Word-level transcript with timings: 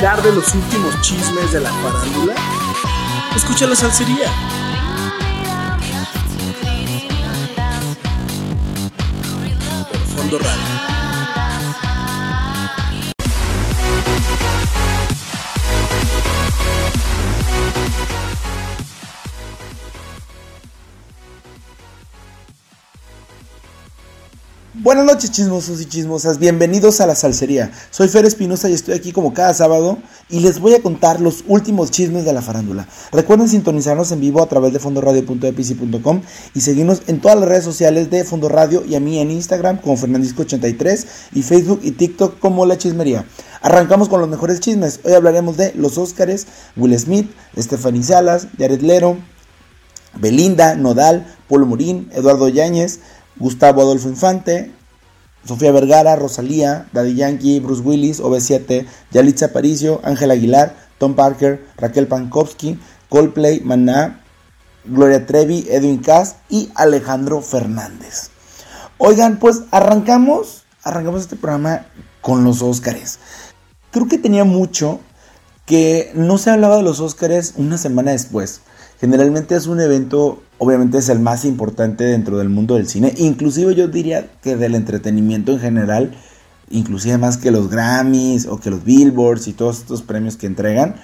enterar 0.00 0.22
de 0.22 0.32
los 0.32 0.54
últimos 0.54 0.98
chismes 1.02 1.52
de 1.52 1.60
la 1.60 1.70
farándula? 1.70 2.34
Escucha 3.36 3.66
la 3.66 3.76
salsería. 3.76 4.59
Buenas 24.82 25.04
noches 25.04 25.30
chismosos 25.30 25.78
y 25.82 25.84
chismosas, 25.84 26.38
bienvenidos 26.38 27.02
a 27.02 27.06
la 27.06 27.14
salsería. 27.14 27.70
Soy 27.90 28.08
Fer 28.08 28.24
Espinosa 28.24 28.70
y 28.70 28.72
estoy 28.72 28.94
aquí 28.94 29.12
como 29.12 29.34
cada 29.34 29.52
sábado 29.52 29.98
y 30.30 30.40
les 30.40 30.58
voy 30.58 30.72
a 30.72 30.80
contar 30.80 31.20
los 31.20 31.44
últimos 31.48 31.90
chismes 31.90 32.24
de 32.24 32.32
la 32.32 32.40
farándula. 32.40 32.88
Recuerden 33.12 33.46
sintonizarnos 33.46 34.10
en 34.10 34.22
vivo 34.22 34.42
a 34.42 34.48
través 34.48 34.72
de 34.72 34.78
fondoradio.epici.com 34.78 36.22
y 36.54 36.60
seguirnos 36.62 37.02
en 37.08 37.20
todas 37.20 37.38
las 37.38 37.46
redes 37.46 37.64
sociales 37.64 38.08
de 38.08 38.24
Fondo 38.24 38.48
Radio 38.48 38.82
y 38.86 38.94
a 38.94 39.00
mí 39.00 39.18
en 39.18 39.30
Instagram 39.30 39.82
como 39.82 39.98
Fernandisco83 39.98 41.04
y 41.34 41.42
Facebook 41.42 41.80
y 41.82 41.90
TikTok 41.90 42.38
como 42.38 42.64
La 42.64 42.78
Chismería. 42.78 43.26
Arrancamos 43.60 44.08
con 44.08 44.22
los 44.22 44.30
mejores 44.30 44.60
chismes. 44.60 45.00
Hoy 45.04 45.12
hablaremos 45.12 45.58
de 45.58 45.74
los 45.74 45.98
Óscares, 45.98 46.46
Will 46.78 46.98
Smith, 46.98 47.30
Stephanie 47.54 48.02
Salas, 48.02 48.46
Jared 48.56 48.80
Lero, 48.80 49.18
Belinda, 50.18 50.74
Nodal, 50.74 51.36
Polo 51.48 51.66
Morín, 51.66 52.08
Eduardo 52.14 52.48
Yáñez, 52.48 53.00
Gustavo 53.36 53.82
Adolfo 53.82 54.08
Infante, 54.08 54.72
Sofía 55.44 55.72
Vergara, 55.72 56.16
Rosalía, 56.16 56.88
Daddy 56.92 57.14
Yankee, 57.14 57.60
Bruce 57.60 57.82
Willis, 57.82 58.20
OV7, 58.20 58.86
Yalitza 59.10 59.46
Aparicio, 59.46 60.00
Ángel 60.04 60.30
Aguilar, 60.30 60.76
Tom 60.98 61.14
Parker, 61.14 61.66
Raquel 61.76 62.06
Pankowski, 62.06 62.78
Coldplay, 63.08 63.60
Maná, 63.60 64.20
Gloria 64.84 65.26
Trevi, 65.26 65.66
Edwin 65.70 65.98
Cass 65.98 66.36
y 66.48 66.70
Alejandro 66.74 67.40
Fernández. 67.40 68.30
Oigan, 68.98 69.38
pues 69.38 69.62
arrancamos, 69.70 70.64
arrancamos 70.82 71.22
este 71.22 71.36
programa 71.36 71.86
con 72.20 72.44
los 72.44 72.60
Óscares. 72.60 73.18
Creo 73.90 74.08
que 74.08 74.18
tenía 74.18 74.44
mucho 74.44 75.00
que 75.64 76.10
no 76.14 76.36
se 76.36 76.50
hablaba 76.50 76.76
de 76.76 76.82
los 76.82 77.00
Óscares 77.00 77.54
una 77.56 77.78
semana 77.78 78.10
después. 78.10 78.60
Generalmente 79.00 79.54
es 79.54 79.66
un 79.66 79.80
evento, 79.80 80.42
obviamente 80.60 80.98
es 80.98 81.08
el 81.08 81.20
más 81.20 81.46
importante 81.46 82.04
dentro 82.04 82.36
del 82.36 82.50
mundo 82.50 82.74
del 82.74 82.86
cine, 82.86 83.14
inclusive 83.16 83.74
yo 83.74 83.88
diría 83.88 84.28
que 84.42 84.56
del 84.56 84.74
entretenimiento 84.74 85.52
en 85.52 85.58
general, 85.58 86.14
inclusive 86.68 87.16
más 87.16 87.38
que 87.38 87.50
los 87.50 87.70
Grammys 87.70 88.46
o 88.46 88.60
que 88.60 88.68
los 88.68 88.84
Billboards 88.84 89.48
y 89.48 89.54
todos 89.54 89.78
estos 89.78 90.02
premios 90.02 90.36
que 90.36 90.46
entregan. 90.46 90.96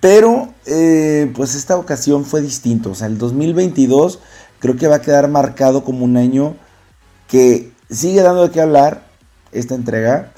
Pero, 0.00 0.52
eh, 0.66 1.32
pues 1.36 1.54
esta 1.54 1.76
ocasión 1.76 2.24
fue 2.24 2.42
distinto, 2.42 2.90
o 2.90 2.94
sea, 2.96 3.06
el 3.06 3.16
2022 3.16 4.18
creo 4.58 4.76
que 4.76 4.88
va 4.88 4.96
a 4.96 5.00
quedar 5.00 5.28
marcado 5.28 5.84
como 5.84 6.04
un 6.04 6.16
año 6.16 6.56
que 7.28 7.72
sigue 7.88 8.22
dando 8.22 8.42
de 8.42 8.50
qué 8.50 8.60
hablar 8.60 9.06
esta 9.52 9.76
entrega 9.76 10.32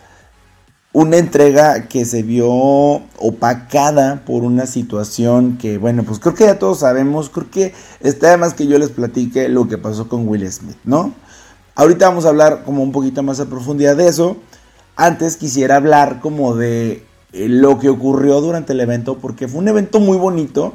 una 0.96 1.18
entrega 1.18 1.88
que 1.88 2.06
se 2.06 2.22
vio 2.22 2.48
opacada 2.48 4.22
por 4.24 4.44
una 4.44 4.64
situación 4.64 5.58
que, 5.58 5.76
bueno, 5.76 6.04
pues 6.04 6.18
creo 6.18 6.34
que 6.34 6.44
ya 6.44 6.58
todos 6.58 6.78
sabemos, 6.78 7.28
creo 7.28 7.50
que 7.50 7.74
está 8.00 8.28
además 8.28 8.54
que 8.54 8.66
yo 8.66 8.78
les 8.78 8.88
platique 8.88 9.50
lo 9.50 9.68
que 9.68 9.76
pasó 9.76 10.08
con 10.08 10.26
Will 10.26 10.50
Smith, 10.50 10.78
¿no? 10.84 11.12
Ahorita 11.74 12.08
vamos 12.08 12.24
a 12.24 12.30
hablar 12.30 12.62
como 12.64 12.82
un 12.82 12.92
poquito 12.92 13.22
más 13.22 13.40
a 13.40 13.44
profundidad 13.44 13.94
de 13.94 14.08
eso. 14.08 14.38
Antes 14.96 15.36
quisiera 15.36 15.76
hablar 15.76 16.20
como 16.20 16.56
de 16.56 17.04
eh, 17.34 17.46
lo 17.50 17.78
que 17.78 17.90
ocurrió 17.90 18.40
durante 18.40 18.72
el 18.72 18.80
evento, 18.80 19.18
porque 19.18 19.48
fue 19.48 19.60
un 19.60 19.68
evento 19.68 20.00
muy 20.00 20.16
bonito. 20.16 20.72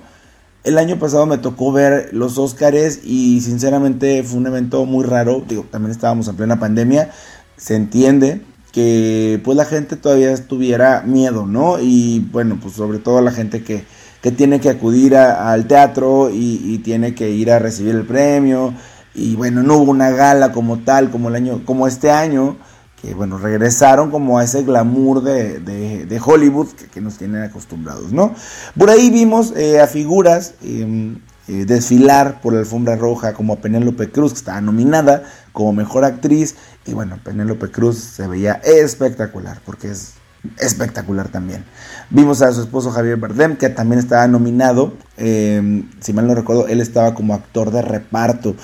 El 0.63 0.77
año 0.77 0.99
pasado 0.99 1.25
me 1.25 1.39
tocó 1.39 1.71
ver 1.71 2.09
los 2.11 2.37
Oscars 2.37 2.99
y 3.03 3.41
sinceramente 3.41 4.21
fue 4.21 4.37
un 4.37 4.45
evento 4.45 4.85
muy 4.85 5.03
raro. 5.03 5.41
Digo, 5.47 5.65
también 5.71 5.89
estábamos 5.89 6.27
en 6.27 6.35
plena 6.35 6.59
pandemia, 6.59 7.09
se 7.57 7.75
entiende, 7.75 8.43
que 8.71 9.39
pues 9.43 9.57
la 9.57 9.65
gente 9.65 9.97
todavía 9.97 10.35
tuviera 10.47 11.03
miedo, 11.05 11.45
¿no? 11.45 11.79
Y 11.79 12.19
bueno, 12.31 12.57
pues 12.61 12.75
sobre 12.75 12.99
todo 12.99 13.21
la 13.21 13.31
gente 13.31 13.63
que, 13.63 13.83
que 14.21 14.31
tiene 14.31 14.59
que 14.59 14.69
acudir 14.69 15.15
al 15.15 15.67
teatro 15.67 16.29
y, 16.31 16.77
tiene 16.79 17.13
que 17.13 17.29
ir 17.31 17.51
a 17.51 17.59
recibir 17.59 17.95
el 17.95 18.05
premio. 18.05 18.73
Y 19.13 19.35
bueno, 19.35 19.61
no 19.61 19.77
hubo 19.77 19.91
una 19.91 20.11
gala 20.11 20.51
como 20.53 20.79
tal, 20.79 21.11
como 21.11 21.29
el 21.29 21.35
año, 21.35 21.65
como 21.65 21.85
este 21.85 22.11
año, 22.11 22.55
que 23.01 23.13
bueno, 23.13 23.37
regresaron 23.37 24.09
como 24.09 24.39
a 24.39 24.43
ese 24.43 24.63
glamour 24.63 25.21
de, 25.21 25.59
de, 25.59 26.21
Hollywood 26.23 26.69
que, 26.93 27.01
nos 27.01 27.17
tienen 27.17 27.41
acostumbrados, 27.41 28.13
¿no? 28.13 28.33
Por 28.77 28.89
ahí 28.89 29.09
vimos 29.09 29.53
eh, 29.57 29.81
a 29.81 29.87
figuras 29.87 30.53
em, 30.63 31.17
eh, 31.47 31.65
desfilar 31.65 32.39
por 32.41 32.53
la 32.53 32.59
alfombra 32.59 32.95
roja 32.95 33.33
como 33.33 33.53
a 33.53 33.55
Penélope 33.57 34.11
Cruz, 34.11 34.33
que 34.33 34.39
estaba 34.39 34.61
nominada 34.61 35.23
como 35.51 35.73
mejor 35.73 36.03
actriz. 36.05 36.55
Y 36.85 36.93
bueno, 36.93 37.19
Penélope 37.23 37.69
Cruz 37.71 37.97
se 37.97 38.27
veía 38.27 38.53
espectacular, 38.63 39.61
porque 39.65 39.91
es 39.91 40.13
espectacular 40.57 41.29
también. 41.29 41.63
Vimos 42.09 42.41
a 42.41 42.51
su 42.51 42.61
esposo 42.61 42.91
Javier 42.91 43.17
Bardem, 43.17 43.57
que 43.57 43.69
también 43.69 43.99
estaba 43.99 44.27
nominado. 44.27 44.93
Em, 45.17 45.89
si 45.99 46.13
mal 46.13 46.27
no 46.27 46.35
recuerdo, 46.35 46.67
él 46.67 46.81
estaba 46.81 47.13
como 47.13 47.33
actor 47.33 47.71
de 47.71 47.81
reparto. 47.81 48.55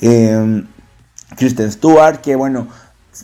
Em, 0.00 0.66
Kristen 1.36 1.70
Stewart, 1.72 2.20
que 2.20 2.36
bueno, 2.36 2.68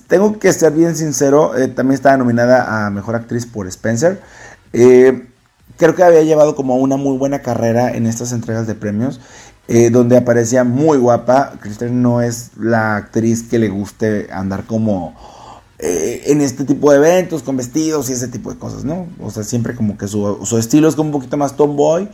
tengo 0.06 0.38
que 0.38 0.52
ser 0.52 0.72
bien 0.72 0.96
sincero, 0.96 1.56
eh, 1.56 1.68
también 1.68 1.94
estaba 1.94 2.16
nominada 2.16 2.86
a 2.86 2.90
Mejor 2.90 3.16
Actriz 3.16 3.46
por 3.46 3.66
Spencer. 3.66 4.20
Eh, 4.72 5.28
creo 5.76 5.94
que 5.94 6.02
había 6.02 6.22
llevado 6.22 6.54
como 6.54 6.76
una 6.76 6.96
muy 6.96 7.16
buena 7.16 7.40
carrera 7.40 7.90
en 7.90 8.06
estas 8.06 8.32
entregas 8.32 8.66
de 8.66 8.74
premios, 8.74 9.20
eh, 9.68 9.90
donde 9.90 10.16
aparecía 10.16 10.64
muy 10.64 10.98
guapa. 10.98 11.52
Kristen 11.60 12.02
no 12.02 12.22
es 12.22 12.50
la 12.58 12.96
actriz 12.96 13.44
que 13.44 13.58
le 13.58 13.68
guste 13.68 14.28
andar 14.32 14.64
como 14.64 15.14
eh, 15.78 16.22
en 16.26 16.40
este 16.40 16.64
tipo 16.64 16.90
de 16.90 16.96
eventos, 16.96 17.42
con 17.42 17.56
vestidos 17.56 18.10
y 18.10 18.14
ese 18.14 18.28
tipo 18.28 18.52
de 18.52 18.58
cosas, 18.58 18.84
¿no? 18.84 19.06
O 19.20 19.30
sea, 19.30 19.44
siempre 19.44 19.74
como 19.74 19.96
que 19.96 20.08
su, 20.08 20.58
estilo 20.58 20.88
es 20.88 20.96
como 20.96 21.08
un 21.08 21.12
poquito 21.12 21.36
más 21.36 21.56
tomboy 21.56 22.08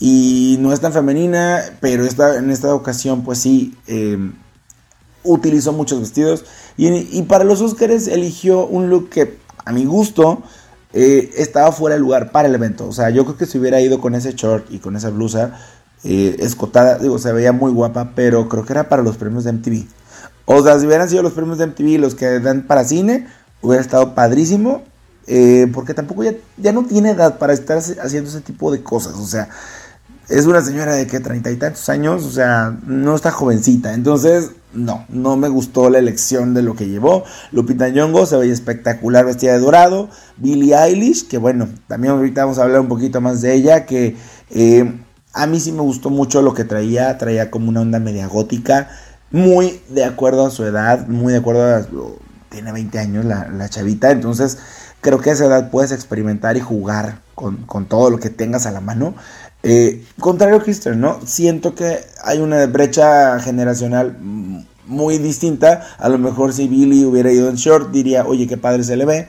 y 0.00 0.56
no 0.60 0.72
es 0.72 0.80
tan 0.80 0.92
femenina, 0.92 1.62
pero 1.80 2.04
esta, 2.04 2.36
en 2.38 2.50
esta 2.50 2.74
ocasión 2.74 3.22
pues 3.24 3.38
sí 3.38 3.76
eh, 3.86 4.18
utilizó 5.22 5.72
muchos 5.72 6.00
vestidos 6.00 6.44
y, 6.76 6.88
y 6.88 7.22
para 7.22 7.44
los 7.44 7.60
Oscars 7.60 8.08
eligió 8.08 8.66
un 8.66 8.88
look 8.88 9.10
que 9.10 9.38
a 9.64 9.72
mi 9.72 9.84
gusto 9.84 10.42
eh, 10.92 11.32
estaba 11.36 11.72
fuera 11.72 11.96
de 11.96 12.00
lugar 12.00 12.30
para 12.30 12.46
el 12.46 12.54
evento. 12.54 12.86
O 12.86 12.92
sea, 12.92 13.10
yo 13.10 13.24
creo 13.24 13.36
que 13.36 13.46
si 13.46 13.58
hubiera 13.58 13.80
ido 13.80 14.00
con 14.00 14.14
ese 14.14 14.32
short 14.34 14.70
y 14.70 14.78
con 14.78 14.94
esa 14.94 15.10
blusa 15.10 15.58
eh, 16.04 16.36
escotada, 16.40 16.98
digo, 16.98 17.18
se 17.18 17.32
veía 17.32 17.52
muy 17.52 17.72
guapa, 17.72 18.12
pero 18.14 18.48
creo 18.48 18.64
que 18.64 18.72
era 18.72 18.88
para 18.88 19.02
los 19.02 19.16
premios 19.16 19.44
de 19.44 19.52
MTV. 19.52 19.86
O 20.46 20.62
sea, 20.62 20.78
si 20.78 20.86
hubieran 20.86 21.08
sido 21.08 21.22
los 21.22 21.32
premios 21.32 21.58
de 21.58 21.66
MTV 21.66 21.98
los 21.98 22.14
que 22.14 22.40
dan 22.40 22.66
para 22.66 22.84
cine, 22.84 23.26
hubiera 23.62 23.82
estado 23.82 24.14
padrísimo. 24.14 24.82
Eh, 25.26 25.70
porque 25.72 25.94
tampoco 25.94 26.22
ya, 26.22 26.34
ya 26.58 26.72
no 26.72 26.84
tiene 26.84 27.12
edad 27.12 27.38
para 27.38 27.54
estar 27.54 27.78
haciendo 27.78 28.28
ese 28.28 28.40
tipo 28.42 28.70
de 28.70 28.82
cosas. 28.82 29.14
O 29.14 29.26
sea, 29.26 29.48
es 30.28 30.46
una 30.46 30.60
señora 30.60 30.94
de 30.94 31.06
que 31.06 31.20
treinta 31.20 31.50
y 31.50 31.56
tantos 31.56 31.88
años, 31.88 32.24
o 32.24 32.30
sea, 32.30 32.76
no 32.86 33.14
está 33.14 33.30
jovencita. 33.30 33.94
Entonces, 33.94 34.50
no, 34.72 35.04
no 35.08 35.36
me 35.36 35.48
gustó 35.48 35.90
la 35.90 35.98
elección 35.98 36.54
de 36.54 36.62
lo 36.62 36.74
que 36.74 36.88
llevó. 36.88 37.24
Lupita 37.52 37.88
Nyong'o 37.88 38.26
se 38.26 38.36
veía 38.36 38.52
espectacular 38.52 39.24
vestida 39.24 39.52
de 39.52 39.60
dorado. 39.60 40.08
Billie 40.36 40.74
Eilish, 40.76 41.28
que 41.28 41.38
bueno, 41.38 41.68
también 41.88 42.14
ahorita 42.14 42.42
vamos 42.42 42.58
a 42.58 42.64
hablar 42.64 42.80
un 42.80 42.88
poquito 42.88 43.20
más 43.20 43.40
de 43.40 43.54
ella, 43.54 43.86
que 43.86 44.16
eh, 44.50 44.92
a 45.34 45.46
mí 45.46 45.60
sí 45.60 45.72
me 45.72 45.82
gustó 45.82 46.10
mucho 46.10 46.42
lo 46.42 46.54
que 46.54 46.64
traía. 46.64 47.18
Traía 47.18 47.50
como 47.50 47.68
una 47.68 47.80
onda 47.80 47.98
media 47.98 48.26
gótica, 48.26 48.88
muy 49.30 49.80
de 49.88 50.04
acuerdo 50.04 50.46
a 50.46 50.50
su 50.50 50.64
edad, 50.64 51.06
muy 51.08 51.32
de 51.32 51.38
acuerdo 51.40 51.64
a... 51.64 51.86
Tiene 52.48 52.70
20 52.70 52.98
años 53.00 53.24
la, 53.24 53.48
la 53.48 53.68
chavita, 53.68 54.12
entonces 54.12 54.58
creo 55.00 55.20
que 55.20 55.30
a 55.30 55.32
esa 55.32 55.46
edad 55.46 55.70
puedes 55.70 55.90
experimentar 55.90 56.56
y 56.56 56.60
jugar 56.60 57.18
con, 57.34 57.58
con 57.66 57.86
todo 57.86 58.10
lo 58.10 58.18
que 58.20 58.30
tengas 58.30 58.64
a 58.66 58.70
la 58.70 58.80
mano. 58.80 59.14
Eh, 59.62 60.04
contrario 60.20 60.56
a 60.56 60.62
Christian, 60.62 61.00
¿no? 61.00 61.20
Siento 61.26 61.74
que 61.74 62.00
hay 62.22 62.38
una 62.38 62.64
brecha 62.66 63.38
generacional 63.40 64.16
muy 64.86 65.18
distinta. 65.18 65.86
A 65.98 66.08
lo 66.08 66.18
mejor 66.18 66.52
si 66.52 66.68
Billy 66.68 67.04
hubiera 67.04 67.32
ido 67.32 67.48
en 67.48 67.56
short, 67.56 67.90
diría, 67.90 68.26
oye, 68.26 68.46
qué 68.46 68.56
padre 68.56 68.84
se 68.84 68.96
le 68.96 69.04
ve. 69.04 69.28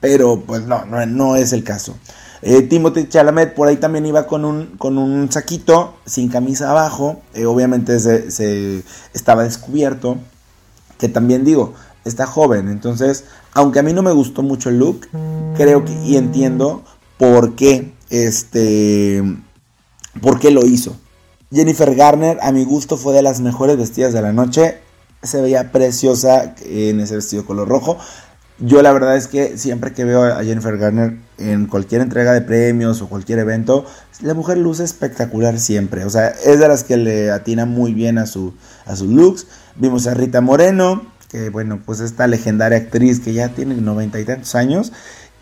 Pero 0.00 0.40
pues 0.40 0.62
no, 0.66 0.84
no, 0.84 1.36
es 1.36 1.52
el 1.52 1.64
caso. 1.64 1.96
Eh, 2.42 2.62
Timothy 2.62 3.08
Chalamet 3.08 3.54
por 3.54 3.68
ahí 3.68 3.76
también 3.76 4.04
iba 4.04 4.26
con 4.26 4.44
un, 4.44 4.76
con 4.78 4.98
un 4.98 5.30
saquito, 5.30 5.94
sin 6.04 6.28
camisa 6.28 6.70
abajo. 6.70 7.22
Eh, 7.34 7.46
obviamente 7.46 7.98
se, 8.00 8.82
estaba 9.14 9.44
descubierto. 9.44 10.18
Que 10.98 11.08
también 11.08 11.44
digo, 11.44 11.74
está 12.04 12.26
joven. 12.26 12.68
Entonces, 12.68 13.24
aunque 13.54 13.78
a 13.78 13.82
mí 13.82 13.92
no 13.92 14.02
me 14.02 14.12
gustó 14.12 14.42
mucho 14.42 14.68
el 14.68 14.78
look, 14.78 15.08
creo 15.56 15.84
que 15.84 15.92
y 16.04 16.16
entiendo 16.16 16.82
por 17.18 17.54
qué 17.54 17.92
este 18.10 19.22
¿Por 20.20 20.38
qué 20.38 20.50
lo 20.50 20.66
hizo? 20.66 20.96
Jennifer 21.50 21.94
Garner, 21.94 22.38
a 22.42 22.52
mi 22.52 22.64
gusto, 22.64 22.96
fue 22.96 23.14
de 23.14 23.22
las 23.22 23.40
mejores 23.40 23.76
vestidas 23.76 24.12
de 24.12 24.22
la 24.22 24.32
noche. 24.32 24.78
se 25.22 25.40
veía 25.40 25.70
preciosa 25.70 26.54
en 26.64 27.00
ese 27.00 27.14
vestido 27.16 27.46
color 27.46 27.68
rojo. 27.68 27.98
Yo 28.64 28.80
la 28.80 28.92
verdad 28.92 29.16
es 29.16 29.26
que 29.26 29.58
siempre 29.58 29.92
que 29.92 30.04
veo 30.04 30.22
a 30.22 30.44
Jennifer 30.44 30.78
Garner 30.78 31.16
en 31.38 31.66
cualquier 31.66 32.00
entrega 32.00 32.32
de 32.32 32.42
premios 32.42 33.02
o 33.02 33.08
cualquier 33.08 33.40
evento, 33.40 33.84
la 34.20 34.34
mujer 34.34 34.56
luce 34.56 34.84
espectacular 34.84 35.58
siempre. 35.58 36.04
O 36.04 36.10
sea, 36.10 36.28
es 36.28 36.60
de 36.60 36.68
las 36.68 36.84
que 36.84 36.96
le 36.96 37.32
atina 37.32 37.66
muy 37.66 37.92
bien 37.92 38.18
a, 38.18 38.26
su, 38.26 38.54
a 38.86 38.94
sus 38.94 39.08
looks. 39.08 39.48
Vimos 39.74 40.06
a 40.06 40.14
Rita 40.14 40.40
Moreno, 40.40 41.02
que 41.28 41.50
bueno, 41.50 41.80
pues 41.84 41.98
esta 41.98 42.28
legendaria 42.28 42.78
actriz 42.78 43.18
que 43.18 43.32
ya 43.32 43.48
tiene 43.48 43.74
noventa 43.74 44.20
y 44.20 44.24
tantos 44.24 44.54
años 44.54 44.92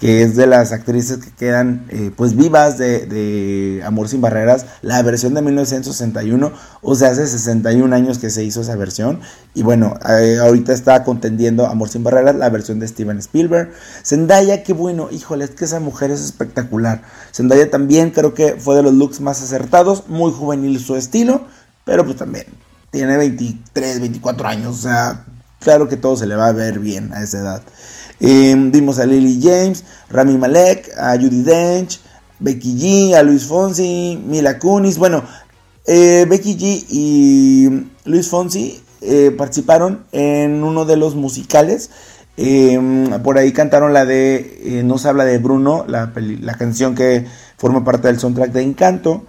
que 0.01 0.23
es 0.23 0.35
de 0.35 0.47
las 0.47 0.73
actrices 0.73 1.19
que 1.19 1.31
quedan 1.31 1.87
eh, 1.91 2.11
pues 2.17 2.35
vivas 2.35 2.79
de, 2.79 3.83
Amor 3.85 4.09
sin 4.09 4.23
Barreras, 4.23 4.65
la 4.81 5.03
versión 5.03 5.35
de 5.35 5.43
1961, 5.43 6.53
o 6.81 6.95
sea, 6.95 7.11
hace 7.11 7.27
61 7.27 7.95
años 7.95 8.19
que 8.19 8.31
se 8.31 8.43
hizo 8.43 8.63
esa 8.63 8.77
versión, 8.77 9.21
y 9.55 9.63
bueno, 9.63 9.95
eh, 10.09 10.39
ahorita 10.41 10.73
está 10.73 11.05
contendiendo 11.05 11.67
Amor 11.67 11.91
sin 11.91 12.03
Barreras, 12.03 12.35
la 12.35 12.49
versión 12.49 12.81
de 12.81 12.89
Steven 12.89 13.19
Spielberg. 13.19 13.73
Zendaya, 14.03 14.63
qué 14.63 14.73
bueno, 14.73 15.09
híjole, 15.11 15.45
es 15.45 15.51
que 15.51 15.67
esa 15.67 15.81
mujer 15.81 16.11
es 16.11 16.21
espectacular. 16.21 17.03
Zendaya 17.35 17.71
también 17.71 18.11
creo 18.11 18.33
que 18.33 18.55
fue 18.59 18.77
de 18.77 18.83
los 18.83 18.95
looks 18.95 19.21
más 19.21 19.43
acertados, 19.43 20.09
muy 20.09 20.33
juvenil 20.33 20.81
su 20.81 20.97
estilo, 20.97 21.43
pero 21.85 22.05
pues 22.05 22.17
también 22.17 22.47
tiene 22.91 23.19
23, 23.19 24.01
24 24.01 24.49
años, 24.49 24.79
o 24.79 24.83
sea, 24.83 25.25
claro 25.61 25.89
que 25.89 25.97
todo 25.97 26.17
se 26.17 26.27
le 26.27 26.37
va 26.37 26.49
a 26.49 26.53
ver 26.53 26.79
bien 26.79 27.13
a 27.13 27.23
esa 27.23 27.39
edad. 27.41 27.63
Vimos 28.21 28.99
a 28.99 29.07
Lily 29.07 29.41
James, 29.43 29.85
Rami 30.11 30.37
Malek, 30.37 30.91
a 30.99 31.17
Judy 31.17 31.43
Dench, 31.43 32.01
Becky 32.39 32.75
G, 32.79 33.15
a 33.15 33.23
Luis 33.23 33.45
Fonsi, 33.45 34.21
Mila 34.27 34.59
Kunis. 34.59 34.99
Bueno, 34.99 35.23
eh, 35.87 36.27
Becky 36.29 36.57
G 36.57 36.85
y 36.89 37.87
Luis 38.05 38.29
Fonsi 38.29 38.83
eh, 39.01 39.31
participaron 39.37 40.05
en 40.13 40.63
uno 40.65 40.85
de 40.85 40.97
los 40.97 41.15
musicales. 41.15 41.91
Em, 42.37 43.23
por 43.23 43.39
ahí 43.39 43.53
cantaron 43.53 43.93
la 43.93 44.07
de 44.07 44.61
eh, 44.65 44.83
No 44.83 44.99
se 44.99 45.09
habla 45.09 45.25
de 45.25 45.39
Bruno, 45.39 45.85
la, 45.87 46.13
la, 46.15 46.55
canción 46.55 46.95
que 46.95 47.27
forma 47.59 47.85
parte 47.85 48.09
del 48.09 48.19
soundtrack 48.19 48.53
de 48.53 48.63
Encanto. 48.63 49.25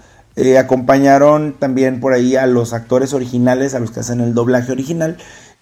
acompañaron 0.57 1.55
también 1.59 1.99
por 1.99 2.13
ahí 2.13 2.35
a 2.35 2.47
los 2.47 2.73
actores 2.73 3.13
originales, 3.13 3.73
a 3.73 3.79
los 3.79 3.91
que 3.91 3.99
hacen 3.99 4.21
el 4.21 4.33
doblaje 4.33 4.71
original 4.71 5.17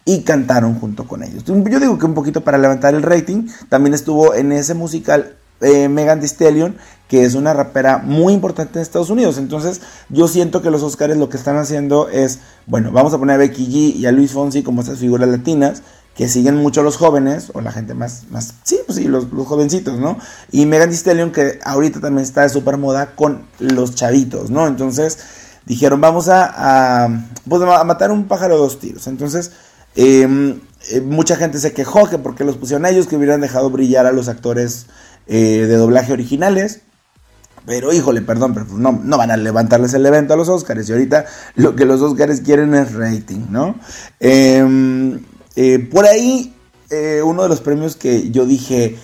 y 0.09 0.21
cantaron 0.21 0.73
junto 0.79 1.07
con 1.07 1.21
ellos. 1.21 1.43
Yo 1.45 1.79
digo 1.79 1.99
que 1.99 2.05
un 2.07 2.15
poquito 2.15 2.41
para 2.41 2.57
levantar 2.57 2.95
el 2.95 3.03
rating, 3.03 3.47
también 3.69 3.93
estuvo 3.93 4.33
en 4.33 4.51
ese 4.51 4.73
musical 4.73 5.35
eh, 5.61 5.87
Megan 5.87 6.19
Thee 6.19 6.27
Stallion, 6.27 6.77
que 7.07 7.25
es 7.25 7.35
una 7.35 7.53
rapera 7.53 7.99
muy 7.99 8.33
importante 8.33 8.79
en 8.79 8.81
Estados 8.81 9.11
Unidos. 9.11 9.37
Entonces, 9.37 9.81
yo 10.09 10.27
siento 10.27 10.63
que 10.63 10.71
los 10.71 10.81
Oscars 10.81 11.15
lo 11.15 11.29
que 11.29 11.37
están 11.37 11.57
haciendo 11.57 12.09
es, 12.09 12.39
bueno, 12.65 12.91
vamos 12.91 13.13
a 13.13 13.19
poner 13.19 13.35
a 13.35 13.37
Becky 13.37 13.67
G 13.67 13.95
y 13.97 14.07
a 14.07 14.11
Luis 14.11 14.31
Fonsi 14.31 14.63
como 14.63 14.81
esas 14.81 14.97
figuras 14.97 15.29
latinas 15.29 15.83
que 16.15 16.27
siguen 16.27 16.55
mucho 16.55 16.81
a 16.81 16.83
los 16.83 16.97
jóvenes 16.97 17.51
o 17.53 17.61
la 17.61 17.71
gente 17.71 17.93
más, 17.93 18.23
más 18.31 18.55
sí, 18.63 18.79
pues 18.87 18.97
sí, 18.97 19.07
los, 19.07 19.27
jovencitos, 19.45 19.99
¿no? 19.99 20.17
Y 20.51 20.65
Megan 20.65 20.89
Thee 20.89 20.97
Stallion 20.97 21.31
que 21.31 21.59
ahorita 21.63 21.99
también 21.99 22.23
está 22.23 22.41
de 22.41 22.49
super 22.49 22.77
moda 22.77 23.13
con 23.15 23.43
los 23.59 23.93
chavitos, 23.93 24.49
¿no? 24.49 24.65
Entonces, 24.65 25.19
dijeron, 25.67 26.01
vamos 26.01 26.29
a, 26.29 27.27
pues, 27.47 27.61
a 27.61 27.83
matar 27.83 28.09
un 28.09 28.27
pájaro 28.27 28.55
de 28.55 28.61
dos 28.61 28.79
tiros. 28.79 29.05
Entonces, 29.05 29.51
Em, 29.95 30.59
eh, 30.91 31.01
mucha 31.01 31.35
gente 31.35 31.59
se 31.59 31.73
quejó 31.73 32.09
que 32.09 32.17
porque 32.17 32.43
los 32.43 32.57
pusieron 32.57 32.85
ellos, 32.85 33.07
que 33.07 33.15
hubieran 33.15 33.41
dejado 33.41 33.69
brillar 33.69 34.05
a 34.05 34.11
los 34.11 34.27
actores 34.27 34.87
eh, 35.27 35.65
de 35.67 35.75
doblaje 35.75 36.13
originales. 36.13 36.81
Pero 37.65 37.93
híjole, 37.93 38.21
perdón, 38.21 38.53
pues 38.53 38.71
no, 38.71 38.99
no 39.03 39.17
van 39.17 39.31
a 39.31 39.37
levantarles 39.37 39.93
el 39.93 40.05
evento 40.05 40.33
a 40.33 40.37
los 40.37 40.49
Oscars. 40.49 40.87
Y 40.87 40.93
ahorita 40.93 41.25
lo 41.55 41.75
que 41.75 41.85
los 41.85 42.01
Oscars 42.01 42.41
quieren 42.41 42.73
es 42.73 42.93
rating, 42.93 43.47
¿no? 43.49 43.75
Em, 44.19 45.19
eh, 45.55 45.79
por 45.79 46.05
ahí, 46.05 46.55
uno 47.23 47.43
de 47.43 47.49
los 47.49 47.61
premios 47.61 47.95
que 47.95 48.31
yo 48.31 48.47
dije 48.47 48.97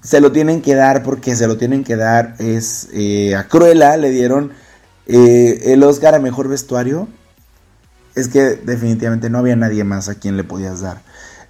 se 0.00 0.20
lo 0.20 0.30
tienen 0.30 0.62
que 0.62 0.76
dar 0.76 1.02
porque 1.02 1.34
se 1.34 1.48
lo 1.48 1.56
tienen 1.56 1.82
que 1.82 1.96
dar 1.96 2.36
es 2.38 2.88
a 3.36 3.48
Cruella. 3.48 3.96
Le 3.96 4.10
dieron 4.10 4.52
el 5.08 5.82
Oscar 5.82 6.14
a 6.14 6.20
mejor 6.20 6.46
vestuario 6.46 7.08
es 8.16 8.28
que 8.28 8.40
definitivamente 8.56 9.30
no 9.30 9.38
había 9.38 9.54
nadie 9.54 9.84
más 9.84 10.08
a 10.08 10.16
quien 10.16 10.36
le 10.36 10.42
podías 10.42 10.80
dar 10.80 11.02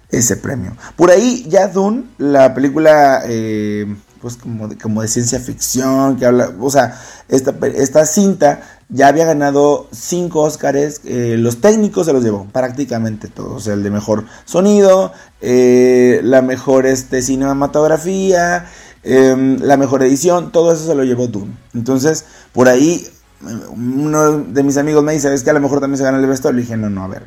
ese 0.09 0.37
premio. 0.37 0.77
Por 0.95 1.09
ahí 1.09 1.45
ya 1.49 1.67
Dune, 1.67 2.03
la 2.17 2.53
película 2.53 3.23
eh, 3.25 3.87
pues 4.21 4.37
como 4.37 4.67
de, 4.67 4.77
como 4.77 5.01
de 5.01 5.07
ciencia 5.07 5.39
ficción, 5.39 6.17
que 6.17 6.25
habla, 6.25 6.51
o 6.59 6.69
sea, 6.69 6.99
esta, 7.29 7.55
esta 7.75 8.05
cinta 8.05 8.61
ya 8.89 9.07
había 9.07 9.25
ganado 9.25 9.87
cinco 9.91 10.41
Oscars, 10.41 11.01
eh, 11.05 11.35
los 11.37 11.61
técnicos 11.61 12.05
se 12.05 12.13
los 12.13 12.23
llevó, 12.23 12.45
prácticamente 12.51 13.27
todos, 13.27 13.53
o 13.53 13.59
sea, 13.59 13.73
el 13.73 13.83
de 13.83 13.91
mejor 13.91 14.25
sonido, 14.45 15.11
eh, 15.41 16.21
la 16.23 16.41
mejor 16.41 16.85
este, 16.85 17.21
cinematografía, 17.21 18.65
em, 19.03 19.59
la 19.61 19.77
mejor 19.77 20.03
edición, 20.03 20.51
todo 20.51 20.71
eso 20.71 20.85
se 20.85 20.95
lo 20.95 21.03
llevó 21.03 21.27
Dune. 21.27 21.55
Entonces, 21.73 22.25
por 22.53 22.69
ahí 22.69 23.07
uno 23.41 24.39
de 24.39 24.63
mis 24.63 24.77
amigos 24.77 25.03
me 25.03 25.13
dice, 25.13 25.33
es 25.33 25.43
que 25.43 25.49
a 25.49 25.53
lo 25.53 25.59
mejor 25.59 25.79
también 25.79 25.97
se 25.97 26.03
gana 26.03 26.17
el 26.17 26.25
vestuario. 26.25 26.57
Le 26.57 26.63
dije, 26.63 26.77
no, 26.77 26.89
no, 26.89 27.03
a 27.03 27.07
ver. 27.07 27.23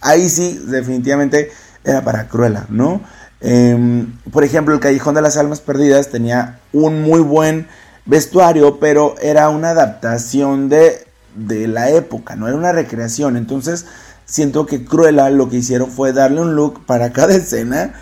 Ahí 0.00 0.28
sí, 0.28 0.60
definitivamente 0.66 1.50
era 1.84 2.02
para 2.02 2.28
Cruella, 2.28 2.66
¿no? 2.68 3.02
Em, 3.40 4.12
por 4.30 4.44
ejemplo, 4.44 4.74
el 4.74 4.80
Callejón 4.80 5.14
de 5.14 5.22
las 5.22 5.36
Almas 5.36 5.60
Perdidas 5.60 6.08
tenía 6.08 6.60
un 6.72 7.02
muy 7.02 7.20
buen 7.20 7.68
vestuario, 8.04 8.78
pero 8.78 9.14
era 9.20 9.48
una 9.48 9.70
adaptación 9.70 10.68
de, 10.68 11.06
de 11.34 11.68
la 11.68 11.90
época, 11.90 12.36
no 12.36 12.48
era 12.48 12.56
una 12.56 12.72
recreación. 12.72 13.36
Entonces, 13.36 13.86
siento 14.24 14.66
que 14.66 14.84
Cruella 14.84 15.30
lo 15.30 15.48
que 15.48 15.56
hicieron 15.56 15.90
fue 15.90 16.12
darle 16.12 16.40
un 16.40 16.54
look 16.54 16.84
para 16.86 17.12
cada 17.12 17.34
escena. 17.36 17.94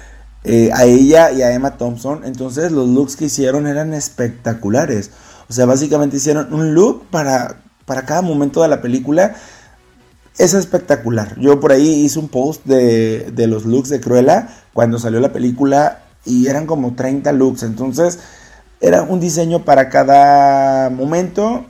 Eh, 0.42 0.70
a 0.72 0.84
ella 0.84 1.32
y 1.32 1.42
a 1.42 1.52
Emma 1.52 1.76
Thompson. 1.76 2.22
Entonces 2.24 2.72
los 2.72 2.88
looks 2.88 3.16
que 3.16 3.26
hicieron 3.26 3.66
eran 3.66 3.92
espectaculares. 3.92 5.10
O 5.50 5.52
sea, 5.52 5.66
básicamente 5.66 6.18
hicieron 6.18 6.54
un 6.54 6.74
look 6.74 7.06
para, 7.10 7.56
para 7.84 8.06
cada 8.06 8.22
momento 8.22 8.62
de 8.62 8.68
la 8.68 8.80
película. 8.80 9.34
Es 10.38 10.54
espectacular. 10.54 11.36
Yo 11.40 11.58
por 11.58 11.72
ahí 11.72 12.04
hice 12.04 12.20
un 12.20 12.28
post 12.28 12.64
de, 12.64 13.32
de 13.32 13.46
los 13.48 13.64
looks 13.64 13.88
de 13.88 14.00
Cruella 14.00 14.48
cuando 14.72 15.00
salió 15.00 15.18
la 15.18 15.32
película 15.32 16.04
y 16.24 16.46
eran 16.46 16.66
como 16.66 16.94
30 16.94 17.32
looks. 17.32 17.64
Entonces 17.64 18.20
era 18.80 19.02
un 19.02 19.18
diseño 19.18 19.64
para 19.64 19.88
cada 19.88 20.88
momento. 20.88 21.66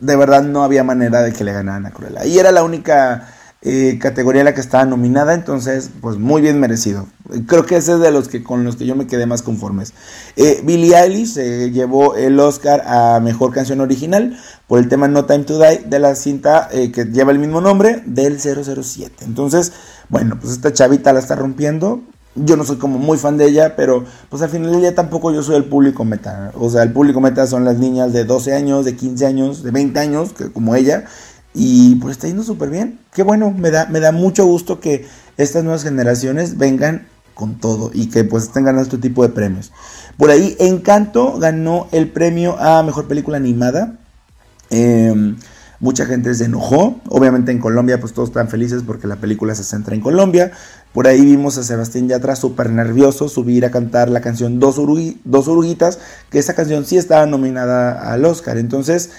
De 0.00 0.16
verdad 0.16 0.42
no 0.42 0.64
había 0.64 0.82
manera 0.82 1.22
de 1.22 1.32
que 1.32 1.44
le 1.44 1.52
ganaran 1.52 1.86
a 1.86 1.92
Cruella. 1.92 2.26
Y 2.26 2.40
era 2.40 2.50
la 2.50 2.64
única 2.64 3.28
eh, 3.62 3.98
categoría 4.00 4.40
en 4.40 4.46
la 4.46 4.54
que 4.54 4.62
estaba 4.62 4.86
nominada, 4.86 5.34
entonces 5.34 5.90
pues 6.00 6.16
muy 6.16 6.40
bien 6.40 6.58
merecido. 6.58 7.06
Creo 7.46 7.66
que 7.66 7.76
ese 7.76 7.92
es 7.92 8.00
de 8.00 8.10
los 8.10 8.28
que 8.28 8.42
con 8.42 8.64
los 8.64 8.76
que 8.76 8.86
yo 8.86 8.96
me 8.96 9.06
quedé 9.06 9.26
más 9.26 9.42
conformes. 9.42 9.92
Eh, 10.36 10.62
Billie 10.64 10.96
Eilish 10.96 11.34
se 11.34 11.70
llevó 11.70 12.16
el 12.16 12.40
Oscar 12.40 12.82
a 12.86 13.20
Mejor 13.20 13.52
Canción 13.52 13.82
Original 13.82 14.38
por 14.66 14.78
el 14.78 14.88
tema 14.88 15.08
No 15.08 15.26
Time 15.26 15.44
to 15.44 15.58
Die 15.58 15.84
de 15.86 15.98
la 15.98 16.14
cinta 16.14 16.68
eh, 16.72 16.90
que 16.90 17.04
lleva 17.04 17.32
el 17.32 17.38
mismo 17.38 17.60
nombre 17.60 18.02
del 18.06 18.40
007. 18.40 19.26
Entonces, 19.26 19.72
bueno, 20.08 20.38
pues 20.40 20.54
esta 20.54 20.72
chavita 20.72 21.12
la 21.12 21.20
está 21.20 21.36
rompiendo. 21.36 22.00
Yo 22.36 22.56
no 22.56 22.64
soy 22.64 22.78
como 22.78 22.98
muy 22.98 23.18
fan 23.18 23.36
de 23.36 23.46
ella, 23.46 23.76
pero 23.76 24.04
pues 24.30 24.40
al 24.40 24.48
final 24.48 24.70
del 24.70 24.80
día 24.80 24.94
tampoco 24.94 25.32
yo 25.32 25.42
soy 25.42 25.56
el 25.56 25.64
público 25.64 26.04
meta. 26.06 26.52
O 26.54 26.70
sea, 26.70 26.82
el 26.82 26.92
público 26.92 27.20
meta 27.20 27.46
son 27.46 27.64
las 27.64 27.76
niñas 27.76 28.12
de 28.14 28.24
12 28.24 28.54
años, 28.54 28.84
de 28.86 28.96
15 28.96 29.26
años, 29.26 29.62
de 29.62 29.70
20 29.70 30.00
años, 30.00 30.32
que, 30.32 30.50
como 30.50 30.74
ella. 30.76 31.04
Y 31.54 31.96
pues 31.96 32.12
está 32.12 32.28
yendo 32.28 32.42
súper 32.42 32.70
bien. 32.70 33.00
Qué 33.12 33.22
bueno, 33.22 33.50
me 33.50 33.70
da, 33.70 33.86
me 33.86 34.00
da 34.00 34.12
mucho 34.12 34.44
gusto 34.44 34.80
que 34.80 35.06
estas 35.36 35.64
nuevas 35.64 35.82
generaciones 35.82 36.58
vengan 36.58 37.06
con 37.34 37.58
todo 37.58 37.90
y 37.94 38.08
que 38.10 38.24
pues 38.24 38.44
estén 38.44 38.64
ganando 38.64 38.82
este 38.84 38.98
tipo 38.98 39.22
de 39.22 39.30
premios. 39.30 39.72
Por 40.16 40.30
ahí 40.30 40.56
Encanto 40.60 41.38
ganó 41.38 41.88
el 41.90 42.08
premio 42.08 42.56
a 42.58 42.82
Mejor 42.82 43.08
Película 43.08 43.38
Animada. 43.38 43.96
Em, 44.68 45.36
mucha 45.80 46.04
gente 46.04 46.34
se 46.34 46.44
enojó. 46.44 47.00
Obviamente 47.08 47.50
en 47.50 47.58
Colombia 47.58 47.98
pues 47.98 48.12
todos 48.12 48.28
están 48.28 48.48
felices 48.48 48.82
porque 48.86 49.06
la 49.06 49.16
película 49.16 49.54
se 49.54 49.64
centra 49.64 49.94
en 49.94 50.02
Colombia. 50.02 50.52
Por 50.92 51.06
ahí 51.06 51.24
vimos 51.24 51.56
a 51.56 51.64
Sebastián 51.64 52.08
Yatra 52.08 52.36
súper 52.36 52.70
nervioso 52.70 53.28
subir 53.28 53.64
a 53.64 53.70
cantar 53.70 54.10
la 54.10 54.20
canción 54.20 54.60
Dos, 54.60 54.76
Dos 55.24 55.48
Oruguitas, 55.48 55.98
que 56.30 56.38
esa 56.38 56.54
canción 56.54 56.84
sí 56.84 56.98
estaba 56.98 57.26
nominada 57.26 58.12
al 58.12 58.24
Oscar. 58.24 58.58
Entonces 58.58 59.10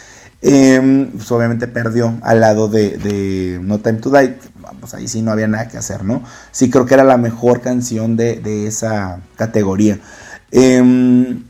Em, 0.41 1.11
pues 1.11 1.31
obviamente 1.31 1.67
perdió 1.67 2.17
al 2.23 2.39
lado 2.39 2.67
de, 2.67 3.59
No 3.61 3.79
Time 3.79 3.99
to 3.99 4.09
Die. 4.09 4.37
Pues 4.79 4.93
ahí 4.95 5.07
sí 5.07 5.21
no 5.21 5.31
había 5.31 5.47
nada 5.47 5.67
que 5.67 5.77
hacer, 5.77 6.03
¿no? 6.03 6.23
Sí 6.51 6.69
creo 6.71 6.85
que 6.85 6.95
era 6.95 7.03
la 7.03 7.17
mejor 7.17 7.61
canción 7.61 8.17
de, 8.17 8.67
esa 8.67 9.19
categoría. 9.35 9.99
Em, 10.51 11.43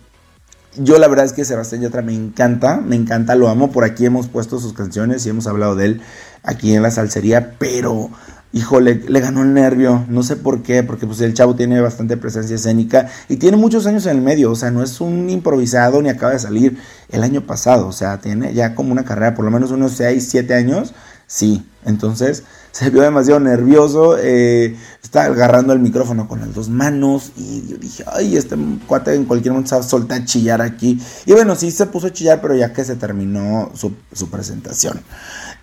yo 0.78 1.00
la 1.00 1.08
verdad 1.08 1.26
es 1.26 1.34
que 1.34 1.46
Sebastián 1.46 1.82
Yatra 1.82 2.02
me 2.02 2.14
encanta, 2.14 2.78
me 2.78 2.96
encanta, 2.96 3.36
lo 3.36 3.48
amo. 3.48 3.72
Por 3.72 3.86
aquí 3.86 4.06
hemos 4.06 4.28
puesto 4.28 4.60
sus 4.60 4.74
canciones 4.74 5.26
y 5.26 5.30
hemos 5.30 5.48
hablado 5.48 5.76
de 5.76 5.86
él 5.86 6.02
aquí 6.44 6.74
en 6.74 6.82
la 6.82 6.92
salsería, 6.92 7.56
pero 7.58 8.10
híjole, 8.54 9.02
le 9.08 9.20
ganó 9.20 9.44
el 9.44 9.54
nervio, 9.54 10.06
no 10.10 10.24
sé 10.24 10.36
por 10.36 10.62
qué, 10.62 10.84
porque 10.84 11.06
pues 11.06 11.22
el 11.22 11.34
chavo 11.34 11.56
tiene 11.56 11.80
bastante 11.80 12.18
presencia 12.18 12.56
escénica 12.56 13.10
y 13.30 13.38
tiene 13.38 13.58
muchos 13.58 13.86
años 13.86 14.06
en 14.06 14.18
el 14.18 14.22
medio, 14.22 14.52
o 14.52 14.56
sea, 14.56 14.72
no 14.72 14.84
es 14.84 15.00
un 15.02 15.30
improvisado 15.30 16.02
ni 16.02 16.10
acaba 16.10 16.34
de 16.34 16.40
salir 16.40 16.78
el 17.10 17.24
año 17.24 17.42
pasado, 17.42 17.88
o 17.88 17.92
sea, 17.92 18.20
tiene 18.20 18.54
ya 18.54 18.76
como 18.76 18.92
una 18.92 19.06
carrera, 19.06 19.36
por 19.36 19.46
lo 19.46 19.52
menos 19.52 19.72
unos 19.72 19.94
6, 19.94 20.28
7 20.30 20.54
años 20.54 20.94
Sí, 21.32 21.66
entonces 21.86 22.44
se 22.74 22.90
vio 22.90 23.04
demasiado 23.04 23.40
nervioso, 23.40 24.18
eh, 24.20 24.76
estaba 25.02 25.28
agarrando 25.28 25.72
el 25.72 25.80
micrófono 25.80 26.28
con 26.28 26.42
las 26.42 26.54
dos 26.54 26.68
manos 26.68 27.32
y 27.38 27.70
yo 27.70 27.78
dije, 27.78 28.04
ay, 28.06 28.36
este 28.36 28.58
cuate 28.86 29.16
en 29.16 29.24
cualquier 29.24 29.54
momento 29.54 29.70
se 29.70 29.76
va 29.76 29.82
a 29.82 29.88
soltar 29.88 30.22
a 30.22 30.26
chillar 30.26 30.62
aquí. 30.62 31.00
Y 31.26 31.32
bueno, 31.32 31.56
sí 31.56 31.72
se 31.72 31.86
puso 31.86 32.08
a 32.08 32.12
chillar, 32.12 32.42
pero 32.42 32.54
ya 32.54 32.74
que 32.74 32.84
se 32.84 32.98
terminó 32.98 33.72
su, 33.76 33.94
presentación. 34.30 35.00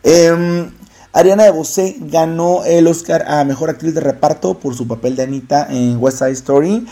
Em, 0.02 0.70
Ariana 1.18 1.42
de 1.42 1.50
Bosé 1.50 1.96
ganó 1.98 2.62
el 2.64 2.86
Oscar 2.86 3.24
a 3.26 3.42
Mejor 3.42 3.70
Actriz 3.70 3.92
de 3.92 4.00
Reparto 4.00 4.60
por 4.60 4.76
su 4.76 4.86
papel 4.86 5.16
de 5.16 5.24
Anita 5.24 5.66
en 5.68 5.96
West 5.98 6.18
Side 6.18 6.30
Story. 6.30 6.86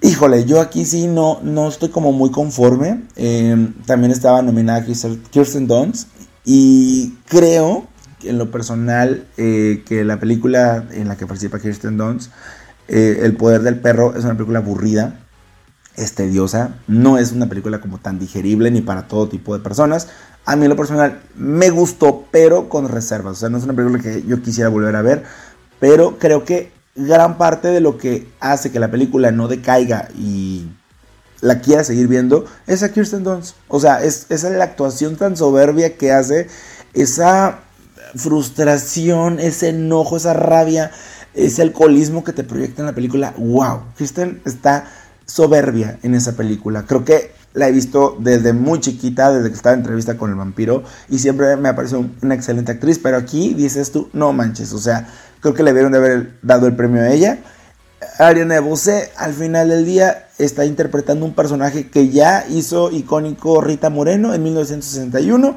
Híjole, 0.00 0.44
yo 0.44 0.60
aquí 0.60 0.84
sí 0.84 1.08
no, 1.08 1.40
no 1.42 1.66
estoy 1.66 1.88
como 1.88 2.12
muy 2.12 2.30
conforme. 2.30 3.02
Em, 3.16 3.74
también 3.84 4.12
estaba 4.12 4.42
nominada 4.42 4.84
Kirsten 4.84 5.66
Dunst. 5.66 6.06
Y 6.44 7.14
creo 7.26 7.88
en 8.22 8.38
lo 8.38 8.52
personal 8.52 9.26
eh, 9.36 9.82
que 9.84 10.04
la 10.04 10.20
película 10.20 10.86
en 10.92 11.08
la 11.08 11.16
que 11.16 11.26
participa 11.26 11.58
Kirsten 11.58 11.96
Dunst, 11.96 12.30
eh, 12.86 13.22
El 13.22 13.36
poder 13.36 13.62
del 13.62 13.80
perro, 13.80 14.14
es 14.16 14.22
una 14.22 14.34
película 14.34 14.60
aburrida, 14.60 15.18
es 15.96 16.14
tediosa, 16.14 16.76
no 16.86 17.18
es 17.18 17.32
una 17.32 17.48
película 17.48 17.80
como 17.80 17.98
tan 17.98 18.20
digerible 18.20 18.70
ni 18.70 18.82
para 18.82 19.08
todo 19.08 19.28
tipo 19.28 19.52
de 19.56 19.64
personas. 19.64 20.06
A 20.44 20.56
mí 20.56 20.66
lo 20.66 20.76
personal 20.76 21.20
me 21.36 21.70
gustó, 21.70 22.24
pero 22.30 22.68
con 22.68 22.88
reservas. 22.88 23.36
O 23.36 23.40
sea, 23.40 23.48
no 23.48 23.58
es 23.58 23.64
una 23.64 23.74
película 23.74 24.02
que 24.02 24.22
yo 24.26 24.42
quisiera 24.42 24.68
volver 24.70 24.96
a 24.96 25.02
ver, 25.02 25.24
pero 25.78 26.18
creo 26.18 26.44
que 26.44 26.72
gran 26.94 27.38
parte 27.38 27.68
de 27.68 27.80
lo 27.80 27.98
que 27.98 28.28
hace 28.40 28.72
que 28.72 28.80
la 28.80 28.90
película 28.90 29.30
no 29.30 29.48
decaiga 29.48 30.08
y 30.16 30.68
la 31.40 31.60
quiera 31.60 31.84
seguir 31.84 32.08
viendo 32.08 32.44
es 32.66 32.82
a 32.82 32.92
Kirsten 32.92 33.24
Dunst. 33.24 33.56
O 33.68 33.80
sea, 33.80 34.02
es, 34.02 34.26
es 34.30 34.42
la 34.44 34.64
actuación 34.64 35.16
tan 35.16 35.36
soberbia 35.36 35.96
que 35.96 36.12
hace, 36.12 36.48
esa 36.94 37.60
frustración, 38.14 39.38
ese 39.40 39.68
enojo, 39.68 40.16
esa 40.16 40.34
rabia, 40.34 40.90
ese 41.34 41.62
alcoholismo 41.62 42.24
que 42.24 42.32
te 42.32 42.44
proyecta 42.44 42.82
en 42.82 42.86
la 42.86 42.94
película. 42.94 43.34
¡Wow! 43.36 43.82
Kristen 43.96 44.42
está 44.44 44.90
soberbia 45.26 45.98
en 46.02 46.14
esa 46.14 46.32
película. 46.32 46.84
Creo 46.86 47.04
que 47.04 47.32
la 47.52 47.68
he 47.68 47.72
visto 47.72 48.16
desde 48.20 48.52
muy 48.52 48.80
chiquita, 48.80 49.32
desde 49.32 49.48
que 49.48 49.56
estaba 49.56 49.74
en 49.74 49.80
entrevista 49.80 50.16
con 50.16 50.30
el 50.30 50.36
vampiro, 50.36 50.82
y 51.08 51.18
siempre 51.18 51.56
me 51.56 51.68
ha 51.68 51.76
parecido 51.76 52.04
una 52.22 52.34
excelente 52.34 52.72
actriz. 52.72 52.98
Pero 53.02 53.16
aquí 53.16 53.54
dices 53.54 53.92
tú, 53.92 54.08
no 54.12 54.32
manches, 54.32 54.72
o 54.72 54.78
sea, 54.78 55.08
creo 55.40 55.54
que 55.54 55.62
le 55.62 55.70
debieron 55.70 55.92
de 55.92 55.98
haber 55.98 56.38
dado 56.42 56.66
el 56.66 56.76
premio 56.76 57.02
a 57.02 57.10
ella. 57.10 57.38
Ariana 58.18 58.60
Bose 58.60 59.10
al 59.16 59.34
final 59.34 59.68
del 59.68 59.84
día 59.84 60.28
está 60.38 60.64
interpretando 60.64 61.26
un 61.26 61.34
personaje 61.34 61.90
que 61.90 62.08
ya 62.08 62.46
hizo 62.48 62.90
icónico 62.90 63.60
Rita 63.60 63.90
Moreno 63.90 64.32
en 64.32 64.42
1961 64.42 65.56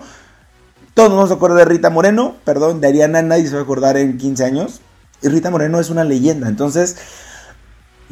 todos 0.94 1.12
nos 1.12 1.32
acuerdan 1.32 1.58
de 1.58 1.66
Rita 1.66 1.90
Moreno, 1.90 2.36
perdón, 2.44 2.80
de 2.80 2.88
Ariana 2.88 3.24
nadie 3.24 3.48
se 3.48 3.56
va 3.56 3.62
a 3.62 3.64
acordar 3.64 3.98
en 3.98 4.18
15 4.20 4.46
años. 4.46 4.80
Y 5.24 5.28
Rita 5.28 5.50
Moreno 5.50 5.80
es 5.80 5.90
una 5.90 6.04
leyenda, 6.04 6.48
entonces, 6.48 6.98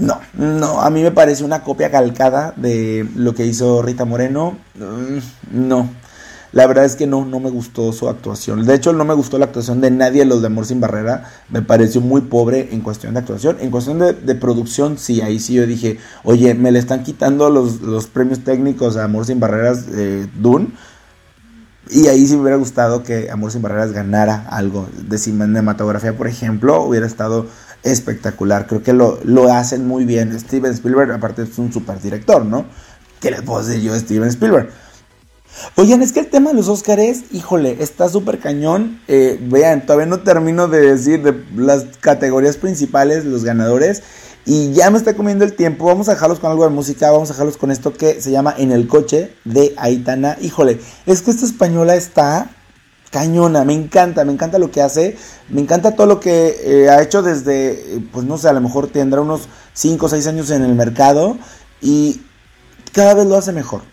no, 0.01 0.19
no, 0.33 0.81
a 0.81 0.89
mí 0.89 1.03
me 1.03 1.11
parece 1.11 1.43
una 1.43 1.63
copia 1.63 1.91
calcada 1.91 2.53
de 2.57 3.07
lo 3.15 3.35
que 3.35 3.45
hizo 3.45 3.81
Rita 3.83 4.03
Moreno. 4.03 4.57
Mm, 4.75 5.67
no, 5.69 5.89
la 6.53 6.65
verdad 6.65 6.85
es 6.85 6.95
que 6.95 7.05
no, 7.05 7.23
no 7.23 7.39
me 7.39 7.51
gustó 7.51 7.93
su 7.93 8.09
actuación. 8.09 8.65
De 8.65 8.73
hecho, 8.73 8.93
no 8.93 9.05
me 9.05 9.13
gustó 9.13 9.37
la 9.37 9.45
actuación 9.45 9.79
de 9.79 9.91
nadie 9.91 10.21
de 10.21 10.25
los 10.25 10.41
de 10.41 10.47
Amor 10.47 10.65
Sin 10.65 10.81
Barrera. 10.81 11.25
Me 11.49 11.61
pareció 11.61 12.01
muy 12.01 12.21
pobre 12.21 12.69
en 12.71 12.81
cuestión 12.81 13.13
de 13.13 13.19
actuación. 13.19 13.57
En 13.61 13.69
cuestión 13.69 13.99
de, 13.99 14.35
producción, 14.35 14.97
sí, 14.97 15.21
ahí 15.21 15.39
sí 15.39 15.53
yo 15.53 15.67
dije, 15.67 15.99
oye, 16.23 16.55
me 16.55 16.71
le 16.71 16.79
están 16.79 17.03
quitando 17.03 17.51
los, 17.51 18.07
premios 18.07 18.43
técnicos 18.43 18.97
a 18.97 19.03
Amor 19.03 19.25
Sin 19.25 19.39
Barreras 19.39 19.85
de 19.91 20.25
Dune 20.35 20.69
y 21.91 22.07
ahí 22.07 22.25
sí 22.25 22.35
me 22.35 22.43
hubiera 22.43 22.57
gustado 22.57 23.03
que 23.03 23.29
Amor 23.29 23.51
sin 23.51 23.61
Barreras 23.61 23.91
ganara 23.91 24.45
algo 24.49 24.87
de 25.09 25.17
cinematografía, 25.17 26.15
por 26.15 26.27
ejemplo, 26.27 26.81
hubiera 26.83 27.05
estado 27.05 27.47
espectacular. 27.83 28.67
Creo 28.67 28.83
que 28.83 28.93
lo, 28.93 29.19
lo 29.23 29.51
hacen 29.51 29.87
muy 29.87 30.05
bien. 30.05 30.37
Steven 30.39 30.71
Spielberg, 30.73 31.11
aparte, 31.11 31.43
es 31.43 31.57
un 31.57 31.71
super 31.71 31.99
director, 32.01 32.45
¿no? 32.45 32.65
¿Qué 33.19 33.31
les 33.31 33.41
puedo 33.41 33.63
decir 33.63 33.81
yo 33.81 33.97
Steven 33.97 34.29
Spielberg? 34.29 34.69
Oigan, 35.75 36.01
es 36.01 36.11
que 36.11 36.21
el 36.21 36.27
tema 36.27 36.51
de 36.51 36.55
los 36.55 36.67
Oscars, 36.69 37.23
híjole, 37.31 37.77
está 37.79 38.09
súper 38.09 38.39
cañón. 38.39 39.01
Eh, 39.07 39.39
vean, 39.41 39.85
todavía 39.85 40.07
no 40.07 40.21
termino 40.21 40.67
de 40.67 40.81
decir 40.81 41.21
de 41.23 41.43
las 41.55 41.85
categorías 41.99 42.57
principales, 42.57 43.25
los 43.25 43.43
ganadores. 43.43 44.01
Y 44.45 44.73
ya 44.73 44.89
me 44.89 44.97
está 44.97 45.13
comiendo 45.13 45.45
el 45.45 45.53
tiempo. 45.53 45.85
Vamos 45.85 46.09
a 46.09 46.13
dejarlos 46.13 46.39
con 46.39 46.49
algo 46.49 46.63
de 46.63 46.71
música. 46.71 47.11
Vamos 47.11 47.29
a 47.29 47.33
dejarlos 47.33 47.57
con 47.57 47.69
esto 47.69 47.93
que 47.93 48.21
se 48.21 48.31
llama 48.31 48.55
En 48.57 48.71
el 48.71 48.87
coche 48.87 49.35
de 49.45 49.73
Aitana. 49.77 50.37
Híjole, 50.41 50.79
es 51.05 51.21
que 51.21 51.31
esta 51.31 51.45
española 51.45 51.95
está 51.95 52.49
cañona. 53.11 53.63
Me 53.63 53.73
encanta, 53.73 54.25
me 54.25 54.33
encanta 54.33 54.57
lo 54.57 54.71
que 54.71 54.81
hace. 54.81 55.17
Me 55.49 55.61
encanta 55.61 55.95
todo 55.95 56.07
lo 56.07 56.19
que 56.19 56.55
eh, 56.63 56.89
ha 56.89 57.01
hecho 57.01 57.21
desde, 57.21 57.71
eh, 57.71 58.07
pues 58.11 58.25
no 58.25 58.37
sé, 58.37 58.49
a 58.49 58.53
lo 58.53 58.61
mejor 58.61 58.87
tendrá 58.87 59.21
unos 59.21 59.47
5 59.73 60.05
o 60.05 60.09
6 60.09 60.27
años 60.27 60.49
en 60.49 60.63
el 60.63 60.73
mercado. 60.73 61.37
Y 61.81 62.21
cada 62.93 63.13
vez 63.13 63.25
lo 63.27 63.37
hace 63.37 63.51
mejor. 63.51 63.83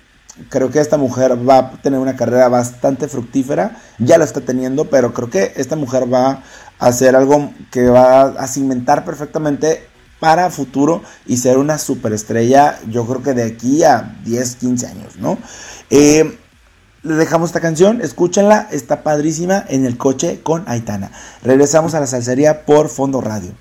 Creo 0.48 0.70
que 0.70 0.78
esta 0.78 0.96
mujer 0.96 1.36
va 1.48 1.58
a 1.58 1.72
tener 1.82 1.98
una 1.98 2.16
carrera 2.16 2.48
bastante 2.48 3.08
fructífera. 3.08 3.76
Ya 3.98 4.18
la 4.18 4.24
está 4.24 4.40
teniendo, 4.40 4.86
pero 4.86 5.12
creo 5.12 5.28
que 5.28 5.52
esta 5.56 5.76
mujer 5.76 6.12
va 6.12 6.42
a 6.78 6.86
hacer 6.86 7.16
algo 7.16 7.52
que 7.72 7.88
va 7.88 8.22
a 8.22 8.46
cimentar 8.46 9.04
perfectamente 9.04 9.88
para 10.20 10.50
futuro 10.50 11.02
y 11.26 11.36
ser 11.36 11.58
una 11.58 11.78
superestrella, 11.78 12.78
yo 12.88 13.06
creo 13.06 13.22
que 13.22 13.34
de 13.34 13.44
aquí 13.44 13.84
a 13.84 14.16
10, 14.24 14.56
15 14.56 14.86
años, 14.86 15.16
¿no? 15.16 15.38
Eh, 15.90 16.38
dejamos 17.16 17.50
esta 17.50 17.60
canción, 17.60 18.00
escúchenla, 18.00 18.68
está 18.70 19.02
padrísima 19.02 19.64
en 19.68 19.84
el 19.84 19.96
coche 19.96 20.40
con 20.42 20.64
Aitana. 20.66 21.10
Regresamos 21.42 21.94
a 21.94 22.00
la 22.00 22.06
salsería 22.06 22.64
por 22.66 22.88
Fondo 22.88 23.20
Radio. 23.20 23.52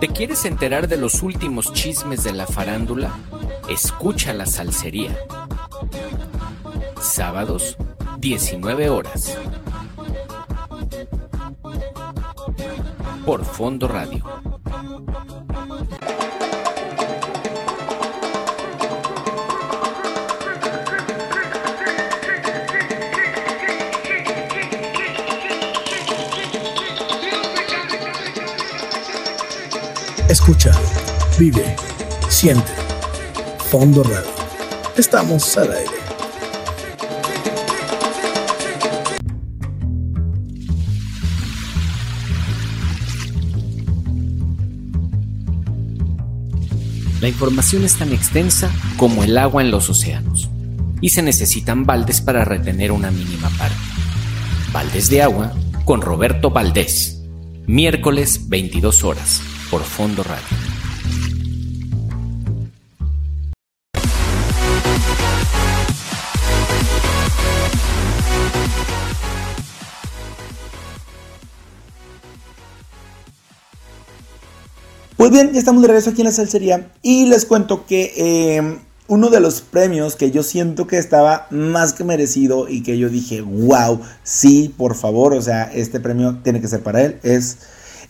¿Te 0.00 0.08
quieres 0.08 0.44
enterar 0.44 0.86
de 0.86 0.96
los 0.96 1.22
últimos 1.22 1.72
chismes 1.72 2.22
de 2.22 2.32
la 2.32 2.46
farándula? 2.46 3.12
Escucha 3.68 4.32
la 4.32 4.46
salsería 4.46 5.16
sábados 7.00 7.76
19 8.18 8.90
horas. 8.90 9.36
Por 13.28 13.44
Fondo 13.44 13.86
Radio. 13.86 14.24
Escucha, 30.30 30.72
vive, 31.38 31.76
siente. 32.30 32.62
Fondo 33.70 34.02
Radio. 34.04 34.24
Estamos 34.96 35.54
al 35.58 35.72
aire. 35.72 36.07
La 47.20 47.28
información 47.28 47.84
es 47.84 47.96
tan 47.96 48.12
extensa 48.12 48.70
como 48.96 49.24
el 49.24 49.36
agua 49.38 49.62
en 49.62 49.72
los 49.72 49.90
océanos 49.90 50.48
y 51.00 51.08
se 51.08 51.22
necesitan 51.22 51.84
baldes 51.84 52.20
para 52.20 52.44
retener 52.44 52.92
una 52.92 53.10
mínima 53.10 53.50
parte. 53.50 53.76
Baldes 54.72 55.10
de 55.10 55.22
agua 55.22 55.52
con 55.84 56.00
Roberto 56.00 56.50
Valdés, 56.50 57.20
miércoles 57.66 58.48
22 58.48 59.02
horas 59.02 59.40
por 59.70 59.82
Fondo 59.82 60.22
Radio. 60.22 60.57
Pues 75.18 75.32
bien, 75.32 75.52
ya 75.52 75.58
estamos 75.58 75.82
de 75.82 75.88
regreso 75.88 76.10
aquí 76.10 76.20
en 76.20 76.26
la 76.26 76.32
salsería 76.32 76.92
y 77.02 77.26
les 77.26 77.44
cuento 77.44 77.86
que 77.86 78.12
eh, 78.16 78.78
uno 79.08 79.30
de 79.30 79.40
los 79.40 79.62
premios 79.62 80.14
que 80.14 80.30
yo 80.30 80.44
siento 80.44 80.86
que 80.86 80.96
estaba 80.96 81.48
más 81.50 81.92
que 81.92 82.04
merecido 82.04 82.68
y 82.68 82.84
que 82.84 82.98
yo 82.98 83.08
dije, 83.08 83.40
wow, 83.40 84.00
sí, 84.22 84.72
por 84.78 84.94
favor, 84.94 85.34
o 85.34 85.42
sea, 85.42 85.64
este 85.64 85.98
premio 85.98 86.38
tiene 86.44 86.60
que 86.60 86.68
ser 86.68 86.84
para 86.84 87.02
él, 87.02 87.18
es 87.24 87.58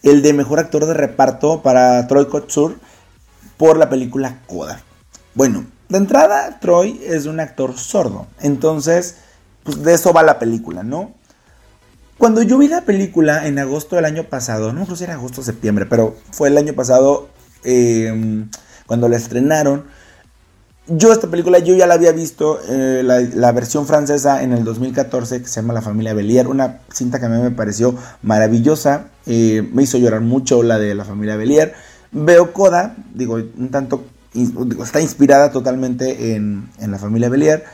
el 0.02 0.20
de 0.20 0.34
mejor 0.34 0.58
actor 0.58 0.84
de 0.84 0.92
reparto 0.92 1.62
para 1.62 2.06
Troy 2.08 2.26
Kotsur 2.26 2.76
por 3.56 3.78
la 3.78 3.88
película 3.88 4.42
Coda. 4.46 4.82
Bueno, 5.32 5.64
de 5.88 5.96
entrada, 5.96 6.60
Troy 6.60 7.00
es 7.06 7.24
un 7.24 7.40
actor 7.40 7.78
sordo, 7.78 8.26
entonces, 8.38 9.14
pues 9.62 9.82
de 9.82 9.94
eso 9.94 10.12
va 10.12 10.22
la 10.22 10.38
película, 10.38 10.82
¿no? 10.82 11.14
Cuando 12.18 12.42
yo 12.42 12.58
vi 12.58 12.66
la 12.66 12.80
película 12.80 13.46
en 13.46 13.60
agosto 13.60 13.94
del 13.94 14.04
año 14.04 14.24
pasado, 14.24 14.72
no 14.72 14.84
sé 14.86 14.96
si 14.96 15.04
era 15.04 15.14
agosto 15.14 15.40
o 15.40 15.44
septiembre, 15.44 15.86
pero 15.86 16.16
fue 16.32 16.48
el 16.48 16.58
año 16.58 16.72
pasado, 16.72 17.28
em, 17.62 18.50
cuando 18.86 19.08
la 19.08 19.16
estrenaron. 19.16 19.84
Yo 20.88 21.12
esta 21.12 21.28
película 21.28 21.60
yo 21.60 21.76
ya 21.76 21.86
la 21.86 21.94
había 21.94 22.10
visto, 22.10 22.58
eh, 22.68 23.02
la, 23.04 23.52
versión 23.52 23.86
francesa 23.86 24.42
en 24.42 24.52
el 24.52 24.64
2014 24.64 25.42
que 25.42 25.46
se 25.46 25.60
llama 25.60 25.74
La 25.74 25.82
familia 25.82 26.12
Belier, 26.12 26.48
una 26.48 26.80
cinta 26.92 27.20
que 27.20 27.26
a 27.26 27.28
mí 27.28 27.40
me 27.40 27.52
pareció 27.52 27.94
maravillosa, 28.22 29.10
eh, 29.26 29.68
me 29.72 29.84
hizo 29.84 29.98
llorar 29.98 30.22
mucho 30.22 30.64
la 30.64 30.78
de 30.78 30.96
La 30.96 31.04
familia 31.04 31.36
Belier. 31.36 31.74
Veo 32.10 32.52
Coda, 32.52 32.96
digo, 33.14 33.34
un 33.34 33.70
tanto, 33.70 34.02
está 34.82 35.00
inspirada 35.00 35.52
totalmente 35.52 36.34
en, 36.34 36.68
en 36.80 36.90
La 36.90 36.98
familia 36.98 37.28
Belier 37.28 37.64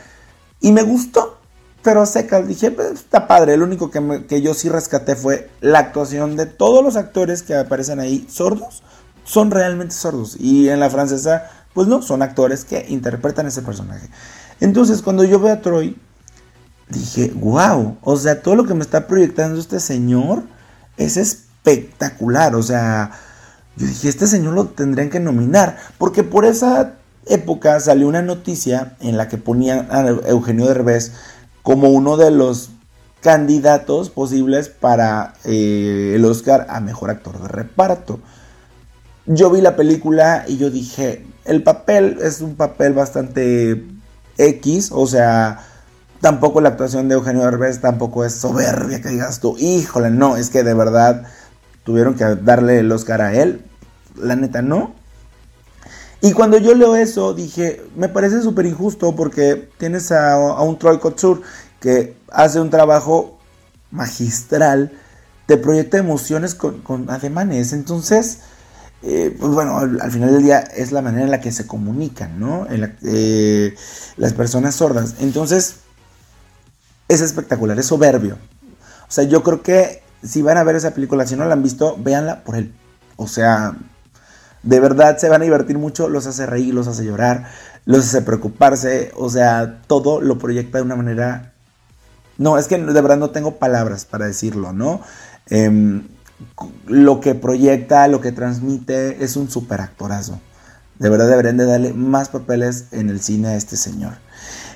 y 0.59 0.71
me 0.71 0.83
gustó, 0.83 1.39
pero 1.85 2.05
seca, 2.07 2.41
dije, 2.41 2.71
pues, 2.71 2.93
está 2.93 3.27
padre, 3.27 3.53
el 3.53 3.61
único 3.61 3.91
que, 3.91 4.25
que 4.27 4.41
yo 4.41 4.55
sí 4.55 4.69
rescaté 4.69 5.15
fue 5.15 5.51
la 5.61 5.77
actuación 5.77 6.35
de 6.35 6.47
todos 6.47 6.83
los 6.83 6.95
actores 6.95 7.43
que 7.43 7.55
aparecen 7.55 7.99
ahí 7.99 8.25
sordos, 8.27 8.81
son 9.23 9.51
realmente 9.51 9.93
sordos 9.93 10.35
y 10.39 10.69
en 10.69 10.79
la 10.79 10.89
francesa 10.89 11.49
pues 11.75 11.87
no, 11.87 12.01
son 12.01 12.23
actores 12.23 12.65
que 12.65 12.85
interpretan 12.89 13.45
ese 13.45 13.61
personaje. 13.61 14.09
Entonces, 14.61 15.03
cuando 15.03 15.23
yo 15.25 15.39
veo 15.39 15.53
a 15.53 15.61
Troy, 15.61 15.95
dije, 16.89 17.31
wow, 17.35 17.97
o 18.01 18.17
sea, 18.17 18.41
todo 18.41 18.55
lo 18.55 18.65
que 18.65 18.73
me 18.73 18.81
está 18.81 19.05
proyectando 19.05 19.59
este 19.59 19.79
señor 19.79 20.43
es 20.97 21.17
espectacular. 21.17 22.55
O 22.55 22.63
sea, 22.63 23.11
yo 23.75 23.85
dije, 23.85 24.09
este 24.09 24.25
señor 24.25 24.53
lo 24.53 24.69
tendrían 24.69 25.09
que 25.09 25.19
nominar, 25.19 25.77
porque 25.99 26.23
por 26.23 26.45
esa 26.45 26.93
época 27.25 27.79
salió 27.79 28.07
una 28.07 28.21
noticia 28.21 28.95
en 29.01 29.17
la 29.17 29.27
que 29.27 29.37
ponían 29.37 29.87
a 29.91 30.07
Eugenio 30.29 30.67
Derbez 30.67 31.11
como 31.65 31.89
uno 31.89 32.15
de 32.15 32.29
los 32.29 32.69
candidatos 33.21 34.11
posibles 34.11 34.69
para 34.69 35.33
eh, 35.45 36.13
el 36.15 36.23
Oscar 36.23 36.67
a 36.69 36.79
Mejor 36.79 37.09
Actor 37.09 37.41
de 37.41 37.47
Reparto. 37.47 38.19
Yo 39.25 39.49
vi 39.49 39.61
la 39.61 39.75
película 39.75 40.45
y 40.47 40.57
yo 40.57 40.69
dije, 40.69 41.25
el 41.43 41.63
papel 41.63 42.19
es 42.21 42.41
un 42.41 42.55
papel 42.55 42.93
bastante 42.93 43.83
X, 44.37 44.91
o 44.93 45.07
sea, 45.07 45.65
tampoco 46.21 46.61
la 46.61 46.69
actuación 46.69 47.09
de 47.09 47.15
Eugenio 47.15 47.41
Derbez 47.45 47.81
tampoco 47.81 48.23
es 48.23 48.35
soberbia 48.35 49.01
que 49.01 49.09
digas 49.09 49.39
tú, 49.39 49.57
híjole, 49.57 50.11
no, 50.11 50.37
es 50.37 50.51
que 50.51 50.61
de 50.61 50.75
verdad 50.75 51.23
tuvieron 51.83 52.13
que 52.13 52.25
darle 52.25 52.77
el 52.77 52.91
Oscar 52.91 53.23
a 53.23 53.33
él, 53.33 53.65
la 54.15 54.35
neta 54.35 54.61
no. 54.61 54.93
Y 56.21 56.33
cuando 56.33 56.57
yo 56.57 56.73
leo 56.73 56.95
eso, 56.95 57.33
dije, 57.33 57.81
me 57.95 58.09
parece 58.09 58.41
súper 58.41 58.65
injusto 58.65 59.15
porque 59.15 59.69
tienes 59.77 60.11
a, 60.11 60.37
un 60.61 60.79
Troy 60.79 60.99
Kotsur 60.99 61.41
que 61.79 62.15
hace 62.31 62.59
un 62.59 62.69
trabajo 62.69 63.37
magistral, 63.91 64.91
te 65.45 65.57
proyecta 65.57 65.97
emociones 65.97 66.55
con, 66.55 66.81
con 66.81 67.09
ademanes, 67.09 67.73
entonces 67.73 68.39
eh, 69.07 69.35
pues 69.39 69.51
bueno, 69.51 69.77
al, 69.77 70.11
final 70.11 70.31
del 70.31 70.41
día 70.41 70.59
es 70.61 70.91
la 70.91 71.03
manera 71.03 71.25
en 71.25 71.31
la 71.31 71.39
que 71.39 71.51
se 71.51 71.67
comunican, 71.67 72.39
¿no? 72.39 72.65
Eh, 73.03 73.75
las 74.17 74.33
personas 74.33 74.73
sordas. 74.73 75.15
Entonces, 75.19 75.75
es 77.07 77.21
espectacular, 77.21 77.77
es 77.77 77.85
soberbio. 77.85 78.39
O 79.07 79.11
sea, 79.11 79.25
yo 79.25 79.43
creo 79.43 79.61
que 79.61 80.01
si 80.23 80.41
van 80.41 80.57
a 80.57 80.63
ver 80.63 80.75
esa 80.75 80.95
película, 80.95 81.27
si 81.27 81.35
no 81.35 81.45
la 81.45 81.53
han 81.53 81.61
visto, 81.61 81.95
véanla 81.99 82.43
por 82.43 82.55
él. 82.55 82.73
O 83.15 83.27
sea, 83.27 83.77
de 84.65 84.79
verdad 84.79 85.17
se 85.17 85.29
van 85.29 85.41
a 85.41 85.45
divertir 85.45 85.77
mucho, 85.77 86.09
los 86.09 86.25
hace 86.25 86.45
reír, 86.45 86.73
los 86.73 86.87
hace 86.87 87.05
llorar, 87.05 87.45
los 87.85 88.05
hace 88.05 88.21
preocuparse, 88.21 89.11
o 89.15 89.29
sea, 89.29 89.81
todo 89.87 90.19
lo 90.19 90.37
proyecta 90.37 90.79
de 90.79 90.83
una 90.83 90.95
manera... 90.95 91.53
No, 92.37 92.57
es 92.57 92.67
que 92.67 92.77
de 92.77 93.01
verdad 93.01 93.17
no 93.17 93.29
tengo 93.29 93.55
palabras 93.55 94.03
para 94.03 94.25
decirlo, 94.25 94.73
¿no? 94.73 94.99
Eh, 95.49 96.01
lo 96.87 97.21
que 97.21 97.35
proyecta, 97.35 98.07
lo 98.07 98.19
que 98.19 98.31
transmite, 98.31 99.23
es 99.23 99.37
un 99.37 99.49
super 99.49 99.79
actorazo. 99.79 100.41
De 100.99 101.09
verdad 101.09 101.29
deberían 101.29 101.57
de 101.57 101.65
darle 101.65 101.93
más 101.93 102.29
papeles 102.29 102.85
en 102.91 103.09
el 103.09 103.21
cine 103.21 103.49
a 103.49 103.55
este 103.55 103.77
señor. 103.77 104.13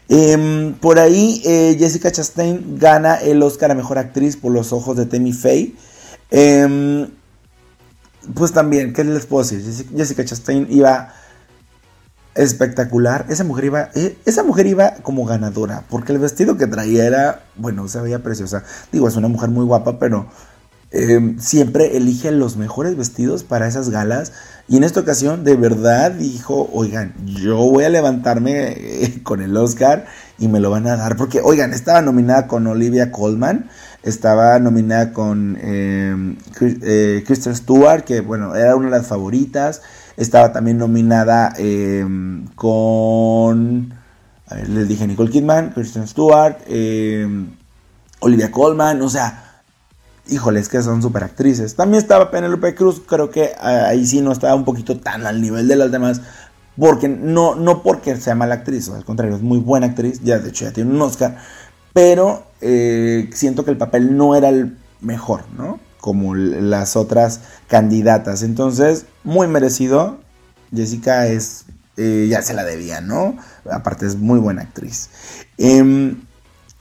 Em, 0.08 0.74
por 0.74 1.00
ahí 1.00 1.42
eh, 1.46 1.76
Jessica 1.78 2.12
Chastain 2.12 2.78
gana 2.80 3.16
el 3.16 3.42
Oscar 3.44 3.72
a 3.72 3.76
Mejor 3.76 3.98
Actriz 3.98 4.38
por 4.38 4.52
los 4.52 4.72
ojos 4.72 4.96
de 4.98 5.06
Temi 5.06 5.34
Faye. 5.34 5.76
Em, 6.32 7.08
pues 8.34 8.52
también, 8.52 8.94
¿qué 8.94 9.04
les 9.04 9.26
puedo 9.26 9.44
decir? 9.44 9.62
Jessica 9.96 10.26
Chastain 10.26 10.68
iba 10.70 11.14
espectacular. 12.36 13.26
Esa 13.30 13.44
mujer 13.44 13.66
iba, 13.66 13.90
eh, 13.96 14.18
esa 14.26 14.44
mujer 14.44 14.68
iba 14.68 14.96
como 15.02 15.26
ganadora, 15.26 15.84
porque 15.90 16.14
el 16.14 16.20
vestido 16.20 16.58
que 16.58 16.68
traía 16.68 17.06
era, 17.06 17.44
bueno, 17.56 17.88
se 17.88 18.00
veía 18.02 18.20
preciosa. 18.20 18.64
Digo, 18.92 19.08
es 19.08 19.16
una 19.16 19.28
mujer 19.28 19.50
muy 19.50 19.66
guapa, 19.66 20.00
pero 20.00 20.28
Em, 20.92 21.38
siempre 21.40 21.98
elige 21.98 22.32
los 22.32 22.58
mejores 22.58 22.98
vestidos 22.98 23.44
para 23.44 23.68
esas 23.68 23.90
galas. 23.90 24.32
Y 24.68 24.78
en 24.78 24.84
esta 24.84 25.00
ocasión 25.00 25.44
de 25.44 25.56
verdad 25.56 26.12
dijo, 26.12 26.68
oigan, 26.74 27.14
yo 27.26 27.58
voy 27.58 27.84
a 27.84 27.90
levantarme 27.90 28.74
eh, 28.76 29.22
con 29.24 29.42
el 29.42 29.56
Oscar 29.56 30.06
y 30.40 30.48
me 30.48 30.60
lo 30.60 30.72
van 30.72 30.88
a 30.88 30.98
dar. 30.98 31.16
Porque, 31.16 31.42
oigan, 31.42 31.74
estaba 31.74 32.02
nominada 32.02 32.48
con 32.48 32.66
Olivia 32.66 33.12
Colman, 33.12 33.70
estaba 34.04 34.60
nominada 34.60 35.14
con 35.14 35.58
em, 35.62 36.38
eh, 36.62 37.24
Kristen 37.26 37.56
Stewart, 37.56 38.04
que 38.04 38.22
bueno, 38.22 38.56
era 38.56 38.76
una 38.76 38.86
de 38.88 38.98
las 38.98 39.08
favoritas. 39.08 39.82
Estaba 40.18 40.52
también 40.52 40.78
nominada 40.78 41.54
em, 41.58 42.46
con, 42.56 43.94
les 44.68 44.88
dije 44.88 45.08
Nicole 45.08 45.30
Kidman, 45.30 45.72
Kristen 45.72 46.08
Stewart, 46.08 46.58
Olivia 48.20 48.52
Colman, 48.52 49.02
o 49.02 49.10
sea 49.10 49.50
híjole, 50.30 50.60
es 50.60 50.70
que 50.70 50.82
son 50.82 51.02
super 51.02 51.24
actrices. 51.24 51.76
También 51.76 52.02
estaba 52.02 52.32
Penelope 52.32 52.76
Cruz, 52.76 53.02
creo 53.06 53.30
que 53.30 53.52
ah, 53.60 53.88
ahí 53.88 54.06
sí 54.06 54.22
no 54.22 54.32
estaba 54.32 54.56
un 54.56 54.66
poquito 54.66 55.00
tan 55.00 55.26
al 55.26 55.42
nivel 55.42 55.68
de 55.68 55.76
las 55.76 55.92
demás. 55.92 56.22
Porque 56.78 57.10
no, 57.10 57.56
no 57.56 57.84
porque 57.84 58.16
sea 58.16 58.36
mala 58.36 58.56
actriz, 58.56 58.90
al 58.90 59.04
contrario, 59.04 59.36
es 59.36 59.42
muy 59.42 59.60
buena 59.60 59.88
actriz, 59.88 60.22
ya 60.24 60.40
de 60.40 60.50
hecho 60.50 60.64
ya 60.64 60.72
tiene 60.72 60.92
un 60.92 61.02
Oscar, 61.02 61.36
pero 61.92 62.44
eh, 62.62 63.30
siento 63.34 63.66
que 63.66 63.72
el 63.72 63.78
papel 63.78 64.16
no 64.18 64.36
era 64.36 64.50
el 64.50 64.78
mejor, 65.02 65.44
¿no? 65.58 65.80
Como 66.00 66.36
las 66.36 66.96
otras 66.96 67.42
candidatas. 67.68 68.44
Entonces, 68.44 69.06
muy 69.24 69.48
merecido. 69.48 70.20
Jessica 70.74 71.28
es, 71.28 71.66
eh, 71.98 72.28
ya 72.30 72.42
se 72.42 72.54
la 72.54 72.64
debía, 72.64 73.02
¿no? 73.02 73.36
Aparte 73.70 74.06
es 74.06 74.16
muy 74.16 74.40
buena 74.40 74.62
actriz. 74.62 75.10
Eh, 75.58 76.16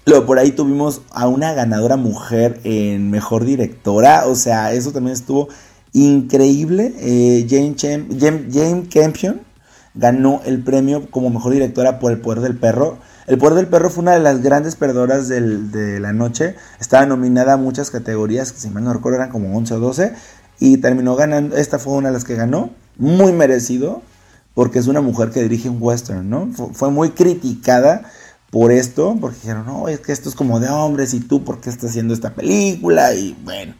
Luego 0.08 0.24
por 0.24 0.38
ahí 0.38 0.52
tuvimos 0.52 1.02
a 1.10 1.28
una 1.28 1.52
ganadora 1.52 1.98
mujer 1.98 2.60
en 2.64 3.10
mejor 3.10 3.44
directora. 3.44 4.26
O 4.26 4.36
sea, 4.36 4.72
eso 4.72 4.90
también 4.90 5.12
estuvo 5.12 5.48
increíble. 5.92 6.94
Eh, 6.96 7.46
Jane, 7.46 8.88
Campion 8.88 9.42
ganó 9.92 10.40
el 10.46 10.64
premio 10.64 11.10
como 11.10 11.28
mejor 11.28 11.52
directora 11.52 11.98
por 11.98 12.10
El 12.10 12.22
Poder 12.22 12.40
del 12.40 12.56
Perro. 12.56 12.96
El 13.28 13.36
Poder 13.36 13.56
del 13.56 13.66
Perro 13.66 13.90
fue 13.90 14.02
una 14.02 14.14
de 14.14 14.20
las 14.20 14.40
grandes 14.42 14.74
perdedoras 14.74 15.28
de 15.28 16.00
la 16.00 16.14
noche. 16.14 16.56
Estaba 16.80 17.04
nominada 17.04 17.52
a 17.52 17.56
muchas 17.58 17.90
categorías, 17.90 18.52
que 18.52 18.58
si 18.58 18.70
mal 18.70 18.84
no 18.84 18.94
recuerdo 18.94 19.18
eran 19.18 19.30
como 19.30 19.54
11 19.54 19.74
o 19.74 19.80
12. 19.80 20.14
Y 20.60 20.78
terminó 20.78 21.14
ganando. 21.14 21.54
Esta 21.54 21.78
fue 21.78 21.92
una 21.92 22.08
de 22.08 22.14
las 22.14 22.24
que 22.24 22.36
ganó. 22.36 22.70
Muy 22.96 23.32
merecido. 23.32 24.00
Porque 24.54 24.78
es 24.78 24.86
una 24.86 25.02
mujer 25.02 25.30
que 25.30 25.42
dirige 25.42 25.68
un 25.68 25.76
western, 25.78 26.28
¿no? 26.28 26.48
fue 26.72 26.90
muy 26.90 27.10
criticada 27.10 28.02
por 28.50 28.72
esto, 28.72 29.16
porque 29.20 29.36
dijeron, 29.36 29.66
no, 29.66 29.88
es 29.88 30.00
que 30.00 30.10
esto 30.10 30.28
es 30.28 30.34
como 30.34 30.58
de 30.58 30.68
hombres 30.68 31.14
y 31.14 31.20
tú, 31.20 31.44
¿por 31.44 31.60
qué 31.60 31.70
estás 31.70 31.90
haciendo 31.90 32.12
esta 32.12 32.34
película? 32.34 33.14
Y 33.14 33.36
bueno, 33.44 33.74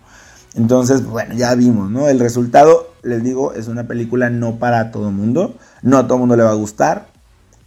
entonces, 0.55 1.05
bueno, 1.05 1.35
ya 1.35 1.53
vimos, 1.57 1.91
¿no? 1.91 2.09
El 2.09 2.21
resultado, 2.21 2.93
les 3.03 3.25
digo, 3.25 3.55
es 3.55 3.67
una 3.67 3.89
película 3.89 4.31
no 4.31 4.61
para 4.61 4.93
todo 4.93 5.11
mundo, 5.11 5.57
no 5.83 5.99
a 5.99 6.07
todo 6.07 6.19
mundo 6.19 6.37
le 6.37 6.45
va 6.45 6.51
a 6.51 6.55
gustar, 6.55 7.09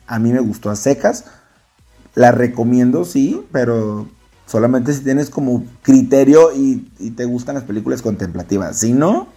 a 0.07 0.17
mí 0.17 0.31
me 0.31 0.39
gustó 0.39 0.69
a 0.69 0.77
secas, 0.77 1.25
la 2.15 2.31
recomiendo, 2.31 3.05
sí, 3.05 3.41
pero 3.51 4.07
solamente 4.45 4.93
si 4.93 5.01
tienes 5.01 5.29
como 5.29 5.63
criterio 5.81 6.53
y, 6.53 6.77
te 7.15 7.25
gustan 7.25 7.55
las 7.55 7.63
películas 7.63 8.01
contemplativas, 8.01 8.77
si 8.77 8.93
no, 8.93 9.27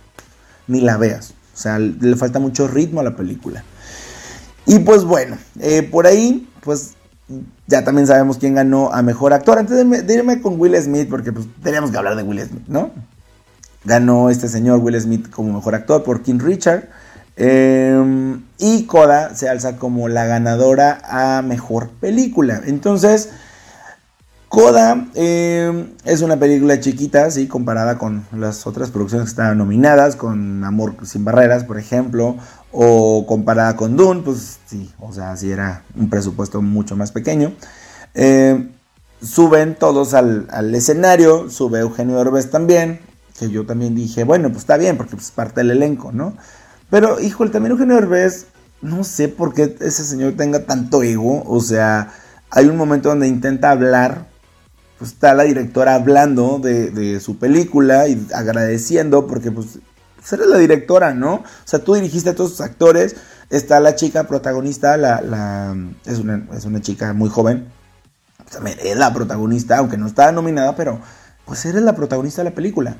ni 0.66 0.80
la 0.80 0.96
veas, 0.96 1.34
o 1.54 1.56
sea, 1.56 1.78
le 1.78 2.16
falta 2.16 2.38
mucho 2.38 2.66
ritmo 2.68 3.00
a 3.00 3.04
la 3.04 3.16
película. 3.16 3.64
Y 4.66 4.78
pues 4.80 5.04
bueno, 5.04 5.36
eh, 5.60 5.82
por 5.82 6.06
ahí, 6.06 6.48
pues 6.62 6.94
ya 7.66 7.84
también 7.84 8.06
sabemos 8.06 8.38
quién 8.38 8.54
ganó 8.54 8.92
a 8.92 9.02
mejor 9.02 9.32
actor. 9.32 9.58
Antes 9.58 9.76
de, 9.76 10.14
irme 10.14 10.40
con 10.40 10.58
Will 10.60 10.76
Smith, 10.80 11.08
porque 11.08 11.32
pues 11.32 11.46
teníamos 11.62 11.90
que 11.90 11.96
hablar 11.96 12.16
de 12.16 12.22
Will 12.22 12.40
Smith, 12.40 12.66
¿no? 12.66 12.90
Ganó 13.84 14.30
este 14.30 14.48
señor 14.48 14.80
Will 14.80 14.98
Smith 15.00 15.30
como 15.30 15.52
mejor 15.52 15.74
actor 15.74 16.02
por 16.02 16.22
King 16.22 16.38
Richard. 16.38 16.88
Em, 17.36 18.42
y 18.58 18.84
Coda 18.86 19.34
se 19.34 19.48
alza 19.48 19.76
como 19.76 20.08
la 20.08 20.24
ganadora 20.26 21.00
a 21.04 21.42
mejor 21.42 21.90
película. 21.90 22.62
Entonces, 22.64 23.30
Coda 24.48 25.08
em, 25.14 25.88
es 26.04 26.22
una 26.22 26.38
película 26.38 26.78
chiquita, 26.78 27.28
sí, 27.30 27.48
comparada 27.48 27.98
con 27.98 28.24
las 28.32 28.66
otras 28.68 28.90
producciones 28.90 29.26
que 29.26 29.30
están 29.30 29.58
nominadas, 29.58 30.14
con 30.14 30.62
Amor 30.62 30.94
sin 31.02 31.24
Barreras, 31.24 31.64
por 31.64 31.78
ejemplo, 31.78 32.36
o 32.70 33.26
comparada 33.26 33.74
con 33.76 33.96
Dune, 33.96 34.22
pues 34.22 34.58
sí, 34.66 34.92
o 35.00 35.12
sea, 35.12 35.36
sí 35.36 35.50
era 35.50 35.82
un 35.96 36.08
presupuesto 36.08 36.62
mucho 36.62 36.94
más 36.94 37.10
pequeño. 37.10 37.52
Eh, 38.14 38.68
suben 39.20 39.74
todos 39.74 40.14
al, 40.14 40.74
escenario, 40.74 41.50
sube 41.50 41.80
Eugenio 41.80 42.16
Derbez 42.16 42.50
también, 42.50 43.00
que 43.38 43.50
yo 43.50 43.66
también 43.66 43.94
dije, 43.94 44.24
bueno, 44.24 44.48
pues 44.48 44.60
está 44.60 44.76
bien, 44.76 44.96
porque 44.96 45.16
es 45.16 45.30
parte 45.30 45.60
del 45.60 45.72
elenco, 45.72 46.12
¿no? 46.12 46.36
Pero, 46.90 47.20
híjole, 47.20 47.50
también 47.50 47.72
Eugenio 47.72 47.96
Derbez 47.96 48.46
no 48.84 49.02
sé 49.02 49.28
por 49.28 49.54
qué 49.54 49.76
ese 49.80 50.04
señor 50.04 50.34
tenga 50.36 50.66
tanto 50.66 51.02
ego. 51.02 51.42
O 51.46 51.60
sea, 51.60 52.12
hay 52.50 52.66
un 52.66 52.76
momento 52.76 53.08
donde 53.08 53.26
intenta 53.26 53.70
hablar. 53.70 54.26
Pues 54.98 55.12
está 55.12 55.34
la 55.34 55.42
directora 55.42 55.94
hablando 55.96 56.60
de, 56.60 57.18
su 57.18 57.38
película 57.38 58.06
y 58.06 58.26
agradeciendo 58.32 59.26
porque 59.26 59.50
pues, 59.50 59.78
pues, 60.16 60.32
eres 60.32 60.46
la 60.46 60.58
directora, 60.58 61.14
¿no? 61.14 61.34
O 61.34 61.44
sea, 61.64 61.80
tú 61.80 61.94
dirigiste 61.94 62.30
a 62.30 62.34
todos 62.34 62.50
sus 62.50 62.60
actores. 62.60 63.16
Está 63.50 63.80
la 63.80 63.96
chica 63.96 64.24
protagonista, 64.24 64.96
la, 64.96 65.20
la 65.20 65.76
es, 66.04 66.18
una, 66.18 66.46
es 66.54 66.64
una 66.64 66.80
chica 66.80 67.12
muy 67.12 67.28
joven. 67.28 67.66
Pues, 68.60 68.76
es 68.84 68.96
la 68.96 69.12
protagonista, 69.12 69.78
aunque 69.78 69.96
no 69.96 70.06
está 70.06 70.30
nominada, 70.30 70.76
pero 70.76 71.00
pues 71.44 71.64
eres 71.66 71.82
la 71.82 71.94
protagonista 71.94 72.42
de 72.42 72.50
la 72.50 72.54
película. 72.54 72.96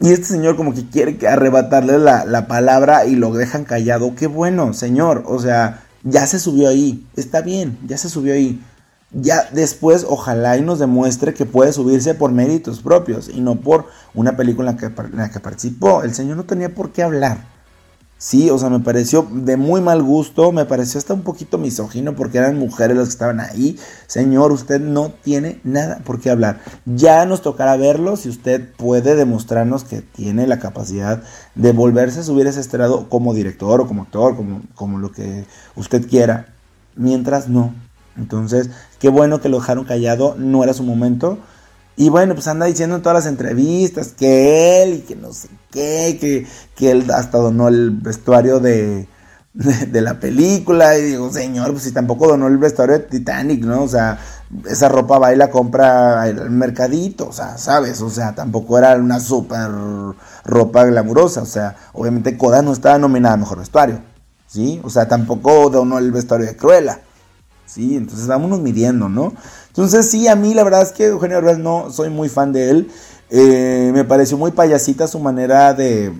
Y 0.00 0.12
este 0.12 0.24
señor 0.24 0.56
como 0.56 0.74
que 0.74 0.88
quiere 0.88 1.18
arrebatarle 1.28 1.98
la, 1.98 2.24
la 2.24 2.46
palabra 2.46 3.04
y 3.04 3.16
lo 3.16 3.32
dejan 3.32 3.64
callado. 3.64 4.14
Qué 4.14 4.26
bueno, 4.26 4.72
señor. 4.72 5.24
O 5.26 5.38
sea, 5.38 5.82
ya 6.02 6.26
se 6.26 6.38
subió 6.38 6.68
ahí. 6.68 7.06
Está 7.16 7.42
bien, 7.42 7.78
ya 7.86 7.98
se 7.98 8.08
subió 8.08 8.32
ahí. 8.32 8.62
Ya 9.12 9.48
después 9.52 10.06
ojalá 10.08 10.56
y 10.56 10.62
nos 10.62 10.78
demuestre 10.78 11.34
que 11.34 11.44
puede 11.44 11.72
subirse 11.72 12.14
por 12.14 12.30
méritos 12.32 12.80
propios 12.80 13.28
y 13.28 13.40
no 13.40 13.56
por 13.56 13.86
una 14.14 14.36
película 14.36 14.76
que, 14.76 14.86
en 14.86 15.16
la 15.16 15.30
que 15.30 15.40
participó. 15.40 16.02
El 16.02 16.14
señor 16.14 16.36
no 16.36 16.44
tenía 16.44 16.74
por 16.74 16.92
qué 16.92 17.02
hablar. 17.02 17.59
Sí, 18.22 18.50
o 18.50 18.58
sea, 18.58 18.68
me 18.68 18.80
pareció 18.80 19.26
de 19.32 19.56
muy 19.56 19.80
mal 19.80 20.02
gusto, 20.02 20.52
me 20.52 20.66
pareció 20.66 20.98
hasta 20.98 21.14
un 21.14 21.22
poquito 21.22 21.56
misógino 21.56 22.14
porque 22.14 22.36
eran 22.36 22.58
mujeres 22.58 22.94
las 22.94 23.08
que 23.08 23.12
estaban 23.12 23.40
ahí. 23.40 23.78
Señor, 24.08 24.52
usted 24.52 24.78
no 24.78 25.08
tiene 25.08 25.58
nada 25.64 26.00
por 26.04 26.20
qué 26.20 26.28
hablar. 26.28 26.60
Ya 26.84 27.24
nos 27.24 27.40
tocará 27.40 27.78
verlo 27.78 28.18
si 28.18 28.28
usted 28.28 28.74
puede 28.76 29.14
demostrarnos 29.14 29.84
que 29.84 30.02
tiene 30.02 30.46
la 30.46 30.58
capacidad 30.58 31.22
de 31.54 31.72
volverse 31.72 32.20
a 32.20 32.22
subir 32.22 32.46
ese 32.46 32.60
estrado 32.60 33.08
como 33.08 33.32
director 33.32 33.80
o 33.80 33.86
como 33.86 34.02
actor, 34.02 34.36
como, 34.36 34.60
como 34.74 34.98
lo 34.98 35.12
que 35.12 35.46
usted 35.74 36.06
quiera. 36.06 36.52
Mientras 36.96 37.48
no. 37.48 37.72
Entonces, 38.18 38.68
qué 38.98 39.08
bueno 39.08 39.40
que 39.40 39.48
lo 39.48 39.60
dejaron 39.60 39.86
callado, 39.86 40.34
no 40.36 40.62
era 40.62 40.74
su 40.74 40.82
momento. 40.82 41.38
Y 42.00 42.08
bueno, 42.08 42.32
pues 42.32 42.48
anda 42.48 42.64
diciendo 42.64 42.96
en 42.96 43.02
todas 43.02 43.24
las 43.24 43.30
entrevistas 43.30 44.14
que 44.16 44.82
él 44.82 44.94
y 44.94 44.98
que 45.00 45.16
no 45.16 45.34
sé 45.34 45.48
qué, 45.70 46.16
que, 46.18 46.46
que 46.74 46.92
él 46.92 47.10
hasta 47.10 47.36
donó 47.36 47.68
el 47.68 47.90
vestuario 47.90 48.58
de, 48.58 49.06
de, 49.52 50.00
la 50.00 50.18
película. 50.18 50.96
Y 50.96 51.02
digo, 51.02 51.30
señor, 51.30 51.72
pues 51.72 51.82
si 51.82 51.92
tampoco 51.92 52.26
donó 52.26 52.46
el 52.46 52.56
vestuario 52.56 52.98
de 52.98 53.04
Titanic, 53.04 53.62
¿no? 53.66 53.82
O 53.82 53.88
sea, 53.88 54.18
esa 54.66 54.88
ropa 54.88 55.18
va 55.18 55.34
y 55.34 55.36
la 55.36 55.50
compra 55.50 56.22
al 56.22 56.48
mercadito, 56.48 57.28
o 57.28 57.32
sea, 57.34 57.58
¿sabes? 57.58 58.00
O 58.00 58.08
sea, 58.08 58.34
tampoco 58.34 58.78
era 58.78 58.96
una 58.96 59.20
super 59.20 59.68
ropa 60.46 60.86
glamurosa. 60.86 61.42
O 61.42 61.46
sea, 61.46 61.76
obviamente 61.92 62.38
Koda 62.38 62.62
no 62.62 62.72
estaba 62.72 62.96
nominada 62.96 63.34
a 63.34 63.36
mejor 63.36 63.58
vestuario, 63.58 64.00
¿sí? 64.46 64.80
O 64.84 64.88
sea, 64.88 65.06
tampoco 65.06 65.68
donó 65.68 65.98
el 65.98 66.12
vestuario 66.12 66.46
de 66.46 66.56
Cruella. 66.56 67.02
Sí, 67.66 67.94
entonces 67.94 68.26
vámonos 68.26 68.58
midiendo, 68.58 69.08
¿no? 69.08 69.34
Entonces 69.70 70.10
sí, 70.10 70.28
a 70.28 70.36
mí 70.36 70.52
la 70.52 70.64
verdad 70.64 70.82
es 70.82 70.92
que 70.92 71.06
Eugenio 71.06 71.36
Derbez 71.36 71.58
no 71.58 71.90
soy 71.90 72.10
muy 72.10 72.28
fan 72.28 72.52
de 72.52 72.70
él. 72.70 72.90
Eh, 73.30 73.90
me 73.94 74.04
pareció 74.04 74.36
muy 74.36 74.50
payasita 74.50 75.06
su 75.06 75.20
manera 75.20 75.72
de, 75.72 76.12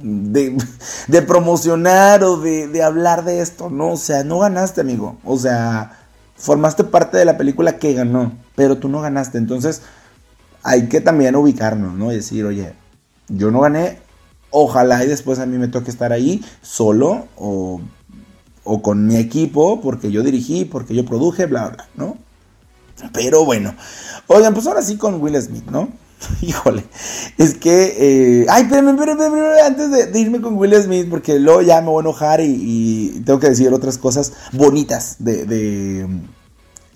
de, 0.00 1.22
promocionar 1.22 2.22
o 2.22 2.36
de, 2.36 2.68
de, 2.68 2.82
hablar 2.82 3.24
de 3.24 3.40
esto, 3.40 3.70
¿no? 3.70 3.90
O 3.92 3.96
sea, 3.96 4.22
no 4.22 4.38
ganaste, 4.38 4.80
amigo. 4.80 5.18
O 5.24 5.36
sea, 5.36 5.98
formaste 6.36 6.84
parte 6.84 7.16
de 7.18 7.24
la 7.24 7.36
película 7.36 7.78
que 7.78 7.94
ganó, 7.94 8.32
pero 8.54 8.78
tú 8.78 8.88
no 8.88 9.00
ganaste. 9.00 9.38
Entonces, 9.38 9.82
hay 10.62 10.88
que 10.88 11.00
también 11.00 11.34
ubicarnos, 11.34 11.94
¿no? 11.94 12.12
Y 12.12 12.16
decir, 12.16 12.44
oye, 12.44 12.74
yo 13.28 13.50
no 13.50 13.60
gané, 13.60 13.98
ojalá 14.50 15.04
y 15.04 15.08
después 15.08 15.38
a 15.40 15.46
mí 15.46 15.58
me 15.58 15.68
toque 15.68 15.90
estar 15.90 16.12
ahí 16.12 16.44
solo 16.60 17.26
o, 17.36 17.80
o 18.62 18.82
con 18.82 19.06
mi 19.06 19.16
equipo, 19.16 19.80
porque 19.80 20.12
yo 20.12 20.22
dirigí, 20.22 20.64
porque 20.64 20.94
yo 20.94 21.04
produje, 21.04 21.46
bla, 21.46 21.70
bla, 21.70 21.88
¿no? 21.96 22.16
Pero 23.12 23.44
bueno. 23.44 23.74
Oigan, 24.26 24.54
pues 24.54 24.66
ahora 24.66 24.82
sí 24.82 24.96
con 24.96 25.20
Will 25.20 25.40
Smith, 25.40 25.66
¿no? 25.70 25.88
Híjole. 26.42 26.84
Es 27.38 27.54
que. 27.54 28.42
Eh, 28.42 28.46
ay, 28.48 28.64
espérame, 28.64 28.90
espérame, 28.90 29.22
espérame, 29.22 29.66
antes 29.66 30.12
de, 30.12 30.20
irme 30.20 30.40
con 30.40 30.56
Will 30.56 30.74
Smith, 30.82 31.08
porque 31.10 31.38
luego 31.38 31.62
ya 31.62 31.80
me 31.80 31.88
voy 31.88 32.00
a 32.00 32.04
enojar 32.06 32.40
y, 32.40 33.22
tengo 33.24 33.40
que 33.40 33.48
decir 33.48 33.72
otras 33.72 33.98
cosas 33.98 34.32
bonitas 34.52 35.16
de, 35.18 35.44
de, 35.46 36.06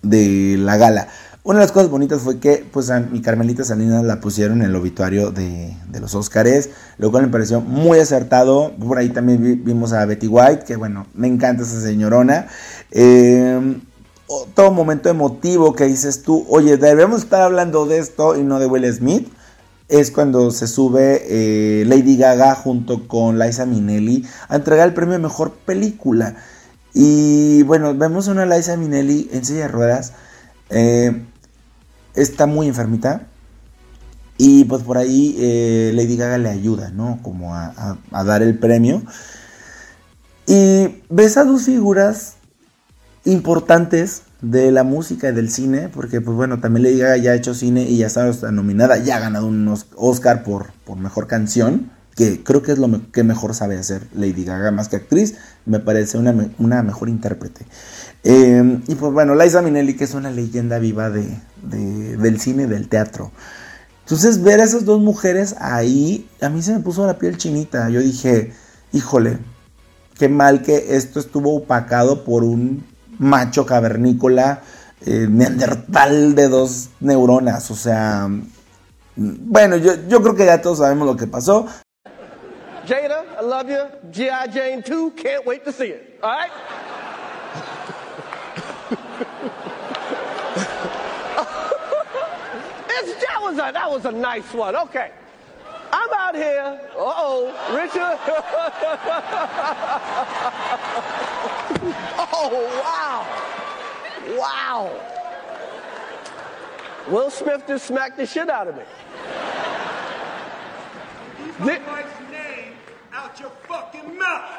de, 0.02 0.56
la 0.58 0.76
gala. 0.76 1.08
Una 1.42 1.60
de 1.60 1.64
las 1.64 1.72
cosas 1.72 1.90
bonitas 1.90 2.22
fue 2.22 2.40
que, 2.40 2.66
pues, 2.72 2.90
a 2.90 2.98
mi 2.98 3.20
Carmelita 3.20 3.62
Salinas 3.62 4.04
la 4.04 4.20
pusieron 4.20 4.62
en 4.62 4.66
el 4.66 4.74
obituario 4.74 5.30
de, 5.30 5.76
de 5.88 6.00
los 6.00 6.16
Óscares, 6.16 6.70
lo 6.98 7.12
cual 7.12 7.24
me 7.24 7.28
pareció 7.28 7.60
muy 7.60 8.00
acertado. 8.00 8.72
Por 8.72 8.98
ahí 8.98 9.10
también 9.10 9.62
vimos 9.64 9.92
a 9.92 10.04
Betty 10.06 10.26
White, 10.26 10.64
que 10.66 10.74
bueno, 10.74 11.06
me 11.14 11.28
encanta 11.28 11.62
esa 11.62 11.80
señorona. 11.80 12.48
Eh 12.90 13.76
todo 14.54 14.72
momento 14.72 15.08
emotivo 15.08 15.74
que 15.74 15.84
dices 15.84 16.22
tú, 16.22 16.44
oye, 16.48 16.76
debemos 16.76 17.22
estar 17.22 17.42
hablando 17.42 17.86
de 17.86 17.98
esto 17.98 18.36
y 18.36 18.42
no 18.42 18.58
de 18.58 18.66
Will 18.66 18.92
Smith, 18.92 19.28
es 19.88 20.10
cuando 20.10 20.50
se 20.50 20.66
sube 20.66 21.22
eh, 21.28 21.84
Lady 21.86 22.16
Gaga 22.16 22.54
junto 22.56 23.06
con 23.06 23.38
Liza 23.38 23.66
Minnelli 23.66 24.26
a 24.48 24.56
entregar 24.56 24.88
el 24.88 24.94
premio 24.94 25.18
mejor 25.18 25.52
película. 25.52 26.34
Y 26.92 27.62
bueno, 27.62 27.94
vemos 27.94 28.26
una 28.26 28.46
Liza 28.46 28.76
Minnelli 28.76 29.28
en 29.32 29.44
silla 29.44 29.62
de 29.62 29.68
ruedas. 29.68 30.12
Eh, 30.70 31.24
está 32.14 32.46
muy 32.46 32.66
enfermita. 32.66 33.28
Y 34.38 34.64
pues 34.64 34.82
por 34.82 34.98
ahí 34.98 35.36
eh, 35.38 35.92
Lady 35.94 36.16
Gaga 36.16 36.38
le 36.38 36.48
ayuda, 36.48 36.90
¿no? 36.90 37.20
Como 37.22 37.54
a, 37.54 37.98
a 38.10 38.24
dar 38.24 38.42
el 38.42 38.58
premio. 38.58 39.02
Y 40.46 41.02
ves 41.08 41.36
a 41.36 41.44
dos 41.44 41.62
figuras 41.62 42.35
importantes 43.26 44.22
de 44.40 44.70
la 44.70 44.84
música 44.84 45.28
y 45.28 45.32
del 45.32 45.50
cine, 45.50 45.88
porque 45.92 46.20
pues 46.20 46.36
bueno, 46.36 46.60
también 46.60 46.84
Lady 46.84 46.98
Gaga 46.98 47.16
ya 47.16 47.30
ha 47.32 47.34
hecho 47.34 47.54
cine 47.54 47.82
y 47.82 47.98
ya 47.98 48.06
está 48.06 48.52
nominada, 48.52 48.98
ya 48.98 49.16
ha 49.16 49.20
ganado 49.20 49.46
un 49.46 49.74
Oscar 49.96 50.42
por, 50.42 50.72
por 50.84 50.98
mejor 50.98 51.26
canción, 51.26 51.90
que 52.14 52.42
creo 52.42 52.62
que 52.62 52.72
es 52.72 52.78
lo 52.78 52.88
que 53.12 53.24
mejor 53.24 53.54
sabe 53.54 53.76
hacer 53.76 54.06
Lady 54.14 54.44
Gaga 54.44 54.70
más 54.70 54.88
que 54.88 54.96
actriz, 54.96 55.34
me 55.66 55.80
parece 55.80 56.18
una, 56.18 56.82
mejor 56.82 57.08
intérprete. 57.08 57.66
Em, 58.24 58.82
y 58.86 58.94
pues 58.94 59.12
bueno, 59.12 59.34
Liza 59.34 59.60
Minnelli, 59.60 59.94
que 59.94 60.04
es 60.04 60.14
una 60.14 60.30
leyenda 60.30 60.78
viva 60.78 61.10
de, 61.10 61.28
del 61.62 62.40
cine 62.40 62.64
y 62.64 62.66
del 62.66 62.88
teatro. 62.88 63.32
Entonces 64.04 64.42
ver 64.42 64.60
a 64.60 64.64
esas 64.64 64.84
dos 64.84 65.00
mujeres 65.00 65.56
ahí, 65.58 66.28
a 66.40 66.48
mí 66.48 66.62
se 66.62 66.72
me 66.72 66.80
puso 66.80 67.06
la 67.06 67.18
piel 67.18 67.36
chinita, 67.36 67.90
yo 67.90 68.00
dije, 68.00 68.52
híjole, 68.92 69.38
qué 70.16 70.28
mal 70.28 70.62
que 70.62 70.96
esto 70.96 71.18
estuvo 71.18 71.56
opacado 71.56 72.24
por 72.24 72.44
un 72.44 72.84
macho 73.18 73.64
cavernícola, 73.64 74.62
eh, 75.04 75.26
neandertal 75.28 76.34
de 76.34 76.48
dos 76.48 76.90
neuronas, 77.00 77.70
o 77.70 77.74
sea, 77.74 78.28
bueno, 79.16 79.76
yo, 79.76 79.94
yo 80.08 80.22
creo 80.22 80.34
que 80.34 80.44
ya 80.44 80.60
todos 80.60 80.78
sabemos 80.78 81.06
lo 81.06 81.16
que 81.16 81.26
pasó. 81.26 81.66
Jada, 82.86 83.24
I 83.40 83.42
love 83.42 83.68
you. 83.68 83.84
G.I. 84.12 84.48
Jane 84.48 84.82
2, 84.82 85.10
can't 85.16 85.44
wait 85.44 85.64
to 85.64 85.72
see 85.72 85.88
it. 85.88 86.20
All 86.22 86.30
right? 86.30 86.50
that, 92.86 93.40
was 93.42 93.54
a, 93.54 93.72
that 93.72 93.90
was 93.90 94.04
a 94.04 94.12
nice 94.12 94.52
one. 94.54 94.76
Okay. 94.76 95.10
I'm 95.92 96.12
out 96.12 96.34
here. 96.34 96.80
Uh 96.92 96.98
oh, 96.98 97.46
Richard. 97.74 97.96
oh, 102.32 102.80
wow. 102.82 103.26
Wow. 104.38 104.90
Will 107.08 107.30
Smith 107.30 107.64
just 107.66 107.86
smacked 107.86 108.16
the 108.16 108.26
shit 108.26 108.48
out 108.50 108.68
of 108.68 108.76
me. 108.76 108.82
Keep 111.58 111.60
my 111.60 111.78
wife's 111.86 112.20
name 112.30 112.72
out 113.12 113.40
your 113.40 113.50
fucking 113.68 114.18
mouth. 114.18 114.50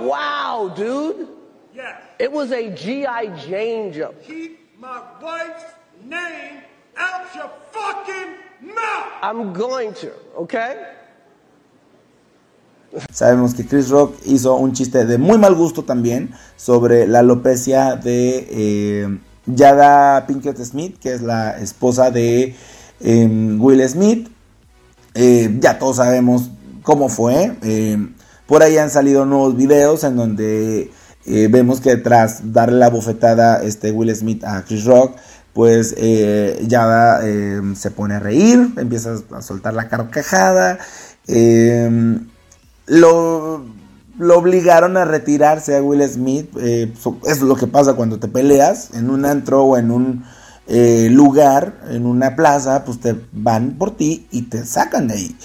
Wow, 0.00 0.72
dude. 0.76 1.28
Yes. 1.74 2.00
It 2.18 2.30
was 2.30 2.52
a 2.52 2.70
G.I. 2.70 3.26
Jane 3.46 3.92
joke. 3.92 4.22
Keep 4.24 4.78
my 4.78 5.02
wife's 5.20 5.64
name 6.04 6.62
out 6.96 7.34
your 7.34 7.50
fucking 7.72 8.30
mouth. 8.30 8.47
I'm 9.22 9.52
going 9.52 9.92
to, 9.94 10.10
okay? 10.36 10.76
Sabemos 13.12 13.54
que 13.54 13.66
Chris 13.66 13.90
Rock 13.90 14.16
hizo 14.24 14.54
un 14.56 14.72
chiste 14.72 15.04
de 15.04 15.18
muy 15.18 15.38
mal 15.38 15.54
gusto 15.54 15.84
también 15.84 16.30
sobre 16.56 17.06
la 17.06 17.18
alopecia 17.18 17.96
de 17.96 18.46
eh, 18.50 19.18
Yada 19.46 20.26
Pinkett 20.26 20.58
Smith, 20.64 20.98
que 20.98 21.12
es 21.12 21.22
la 21.22 21.58
esposa 21.58 22.10
de 22.10 22.54
em, 23.00 23.60
Will 23.60 23.86
Smith. 23.88 24.30
Eh, 25.14 25.58
ya 25.60 25.78
todos 25.78 25.96
sabemos 25.96 26.50
cómo 26.82 27.08
fue. 27.08 27.56
Em, 27.62 28.14
por 28.46 28.62
ahí 28.62 28.78
han 28.78 28.90
salido 28.90 29.26
nuevos 29.26 29.56
videos 29.56 30.04
en 30.04 30.16
donde 30.16 30.90
eh, 31.26 31.48
vemos 31.50 31.80
que 31.80 31.96
tras 31.96 32.54
darle 32.54 32.78
la 32.78 32.88
bofetada 32.88 33.62
este 33.62 33.90
Will 33.90 34.14
Smith 34.16 34.42
a 34.44 34.64
Chris 34.64 34.84
Rock, 34.86 35.16
pues 35.58 35.96
ya 36.68 37.20
se 37.74 37.90
pone 37.90 38.14
a 38.14 38.20
reír, 38.20 38.74
empieza 38.76 39.16
a 39.32 39.42
soltar 39.42 39.74
la 39.74 39.88
carcajada. 39.88 40.78
Eh, 41.26 41.90
lo 42.86 43.64
lo 44.18 44.36
obligaron 44.38 44.96
a 44.96 45.04
retirarse 45.04 45.76
a 45.76 45.82
Will 45.82 46.06
Smith. 46.08 46.50
Eh, 46.60 46.92
es 47.26 47.40
lo 47.40 47.56
que 47.56 47.66
pasa 47.66 47.94
cuando 47.94 48.18
te 48.18 48.28
peleas 48.28 48.90
en 48.94 49.10
un 49.10 49.24
antro 49.24 49.64
o 49.64 49.76
en 49.76 49.90
un 49.90 50.24
eh, 50.66 51.08
lugar, 51.10 51.80
en 51.88 52.04
una 52.04 52.36
plaza, 52.36 52.84
pues 52.84 53.00
te 53.00 53.16
van 53.32 53.78
por 53.78 53.96
ti 53.96 54.26
y 54.30 54.42
te 54.42 54.64
sacan 54.64 55.08
de 55.08 55.14
ahí. 55.14 55.36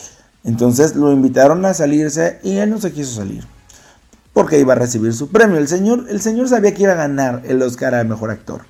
Entonces 0.44 0.96
lo 0.96 1.12
invitaron 1.12 1.64
a 1.66 1.74
salirse 1.74 2.40
y 2.44 2.58
él 2.58 2.70
no 2.70 2.80
se 2.80 2.92
quiso 2.92 3.16
salir. 3.16 3.46
Porque 4.34 4.60
iba 4.60 4.74
a 4.74 4.78
recibir 4.78 5.14
su 5.14 5.30
premio. 5.30 5.58
El 5.58 5.68
señor, 5.68 6.06
el 6.10 6.20
señor 6.20 6.50
sabía 6.50 6.74
que 6.74 6.84
iba 6.84 6.94
a 6.94 6.96
ganar 6.96 7.44
el 7.46 7.62
Oscar 7.62 7.94
al 7.94 8.08
mejor 8.08 8.32
actor. 8.32 8.62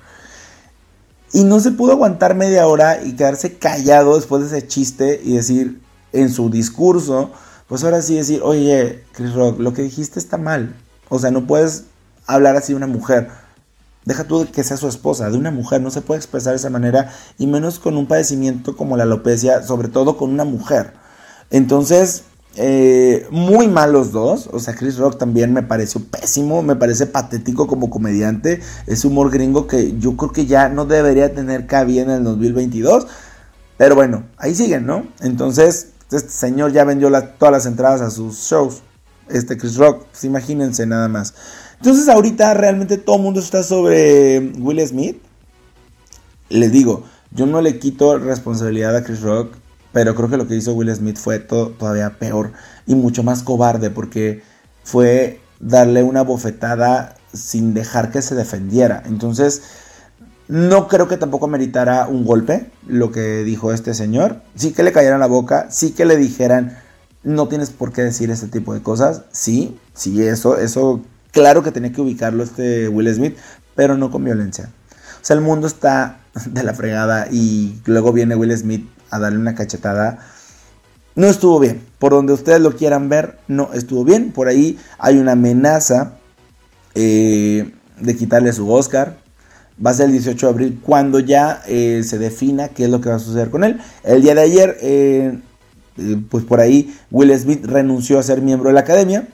Y 1.34 1.42
no 1.42 1.58
se 1.58 1.72
pudo 1.72 1.90
aguantar 1.90 2.36
media 2.36 2.68
hora 2.68 3.02
y 3.02 3.16
quedarse 3.16 3.58
callado 3.58 4.14
después 4.14 4.48
de 4.48 4.56
ese 4.56 4.68
chiste 4.68 5.20
y 5.24 5.34
decir 5.34 5.80
en 6.12 6.30
su 6.30 6.48
discurso, 6.48 7.32
pues 7.66 7.82
ahora 7.82 8.02
sí 8.02 8.14
decir, 8.14 8.40
oye, 8.44 9.02
Chris 9.10 9.34
Rock, 9.34 9.58
lo 9.58 9.72
que 9.72 9.82
dijiste 9.82 10.20
está 10.20 10.38
mal. 10.38 10.76
O 11.08 11.18
sea, 11.18 11.32
no 11.32 11.44
puedes 11.44 11.86
hablar 12.24 12.54
así 12.54 12.72
de 12.72 12.76
una 12.76 12.86
mujer. 12.86 13.30
Deja 14.04 14.22
tú 14.28 14.46
que 14.52 14.62
sea 14.62 14.76
su 14.76 14.86
esposa, 14.86 15.28
de 15.28 15.36
una 15.36 15.50
mujer, 15.50 15.80
no 15.80 15.90
se 15.90 16.02
puede 16.02 16.18
expresar 16.18 16.52
de 16.52 16.58
esa 16.58 16.70
manera, 16.70 17.12
y 17.36 17.48
menos 17.48 17.80
con 17.80 17.96
un 17.96 18.06
padecimiento 18.06 18.76
como 18.76 18.96
la 18.96 19.02
alopecia, 19.02 19.64
sobre 19.64 19.88
todo 19.88 20.16
con 20.16 20.30
una 20.30 20.44
mujer. 20.44 20.92
Entonces, 21.50 22.22
eh, 22.56 23.26
muy 23.30 23.68
mal 23.68 23.92
los 23.92 24.12
dos. 24.12 24.48
O 24.52 24.60
sea, 24.60 24.74
Chris 24.74 24.96
Rock 24.96 25.18
también 25.18 25.52
me 25.52 25.62
pareció 25.62 26.02
pésimo, 26.02 26.62
me 26.62 26.76
parece 26.76 27.06
patético 27.06 27.66
como 27.66 27.90
comediante. 27.90 28.60
Es 28.86 29.04
humor 29.04 29.30
gringo 29.30 29.66
que 29.66 29.98
yo 29.98 30.16
creo 30.16 30.32
que 30.32 30.46
ya 30.46 30.68
no 30.68 30.86
debería 30.86 31.34
tener 31.34 31.66
cabida 31.66 32.02
en 32.02 32.10
el 32.10 32.24
2022. 32.24 33.06
Pero 33.76 33.94
bueno, 33.94 34.24
ahí 34.36 34.54
siguen, 34.54 34.86
¿no? 34.86 35.06
Entonces, 35.20 35.90
este 36.10 36.28
señor 36.28 36.72
ya 36.72 36.84
vendió 36.84 37.10
todas 37.38 37.52
las 37.52 37.66
entradas 37.66 38.00
a 38.00 38.10
sus 38.10 38.36
shows. 38.38 38.82
Este 39.28 39.56
Chris 39.56 39.76
Rock, 39.76 40.04
pues 40.10 40.24
imagínense 40.24 40.86
nada 40.86 41.08
más. 41.08 41.34
Entonces, 41.78 42.08
ahorita 42.08 42.54
realmente 42.54 42.98
todo 42.98 43.16
el 43.16 43.22
mundo 43.22 43.40
está 43.40 43.62
sobre 43.62 44.38
Will 44.58 44.86
Smith. 44.86 45.20
Les 46.50 46.70
digo, 46.70 47.04
yo 47.32 47.46
no 47.46 47.60
le 47.62 47.78
quito 47.78 48.18
responsabilidad 48.18 48.94
a 48.94 49.02
Chris 49.02 49.22
Rock 49.22 49.56
pero 49.94 50.16
creo 50.16 50.28
que 50.28 50.36
lo 50.36 50.48
que 50.48 50.56
hizo 50.56 50.74
Will 50.74 50.94
Smith 50.94 51.16
fue 51.16 51.38
todavía 51.38 52.18
peor 52.18 52.52
y 52.84 52.96
mucho 52.96 53.22
más 53.22 53.44
cobarde 53.44 53.90
porque 53.90 54.42
fue 54.82 55.40
darle 55.60 56.02
una 56.02 56.22
bofetada 56.22 57.14
sin 57.32 57.74
dejar 57.74 58.10
que 58.10 58.20
se 58.20 58.34
defendiera. 58.34 59.04
Entonces, 59.06 59.62
no 60.48 60.88
creo 60.88 61.06
que 61.06 61.16
tampoco 61.16 61.46
meritara 61.46 62.08
un 62.08 62.24
golpe 62.24 62.70
lo 62.88 63.12
que 63.12 63.44
dijo 63.44 63.72
este 63.72 63.94
señor. 63.94 64.42
Sí 64.56 64.72
que 64.72 64.82
le 64.82 64.90
cayeran 64.90 65.20
la 65.20 65.26
boca, 65.26 65.68
sí 65.70 65.92
que 65.92 66.04
le 66.04 66.16
dijeran, 66.16 66.76
no 67.22 67.46
tienes 67.46 67.70
por 67.70 67.92
qué 67.92 68.02
decir 68.02 68.32
este 68.32 68.48
tipo 68.48 68.74
de 68.74 68.82
cosas. 68.82 69.22
Sí, 69.30 69.78
sí, 69.94 70.26
eso, 70.26 70.58
eso, 70.58 71.02
claro 71.30 71.62
que 71.62 71.70
tenía 71.70 71.92
que 71.92 72.00
ubicarlo 72.00 72.42
este 72.42 72.88
Will 72.88 73.14
Smith, 73.14 73.36
pero 73.76 73.96
no 73.96 74.10
con 74.10 74.24
violencia. 74.24 74.70
O 75.22 75.24
sea, 75.24 75.36
el 75.36 75.40
mundo 75.40 75.68
está 75.68 76.18
de 76.46 76.64
la 76.64 76.74
fregada 76.74 77.28
y 77.30 77.80
luego 77.86 78.12
viene 78.12 78.34
Will 78.34 78.56
Smith 78.58 78.88
a 79.10 79.18
darle 79.18 79.38
una 79.38 79.54
cachetada. 79.54 80.18
No 81.14 81.26
estuvo 81.26 81.60
bien. 81.60 81.82
Por 81.98 82.12
donde 82.12 82.32
ustedes 82.32 82.60
lo 82.60 82.76
quieran 82.76 83.08
ver, 83.08 83.38
no 83.48 83.70
estuvo 83.72 84.04
bien. 84.04 84.32
Por 84.32 84.48
ahí 84.48 84.78
hay 84.98 85.18
una 85.18 85.32
amenaza 85.32 86.14
eh, 86.94 87.72
de 88.00 88.16
quitarle 88.16 88.52
su 88.52 88.70
Oscar. 88.70 89.16
Va 89.84 89.90
a 89.90 89.94
ser 89.94 90.06
el 90.06 90.12
18 90.12 90.46
de 90.46 90.52
abril 90.52 90.80
cuando 90.82 91.18
ya 91.18 91.62
eh, 91.66 92.02
se 92.04 92.18
defina 92.18 92.68
qué 92.68 92.84
es 92.84 92.90
lo 92.90 93.00
que 93.00 93.08
va 93.08 93.16
a 93.16 93.20
suceder 93.20 93.50
con 93.50 93.64
él. 93.64 93.80
El 94.02 94.22
día 94.22 94.34
de 94.34 94.40
ayer, 94.40 94.78
eh, 94.82 95.38
pues 96.28 96.44
por 96.44 96.60
ahí 96.60 96.96
Will 97.10 97.36
Smith 97.38 97.64
renunció 97.64 98.18
a 98.18 98.22
ser 98.22 98.40
miembro 98.40 98.68
de 98.68 98.74
la 98.74 98.80
academia 98.80 99.28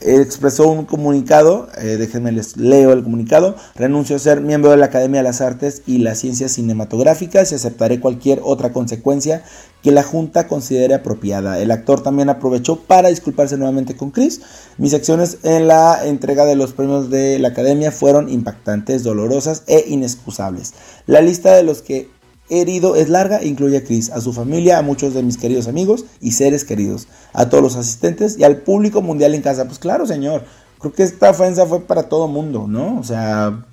expresó 0.00 0.68
un 0.68 0.84
comunicado, 0.84 1.68
eh, 1.78 1.96
déjenme 1.98 2.32
les 2.32 2.56
leo 2.56 2.92
el 2.92 3.02
comunicado, 3.02 3.56
renuncio 3.74 4.16
a 4.16 4.18
ser 4.18 4.40
miembro 4.40 4.70
de 4.70 4.76
la 4.76 4.86
Academia 4.86 5.20
de 5.20 5.24
las 5.24 5.40
Artes 5.40 5.82
y 5.86 5.98
las 5.98 6.18
Ciencias 6.18 6.52
Cinematográficas 6.52 7.52
y 7.52 7.54
aceptaré 7.54 8.00
cualquier 8.00 8.40
otra 8.42 8.72
consecuencia 8.72 9.42
que 9.82 9.92
la 9.92 10.02
Junta 10.02 10.48
considere 10.48 10.94
apropiada. 10.94 11.60
El 11.60 11.70
actor 11.70 12.02
también 12.02 12.28
aprovechó 12.28 12.80
para 12.80 13.08
disculparse 13.08 13.56
nuevamente 13.56 13.96
con 13.96 14.10
Chris. 14.10 14.40
Mis 14.78 14.94
acciones 14.94 15.38
en 15.44 15.68
la 15.68 16.04
entrega 16.04 16.44
de 16.44 16.56
los 16.56 16.72
premios 16.72 17.08
de 17.08 17.38
la 17.38 17.48
Academia 17.48 17.92
fueron 17.92 18.28
impactantes, 18.28 19.04
dolorosas 19.04 19.62
e 19.66 19.84
inexcusables. 19.88 20.74
La 21.06 21.20
lista 21.20 21.54
de 21.54 21.62
los 21.62 21.82
que 21.82 22.10
herido 22.48 22.96
es 22.96 23.08
larga 23.08 23.42
incluye 23.42 23.78
a 23.78 23.84
Chris, 23.84 24.10
a 24.10 24.20
su 24.20 24.32
familia, 24.32 24.78
a 24.78 24.82
muchos 24.82 25.14
de 25.14 25.22
mis 25.22 25.36
queridos 25.36 25.68
amigos 25.68 26.04
y 26.20 26.32
seres 26.32 26.64
queridos, 26.64 27.08
a 27.32 27.48
todos 27.48 27.62
los 27.62 27.76
asistentes 27.76 28.38
y 28.38 28.44
al 28.44 28.58
público 28.58 29.02
mundial 29.02 29.34
en 29.34 29.42
casa. 29.42 29.66
Pues 29.66 29.78
claro, 29.78 30.06
señor, 30.06 30.44
creo 30.78 30.92
que 30.92 31.02
esta 31.02 31.30
ofensa 31.30 31.66
fue 31.66 31.80
para 31.80 32.04
todo 32.04 32.28
mundo, 32.28 32.66
¿no? 32.68 32.98
O 32.98 33.04
sea, 33.04 33.64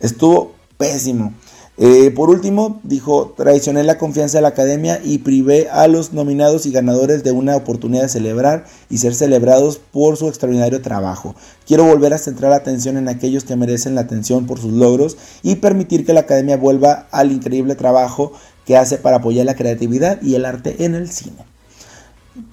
estuvo 0.00 0.54
pésimo. 0.76 1.32
Eh, 1.80 2.10
por 2.10 2.28
último, 2.28 2.80
dijo, 2.82 3.34
traicioné 3.36 3.84
la 3.84 3.98
confianza 3.98 4.38
de 4.38 4.42
la 4.42 4.48
academia 4.48 5.00
y 5.04 5.18
privé 5.18 5.68
a 5.70 5.86
los 5.86 6.12
nominados 6.12 6.66
y 6.66 6.72
ganadores 6.72 7.22
de 7.22 7.30
una 7.30 7.54
oportunidad 7.54 8.02
de 8.02 8.08
celebrar 8.08 8.64
y 8.90 8.98
ser 8.98 9.14
celebrados 9.14 9.78
por 9.78 10.16
su 10.16 10.26
extraordinario 10.26 10.82
trabajo. 10.82 11.36
Quiero 11.68 11.84
volver 11.84 12.12
a 12.14 12.18
centrar 12.18 12.50
la 12.50 12.56
atención 12.56 12.96
en 12.96 13.08
aquellos 13.08 13.44
que 13.44 13.54
merecen 13.54 13.94
la 13.94 14.00
atención 14.00 14.46
por 14.46 14.58
sus 14.58 14.72
logros 14.72 15.16
y 15.44 15.56
permitir 15.56 16.04
que 16.04 16.14
la 16.14 16.20
academia 16.20 16.56
vuelva 16.56 17.06
al 17.12 17.30
increíble 17.30 17.76
trabajo 17.76 18.32
que 18.66 18.76
hace 18.76 18.98
para 18.98 19.18
apoyar 19.18 19.46
la 19.46 19.54
creatividad 19.54 20.20
y 20.20 20.34
el 20.34 20.46
arte 20.46 20.84
en 20.84 20.96
el 20.96 21.08
cine. 21.08 21.46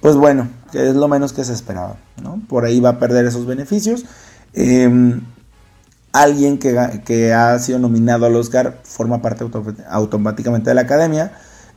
Pues 0.01 0.15
bueno, 0.15 0.49
que 0.71 0.87
es 0.89 0.95
lo 0.95 1.07
menos 1.07 1.33
que 1.33 1.43
se 1.43 1.53
esperaba, 1.53 1.97
¿no? 2.21 2.41
Por 2.47 2.63
ahí 2.63 2.79
va 2.79 2.89
a 2.89 2.99
perder 2.99 3.25
esos 3.25 3.47
beneficios. 3.47 4.05
Em, 4.53 5.21
alguien 6.21 6.57
que, 6.57 7.33
ha 7.33 7.59
sido 7.59 7.79
nominado 7.79 8.25
al 8.25 8.35
Oscar 8.35 8.79
forma 8.83 9.21
parte 9.21 9.45
automáticamente 9.89 10.69
de 10.69 10.73
la 10.73 10.81
academia. 10.81 11.33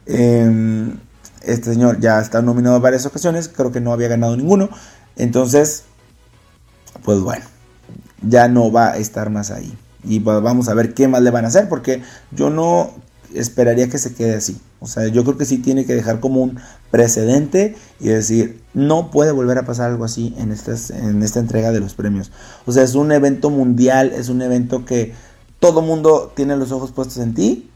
Em, 0.07 0.98
este 1.42 1.72
señor 1.72 2.01
ya 2.01 2.20
está 2.20 2.42
nominado 2.42 2.77
en 2.77 2.83
varias 2.83 3.07
ocasiones, 3.07 3.48
creo 3.48 3.72
que 3.72 3.81
no 3.81 3.92
había 3.92 4.09
ganado 4.09 4.37
ninguno. 4.37 4.70
Entonces, 5.16 5.85
pues 7.05 7.20
bueno, 7.20 7.44
ya 8.22 8.48
no 8.48 8.70
va 8.70 8.92
a 8.92 8.96
estar 8.98 9.31
más 9.31 9.51
ahí. 9.51 9.77
Y 10.05 10.20
vamos 10.20 10.68
a 10.68 10.74
ver 10.74 10.94
qué 10.94 11.09
más 11.09 11.22
le 11.22 11.31
van 11.31 11.44
a 11.44 11.48
hacer, 11.48 11.68
porque 11.68 12.03
yo 12.31 12.51
no 12.51 12.92
esperaría 13.34 13.88
que 13.88 13.98
se 13.98 14.14
quede 14.14 14.34
así. 14.34 14.58
O 14.80 14.86
sea, 14.86 15.08
yo 15.08 15.24
creo 15.24 15.36
que 15.36 15.44
sí 15.44 15.58
tiene 15.58 15.84
que 15.84 15.94
dejar 15.94 16.20
como 16.20 16.42
un 16.42 16.58
precedente 16.90 17.76
y 18.00 18.08
decir, 18.08 18.60
no 18.74 19.10
puede 19.10 19.32
volver 19.32 19.58
a 19.58 19.66
pasar 19.66 19.90
algo 19.90 20.04
así 20.04 20.34
en, 20.38 20.52
en 20.52 21.22
esta 21.22 21.40
entrega 21.40 21.72
de 21.72 21.80
los 21.80 21.94
premios. 21.94 22.30
O 22.66 22.72
sea, 22.72 22.82
es 22.82 22.94
un 22.94 23.12
evento 23.12 23.50
mundial, 23.50 24.12
es 24.14 24.28
un 24.28 24.42
evento 24.42 24.84
que 24.84 25.14
todo 25.60 25.82
mundo 25.82 26.32
tiene 26.34 26.56
los 26.56 26.72
ojos 26.72 26.92
puestos 26.92 27.18
en 27.18 27.34
ti. 27.34 27.70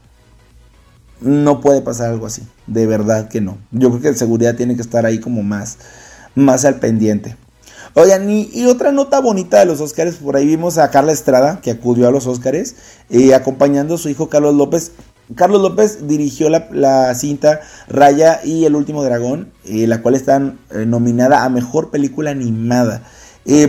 No 1.19 1.61
puede 1.61 1.81
pasar 1.81 2.09
algo 2.09 2.25
así, 2.25 2.43
de 2.67 2.85
verdad 2.85 3.29
que 3.29 3.39
no. 3.39 3.57
Yo 3.71 3.89
creo 3.89 4.01
que 4.01 4.11
la 4.11 4.17
seguridad 4.17 4.55
tiene 4.55 4.75
que 4.75 4.81
estar 4.81 5.05
ahí 5.05 5.19
como 5.19 5.41
más, 5.41 5.77
más 6.35 6.65
al 6.65 6.79
pendiente. 6.79 7.37
Oigan, 7.95 8.27
y, 8.27 8.65
otra 8.65 8.91
nota 8.91 9.19
bonita 9.21 9.59
de 9.59 9.67
los 9.67 9.79
Óscares, 9.79 10.15
por 10.15 10.35
ahí 10.35 10.47
vimos 10.47 10.79
a 10.79 10.89
Carla 10.89 11.11
Estrada, 11.11 11.61
que 11.61 11.69
acudió 11.69 12.07
a 12.07 12.11
los 12.11 12.25
Óscares, 12.25 12.75
y 13.07 13.29
eh, 13.29 13.35
acompañando 13.35 13.95
a 13.95 13.97
su 13.99 14.09
hijo 14.09 14.29
Carlos 14.29 14.55
López. 14.55 14.93
Carlos 15.35 15.61
López 15.61 16.07
dirigió 16.07 16.49
la, 16.49 17.15
cinta 17.15 17.61
Raya 17.87 18.41
y 18.43 18.65
El 18.65 18.75
último 18.75 19.03
dragón, 19.03 19.51
eh, 19.65 19.87
la 19.87 20.01
cual 20.01 20.15
está 20.15 20.55
eh, 20.71 20.85
nominada 20.85 21.43
a 21.43 21.49
mejor 21.49 21.91
película 21.91 22.31
animada. 22.31 23.03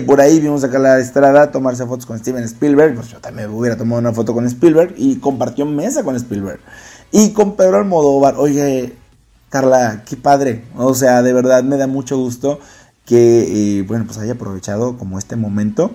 por 0.06 0.20
ahí 0.20 0.40
vimos 0.40 0.64
a 0.64 0.70
Carla 0.70 0.98
Estrada 0.98 1.50
tomarse 1.50 1.86
fotos 1.86 2.06
con 2.06 2.18
Steven 2.18 2.44
Spielberg. 2.44 2.94
Pues 2.94 3.08
yo 3.08 3.20
también 3.20 3.50
hubiera 3.50 3.76
tomado 3.76 4.00
una 4.00 4.12
foto 4.12 4.34
con 4.34 4.46
Spielberg 4.46 4.94
y 4.96 5.16
compartió 5.16 5.64
mesa 5.66 6.02
con 6.02 6.16
Spielberg. 6.16 6.60
Y 7.12 7.30
con 7.30 7.56
Pedro 7.56 7.78
Almodóvar. 7.78 8.34
Oye, 8.38 8.94
Carla, 9.48 10.02
qué 10.04 10.16
padre. 10.16 10.64
O 10.76 10.94
sea, 10.94 11.22
de 11.22 11.32
verdad 11.32 11.62
me 11.62 11.76
da 11.76 11.86
mucho 11.86 12.18
gusto 12.18 12.58
que, 13.04 13.78
eh, 13.78 13.82
bueno, 13.82 14.04
pues 14.06 14.18
haya 14.18 14.32
aprovechado 14.32 14.96
como 14.98 15.18
este 15.18 15.36
momento 15.36 15.94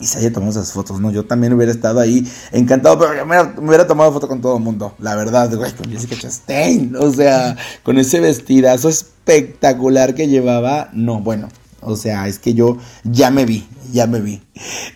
y 0.00 0.06
se 0.06 0.18
haya 0.18 0.32
tomado 0.32 0.52
esas 0.52 0.72
fotos, 0.72 1.00
¿no? 1.00 1.10
Yo 1.10 1.24
también 1.24 1.52
hubiera 1.52 1.72
estado 1.72 2.00
ahí 2.00 2.26
encantado, 2.52 2.98
pero 2.98 3.26
me 3.26 3.36
hubiera, 3.66 3.86
tomado 3.86 4.12
foto 4.12 4.28
con 4.28 4.40
todo 4.40 4.56
el 4.56 4.62
mundo, 4.62 4.94
la 4.98 5.16
verdad, 5.16 5.52
güey, 5.54 5.72
con 5.72 5.90
Jessica 5.90 6.16
Chastain, 6.16 6.94
o 6.96 7.12
sea, 7.12 7.56
con 7.82 7.98
ese 7.98 8.20
vestidazo 8.20 8.88
espectacular 8.88 10.14
que 10.14 10.28
llevaba, 10.28 10.90
no, 10.92 11.20
bueno, 11.20 11.48
o 11.80 11.96
sea, 11.96 12.28
es 12.28 12.38
que 12.38 12.54
yo 12.54 12.78
ya 13.04 13.30
me 13.30 13.44
vi, 13.44 13.66
ya 13.92 14.06
me 14.06 14.20
vi. 14.20 14.40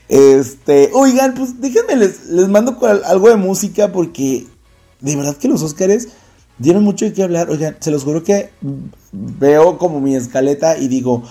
Este, 0.09 0.91
oigan, 0.93 1.35
pues 1.35 1.61
déjenme, 1.61 1.97
les, 1.97 2.27
les 2.27 2.49
mando 2.49 2.79
algo 3.05 3.29
de 3.29 3.37
música 3.37 3.91
porque 3.93 4.47
de 5.01 5.17
verdad 5.17 5.37
que 5.37 5.49
los 5.49 5.63
Óscares 5.63 6.09
dieron 6.59 6.85
mucho 6.85 7.05
de 7.05 7.13
qué 7.13 7.23
hablar. 7.23 7.51
Oigan, 7.51 7.77
se 7.81 7.91
los 7.91 8.05
juro 8.05 8.23
que 8.25 8.51
veo 9.13 9.79
como 9.79 10.01
mi 10.01 10.17
escaleta 10.17 10.77
y 10.77 10.89
digo, 10.89 11.23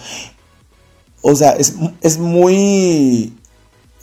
o 1.21 1.36
sea, 1.36 1.51
es, 1.51 1.75
es 2.01 2.17
muy 2.17 3.34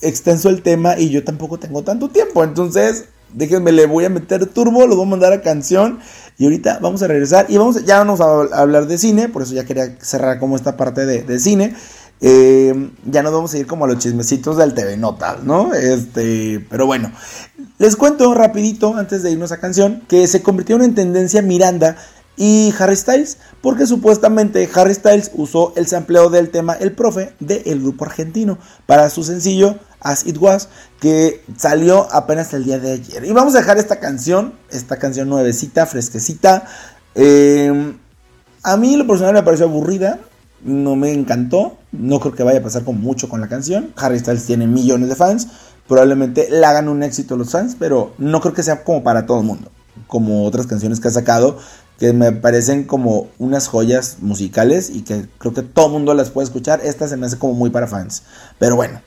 extenso 0.00 0.48
el 0.48 0.62
tema 0.62 0.98
y 0.98 1.10
yo 1.10 1.24
tampoco 1.24 1.58
tengo 1.58 1.82
tanto 1.82 2.08
tiempo. 2.08 2.44
Entonces, 2.44 3.06
déjenme, 3.32 3.72
le 3.72 3.86
voy 3.86 4.04
a 4.04 4.10
meter 4.10 4.46
turbo, 4.46 4.86
lo 4.86 4.96
voy 4.96 5.06
a 5.06 5.10
mandar 5.10 5.32
a 5.32 5.42
canción 5.42 5.98
Y 6.38 6.44
ahorita 6.44 6.78
vamos 6.80 7.02
a 7.02 7.08
regresar 7.08 7.46
y 7.48 7.56
vamos, 7.56 7.84
ya 7.84 7.98
vamos 7.98 8.20
a 8.20 8.60
hablar 8.60 8.86
de 8.86 8.98
cine, 8.98 9.28
por 9.28 9.42
eso 9.42 9.54
ya 9.54 9.64
quería 9.64 9.96
cerrar 10.00 10.38
como 10.38 10.56
esta 10.56 10.76
parte 10.76 11.06
de, 11.06 11.38
cine. 11.38 11.74
Eh, 12.20 12.90
ya 13.04 13.22
nos 13.22 13.32
vamos 13.32 13.54
a 13.54 13.58
ir 13.58 13.66
como 13.66 13.84
a 13.84 13.88
los 13.88 13.98
chismecitos 13.98 14.56
del 14.56 14.74
TV 14.74 14.96
Notas, 14.96 15.44
¿no? 15.44 15.72
Este, 15.72 16.64
pero 16.68 16.86
bueno, 16.86 17.12
les 17.78 17.94
cuento 17.94 18.34
rapidito 18.34 18.96
antes 18.96 19.22
de 19.22 19.30
irnos 19.30 19.52
a 19.52 19.60
canción 19.60 20.02
que 20.08 20.26
se 20.26 20.42
convirtió 20.42 20.82
en 20.82 20.94
tendencia 20.94 21.42
Miranda 21.42 21.96
y 22.36 22.72
Harry 22.78 22.96
Styles, 22.96 23.38
porque 23.60 23.86
supuestamente 23.86 24.68
Harry 24.74 24.94
Styles 24.94 25.32
usó 25.34 25.72
el 25.76 25.86
sampleo 25.86 26.30
del 26.30 26.50
tema 26.50 26.74
El 26.74 26.92
Profe 26.92 27.34
del 27.40 27.80
grupo 27.80 28.04
argentino 28.04 28.58
para 28.86 29.10
su 29.10 29.24
sencillo 29.24 29.78
As 30.00 30.26
It 30.26 30.38
Was, 30.38 30.68
que 31.00 31.42
salió 31.56 32.12
apenas 32.12 32.52
el 32.54 32.64
día 32.64 32.78
de 32.78 32.92
ayer. 32.92 33.24
Y 33.24 33.32
vamos 33.32 33.54
a 33.54 33.58
dejar 33.58 33.78
esta 33.78 34.00
canción, 34.00 34.54
esta 34.70 34.96
canción 34.96 35.28
nuevecita, 35.28 35.86
fresquecita. 35.86 36.64
Eh, 37.14 37.94
a 38.62 38.76
mí 38.76 38.96
lo 38.96 39.06
personal 39.06 39.34
me 39.34 39.42
pareció 39.42 39.66
aburrida, 39.66 40.20
no 40.62 40.96
me 40.96 41.12
encantó, 41.12 41.78
no 41.92 42.20
creo 42.20 42.34
que 42.34 42.42
vaya 42.42 42.60
a 42.60 42.62
pasar 42.62 42.84
con 42.84 43.00
mucho 43.00 43.28
con 43.28 43.40
la 43.40 43.48
canción. 43.48 43.92
Harry 43.96 44.18
Styles 44.18 44.44
tiene 44.44 44.66
millones 44.66 45.08
de 45.08 45.14
fans, 45.14 45.48
probablemente 45.86 46.48
le 46.50 46.64
hagan 46.64 46.88
un 46.88 47.02
éxito 47.02 47.36
los 47.36 47.50
fans, 47.50 47.76
pero 47.78 48.12
no 48.18 48.40
creo 48.40 48.54
que 48.54 48.62
sea 48.62 48.84
como 48.84 49.02
para 49.02 49.26
todo 49.26 49.40
el 49.40 49.46
mundo, 49.46 49.70
como 50.06 50.44
otras 50.44 50.66
canciones 50.66 51.00
que 51.00 51.08
ha 51.08 51.12
sacado 51.12 51.58
que 51.98 52.12
me 52.12 52.30
parecen 52.32 52.84
como 52.84 53.28
unas 53.38 53.66
joyas 53.66 54.18
musicales 54.20 54.88
y 54.88 55.02
que 55.02 55.28
creo 55.38 55.52
que 55.52 55.62
todo 55.62 55.86
el 55.86 55.92
mundo 55.92 56.14
las 56.14 56.30
puede 56.30 56.44
escuchar. 56.44 56.80
Esta 56.82 57.08
se 57.08 57.16
me 57.16 57.26
hace 57.26 57.38
como 57.38 57.54
muy 57.54 57.70
para 57.70 57.88
fans. 57.88 58.22
Pero 58.58 58.76
bueno, 58.76 59.00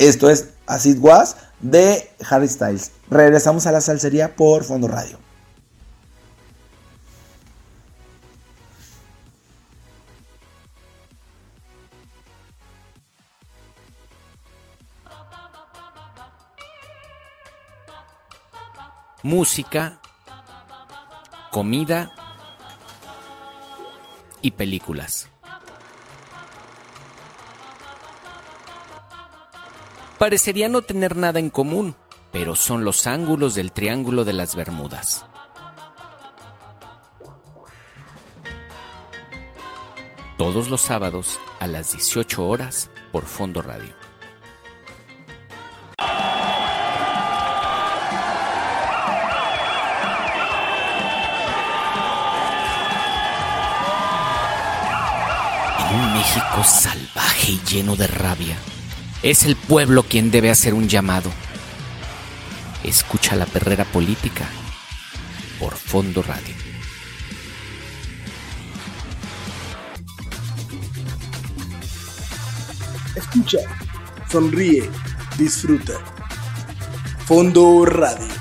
esto 0.00 0.30
es 0.30 0.48
As 0.66 0.86
It 0.86 0.98
Was 1.00 1.36
de 1.60 2.10
Harry 2.28 2.48
Styles. 2.48 2.92
Regresamos 3.10 3.66
a 3.66 3.72
la 3.72 3.80
salsería 3.80 4.34
por 4.34 4.64
Fondo 4.64 4.88
Radio. 4.88 5.18
Música 19.22 20.00
comida 21.50 22.10
y 24.40 24.52
películas. 24.52 25.29
Parecería 30.20 30.68
no 30.68 30.82
tener 30.82 31.16
nada 31.16 31.38
en 31.38 31.48
común, 31.48 31.96
pero 32.30 32.54
son 32.54 32.84
los 32.84 33.06
ángulos 33.06 33.54
del 33.54 33.72
Triángulo 33.72 34.26
de 34.26 34.34
las 34.34 34.54
Bermudas. 34.54 35.24
Todos 40.36 40.68
los 40.68 40.82
sábados 40.82 41.40
a 41.58 41.66
las 41.66 41.92
18 41.92 42.46
horas 42.46 42.90
por 43.12 43.24
Fondo 43.24 43.62
Radio. 43.62 43.94
un 55.92 56.12
México 56.12 56.62
salvaje 56.62 57.52
y 57.52 57.60
lleno 57.68 57.96
de 57.96 58.06
rabia, 58.06 58.56
es 59.22 59.44
el 59.44 59.56
pueblo 59.56 60.02
quien 60.02 60.30
debe 60.30 60.50
hacer 60.50 60.74
un 60.74 60.88
llamado. 60.88 61.30
Escucha 62.84 63.36
la 63.36 63.46
perrera 63.46 63.84
política 63.84 64.48
por 65.58 65.76
Fondo 65.76 66.22
Radio. 66.22 66.54
Escucha, 73.14 73.58
sonríe, 74.30 74.88
disfruta. 75.36 75.94
Fondo 77.26 77.84
Radio. 77.84 78.39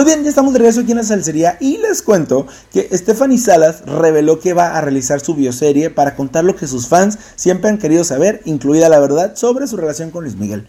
Muy 0.00 0.06
bien, 0.06 0.22
ya 0.24 0.30
estamos 0.30 0.54
de 0.54 0.60
regreso 0.60 0.80
aquí 0.80 0.92
en 0.92 0.96
la 0.96 1.04
salsería 1.04 1.58
y 1.60 1.76
les 1.76 2.00
cuento 2.00 2.46
que 2.72 2.88
Stephanie 2.96 3.36
Salas 3.36 3.82
reveló 3.84 4.40
que 4.40 4.54
va 4.54 4.78
a 4.78 4.80
realizar 4.80 5.20
su 5.20 5.34
bioserie 5.34 5.90
para 5.90 6.16
contar 6.16 6.42
lo 6.42 6.56
que 6.56 6.66
sus 6.66 6.88
fans 6.88 7.18
siempre 7.36 7.68
han 7.68 7.76
querido 7.76 8.02
saber, 8.02 8.40
incluida 8.46 8.88
la 8.88 8.98
verdad 8.98 9.36
sobre 9.36 9.66
su 9.66 9.76
relación 9.76 10.10
con 10.10 10.24
Luis 10.24 10.36
Miguel. 10.36 10.66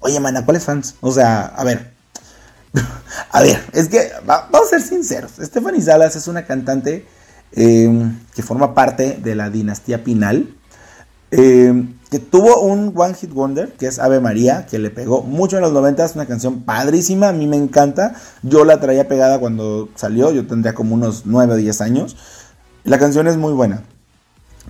Oye, 0.00 0.20
mana, 0.20 0.44
¿cuáles 0.44 0.64
fans? 0.64 0.96
O 1.00 1.12
sea, 1.12 1.46
a 1.46 1.64
ver. 1.64 1.94
a 3.30 3.40
ver, 3.40 3.58
es 3.72 3.88
que 3.88 4.10
vamos 4.26 4.66
a 4.66 4.78
ser 4.78 4.82
sinceros. 4.82 5.32
Stephanie 5.40 5.80
Salas 5.80 6.14
es 6.16 6.28
una 6.28 6.44
cantante 6.44 7.06
eh, 7.52 7.90
que 8.34 8.42
forma 8.42 8.74
parte 8.74 9.16
de 9.18 9.34
la 9.34 9.48
dinastía 9.48 10.04
Pinal. 10.04 10.54
Eh, 11.36 11.84
que 12.12 12.20
tuvo 12.20 12.60
un 12.60 12.92
One 12.94 13.14
Hit 13.14 13.32
Wonder, 13.32 13.72
que 13.72 13.86
es 13.86 13.98
Ave 13.98 14.20
María, 14.20 14.66
que 14.66 14.78
le 14.78 14.90
pegó 14.90 15.22
mucho 15.22 15.56
en 15.56 15.62
los 15.62 15.72
90, 15.72 16.04
es 16.04 16.14
una 16.14 16.26
canción 16.26 16.62
padrísima, 16.62 17.30
a 17.30 17.32
mí 17.32 17.48
me 17.48 17.56
encanta. 17.56 18.14
Yo 18.42 18.64
la 18.64 18.78
traía 18.78 19.08
pegada 19.08 19.40
cuando 19.40 19.88
salió, 19.96 20.30
yo 20.30 20.46
tendría 20.46 20.74
como 20.74 20.94
unos 20.94 21.26
9 21.26 21.54
o 21.54 21.56
10 21.56 21.80
años. 21.80 22.16
La 22.84 23.00
canción 23.00 23.26
es 23.26 23.36
muy 23.36 23.52
buena. 23.52 23.82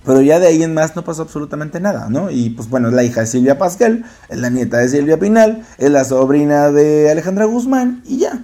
Pero 0.07 0.23
ya 0.23 0.41
de 0.41 0.47
ahí 0.47 0.63
en 0.63 0.73
más 0.73 0.97
no 0.97 1.05
pasó 1.05 1.23
absolutamente 1.23 1.81
nada, 1.81 2.09
¿no? 2.09 2.31
Y 2.31 2.49
pues 2.49 2.71
bueno, 2.71 2.89
es 2.89 2.95
la 2.95 3.05
hija 3.05 3.21
de 3.21 3.27
Silvia 3.27 3.59
Pasquel, 3.59 4.07
es 4.31 4.39
la 4.39 4.49
nieta 4.49 4.79
de 4.79 4.89
Silvia 4.89 5.19
Pinal, 5.19 5.67
es 5.77 5.91
la 5.91 6.05
sobrina 6.05 6.71
de 6.71 7.11
Alejandra 7.11 7.45
Guzmán 7.45 8.03
y 8.07 8.21
ya. 8.21 8.43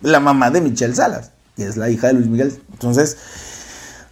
La 0.00 0.20
mamá 0.20 0.52
de 0.52 0.60
Michelle 0.60 0.94
Salas, 0.94 1.32
que 1.56 1.66
es 1.66 1.76
la 1.76 1.90
hija 1.90 2.06
de 2.06 2.12
Luis 2.12 2.28
Miguel. 2.28 2.56
Entonces, 2.72 3.16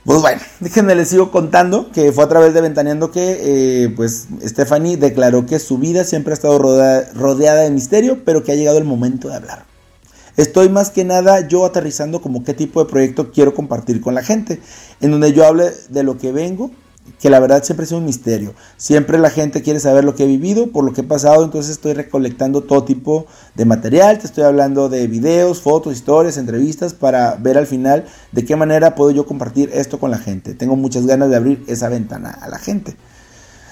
pues 0.06 0.20
bueno, 0.20 0.40
déjenme 0.60 0.94
les 0.94 1.08
sigo 1.08 1.30
contando 1.30 1.90
que 1.90 2.12
fue 2.12 2.24
a 2.24 2.28
través 2.28 2.54
de 2.54 2.62
Ventaneando 2.62 3.10
que 3.10 3.84
eh, 3.84 3.88
pues 3.90 4.28
Stephanie 4.42 4.96
declaró 4.96 5.44
que 5.44 5.58
su 5.58 5.78
vida 5.78 6.04
siempre 6.04 6.32
ha 6.32 6.34
estado 6.34 6.58
rodeada 6.58 7.62
de 7.62 7.70
misterio, 7.70 8.24
pero 8.24 8.42
que 8.42 8.52
ha 8.52 8.54
llegado 8.54 8.78
el 8.78 8.84
momento 8.84 9.28
de 9.28 9.34
hablar. 9.34 9.66
Estoy 10.36 10.68
más 10.68 10.90
que 10.90 11.04
nada 11.04 11.48
yo 11.48 11.64
aterrizando 11.64 12.20
como 12.20 12.44
qué 12.44 12.54
tipo 12.54 12.84
de 12.84 12.90
proyecto 12.90 13.32
quiero 13.32 13.54
compartir 13.54 14.00
con 14.00 14.14
la 14.14 14.22
gente, 14.22 14.60
en 15.00 15.10
donde 15.10 15.32
yo 15.32 15.46
hable 15.46 15.72
de 15.88 16.02
lo 16.02 16.18
que 16.18 16.30
vengo, 16.30 16.70
que 17.20 17.30
la 17.30 17.40
verdad 17.40 17.62
siempre 17.64 17.84
es 17.84 17.92
un 17.92 18.04
misterio. 18.04 18.54
Siempre 18.76 19.18
la 19.18 19.30
gente 19.30 19.62
quiere 19.62 19.80
saber 19.80 20.04
lo 20.04 20.14
que 20.14 20.24
he 20.24 20.26
vivido, 20.26 20.70
por 20.70 20.84
lo 20.84 20.92
que 20.92 21.00
he 21.00 21.04
pasado, 21.04 21.44
entonces 21.44 21.72
estoy 21.72 21.94
recolectando 21.94 22.62
todo 22.62 22.84
tipo 22.84 23.26
de 23.54 23.64
material, 23.64 24.18
te 24.18 24.26
estoy 24.26 24.44
hablando 24.44 24.88
de 24.88 25.06
videos, 25.06 25.60
fotos, 25.60 25.94
historias, 25.94 26.36
entrevistas, 26.36 26.94
para 26.94 27.36
ver 27.36 27.58
al 27.58 27.66
final 27.66 28.04
de 28.32 28.44
qué 28.44 28.56
manera 28.56 28.94
puedo 28.94 29.10
yo 29.10 29.26
compartir 29.26 29.70
esto 29.72 29.98
con 29.98 30.10
la 30.10 30.18
gente. 30.18 30.54
Tengo 30.54 30.76
muchas 30.76 31.06
ganas 31.06 31.30
de 31.30 31.36
abrir 31.36 31.64
esa 31.66 31.88
ventana 31.88 32.30
a 32.30 32.48
la 32.48 32.58
gente. 32.58 32.96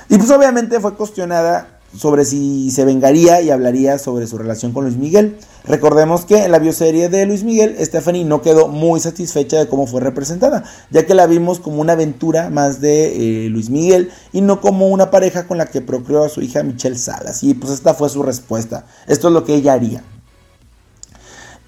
Y 0.09 0.19
pues 0.19 0.31
obviamente 0.31 0.81
fue 0.81 0.95
cuestionada 0.95 1.74
sobre 1.97 2.25
si 2.25 2.71
se 2.71 2.85
vengaría 2.85 3.41
y 3.41 3.51
hablaría 3.51 3.99
sobre 3.99 4.27
su 4.27 4.39
relación 4.39 4.73
con 4.73 4.85
Luis 4.85 4.97
Miguel. 4.97 5.39
Recordemos 5.65 6.25
que 6.25 6.45
en 6.45 6.53
la 6.53 6.59
bioserie 6.59 7.09
de 7.09 7.25
Luis 7.27 7.45
Miguel, 7.45 7.77
Stephanie 7.81 8.25
no 8.25 8.43
quedó 8.43 8.69
muy 8.69 9.01
satisfecha 9.01 9.59
de 9.59 9.69
cómo 9.69 9.87
fue 9.87 10.01
representada, 10.01 10.65
ya 10.91 11.07
que 11.07 11.15
la 11.15 11.27
vimos 11.27 11.61
como 11.61 11.81
una 11.81 11.95
aventura 11.95 12.51
más 12.51 12.81
de 12.81 13.47
eh, 13.47 13.49
Luis 13.49 13.71
Miguel 13.71 14.11
y 14.33 14.41
no 14.41 14.61
como 14.61 14.89
una 14.89 15.11
pareja 15.11 15.47
con 15.47 15.59
la 15.59 15.67
que 15.67 15.81
procreó 15.81 16.25
a 16.25 16.29
su 16.29 16.43
hija 16.43 16.63
Michelle 16.63 16.99
Salas. 16.99 17.43
Y 17.43 17.55
pues 17.55 17.73
esta 17.73 17.95
fue 17.95 18.09
su 18.09 18.23
respuesta. 18.23 18.87
Esto 19.07 19.29
es 19.29 19.35
lo 19.35 19.45
que 19.45 19.55
ella 19.55 19.73
haría. 19.73 20.05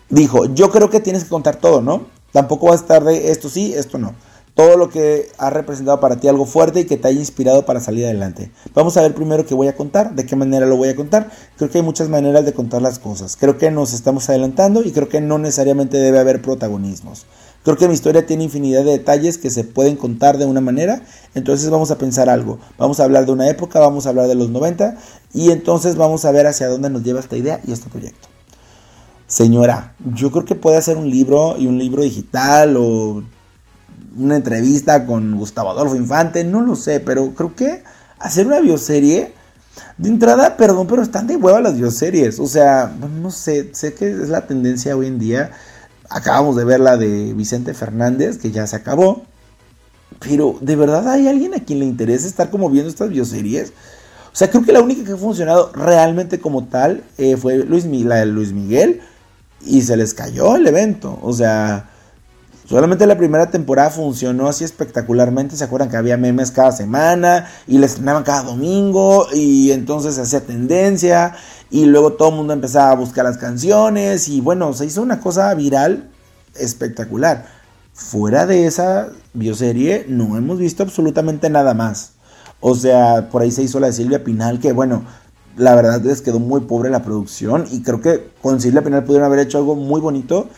Dijo, 0.08 0.46
yo 0.46 0.70
creo 0.70 0.90
que 0.90 1.00
tienes 1.00 1.24
que 1.24 1.30
contar 1.30 1.56
todo, 1.56 1.80
¿no? 1.80 2.06
Tampoco 2.32 2.66
va 2.66 2.72
a 2.72 2.76
estar 2.76 3.02
de 3.02 3.30
esto 3.30 3.48
sí, 3.48 3.72
esto 3.74 3.98
no 3.98 4.14
todo 4.56 4.78
lo 4.78 4.88
que 4.88 5.28
ha 5.36 5.50
representado 5.50 6.00
para 6.00 6.16
ti 6.16 6.28
algo 6.28 6.46
fuerte 6.46 6.80
y 6.80 6.84
que 6.86 6.96
te 6.96 7.08
haya 7.08 7.20
inspirado 7.20 7.66
para 7.66 7.78
salir 7.78 8.06
adelante. 8.06 8.50
Vamos 8.74 8.96
a 8.96 9.02
ver 9.02 9.14
primero 9.14 9.44
qué 9.44 9.54
voy 9.54 9.68
a 9.68 9.76
contar, 9.76 10.14
de 10.14 10.24
qué 10.24 10.34
manera 10.34 10.64
lo 10.64 10.78
voy 10.78 10.88
a 10.88 10.96
contar. 10.96 11.30
Creo 11.58 11.68
que 11.68 11.76
hay 11.76 11.84
muchas 11.84 12.08
maneras 12.08 12.42
de 12.46 12.54
contar 12.54 12.80
las 12.80 12.98
cosas. 12.98 13.36
Creo 13.36 13.58
que 13.58 13.70
nos 13.70 13.92
estamos 13.92 14.30
adelantando 14.30 14.82
y 14.82 14.92
creo 14.92 15.10
que 15.10 15.20
no 15.20 15.36
necesariamente 15.36 15.98
debe 15.98 16.18
haber 16.18 16.40
protagonismos. 16.40 17.26
Creo 17.64 17.76
que 17.76 17.86
mi 17.86 17.92
historia 17.92 18.24
tiene 18.24 18.44
infinidad 18.44 18.82
de 18.82 18.92
detalles 18.92 19.36
que 19.36 19.50
se 19.50 19.62
pueden 19.62 19.96
contar 19.96 20.38
de 20.38 20.46
una 20.46 20.62
manera. 20.62 21.02
Entonces 21.34 21.68
vamos 21.68 21.90
a 21.90 21.98
pensar 21.98 22.30
algo. 22.30 22.58
Vamos 22.78 22.98
a 22.98 23.04
hablar 23.04 23.26
de 23.26 23.32
una 23.32 23.50
época, 23.50 23.78
vamos 23.78 24.06
a 24.06 24.08
hablar 24.08 24.26
de 24.26 24.36
los 24.36 24.48
90 24.48 24.96
y 25.34 25.50
entonces 25.50 25.96
vamos 25.96 26.24
a 26.24 26.32
ver 26.32 26.46
hacia 26.46 26.68
dónde 26.68 26.88
nos 26.88 27.02
lleva 27.02 27.20
esta 27.20 27.36
idea 27.36 27.60
y 27.66 27.72
este 27.72 27.90
proyecto. 27.90 28.28
Señora, 29.26 29.94
yo 30.14 30.30
creo 30.30 30.46
que 30.46 30.54
puede 30.54 30.78
hacer 30.78 30.96
un 30.96 31.10
libro 31.10 31.56
y 31.58 31.66
un 31.66 31.76
libro 31.76 32.02
digital 32.04 32.76
o 32.78 33.22
una 34.18 34.36
entrevista 34.36 35.06
con 35.06 35.36
Gustavo 35.36 35.70
Adolfo 35.70 35.96
Infante, 35.96 36.44
no 36.44 36.60
lo 36.60 36.76
sé, 36.76 37.00
pero 37.00 37.34
creo 37.34 37.54
que 37.54 37.82
hacer 38.18 38.46
una 38.46 38.60
bioserie, 38.60 39.32
de 39.98 40.08
entrada, 40.08 40.56
perdón, 40.56 40.86
pero 40.86 41.02
están 41.02 41.26
de 41.26 41.36
hueva 41.36 41.60
las 41.60 41.76
bioseries, 41.76 42.38
o 42.38 42.46
sea, 42.46 42.94
no 43.20 43.30
sé, 43.30 43.70
sé 43.72 43.94
que 43.94 44.08
es 44.10 44.28
la 44.28 44.46
tendencia 44.46 44.96
hoy 44.96 45.06
en 45.06 45.18
día, 45.18 45.50
acabamos 46.08 46.56
de 46.56 46.64
ver 46.64 46.80
la 46.80 46.96
de 46.96 47.34
Vicente 47.34 47.74
Fernández, 47.74 48.38
que 48.38 48.50
ya 48.50 48.66
se 48.66 48.76
acabó, 48.76 49.24
pero 50.18 50.56
¿de 50.60 50.76
verdad 50.76 51.08
hay 51.08 51.28
alguien 51.28 51.54
a 51.54 51.60
quien 51.60 51.80
le 51.80 51.84
interesa 51.84 52.26
estar 52.26 52.50
como 52.50 52.70
viendo 52.70 52.90
estas 52.90 53.10
bioseries? 53.10 53.72
O 54.32 54.38
sea, 54.38 54.50
creo 54.50 54.64
que 54.64 54.72
la 54.72 54.80
única 54.80 55.02
que 55.04 55.12
ha 55.12 55.16
funcionado 55.16 55.72
realmente 55.72 56.40
como 56.40 56.64
tal 56.64 57.02
eh, 57.16 57.36
fue 57.36 57.56
Luis, 57.56 57.86
la 57.86 58.16
de 58.16 58.26
Luis 58.26 58.52
Miguel 58.52 59.00
y 59.64 59.80
se 59.82 59.96
les 59.96 60.12
cayó 60.12 60.56
el 60.56 60.66
evento. 60.66 61.18
O 61.22 61.32
sea, 61.32 61.88
solamente 62.68 63.06
la 63.06 63.16
primera 63.16 63.50
temporada 63.50 63.90
funcionó 63.90 64.48
así 64.48 64.64
espectacularmente. 64.64 65.56
¿Se 65.56 65.64
acuerdan 65.64 65.88
que 65.88 65.96
había 65.96 66.16
memes 66.16 66.50
cada 66.50 66.72
semana 66.72 67.48
y 67.66 67.78
les 67.78 67.92
estrenaban 67.92 68.24
cada 68.24 68.42
domingo 68.42 69.26
y 69.32 69.70
entonces 69.72 70.16
se 70.16 70.22
hacía 70.22 70.40
tendencia 70.40 71.34
y 71.70 71.86
luego 71.86 72.12
todo 72.12 72.30
el 72.30 72.36
mundo 72.36 72.52
empezaba 72.52 72.90
a 72.90 72.96
buscar 72.96 73.24
las 73.24 73.38
canciones 73.38 74.28
y 74.28 74.40
bueno, 74.40 74.72
se 74.72 74.86
hizo 74.86 75.02
una 75.02 75.20
cosa 75.20 75.52
viral 75.54 76.10
espectacular. 76.54 77.46
Fuera 77.92 78.46
de 78.46 78.66
esa 78.66 79.08
bioserie 79.32 80.04
no 80.08 80.36
hemos 80.36 80.58
visto 80.58 80.82
absolutamente 80.82 81.48
nada 81.50 81.74
más. 81.74 82.12
O 82.60 82.74
sea, 82.74 83.28
por 83.30 83.42
ahí 83.42 83.50
se 83.50 83.62
hizo 83.62 83.80
la 83.80 83.88
de 83.88 83.92
Silvia 83.92 84.24
Pinal, 84.24 84.60
que 84.60 84.72
bueno, 84.72 85.04
la 85.56 85.74
verdad 85.74 86.00
les 86.02 86.20
quedó 86.20 86.38
muy 86.38 86.62
pobre 86.62 86.90
la 86.90 87.02
producción. 87.02 87.64
Y 87.70 87.82
creo 87.82 88.00
que 88.00 88.30
con 88.42 88.60
Silvia 88.60 88.82
Pinal 88.82 89.04
pudieron 89.04 89.26
haber 89.26 89.40
hecho 89.40 89.58
algo 89.58 89.74
muy 89.74 90.00
bonito. 90.00 90.48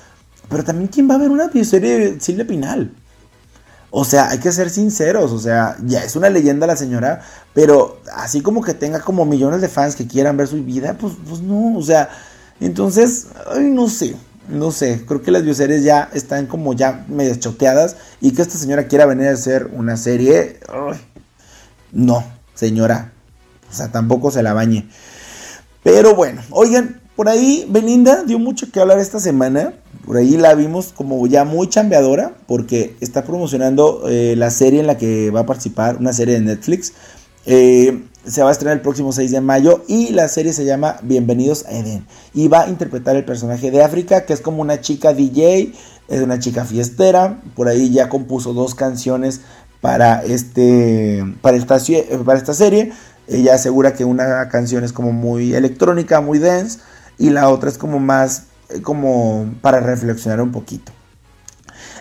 Pero 0.49 0.65
también, 0.65 0.89
¿quién 0.89 1.09
va 1.09 1.15
a 1.15 1.19
ver 1.19 1.31
una 1.31 1.49
bioserie 1.49 1.99
de 1.99 2.21
Silvia 2.21 2.47
Pinal? 2.47 2.93
O 3.91 4.05
sea, 4.05 4.29
hay 4.29 4.39
que 4.39 4.53
ser 4.53 4.69
sinceros, 4.69 5.33
o 5.33 5.39
sea, 5.39 5.77
ya 5.85 6.05
es 6.05 6.15
una 6.15 6.29
leyenda 6.29 6.67
la 6.67 6.77
señora, 6.77 7.23
pero 7.55 8.01
así 8.15 8.43
como 8.43 8.63
que 8.63 8.75
tenga 8.75 9.01
como 9.01 9.25
millones 9.25 9.63
de 9.63 9.69
fans 9.69 9.97
que 9.97 10.07
quieran 10.07 10.37
ver 10.37 10.47
su 10.47 10.63
vida, 10.63 10.97
pues, 10.99 11.15
pues 11.27 11.41
no, 11.41 11.77
o 11.77 11.83
sea, 11.83 12.11
entonces, 12.61 13.29
ay, 13.51 13.65
no 13.71 13.89
sé, 13.89 14.15
no 14.49 14.73
sé, 14.73 15.05
creo 15.07 15.23
que 15.23 15.31
las 15.31 15.43
bioseries 15.43 15.85
ya 15.85 16.11
están 16.13 16.47
como 16.47 16.75
ya 16.75 17.07
medio 17.09 17.35
choteadas 17.37 17.97
y 18.21 18.33
que 18.33 18.43
esta 18.43 18.59
señora 18.59 18.89
quiera 18.89 19.07
venir 19.07 19.29
a 19.29 19.33
hacer 19.33 19.71
una 19.73 19.97
serie, 19.97 20.61
no, 21.93 22.25
señora. 22.55 23.13
O 23.71 23.75
sea, 23.75 23.91
tampoco 23.91 24.31
se 24.31 24.43
la 24.43 24.53
bañe. 24.53 24.89
Pero 25.83 26.15
bueno, 26.15 26.43
oigan, 26.51 27.01
por 27.17 27.29
ahí 27.29 27.67
Belinda 27.69 28.25
dio 28.25 28.39
mucho 28.39 28.71
que 28.71 28.81
hablar 28.81 28.99
esta 28.99 29.21
semana. 29.21 29.75
Por 30.09 30.17
ahí 30.17 30.39
la 30.39 30.55
vimos 30.55 30.95
como 30.97 31.27
ya 31.27 31.45
muy 31.45 31.69
chambeadora 31.69 32.33
porque 32.47 32.97
está 32.99 33.25
promocionando 33.25 34.05
eh, 34.09 34.37
la 34.39 34.49
serie 34.49 34.81
en 34.81 34.87
la 34.87 34.97
que 34.97 35.31
va 35.31 35.41
a 35.41 35.45
participar, 35.45 35.99
una 35.99 36.15
serie 36.15 36.33
de 36.33 36.41
Netflix. 36.41 36.95
Eh, 37.45 38.05
se 38.27 38.43
va 38.43 38.49
a 38.49 38.53
estrenar 38.53 38.79
el 38.79 38.81
próximo 38.81 39.13
6 39.13 39.31
de 39.31 39.43
mayo 39.43 39.85
y 39.87 40.09
la 40.15 40.29
serie 40.29 40.55
se 40.55 40.65
llama 40.65 40.97
Bienvenidos 41.03 41.67
a 41.67 41.73
Eden. 41.73 42.07
Y 42.33 42.49
va 42.49 42.63
a 42.63 42.69
interpretar 42.71 43.17
el 43.17 43.27
personaje 43.27 43.71
de 43.71 43.83
África, 43.83 44.25
que 44.25 44.33
es 44.33 44.41
como 44.41 44.63
una 44.63 44.81
chica 44.81 45.13
DJ, 45.13 45.75
es 46.09 46.23
una 46.23 46.39
chica 46.39 46.65
fiestera. 46.65 47.43
Por 47.55 47.69
ahí 47.69 47.91
ya 47.91 48.09
compuso 48.09 48.55
dos 48.55 48.75
canciones 48.75 49.43
para, 49.83 50.25
este, 50.25 51.23
para, 51.43 51.59
esta, 51.59 51.77
para 52.25 52.39
esta 52.39 52.55
serie. 52.55 52.93
Ella 53.27 53.57
asegura 53.57 53.93
que 53.93 54.07
una 54.07 54.49
canción 54.49 54.85
es 54.85 54.95
como 54.95 55.13
muy 55.13 55.53
electrónica, 55.53 56.23
muy 56.23 56.39
dense, 56.39 56.79
y 57.19 57.29
la 57.29 57.51
otra 57.51 57.69
es 57.69 57.77
como 57.77 57.99
más 57.99 58.45
como 58.83 59.55
para 59.61 59.81
reflexionar 59.81 60.41
un 60.41 60.53
poquito. 60.53 60.93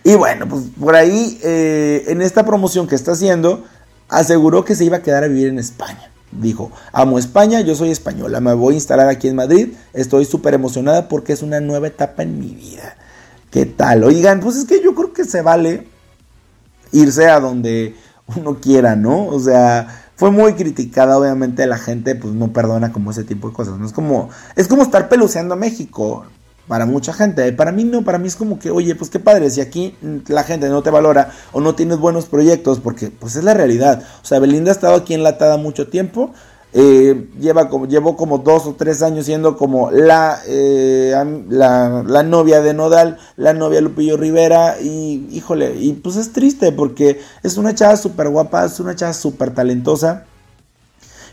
Y 0.03 0.15
bueno, 0.15 0.47
pues 0.47 0.63
por 0.79 0.95
ahí 0.95 1.39
eh, 1.43 2.05
en 2.07 2.21
esta 2.21 2.45
promoción 2.45 2.87
que 2.87 2.95
está 2.95 3.11
haciendo, 3.11 3.65
aseguró 4.09 4.63
que 4.63 4.75
se 4.75 4.85
iba 4.85 4.97
a 4.97 5.01
quedar 5.01 5.23
a 5.23 5.27
vivir 5.27 5.47
en 5.47 5.59
España. 5.59 6.11
Dijo, 6.31 6.71
amo 6.91 7.19
España, 7.19 7.61
yo 7.61 7.73
soy 7.75 7.91
española, 7.91 8.41
me 8.41 8.53
voy 8.53 8.73
a 8.73 8.75
instalar 8.75 9.07
aquí 9.07 9.29
en 9.29 9.35
Madrid, 9.35 9.73
estoy 9.93 10.25
súper 10.25 10.53
emocionada 10.53 11.07
porque 11.07 11.33
es 11.33 11.41
una 11.41 11.61
nueva 11.61 11.87
etapa 11.87 12.23
en 12.23 12.39
mi 12.39 12.49
vida. 12.49 12.97
¿Qué 13.49 13.65
tal? 13.65 14.03
Oigan, 14.03 14.41
pues 14.41 14.57
es 14.57 14.65
que 14.65 14.81
yo 14.83 14.93
creo 14.93 15.13
que 15.13 15.23
se 15.23 15.41
vale 15.41 15.87
irse 16.91 17.27
a 17.27 17.39
donde 17.39 17.95
uno 18.35 18.59
quiera, 18.59 18.95
¿no? 18.95 19.25
O 19.27 19.39
sea, 19.39 19.87
fue 20.15 20.31
muy 20.31 20.53
criticada, 20.53 21.17
obviamente 21.17 21.65
la 21.65 21.77
gente 21.77 22.15
pues 22.15 22.33
no 22.33 22.51
perdona 22.51 22.91
como 22.91 23.11
ese 23.11 23.23
tipo 23.23 23.47
de 23.47 23.53
cosas, 23.53 23.77
¿no? 23.77 23.85
Es 23.85 23.93
como, 23.93 24.29
es 24.55 24.67
como 24.67 24.83
estar 24.83 25.07
peluceando 25.07 25.53
a 25.53 25.57
México 25.57 26.25
para 26.67 26.85
mucha 26.85 27.13
gente, 27.13 27.51
para 27.53 27.71
mí 27.71 27.83
no, 27.83 28.03
para 28.03 28.17
mí 28.17 28.27
es 28.27 28.35
como 28.35 28.59
que, 28.59 28.71
oye, 28.71 28.95
pues 28.95 29.09
qué 29.09 29.19
padre, 29.19 29.49
si 29.49 29.61
aquí 29.61 29.95
la 30.27 30.43
gente 30.43 30.69
no 30.69 30.83
te 30.83 30.89
valora 30.89 31.31
o 31.51 31.61
no 31.61 31.75
tienes 31.75 31.97
buenos 31.97 32.25
proyectos, 32.25 32.79
porque 32.79 33.09
pues 33.09 33.35
es 33.35 33.43
la 33.43 33.53
realidad, 33.53 34.03
o 34.21 34.25
sea, 34.25 34.39
Belinda 34.39 34.71
ha 34.71 34.73
estado 34.73 34.95
aquí 34.95 35.13
enlatada 35.13 35.57
mucho 35.57 35.87
tiempo, 35.87 36.33
eh, 36.73 37.29
lleva 37.39 37.69
como, 37.69 37.87
llevó 37.87 38.17
como 38.17 38.39
dos 38.39 38.67
o 38.67 38.75
tres 38.75 39.01
años 39.01 39.25
siendo 39.25 39.55
como 39.55 39.89
la, 39.89 40.39
eh, 40.47 41.13
la, 41.49 42.03
la, 42.05 42.23
novia 42.23 42.61
de 42.61 42.73
Nodal, 42.73 43.17
la 43.37 43.53
novia 43.53 43.79
Lupillo 43.79 44.17
Rivera, 44.17 44.79
y 44.81 45.27
híjole, 45.31 45.75
y 45.75 45.93
pues 45.93 46.17
es 46.17 46.33
triste 46.33 46.73
porque 46.73 47.21
es 47.41 47.57
una 47.57 47.73
chava 47.73 47.95
súper 47.95 48.29
guapa, 48.29 48.65
es 48.65 48.79
una 48.79 48.95
chava 48.95 49.13
súper 49.13 49.53
talentosa. 49.53 50.25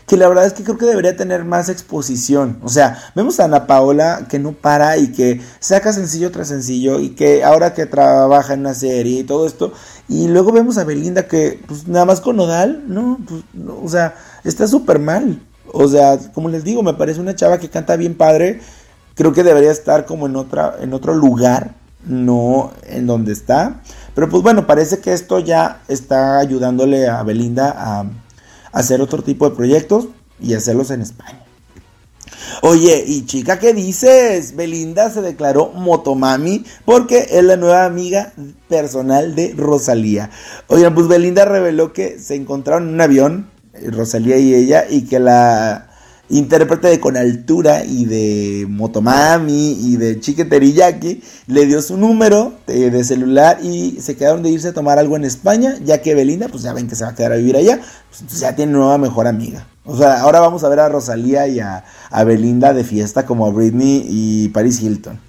Que 0.07 0.17
la 0.17 0.27
verdad 0.27 0.45
es 0.45 0.53
que 0.53 0.63
creo 0.63 0.77
que 0.77 0.85
debería 0.85 1.15
tener 1.15 1.45
más 1.45 1.67
exposición. 1.69 2.59
O 2.63 2.69
sea, 2.69 2.99
vemos 3.15 3.39
a 3.39 3.45
Ana 3.45 3.65
Paola 3.65 4.27
que 4.29 4.37
no 4.37 4.51
para 4.51 4.97
y 4.97 5.11
que 5.11 5.41
saca 5.59 5.93
sencillo 5.93 6.31
tras 6.31 6.47
sencillo 6.47 6.99
y 6.99 7.09
que 7.09 7.43
ahora 7.43 7.73
que 7.73 7.87
trabaja 7.87 8.53
en 8.53 8.59
una 8.61 8.75
serie 8.75 9.21
y 9.21 9.23
todo 9.23 9.47
esto. 9.47 9.73
Y 10.07 10.27
luego 10.27 10.51
vemos 10.51 10.77
a 10.77 10.83
Belinda 10.83 11.27
que, 11.27 11.59
pues 11.67 11.87
nada 11.87 12.05
más 12.05 12.21
con 12.21 12.35
Nodal, 12.35 12.83
no, 12.87 13.19
pues, 13.27 13.43
o 13.81 13.89
sea, 13.89 14.15
está 14.43 14.67
súper 14.67 14.99
mal. 14.99 15.41
O 15.71 15.87
sea, 15.87 16.19
como 16.33 16.49
les 16.49 16.63
digo, 16.63 16.83
me 16.83 16.93
parece 16.93 17.19
una 17.19 17.35
chava 17.35 17.57
que 17.57 17.69
canta 17.69 17.95
bien 17.95 18.15
padre. 18.15 18.61
Creo 19.15 19.33
que 19.33 19.43
debería 19.43 19.71
estar 19.71 20.05
como 20.05 20.27
en, 20.27 20.35
otra, 20.35 20.75
en 20.79 20.93
otro 20.93 21.15
lugar, 21.15 21.75
no 22.05 22.71
en 22.83 23.07
donde 23.07 23.33
está. 23.33 23.81
Pero 24.13 24.29
pues 24.29 24.43
bueno, 24.43 24.67
parece 24.67 24.99
que 24.99 25.13
esto 25.13 25.39
ya 25.39 25.81
está 25.87 26.37
ayudándole 26.37 27.07
a 27.07 27.23
Belinda 27.23 27.73
a, 27.75 28.05
hacer 28.75 29.01
otro 29.01 29.23
tipo 29.23 29.49
de 29.49 29.55
proyectos 29.55 30.09
y 30.39 30.53
hacerlos 30.53 30.91
en 30.91 31.01
España. 31.01 31.41
Oye, 32.61 33.03
y 33.07 33.25
chica, 33.25 33.57
¿qué 33.57 33.73
dices? 33.73 34.55
Belinda 34.55 35.09
se 35.09 35.21
declaró 35.21 35.71
motomami 35.71 36.65
porque 36.83 37.27
es 37.31 37.43
la 37.43 37.55
nueva 37.55 37.85
amiga 37.85 38.33
personal 38.67 39.33
de 39.33 39.53
Rosalía. 39.55 40.29
Oye, 40.67 40.89
pues 40.91 41.07
Belinda 41.07 41.45
reveló 41.45 41.93
que 41.93 42.19
se 42.19 42.35
encontraron 42.35 42.89
en 42.89 42.93
un 42.95 43.01
avión 43.01 43.49
Rosalía 43.87 44.37
y 44.37 44.53
ella, 44.53 44.85
y 44.89 45.05
que 45.05 45.19
la 45.19 45.89
intérprete 46.29 46.87
de 46.87 46.99
Con 46.99 47.17
Altura 47.17 47.85
y 47.85 48.05
de 48.05 48.65
Motomami 48.67 49.77
y 49.79 49.97
de 49.97 50.19
Chique 50.19 50.45
Teriyaki 50.45 51.21
le 51.47 51.65
dio 51.65 51.81
su 51.81 51.97
número 51.97 52.53
de, 52.67 53.03
celular 53.03 53.59
y 53.63 53.97
se 54.01 54.15
quedaron 54.15 54.41
de 54.43 54.49
irse 54.49 54.69
a 54.69 54.73
tomar 54.73 54.97
algo 54.97 55.15
en 55.15 55.25
España, 55.25 55.75
ya 55.83 56.01
que 56.01 56.15
Belinda, 56.15 56.47
pues 56.47 56.63
ya 56.63 56.73
ven 56.73 56.87
que 56.87 56.95
se 56.95 57.03
va 57.03 57.11
a 57.11 57.15
quedar 57.15 57.33
a 57.33 57.35
vivir 57.37 57.55
allá, 57.55 57.79
pues 58.09 58.39
ya 58.39 58.55
tiene 58.55 58.71
nueva 58.71 58.97
mejor 58.97 59.27
amiga. 59.27 59.67
O 59.85 59.95
sea, 59.95 60.21
ahora 60.21 60.39
vamos 60.39 60.63
a 60.63 60.69
ver 60.69 60.79
a 60.79 60.89
Rosalía 60.89 61.47
y 61.47 61.59
a, 61.59 61.83
a 62.09 62.23
Belinda 62.23 62.73
de 62.73 62.83
fiesta 62.83 63.25
como 63.25 63.45
a 63.45 63.51
Britney 63.51 64.05
y 64.07 64.49
Paris 64.49 64.81
Hilton. 64.81 65.19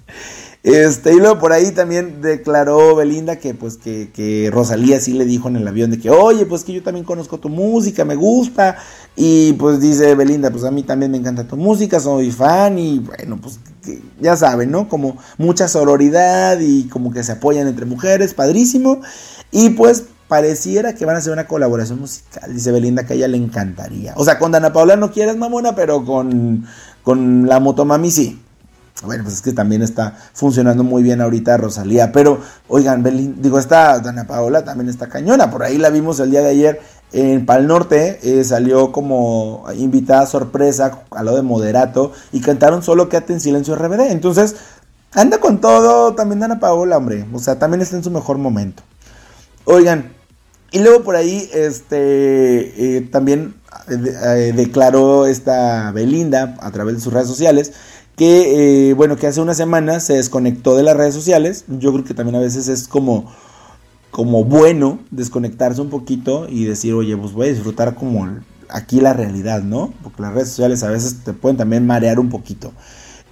Este, 0.63 1.13
y 1.13 1.17
luego 1.17 1.39
por 1.39 1.53
ahí 1.53 1.71
también 1.71 2.21
declaró 2.21 2.95
Belinda 2.95 3.37
que 3.37 3.53
pues 3.53 3.77
que, 3.77 4.09
que, 4.11 4.49
Rosalía 4.51 4.99
sí 4.99 5.13
le 5.13 5.23
dijo 5.23 5.47
en 5.47 5.55
el 5.55 5.67
avión 5.67 5.91
de 5.91 5.99
que, 5.99 6.09
oye, 6.09 6.45
pues 6.45 6.63
que 6.63 6.73
yo 6.73 6.83
también 6.83 7.05
conozco 7.05 7.39
tu 7.39 7.47
música, 7.47 8.03
me 8.03 8.15
gusta. 8.15 8.77
Y 9.15 9.53
pues 9.53 9.79
dice 9.79 10.13
Belinda, 10.15 10.51
pues 10.51 10.63
a 10.63 10.71
mí 10.71 10.83
también 10.83 11.11
me 11.11 11.17
encanta 11.17 11.47
tu 11.47 11.57
música, 11.57 11.99
soy 11.99 12.31
fan 12.31 12.77
y 12.79 12.99
bueno, 12.99 13.39
pues 13.41 13.59
ya 14.19 14.35
saben, 14.35 14.71
¿no? 14.71 14.89
Como 14.89 15.17
mucha 15.37 15.67
sororidad 15.67 16.59
y 16.59 16.87
como 16.89 17.11
que 17.11 17.23
se 17.23 17.33
apoyan 17.33 17.67
entre 17.67 17.85
mujeres, 17.85 18.33
padrísimo. 18.33 19.01
Y 19.51 19.69
pues 19.69 20.05
pareciera 20.27 20.93
que 20.93 21.05
van 21.05 21.15
a 21.15 21.19
hacer 21.19 21.31
una 21.31 21.47
colaboración 21.47 21.99
musical, 21.99 22.53
dice 22.53 22.71
Belinda 22.71 23.05
que 23.05 23.13
a 23.13 23.15
ella 23.15 23.27
le 23.27 23.37
encantaría. 23.37 24.13
O 24.17 24.25
sea, 24.25 24.37
con 24.37 24.51
Dana 24.51 24.73
Paula 24.73 24.97
no 24.97 25.11
quieres 25.11 25.37
mamona, 25.37 25.75
pero 25.75 26.03
con, 26.03 26.65
con 27.03 27.47
la 27.47 27.59
Motomami 27.59 28.11
sí. 28.11 28.41
Bueno, 29.03 29.23
pues 29.23 29.35
es 29.35 29.41
que 29.41 29.53
también 29.53 29.83
está 29.83 30.17
funcionando 30.33 30.83
muy 30.83 31.03
bien 31.03 31.21
ahorita 31.21 31.57
Rosalía. 31.57 32.11
Pero, 32.11 32.41
oigan, 32.67 33.03
digo, 33.41 33.59
esta 33.59 33.99
Dana 33.99 34.25
Paola 34.25 34.63
también 34.63 34.89
está 34.89 35.07
cañona. 35.07 35.51
Por 35.51 35.63
ahí 35.63 35.77
la 35.77 35.89
vimos 35.89 36.19
el 36.19 36.31
día 36.31 36.41
de 36.41 36.49
ayer 36.49 36.81
en 37.11 37.45
Pal 37.45 37.67
Norte. 37.67 38.19
Eh, 38.23 38.43
salió 38.43 38.91
como 38.91 39.65
invitada 39.75 40.25
sorpresa 40.25 40.99
a 41.11 41.23
lo 41.23 41.35
de 41.35 41.43
Moderato. 41.43 42.11
Y 42.31 42.41
cantaron 42.41 42.81
solo 42.81 43.07
Quédate 43.07 43.33
en 43.33 43.39
silencio 43.39 43.75
RBD. 43.75 44.11
Entonces, 44.11 44.55
anda 45.13 45.39
con 45.39 45.61
todo 45.61 46.15
también 46.15 46.39
Dana 46.39 46.59
Paola, 46.59 46.97
hombre. 46.97 47.25
O 47.33 47.39
sea, 47.39 47.59
también 47.59 47.81
está 47.81 47.97
en 47.97 48.03
su 48.03 48.09
mejor 48.09 48.39
momento. 48.39 48.81
Oigan, 49.65 50.11
y 50.71 50.79
luego 50.79 51.03
por 51.03 51.15
ahí, 51.15 51.49
este, 51.53 52.97
eh, 52.97 53.01
también 53.11 53.55
eh, 53.89 54.53
declaró 54.55 55.27
esta 55.27 55.91
Belinda 55.91 56.57
a 56.59 56.71
través 56.71 56.95
de 56.95 57.01
sus 57.01 57.13
redes 57.13 57.27
sociales 57.27 57.73
que, 58.17 58.89
eh, 58.89 58.93
bueno, 58.95 59.15
que 59.15 59.27
hace 59.27 59.39
una 59.39 59.53
semana 59.53 59.99
se 59.99 60.13
desconectó 60.13 60.75
de 60.75 60.81
las 60.81 60.97
redes 60.97 61.13
sociales. 61.13 61.65
Yo 61.67 61.93
creo 61.93 62.03
que 62.03 62.15
también 62.15 62.35
a 62.35 62.39
veces 62.39 62.67
es 62.67 62.87
como, 62.87 63.31
como 64.09 64.43
bueno 64.43 64.99
desconectarse 65.11 65.79
un 65.81 65.91
poquito 65.91 66.47
y 66.49 66.65
decir, 66.65 66.95
oye, 66.95 67.15
pues 67.15 67.33
voy 67.33 67.47
a 67.47 67.53
disfrutar 67.53 67.93
como 67.93 68.27
aquí 68.69 69.01
la 69.01 69.13
realidad, 69.13 69.61
¿no? 69.61 69.93
Porque 70.01 70.23
las 70.23 70.33
redes 70.33 70.49
sociales 70.49 70.81
a 70.81 70.89
veces 70.89 71.23
te 71.23 71.33
pueden 71.33 71.57
también 71.57 71.85
marear 71.85 72.19
un 72.19 72.29
poquito. 72.29 72.73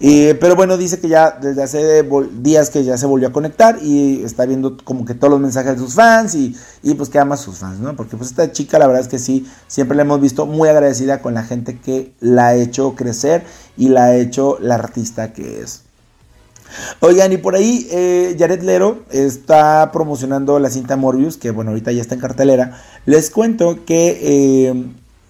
Eh, 0.01 0.37
pero 0.41 0.55
bueno, 0.57 0.75
dice 0.77 0.99
que 0.99 1.07
ya 1.07 1.31
desde 1.31 1.63
hace 1.63 2.05
días 2.41 2.69
que 2.69 2.83
ya 2.83 2.97
se 2.97 3.05
volvió 3.05 3.29
a 3.29 3.31
conectar 3.31 3.79
y 3.81 4.23
está 4.23 4.45
viendo 4.45 4.75
como 4.83 5.05
que 5.05 5.13
todos 5.13 5.31
los 5.31 5.39
mensajes 5.39 5.73
de 5.73 5.79
sus 5.79 5.93
fans 5.93 6.35
y, 6.35 6.55
pues 6.95 7.09
que 7.09 7.17
ama 7.17 7.35
a 7.35 7.37
sus 7.37 7.59
fans, 7.59 7.79
¿no? 7.79 7.95
Porque 7.95 8.17
pues 8.17 8.29
esta 8.31 8.51
chica 8.51 8.77
la 8.77 8.87
verdad 8.87 9.03
es 9.03 9.07
que 9.07 9.19
sí, 9.19 9.47
siempre 9.67 9.95
la 9.95 10.03
hemos 10.03 10.19
visto 10.19 10.45
muy 10.45 10.67
agradecida 10.67 11.21
con 11.21 11.33
la 11.33 11.43
gente 11.43 11.79
que 11.79 12.13
la 12.19 12.47
ha 12.47 12.55
hecho 12.55 12.93
crecer 12.95 13.45
y 13.77 13.89
la 13.89 14.05
ha 14.05 14.15
hecho 14.15 14.57
la 14.59 14.75
artista 14.75 15.31
que 15.31 15.61
es. 15.61 15.83
Oigan, 16.99 17.31
y 17.31 17.37
por 17.37 17.55
ahí 17.55 17.87
eh, 17.91 18.35
Jared 18.37 18.63
Lero 18.63 19.03
está 19.11 19.91
promocionando 19.93 20.59
la 20.59 20.69
cinta 20.69 20.97
Morbius, 20.97 21.37
que 21.37 21.51
bueno, 21.51 21.71
ahorita 21.71 21.93
ya 21.93 22.01
está 22.01 22.15
en 22.15 22.21
cartelera. 22.21 22.81
Les 23.05 23.29
cuento 23.29 23.85
que 23.85 24.19
eh, 24.21 24.85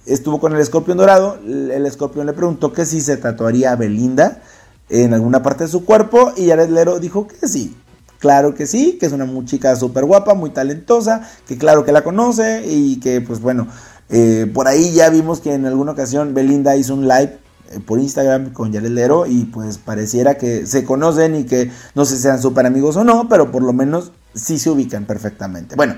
estuvo 0.06 0.40
con 0.40 0.54
el 0.54 0.60
escorpión 0.60 0.98
dorado. 0.98 1.38
El 1.46 1.86
escorpión 1.86 2.26
le 2.26 2.34
preguntó 2.34 2.74
que 2.74 2.86
si 2.86 3.02
se 3.02 3.18
tatuaría 3.18 3.72
a 3.72 3.76
Belinda 3.76 4.42
en 4.90 5.14
alguna 5.14 5.42
parte 5.42 5.66
de 5.66 5.70
su 5.70 5.86
cuerpo 5.86 6.32
y 6.36 6.48
Jared 6.48 6.70
Lero 6.70 7.00
dijo 7.00 7.28
que 7.28 7.48
sí. 7.48 7.76
Claro 8.20 8.56
que 8.56 8.66
sí, 8.66 8.98
que 9.00 9.06
es 9.06 9.12
una 9.12 9.28
chica 9.46 9.76
súper 9.76 10.06
guapa, 10.06 10.34
muy 10.34 10.50
talentosa, 10.50 11.30
que 11.48 11.58
claro 11.58 11.86
que 11.86 11.92
la 11.92 12.04
conoce 12.04 12.64
y 12.66 13.00
que 13.00 13.22
pues 13.22 13.40
bueno, 13.40 13.68
eh, 14.10 14.50
por 14.54 14.68
ahí 14.68 14.94
ya 14.94 15.10
vimos 15.10 15.42
que 15.42 15.54
en 15.54 15.66
alguna 15.66 15.92
ocasión 15.92 16.34
Belinda 16.34 16.76
hizo 16.76 16.94
un 16.94 17.08
live 17.08 17.38
eh, 17.72 17.80
por 17.86 18.00
Instagram 18.00 18.54
con 18.54 18.74
Jared 18.74 18.90
Lero 18.90 19.26
y 19.26 19.46
pues 19.46 19.78
pareciera 19.78 20.38
que 20.38 20.66
se 20.66 20.84
conocen 20.84 21.36
y 21.36 21.44
que 21.44 21.72
no 21.94 22.06
sé 22.06 22.16
si 22.16 22.24
sean 22.24 22.42
súper 22.42 22.66
amigos 22.66 22.96
o 22.96 23.04
no, 23.04 23.28
pero 23.28 23.52
por 23.52 23.64
lo 23.64 23.74
menos 23.74 24.12
sí 24.34 24.60
se 24.60 24.70
ubican 24.70 25.06
perfectamente. 25.06 25.76
Bueno, 25.76 25.96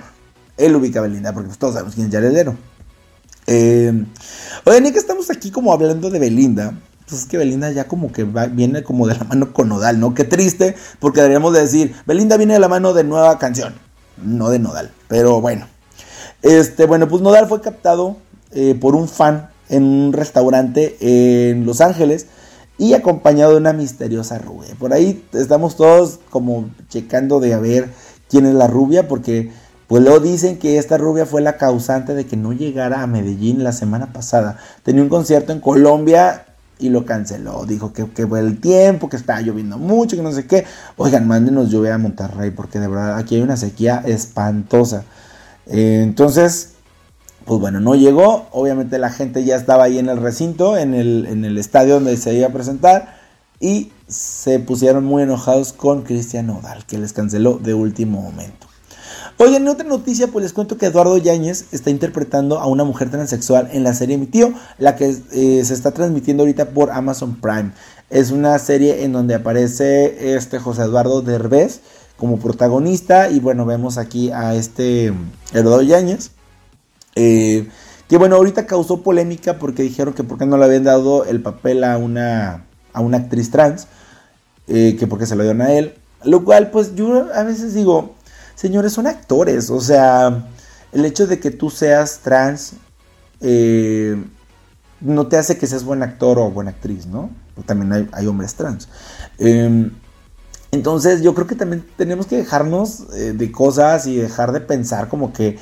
él 0.58 0.76
ubica 0.76 1.00
a 1.00 1.04
Belinda 1.04 1.34
porque 1.34 1.48
pues, 1.48 1.60
todos 1.60 1.76
sabemos 1.76 1.96
quién 1.96 2.08
es 2.08 2.14
Jared 2.14 2.32
Lero. 2.32 2.56
Eh, 3.48 4.06
oigan, 4.66 4.86
y 4.86 4.92
que 4.92 5.00
estamos 5.00 5.30
aquí 5.30 5.52
como 5.52 5.72
hablando 5.72 6.10
de 6.10 6.20
Belinda, 6.20 6.78
pues 7.08 7.22
es 7.22 7.28
que 7.28 7.38
Belinda 7.38 7.72
ya 7.72 7.88
como 7.88 8.12
que 8.12 8.26
viene 8.52 8.84
como 8.84 9.08
de 9.08 9.16
la 9.16 9.24
mano 9.24 9.54
con 9.54 9.70
Nodal, 9.70 10.00
¿no? 10.02 10.14
Qué 10.14 10.26
triste, 10.26 10.76
porque 11.00 11.22
deberíamos 11.22 11.54
de 11.54 11.62
decir, 11.62 11.96
Belinda 12.06 12.36
viene 12.36 12.56
de 12.56 12.60
la 12.60 12.68
mano 12.68 12.94
de 12.94 13.06
nueva 13.06 13.40
canción, 13.40 13.74
no 14.22 14.50
de 14.50 14.60
Nodal, 14.60 14.92
pero 15.08 15.40
bueno. 15.40 15.66
Este, 16.42 16.86
bueno, 16.86 17.08
pues 17.08 17.22
Nodal 17.22 17.48
fue 17.48 17.62
captado 17.62 18.18
eh, 18.52 18.76
por 18.80 18.96
un 18.96 19.08
fan 19.08 19.50
en 19.70 19.84
un 19.84 20.14
restaurante 20.14 20.98
en 21.00 21.66
Los 21.66 21.80
Ángeles 21.80 22.28
y 22.78 22.94
acompañado 22.94 23.52
de 23.52 23.58
una 23.58 23.74
misteriosa 23.74 24.38
rubia. 24.40 24.76
Por 24.78 24.94
ahí 24.94 25.24
estamos 25.34 25.78
todos 25.78 26.20
como 26.30 26.70
checando 26.90 27.40
de 27.40 27.54
a 27.54 27.60
ver 27.60 27.90
quién 28.30 28.46
es 28.46 28.54
la 28.54 28.68
rubia, 28.68 29.08
porque 29.08 29.52
pues 29.88 30.04
luego 30.04 30.20
dicen 30.20 30.60
que 30.60 30.78
esta 30.78 30.98
rubia 30.98 31.26
fue 31.26 31.42
la 31.42 31.58
causante 31.58 32.14
de 32.14 32.26
que 32.26 32.36
no 32.36 32.52
llegara 32.52 33.02
a 33.02 33.08
Medellín 33.08 33.64
la 33.64 33.72
semana 33.72 34.12
pasada. 34.12 34.58
Tenía 34.84 35.02
un 35.02 35.10
concierto 35.10 35.54
en 35.54 35.62
Colombia 35.62 36.46
y 36.78 36.90
lo 36.90 37.06
canceló. 37.06 37.66
Dijo 37.66 37.94
que, 37.94 38.06
fue 38.28 38.40
el 38.42 38.60
tiempo, 38.60 39.08
que 39.08 39.16
estaba 39.16 39.42
lloviendo 39.42 39.78
mucho, 39.78 40.18
que 40.18 40.22
no 40.22 40.34
sé 40.34 40.46
qué. 40.46 40.66
Oigan, 40.98 41.26
mándenos 41.26 41.70
lluvia 41.70 41.96
a 41.96 41.98
Monterrey 41.98 42.52
porque 42.52 42.80
de 42.80 42.90
verdad 42.90 43.18
aquí 43.18 43.36
hay 43.36 43.42
una 43.42 43.56
sequía 43.56 44.04
espantosa. 44.06 45.06
Eh, 45.68 46.02
entonces, 46.04 46.74
pues 47.46 47.62
bueno, 47.62 47.80
no 47.80 47.96
llegó. 47.96 48.48
Obviamente 48.52 48.98
la 49.00 49.10
gente 49.10 49.46
ya 49.46 49.56
estaba 49.56 49.86
ahí 49.86 50.00
en 50.00 50.10
el 50.10 50.18
recinto, 50.18 50.78
en 50.78 50.96
el, 50.96 51.28
en 51.28 51.46
el 51.46 51.58
estadio 51.58 51.96
donde 51.96 52.18
se 52.18 52.34
iba 52.34 52.48
a 52.48 52.52
presentar. 52.52 53.16
Y 53.62 53.94
se 54.08 54.60
pusieron 54.60 55.06
muy 55.06 55.24
enojados 55.24 55.72
con 55.72 56.04
Cristian 56.04 56.48
Nodal, 56.48 56.86
que 56.86 56.98
les 56.98 57.14
canceló 57.14 57.58
de 57.58 57.74
último 57.74 58.22
momento. 58.22 58.68
Oye, 59.40 59.58
en 59.58 59.68
otra 59.68 59.88
noticia, 59.88 60.26
pues 60.28 60.42
les 60.42 60.52
cuento 60.52 60.80
que 60.80 60.88
Eduardo 60.88 61.16
Yáñez 61.16 61.66
está 61.72 61.92
interpretando 61.92 62.58
a 62.58 62.66
una 62.66 62.84
mujer 62.84 63.12
transexual 63.12 63.70
en 63.72 63.84
la 63.84 63.94
serie 63.94 64.18
Mi 64.18 64.26
Tío, 64.26 64.52
la 64.80 64.96
que 64.96 65.16
eh, 65.32 65.64
se 65.64 65.76
está 65.76 65.92
transmitiendo 65.92 66.42
ahorita 66.42 66.70
por 66.70 66.90
Amazon 66.90 67.36
Prime. 67.36 67.72
Es 68.10 68.32
una 68.32 68.58
serie 68.58 69.04
en 69.04 69.12
donde 69.12 69.36
aparece 69.36 70.36
este 70.36 70.58
José 70.58 70.82
Eduardo 70.82 71.22
Derbez 71.22 71.82
como 72.16 72.40
protagonista 72.40 73.30
y 73.30 73.40
bueno, 73.40 73.68
vemos 73.68 74.00
aquí 74.00 74.32
a 74.32 74.56
este 74.56 75.14
Eduardo 75.54 75.84
Yáñez. 75.84 76.32
Eh, 77.14 77.70
que 78.10 78.18
bueno, 78.18 78.38
ahorita 78.38 78.66
causó 78.66 79.04
polémica 79.04 79.60
porque 79.60 79.84
dijeron 79.84 80.16
que 80.16 80.24
por 80.24 80.40
qué 80.40 80.48
no 80.48 80.58
le 80.58 80.66
habían 80.66 80.84
dado 80.84 81.26
el 81.26 81.44
papel 81.44 81.84
a 81.84 81.98
una, 81.98 82.66
a 82.92 83.02
una 83.02 83.18
actriz 83.18 83.52
trans, 83.52 83.88
eh, 84.68 84.96
que 84.98 85.06
porque 85.06 85.28
se 85.28 85.36
lo 85.36 85.44
dieron 85.44 85.62
a 85.62 85.74
él. 85.74 85.94
Lo 86.24 86.44
cual, 86.44 86.72
pues 86.72 86.96
yo 86.96 87.28
a 87.36 87.44
veces 87.44 87.76
digo, 87.76 88.17
señores, 88.58 88.92
son 88.92 89.08
actores. 89.08 89.70
O 89.70 89.80
sea, 89.80 90.50
el 90.92 91.06
hecho 91.06 91.28
de 91.28 91.40
que 91.40 91.52
tú 91.52 91.70
seas 91.70 92.20
trans 92.20 92.74
eh, 93.40 94.22
no 95.00 95.28
te 95.28 95.38
hace 95.38 95.58
que 95.58 95.68
seas 95.68 95.86
buen 95.86 96.04
actor 96.04 96.40
o 96.40 96.52
buena 96.52 96.72
actriz, 96.72 97.06
¿no? 97.06 97.30
También 97.66 98.10
hay, 98.12 98.28
hombres 98.28 98.56
trans. 98.56 98.90
Em, 99.38 99.92
entonces 100.72 101.22
yo 101.22 101.34
creo 101.34 101.48
que 101.48 101.56
también 101.56 101.86
tenemos 101.96 102.28
que 102.28 102.36
dejarnos 102.36 103.06
eh, 103.14 103.34
de 103.34 103.52
cosas 103.52 104.06
y 104.08 104.18
dejar 104.18 104.52
de 104.52 104.60
pensar 104.60 105.08
como 105.08 105.32
que 105.32 105.58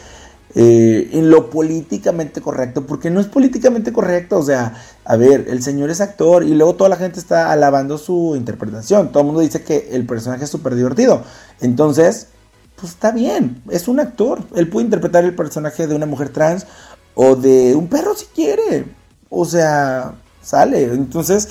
eh, 0.56 1.10
en 1.12 1.30
lo 1.30 1.50
políticamente 1.50 2.40
correcto, 2.40 2.86
porque 2.88 3.10
no 3.10 3.20
es 3.20 3.28
políticamente 3.28 3.92
correcto, 3.92 4.38
o 4.38 4.44
sea, 4.44 4.74
a 5.04 5.18
ver, 5.18 5.48
el 5.50 5.62
señor 5.62 5.90
es 5.90 6.00
actor 6.00 6.44
y 6.44 6.56
luego 6.56 6.76
toda 6.76 6.90
la 6.90 6.96
gente 6.96 7.20
está 7.20 7.52
alabando 7.52 7.98
su 7.98 8.36
interpretación, 8.38 9.12
todo 9.12 9.22
el 9.22 9.26
mundo 9.28 9.42
dice 9.42 9.64
que 9.64 9.90
el 9.92 10.06
personaje 10.06 10.46
es 10.46 10.50
súper 10.50 10.76
divertido, 10.76 11.24
entonces, 11.60 12.28
pues 12.76 12.94
está 12.94 13.12
bien, 13.12 13.62
es 13.70 13.88
un 13.88 14.00
actor. 14.00 14.44
Él 14.56 14.70
puede 14.70 14.86
interpretar 14.86 15.24
el 15.24 15.36
personaje 15.36 15.88
de 15.88 15.96
una 15.96 16.06
mujer 16.06 16.30
trans 16.30 16.68
o 17.14 17.36
de 17.36 17.76
un 17.76 17.88
perro 17.88 18.16
si 18.16 18.26
quiere. 18.28 18.86
O 19.30 19.46
sea, 19.46 20.16
sale. 20.42 20.84
Entonces, 20.94 21.48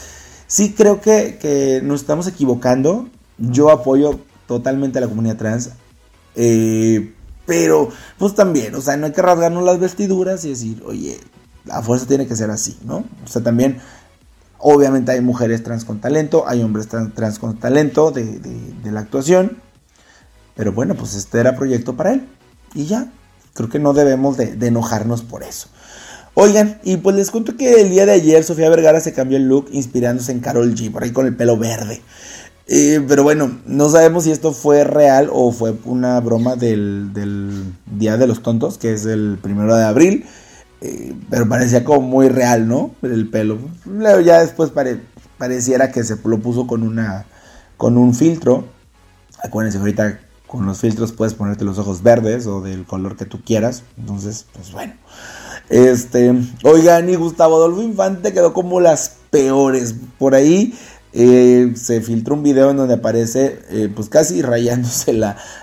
sí 0.46 0.74
creo 0.76 1.00
que, 1.00 1.80
nos 1.82 2.02
estamos 2.02 2.26
equivocando. 2.26 3.08
Yo 3.38 3.70
apoyo 3.70 4.20
totalmente 4.46 4.98
a 4.98 5.00
la 5.00 5.08
comunidad 5.08 5.36
trans. 5.36 5.70
Eh, 6.36 7.14
pero, 7.46 7.88
pues 8.18 8.34
también, 8.34 8.74
o 8.74 8.80
sea, 8.80 8.96
no 8.96 9.06
hay 9.06 9.12
que 9.12 9.22
rasgarnos 9.22 9.64
las 9.64 9.78
vestiduras 9.78 10.44
y 10.44 10.50
decir, 10.50 10.82
oye, 10.86 11.18
la 11.64 11.82
fuerza 11.82 12.06
tiene 12.06 12.26
que 12.26 12.36
ser 12.36 12.50
así, 12.50 12.78
¿no? 12.84 13.04
O 13.24 13.26
sea, 13.26 13.42
también, 13.42 13.78
obviamente 14.58 15.12
hay 15.12 15.20
mujeres 15.20 15.62
trans 15.62 15.84
con 15.84 16.00
talento, 16.00 16.44
hay 16.46 16.62
hombres 16.62 16.88
trans, 16.88 17.38
con 17.38 17.58
talento 17.58 18.10
de 18.12 18.90
la 18.90 19.00
actuación. 19.00 19.58
Pero 20.56 20.72
bueno, 20.72 20.94
pues 20.94 21.14
este 21.14 21.40
era 21.40 21.56
proyecto 21.56 21.96
para 21.96 22.12
él. 22.12 22.26
Y 22.74 22.86
ya, 22.86 23.10
creo 23.54 23.68
que 23.68 23.78
no 23.78 23.92
debemos 23.92 24.36
de, 24.36 24.56
enojarnos 24.66 25.22
por 25.22 25.42
eso. 25.42 25.68
Oigan, 26.34 26.80
y 26.82 26.96
pues 26.96 27.14
les 27.14 27.30
cuento 27.30 27.56
que 27.56 27.80
el 27.80 27.90
día 27.90 28.06
de 28.06 28.12
ayer 28.12 28.42
Sofía 28.42 28.68
Vergara 28.68 29.00
se 29.00 29.12
cambió 29.12 29.36
el 29.36 29.48
look 29.48 29.68
inspirándose 29.70 30.32
en 30.32 30.40
Carol 30.40 30.74
G, 30.74 30.90
por 30.90 31.04
ahí 31.04 31.12
con 31.12 31.26
el 31.26 31.36
pelo 31.36 31.56
verde. 31.56 32.02
Eh, 32.66 33.04
pero 33.06 33.22
bueno, 33.22 33.60
no 33.66 33.88
sabemos 33.88 34.24
si 34.24 34.32
esto 34.32 34.52
fue 34.52 34.84
real 34.84 35.28
o 35.30 35.52
fue 35.52 35.74
una 35.84 36.18
broma 36.20 36.56
del, 36.56 37.12
Día 37.86 38.16
de 38.16 38.26
los 38.26 38.42
Tontos, 38.42 38.78
que 38.78 38.92
es 38.92 39.06
el 39.06 39.38
primero 39.40 39.76
de 39.76 39.84
abril. 39.84 40.24
Eh, 40.80 41.14
pero 41.30 41.48
parecía 41.48 41.84
como 41.84 42.00
muy 42.00 42.28
real, 42.28 42.66
¿no? 42.66 42.94
El 43.02 43.28
pelo. 43.30 43.58
Luego 43.84 44.20
ya 44.20 44.40
después 44.40 44.72
pareciera 45.38 45.92
que 45.92 46.02
se 46.02 46.16
lo 46.24 46.38
puso 46.40 46.66
con 46.66 46.82
una 46.82 47.26
con 47.76 47.96
un 47.96 48.14
filtro. 48.14 48.66
Acuérdense 49.42 49.78
ahorita 49.78 50.20
con 50.54 50.66
los 50.66 50.78
filtros 50.78 51.10
puedes 51.10 51.34
ponerte 51.34 51.64
los 51.64 51.78
ojos 51.78 52.04
verdes 52.04 52.46
o 52.46 52.60
del 52.60 52.84
color 52.84 53.16
que 53.16 53.24
tú 53.24 53.42
quieras. 53.42 53.82
Entonces, 53.98 54.46
pues 54.52 54.70
bueno. 54.70 54.94
Este, 55.68 56.32
oigan, 56.62 57.10
y 57.10 57.16
Gustavo 57.16 57.56
Adolfo 57.56 57.82
Infante 57.82 58.32
quedó 58.32 58.52
como 58.52 58.78
las 58.78 59.16
peores. 59.30 59.96
Por 60.16 60.36
ahí 60.36 60.72
eh, 61.12 61.72
se 61.74 62.00
filtró 62.02 62.36
un 62.36 62.44
video 62.44 62.70
en 62.70 62.76
donde 62.76 62.94
aparece, 62.94 63.62
eh, 63.68 63.90
pues 63.92 64.08
casi 64.08 64.42
rayándose 64.42 65.20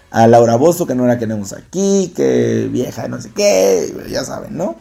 a 0.10 0.28
Laura 0.28 0.58
Bozo, 0.58 0.86
que 0.86 0.96
no 0.96 1.08
la 1.08 1.18
queremos 1.18 1.54
aquí, 1.54 2.12
que 2.14 2.68
vieja, 2.70 3.08
no 3.08 3.22
sé 3.22 3.32
qué, 3.34 3.96
ya 4.10 4.26
saben, 4.26 4.58
¿no? 4.58 4.76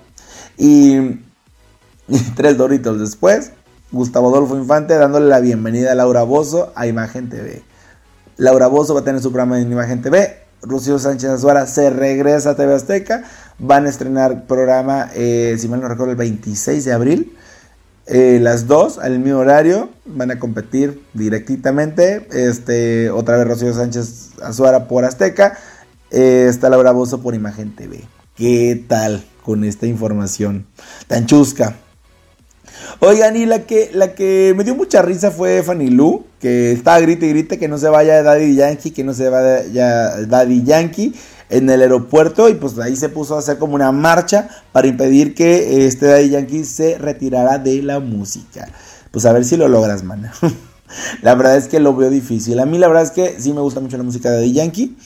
Y, 0.58 0.96
y 2.08 2.18
tres 2.34 2.58
doritos 2.58 2.98
después, 2.98 3.52
Gustavo 3.92 4.30
Adolfo 4.30 4.56
Infante 4.56 4.94
dándole 4.94 5.28
la 5.28 5.38
bienvenida 5.38 5.92
a 5.92 5.94
Laura 5.94 6.24
Bozo 6.24 6.72
a 6.74 6.88
Imagen 6.88 7.28
TV. 7.28 7.69
Laura 8.40 8.68
Bozo 8.68 8.94
va 8.94 9.00
a 9.00 9.04
tener 9.04 9.20
su 9.20 9.30
programa 9.30 9.60
en 9.60 9.70
Imagen 9.70 10.00
TV. 10.00 10.38
Rocío 10.62 10.98
Sánchez 10.98 11.28
Azuara 11.28 11.66
se 11.66 11.90
regresa 11.90 12.50
a 12.50 12.56
TV 12.56 12.74
Azteca. 12.74 13.22
Van 13.58 13.84
a 13.84 13.90
estrenar 13.90 14.46
programa, 14.46 15.10
eh, 15.14 15.56
si 15.58 15.68
mal 15.68 15.82
no 15.82 15.88
recuerdo, 15.88 16.12
el 16.12 16.16
26 16.16 16.86
de 16.86 16.92
abril. 16.94 17.36
Eh, 18.06 18.38
las 18.40 18.66
dos 18.66 18.96
al 18.96 19.18
mismo 19.18 19.40
horario 19.40 19.90
van 20.06 20.30
a 20.30 20.38
competir 20.38 21.02
directamente. 21.12 22.26
Este, 22.32 23.10
otra 23.10 23.36
vez 23.36 23.46
Rocío 23.46 23.74
Sánchez 23.74 24.30
Azuara 24.42 24.88
por 24.88 25.04
Azteca. 25.04 25.58
Eh, 26.10 26.46
está 26.48 26.70
Laura 26.70 26.92
Bozo 26.92 27.20
por 27.20 27.34
Imagen 27.34 27.76
TV. 27.76 28.00
¿Qué 28.36 28.86
tal 28.88 29.22
con 29.42 29.64
esta 29.64 29.86
información 29.86 30.66
tan 31.08 31.26
chusca? 31.26 31.76
Oigan, 32.98 33.36
y 33.36 33.46
la 33.46 33.60
que, 33.60 33.90
la 33.94 34.14
que 34.14 34.52
me 34.56 34.64
dio 34.64 34.74
mucha 34.74 35.02
risa 35.02 35.30
fue 35.30 35.62
Fanny 35.62 35.90
Lu, 35.90 36.24
que 36.40 36.72
estaba 36.72 36.98
grite 37.00 37.26
y 37.26 37.30
grite 37.30 37.58
que 37.58 37.68
no 37.68 37.78
se 37.78 37.88
vaya 37.88 38.22
Daddy 38.22 38.56
Yankee, 38.56 38.90
que 38.90 39.04
no 39.04 39.14
se 39.14 39.28
vaya 39.28 40.16
Daddy 40.26 40.64
Yankee 40.64 41.14
en 41.48 41.68
el 41.68 41.82
aeropuerto 41.82 42.48
y 42.48 42.54
pues 42.54 42.78
ahí 42.78 42.96
se 42.96 43.08
puso 43.08 43.36
a 43.36 43.40
hacer 43.40 43.58
como 43.58 43.74
una 43.74 43.92
marcha 43.92 44.48
para 44.72 44.86
impedir 44.86 45.34
que 45.34 45.86
este 45.86 46.06
Daddy 46.06 46.30
Yankee 46.30 46.64
se 46.64 46.98
retirara 46.98 47.58
de 47.58 47.82
la 47.82 48.00
música. 48.00 48.68
Pues 49.10 49.26
a 49.26 49.32
ver 49.32 49.44
si 49.44 49.56
lo 49.56 49.68
logras, 49.68 50.04
man. 50.04 50.30
La 51.22 51.34
verdad 51.34 51.56
es 51.56 51.68
que 51.68 51.80
lo 51.80 51.94
veo 51.94 52.10
difícil. 52.10 52.58
A 52.58 52.66
mí 52.66 52.78
la 52.78 52.88
verdad 52.88 53.04
es 53.04 53.12
que 53.12 53.40
sí 53.40 53.52
me 53.52 53.60
gusta 53.60 53.80
mucho 53.80 53.96
la 53.96 54.02
música 54.02 54.30
de 54.30 54.36
Daddy 54.38 54.52
Yankee, 54.52 54.96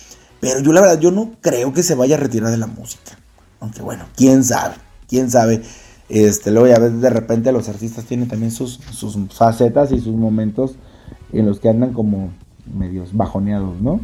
pero 0.41 0.61
yo 0.61 0.73
la 0.73 0.81
verdad 0.81 0.99
yo 0.99 1.11
no 1.11 1.33
creo 1.43 1.75
que 1.75 1.83
se 1.83 1.95
vaya 1.95 2.17
a 2.17 2.21
retirar 2.21 2.51
de 2.51 2.57
la 2.57 2.67
música. 2.67 3.19
Aunque 3.61 3.83
bueno, 3.83 4.07
quién 4.17 4.45
sabe, 4.45 4.77
quién 5.09 5.31
sabe. 5.31 5.63
Este, 6.09 6.51
luego 6.51 6.69
ya 6.69 6.79
ves 6.79 7.01
de 7.01 7.11
repente 7.11 7.53
los 7.53 7.69
artistas 7.69 8.05
tienen 8.05 8.29
también 8.29 8.51
sus, 8.51 8.81
sus 8.93 9.17
facetas 9.33 9.91
y 9.93 10.01
sus 10.01 10.15
momentos 10.15 10.77
en 11.33 11.47
los 11.47 11.61
que 11.61 11.69
andan 11.69 11.93
como 11.93 12.31
medios 12.73 13.17
bajoneados, 13.17 13.81
¿no? 13.81 14.01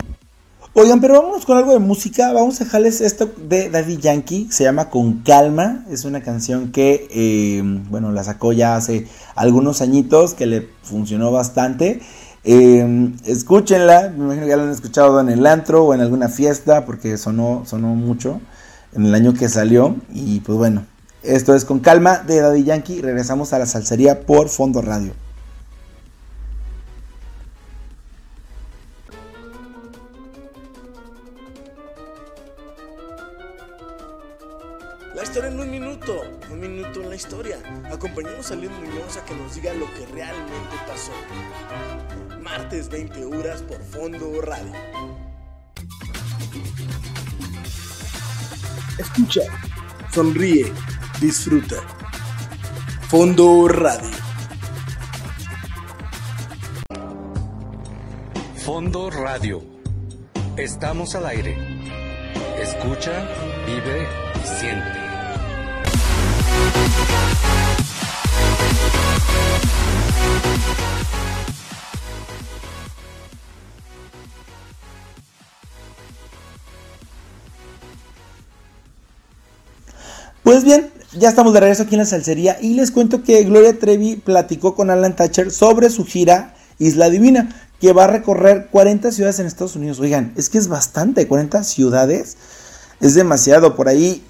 Oigan, 0.72 1.00
pero 1.00 1.14
vámonos 1.14 1.44
con 1.46 1.58
algo 1.58 1.72
de 1.72 1.80
música. 1.80 2.32
Vamos 2.32 2.60
a 2.60 2.64
dejarles 2.64 3.00
esto 3.00 3.28
de 3.48 3.70
Daddy 3.70 3.96
Yankee. 3.96 4.46
Se 4.52 4.62
llama 4.62 4.88
Con 4.88 5.22
Calma. 5.22 5.84
Es 5.90 6.04
una 6.04 6.22
canción 6.22 6.70
que, 6.70 7.08
eh, 7.10 7.60
bueno, 7.90 8.12
la 8.12 8.22
sacó 8.22 8.52
ya 8.52 8.76
hace 8.76 9.08
algunos 9.34 9.82
añitos, 9.82 10.34
que 10.34 10.46
le 10.46 10.68
funcionó 10.82 11.32
bastante. 11.32 12.00
Eh, 12.44 13.12
escúchenla. 13.24 14.10
Me 14.16 14.24
imagino 14.26 14.44
que 14.44 14.50
ya 14.50 14.56
la 14.56 14.62
han 14.62 14.70
escuchado 14.70 15.20
en 15.20 15.28
el 15.28 15.44
antro 15.44 15.86
o 15.86 15.92
en 15.92 16.02
alguna 16.02 16.28
fiesta, 16.28 16.86
porque 16.86 17.18
sonó, 17.18 17.64
sonó 17.66 17.96
mucho 17.96 18.40
en 18.92 19.06
el 19.06 19.14
año 19.16 19.34
que 19.34 19.48
salió. 19.48 19.96
Y 20.14 20.38
pues 20.38 20.56
bueno, 20.56 20.84
esto 21.22 21.54
es 21.54 21.64
Con 21.64 21.80
Calma 21.80 22.18
de 22.18 22.40
Daddy 22.40 22.64
Yankee. 22.64 23.02
Regresamos 23.02 23.52
a 23.52 23.58
la 23.58 23.66
salsería 23.66 24.22
por 24.22 24.48
Fondo 24.48 24.80
Radio. 24.80 25.12
La 35.14 35.22
historia 35.24 35.50
en 35.50 35.60
un 35.60 35.70
minuto, 35.70 36.22
un 36.50 36.60
minuto 36.60 37.02
en 37.02 37.10
la 37.10 37.16
historia. 37.16 37.58
Acompañamos 37.92 38.50
a 38.50 38.54
Luis 38.54 38.70
Muñoz 38.70 39.16
a 39.18 39.24
que 39.24 39.34
nos 39.34 39.54
diga 39.54 39.74
lo 39.74 39.86
que 39.94 40.06
realmente 40.06 40.76
pasó. 40.88 41.12
Martes 42.40 42.88
20 42.88 43.26
horas 43.26 43.62
por 43.62 43.82
Fondo 43.82 44.40
Radio. 44.40 44.72
Escucha, 48.98 49.42
sonríe, 50.12 50.72
disfruta. 51.20 51.76
Fondo 53.08 53.68
Radio. 53.68 54.10
Fondo 58.64 59.10
Radio. 59.10 59.62
Estamos 60.56 61.14
al 61.14 61.26
aire. 61.26 61.58
Escucha, 62.58 63.28
vive 63.66 64.08
y 64.42 64.46
siente. 64.60 65.00
Pues 80.42 80.64
bien, 80.64 80.90
ya 81.12 81.28
estamos 81.28 81.52
de 81.52 81.60
regreso 81.60 81.82
aquí 81.82 81.94
en 81.94 82.00
la 82.00 82.06
salsería 82.06 82.58
y 82.60 82.74
les 82.74 82.90
cuento 82.90 83.22
que 83.22 83.42
Gloria 83.44 83.78
Trevi 83.78 84.16
platicó 84.16 84.74
con 84.74 84.90
Alan 84.90 85.16
Thatcher 85.16 85.50
sobre 85.50 85.90
su 85.90 86.04
gira 86.04 86.54
Isla 86.78 87.10
Divina, 87.10 87.48
que 87.80 87.92
va 87.92 88.04
a 88.04 88.08
recorrer 88.08 88.68
40 88.70 89.10
ciudades 89.12 89.38
en 89.40 89.46
Estados 89.46 89.76
Unidos. 89.76 90.00
Oigan, 90.00 90.32
es 90.36 90.48
que 90.48 90.58
es 90.58 90.68
bastante, 90.68 91.26
40 91.26 91.64
ciudades 91.64 92.36
es 93.00 93.14
demasiado. 93.14 93.74
Por 93.74 93.88
ahí, 93.88 94.22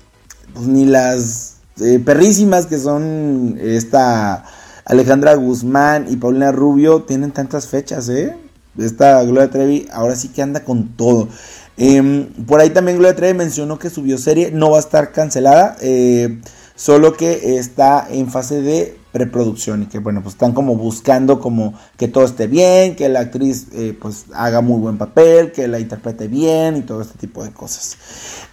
pues 0.55 0.67
ni 0.67 0.85
las 0.87 1.57
eh, 1.81 2.01
perrísimas 2.05 2.67
que 2.67 2.79
son 2.79 3.59
esta 3.61 4.45
Alejandra 4.85 5.35
Guzmán 5.35 6.07
y 6.09 6.17
Paulina 6.17 6.51
Rubio 6.53 7.03
tienen 7.03 7.33
tantas 7.33 7.69
fechas, 7.69 8.09
¿eh? 8.09 8.37
Esta 8.79 9.23
Gloria 9.25 9.51
Trevi 9.51 9.89
ahora 9.93 10.17
sí 10.17 10.29
que 10.29 10.43
anda 10.43 10.65
con 10.65 10.97
todo. 10.97 11.29
Eh, 11.77 12.29
por 12.47 12.61
ahí 12.61 12.71
también 12.71 12.99
Gloria 12.99 13.17
Trevi 13.17 13.37
mencionó 13.37 13.79
que 13.79 13.91
su 13.91 14.03
bioserie 14.03 14.51
no 14.51 14.71
va 14.71 14.79
a 14.79 14.81
estar 14.81 15.13
cancelada, 15.13 15.77
eh, 15.81 16.41
solo 16.81 17.13
que 17.13 17.59
está 17.59 18.09
en 18.11 18.31
fase 18.31 18.63
de 18.63 18.97
preproducción 19.13 19.83
y 19.83 19.87
que 19.87 19.99
bueno, 19.99 20.23
pues 20.23 20.35
están 20.35 20.53
como 20.53 20.77
buscando 20.77 21.39
como 21.39 21.75
que 21.99 22.09
todo 22.09 22.25
esté 22.25 22.47
bien, 22.47 22.97
que 22.97 23.11
la 23.11 23.21
actriz 23.21 23.67
eh, 23.75 23.95
pues 24.01 24.25
haga 24.33 24.63
muy 24.63 24.81
buen 24.81 24.97
papel, 24.97 25.53
que 25.53 25.69
la 25.69 25.79
interprete 25.79 26.27
bien 26.27 26.79
y 26.79 26.81
todo 26.81 27.03
este 27.03 27.19
tipo 27.19 27.45
de 27.45 27.51
cosas. 27.51 27.99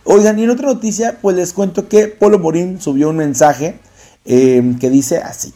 Oigan, 0.03 0.37
y 0.39 0.43
en 0.43 0.49
otra 0.49 0.67
noticia, 0.67 1.19
pues 1.21 1.37
les 1.37 1.53
cuento 1.53 1.87
que 1.87 2.07
Polo 2.09 2.37
Morín 2.37 2.81
subió 2.81 3.11
un 3.11 3.15
mensaje 3.15 3.79
eh, 4.25 4.75
que 4.77 4.89
dice 4.89 5.19
así. 5.19 5.53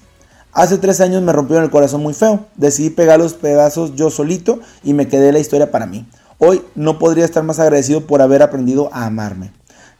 Hace 0.53 0.77
tres 0.77 1.01
años 1.01 1.21
me 1.23 1.33
rompieron 1.33 1.65
el 1.65 1.71
corazón 1.71 2.01
muy 2.01 2.13
feo. 2.13 2.45
Decidí 2.55 2.89
pegar 2.89 3.19
los 3.19 3.33
pedazos 3.33 3.95
yo 3.95 4.09
solito 4.09 4.61
y 4.81 4.93
me 4.93 5.09
quedé 5.09 5.33
la 5.33 5.39
historia 5.39 5.71
para 5.71 5.87
mí. 5.87 6.07
Hoy 6.37 6.61
no 6.75 6.99
podría 6.99 7.25
estar 7.25 7.43
más 7.43 7.59
agradecido 7.59 8.07
por 8.07 8.21
haber 8.21 8.41
aprendido 8.41 8.89
a 8.93 9.07
amarme. 9.07 9.51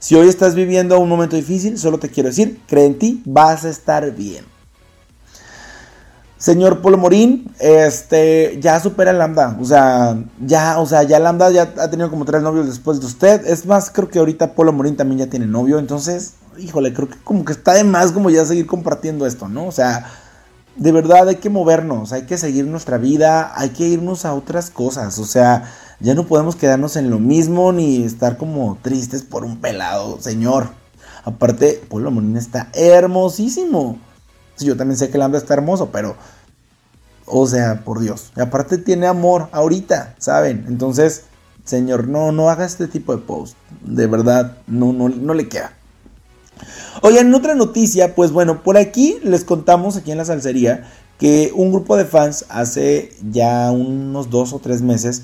Si 0.02 0.16
hoy 0.16 0.26
estás 0.26 0.56
viviendo 0.56 0.98
un 0.98 1.08
momento 1.08 1.36
difícil, 1.36 1.78
solo 1.78 1.98
te 1.98 2.08
quiero 2.08 2.28
decir, 2.28 2.60
cree 2.66 2.86
en 2.86 2.98
ti, 2.98 3.22
vas 3.24 3.64
a 3.64 3.68
estar 3.68 4.10
bien. 4.10 4.44
Señor 6.38 6.80
Polo 6.82 6.98
Morín, 6.98 7.48
este, 7.60 8.58
ya 8.60 8.80
supera 8.80 9.12
Lambda, 9.12 9.56
o 9.60 9.64
sea, 9.64 10.20
ya, 10.44 10.80
o 10.80 10.86
sea, 10.86 11.04
ya 11.04 11.20
Lambda 11.20 11.52
ya 11.52 11.72
ha 11.78 11.88
tenido 11.88 12.10
como 12.10 12.24
tres 12.24 12.42
novios 12.42 12.66
después 12.66 12.98
de 12.98 13.06
usted. 13.06 13.46
Es 13.46 13.64
más, 13.64 13.92
creo 13.92 14.08
que 14.08 14.18
ahorita 14.18 14.56
Polo 14.56 14.72
Morín 14.72 14.96
también 14.96 15.20
ya 15.20 15.30
tiene 15.30 15.46
novio, 15.46 15.78
entonces, 15.78 16.32
híjole, 16.58 16.92
creo 16.92 17.08
que 17.08 17.18
como 17.22 17.44
que 17.44 17.52
está 17.52 17.74
de 17.74 17.84
más 17.84 18.10
como 18.10 18.28
ya 18.28 18.44
seguir 18.44 18.66
compartiendo 18.66 19.24
esto, 19.24 19.48
¿no? 19.48 19.68
O 19.68 19.72
sea, 19.72 20.10
de 20.76 20.92
verdad 20.92 21.28
hay 21.28 21.36
que 21.36 21.50
movernos, 21.50 22.12
hay 22.12 22.22
que 22.22 22.38
seguir 22.38 22.66
nuestra 22.66 22.98
vida, 22.98 23.52
hay 23.54 23.70
que 23.70 23.86
irnos 23.86 24.24
a 24.24 24.34
otras 24.34 24.70
cosas, 24.70 25.18
o 25.18 25.24
sea, 25.24 25.70
ya 26.00 26.14
no 26.14 26.26
podemos 26.26 26.56
quedarnos 26.56 26.96
en 26.96 27.10
lo 27.10 27.18
mismo 27.18 27.72
ni 27.72 28.02
estar 28.02 28.36
como 28.36 28.76
tristes 28.82 29.22
por 29.22 29.44
un 29.44 29.60
pelado, 29.60 30.20
señor. 30.20 30.70
Aparte, 31.24 31.80
Polo 31.88 32.10
Morín 32.10 32.36
está 32.36 32.68
hermosísimo. 32.72 33.98
Sí, 34.56 34.66
yo 34.66 34.76
también 34.76 34.98
sé 34.98 35.10
que 35.10 35.16
el 35.16 35.22
hambre 35.22 35.38
está 35.38 35.54
hermoso, 35.54 35.90
pero. 35.92 36.16
O 37.24 37.46
sea, 37.46 37.84
por 37.84 38.00
Dios. 38.00 38.32
Y 38.36 38.40
aparte 38.40 38.78
tiene 38.78 39.06
amor 39.06 39.48
ahorita, 39.52 40.16
¿saben? 40.18 40.64
Entonces, 40.66 41.22
señor, 41.64 42.08
no, 42.08 42.32
no 42.32 42.50
haga 42.50 42.64
este 42.64 42.88
tipo 42.88 43.14
de 43.14 43.22
post. 43.22 43.56
De 43.82 44.08
verdad, 44.08 44.56
no, 44.66 44.92
no, 44.92 45.08
no 45.08 45.34
le 45.34 45.48
queda. 45.48 45.72
Oigan, 47.00 47.28
en 47.28 47.34
otra 47.34 47.54
noticia, 47.54 48.14
pues 48.14 48.32
bueno, 48.32 48.62
por 48.62 48.76
aquí 48.76 49.18
les 49.22 49.44
contamos 49.44 49.96
aquí 49.96 50.12
en 50.12 50.18
la 50.18 50.24
salsería 50.24 50.90
que 51.18 51.52
un 51.54 51.72
grupo 51.72 51.96
de 51.96 52.04
fans 52.04 52.44
hace 52.48 53.12
ya 53.30 53.70
unos 53.70 54.28
dos 54.28 54.52
o 54.52 54.58
tres 54.58 54.82
meses 54.82 55.22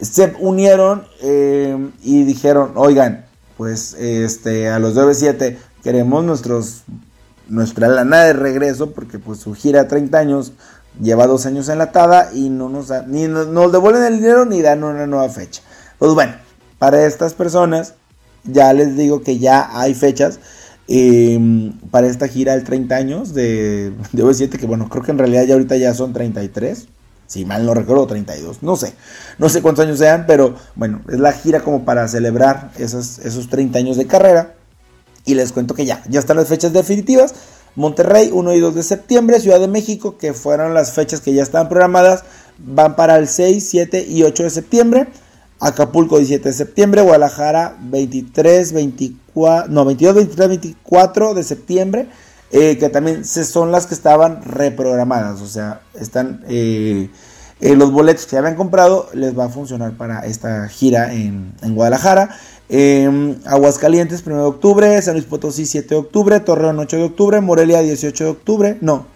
se 0.00 0.34
unieron 0.40 1.06
eh, 1.22 1.90
y 2.02 2.24
dijeron, 2.24 2.72
oigan, 2.74 3.26
pues 3.56 3.94
este 3.94 4.68
a 4.68 4.78
los 4.78 4.94
97 4.94 5.58
queremos 5.82 6.24
nuestros 6.24 6.82
nuestra 7.48 7.88
lana 7.88 8.24
de 8.24 8.32
regreso 8.32 8.90
porque 8.90 9.18
pues 9.18 9.38
su 9.38 9.54
gira 9.54 9.88
30 9.88 10.18
años 10.18 10.52
lleva 11.00 11.26
dos 11.26 11.46
años 11.46 11.68
enlatada 11.68 12.30
y 12.34 12.50
no 12.50 12.68
nos 12.68 12.90
ni 13.06 13.28
nos 13.28 13.72
devuelven 13.72 14.02
el 14.02 14.16
dinero 14.16 14.44
ni 14.44 14.62
dan 14.62 14.84
una 14.84 15.06
nueva 15.06 15.28
fecha. 15.28 15.62
Pues 15.98 16.12
bueno, 16.12 16.34
para 16.78 17.06
estas 17.06 17.34
personas 17.34 17.94
ya 18.44 18.72
les 18.72 18.96
digo 18.96 19.22
que 19.22 19.38
ya 19.38 19.70
hay 19.72 19.94
fechas 19.94 20.40
eh, 20.88 21.72
para 21.90 22.06
esta 22.06 22.28
gira 22.28 22.54
del 22.54 22.64
30 22.64 22.94
años 22.94 23.34
de, 23.34 23.92
de 24.12 24.24
OV7 24.24 24.58
que 24.58 24.66
bueno, 24.66 24.88
creo 24.88 25.02
que 25.02 25.10
en 25.10 25.18
realidad 25.18 25.44
ya 25.44 25.54
ahorita 25.54 25.76
ya 25.76 25.94
son 25.94 26.12
33. 26.12 26.88
Si 27.26 27.44
mal 27.44 27.66
no 27.66 27.74
recuerdo, 27.74 28.06
32. 28.06 28.62
No 28.62 28.76
sé. 28.76 28.94
No 29.38 29.48
sé 29.48 29.62
cuántos 29.62 29.84
años 29.84 29.98
sean, 29.98 30.24
pero 30.26 30.54
bueno, 30.76 31.02
es 31.08 31.18
la 31.18 31.32
gira 31.32 31.60
como 31.60 31.84
para 31.84 32.06
celebrar 32.08 32.70
esos, 32.78 33.18
esos 33.18 33.48
30 33.48 33.78
años 33.78 33.96
de 33.96 34.06
carrera. 34.06 34.54
Y 35.24 35.34
les 35.34 35.52
cuento 35.52 35.74
que 35.74 35.84
ya, 35.84 36.02
ya 36.08 36.20
están 36.20 36.36
las 36.36 36.48
fechas 36.48 36.72
definitivas. 36.72 37.34
Monterrey, 37.74 38.30
1 38.32 38.54
y 38.54 38.60
2 38.60 38.74
de 38.76 38.82
septiembre. 38.82 39.40
Ciudad 39.40 39.58
de 39.58 39.66
México, 39.66 40.16
que 40.18 40.34
fueron 40.34 40.72
las 40.72 40.92
fechas 40.92 41.20
que 41.20 41.34
ya 41.34 41.42
estaban 41.42 41.68
programadas, 41.68 42.22
van 42.58 42.94
para 42.94 43.16
el 43.16 43.26
6, 43.26 43.68
7 43.68 44.06
y 44.08 44.22
8 44.22 44.44
de 44.44 44.50
septiembre. 44.50 45.08
Acapulco, 45.58 46.18
17 46.18 46.48
de 46.48 46.54
septiembre. 46.54 47.02
Guadalajara, 47.02 47.76
23, 47.80 48.72
24, 48.72 49.25
no, 49.68 49.84
22, 49.84 50.14
23, 50.14 50.48
24 50.48 51.34
de 51.34 51.42
septiembre. 51.42 52.08
Eh, 52.52 52.78
que 52.78 52.88
también 52.88 53.24
son 53.24 53.72
las 53.72 53.86
que 53.86 53.94
estaban 53.94 54.40
reprogramadas. 54.42 55.40
O 55.42 55.48
sea, 55.48 55.80
están 55.94 56.44
eh, 56.48 57.10
eh, 57.60 57.74
los 57.74 57.90
boletos 57.90 58.26
que 58.26 58.36
habían 58.36 58.54
comprado, 58.54 59.08
les 59.14 59.36
va 59.36 59.46
a 59.46 59.48
funcionar 59.48 59.96
para 59.96 60.20
esta 60.26 60.68
gira 60.68 61.12
en, 61.12 61.54
en 61.62 61.74
Guadalajara. 61.74 62.36
Eh, 62.68 63.36
Aguascalientes 63.46 64.24
1 64.26 64.36
de 64.36 64.42
octubre, 64.42 65.00
San 65.00 65.14
Luis 65.14 65.24
Potosí 65.24 65.66
7 65.66 65.88
de 65.88 65.96
octubre, 65.96 66.40
Torreón 66.40 66.78
8 66.78 66.96
de 66.96 67.04
octubre, 67.04 67.40
Morelia 67.40 67.80
18 67.80 68.24
de 68.24 68.30
octubre, 68.30 68.78
no, 68.80 69.06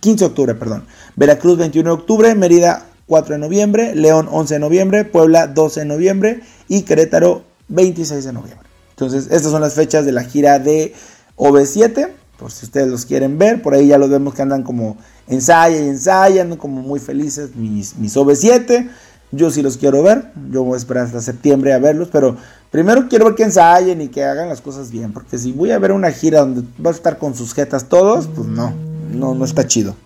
15 0.00 0.18
de 0.18 0.26
octubre, 0.26 0.54
perdón, 0.54 0.84
Veracruz 1.16 1.56
21 1.56 1.88
de 1.88 1.94
octubre, 1.94 2.34
Mérida 2.34 2.84
4 3.06 3.34
de 3.34 3.38
noviembre, 3.40 3.94
León 3.94 4.28
11 4.30 4.54
de 4.54 4.60
noviembre, 4.60 5.04
Puebla 5.04 5.46
12 5.46 5.80
de 5.80 5.86
noviembre 5.86 6.40
y 6.68 6.82
Querétaro 6.82 7.44
26 7.68 8.24
de 8.24 8.32
noviembre. 8.32 8.67
Entonces, 8.98 9.28
estas 9.30 9.52
son 9.52 9.60
las 9.60 9.74
fechas 9.74 10.04
de 10.04 10.10
la 10.10 10.24
gira 10.24 10.58
de 10.58 10.92
OV7 11.36 12.08
por 12.38 12.52
si 12.52 12.66
ustedes 12.66 12.88
los 12.88 13.04
quieren 13.04 13.36
ver, 13.36 13.60
por 13.60 13.74
ahí 13.74 13.88
ya 13.88 13.98
los 13.98 14.08
vemos 14.08 14.32
que 14.32 14.42
andan 14.42 14.62
como 14.62 14.96
ensaya 15.26 15.76
y 15.76 15.88
ensayan, 15.88 16.56
como 16.56 16.80
muy 16.80 17.00
felices 17.00 17.56
mis, 17.56 17.96
mis 17.96 18.16
OV7. 18.16 18.88
Yo 19.32 19.50
sí 19.50 19.60
los 19.60 19.76
quiero 19.76 20.02
ver, 20.02 20.30
yo 20.50 20.62
voy 20.62 20.74
a 20.74 20.78
esperar 20.78 21.06
hasta 21.06 21.20
septiembre 21.20 21.74
a 21.74 21.78
verlos, 21.78 22.08
pero 22.10 22.36
primero 22.70 23.08
quiero 23.08 23.26
ver 23.26 23.34
que 23.34 23.42
ensayen 23.42 24.00
y 24.00 24.08
que 24.08 24.24
hagan 24.24 24.48
las 24.48 24.62
cosas 24.62 24.90
bien, 24.90 25.12
porque 25.12 25.36
si 25.36 25.52
voy 25.52 25.72
a 25.72 25.78
ver 25.78 25.92
una 25.92 26.10
gira 26.12 26.40
donde 26.40 26.62
va 26.82 26.90
a 26.90 26.94
estar 26.94 27.18
con 27.18 27.34
sus 27.34 27.52
jetas 27.52 27.88
todos, 27.88 28.26
pues 28.28 28.46
no, 28.46 28.72
no, 29.12 29.34
no 29.34 29.44
está 29.44 29.66
chido. 29.66 29.96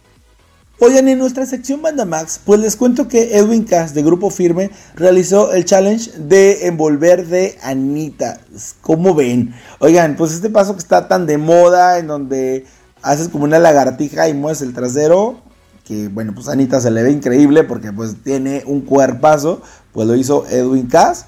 Oigan, 0.84 1.06
en 1.06 1.20
nuestra 1.20 1.46
sección 1.46 1.80
Banda 1.80 2.04
Max, 2.04 2.40
pues 2.44 2.58
les 2.58 2.74
cuento 2.74 3.06
que 3.06 3.36
Edwin 3.36 3.62
Cass 3.62 3.94
de 3.94 4.02
Grupo 4.02 4.30
Firme 4.30 4.72
realizó 4.96 5.52
el 5.52 5.64
challenge 5.64 6.10
de 6.18 6.66
envolver 6.66 7.28
de 7.28 7.56
Anita. 7.62 8.40
¿Cómo 8.80 9.14
ven? 9.14 9.54
Oigan, 9.78 10.16
pues 10.16 10.32
este 10.32 10.50
paso 10.50 10.72
que 10.72 10.80
está 10.80 11.06
tan 11.06 11.24
de 11.24 11.38
moda, 11.38 12.00
en 12.00 12.08
donde 12.08 12.66
haces 13.00 13.28
como 13.28 13.44
una 13.44 13.60
lagartija 13.60 14.28
y 14.28 14.34
mueves 14.34 14.60
el 14.60 14.74
trasero, 14.74 15.42
que 15.84 16.08
bueno, 16.08 16.34
pues 16.34 16.48
Anita 16.48 16.80
se 16.80 16.90
le 16.90 17.04
ve 17.04 17.12
increíble 17.12 17.62
porque 17.62 17.92
pues 17.92 18.16
tiene 18.24 18.64
un 18.66 18.80
cuerpazo, 18.80 19.62
pues 19.92 20.08
lo 20.08 20.16
hizo 20.16 20.48
Edwin 20.50 20.88
Cass. 20.88 21.26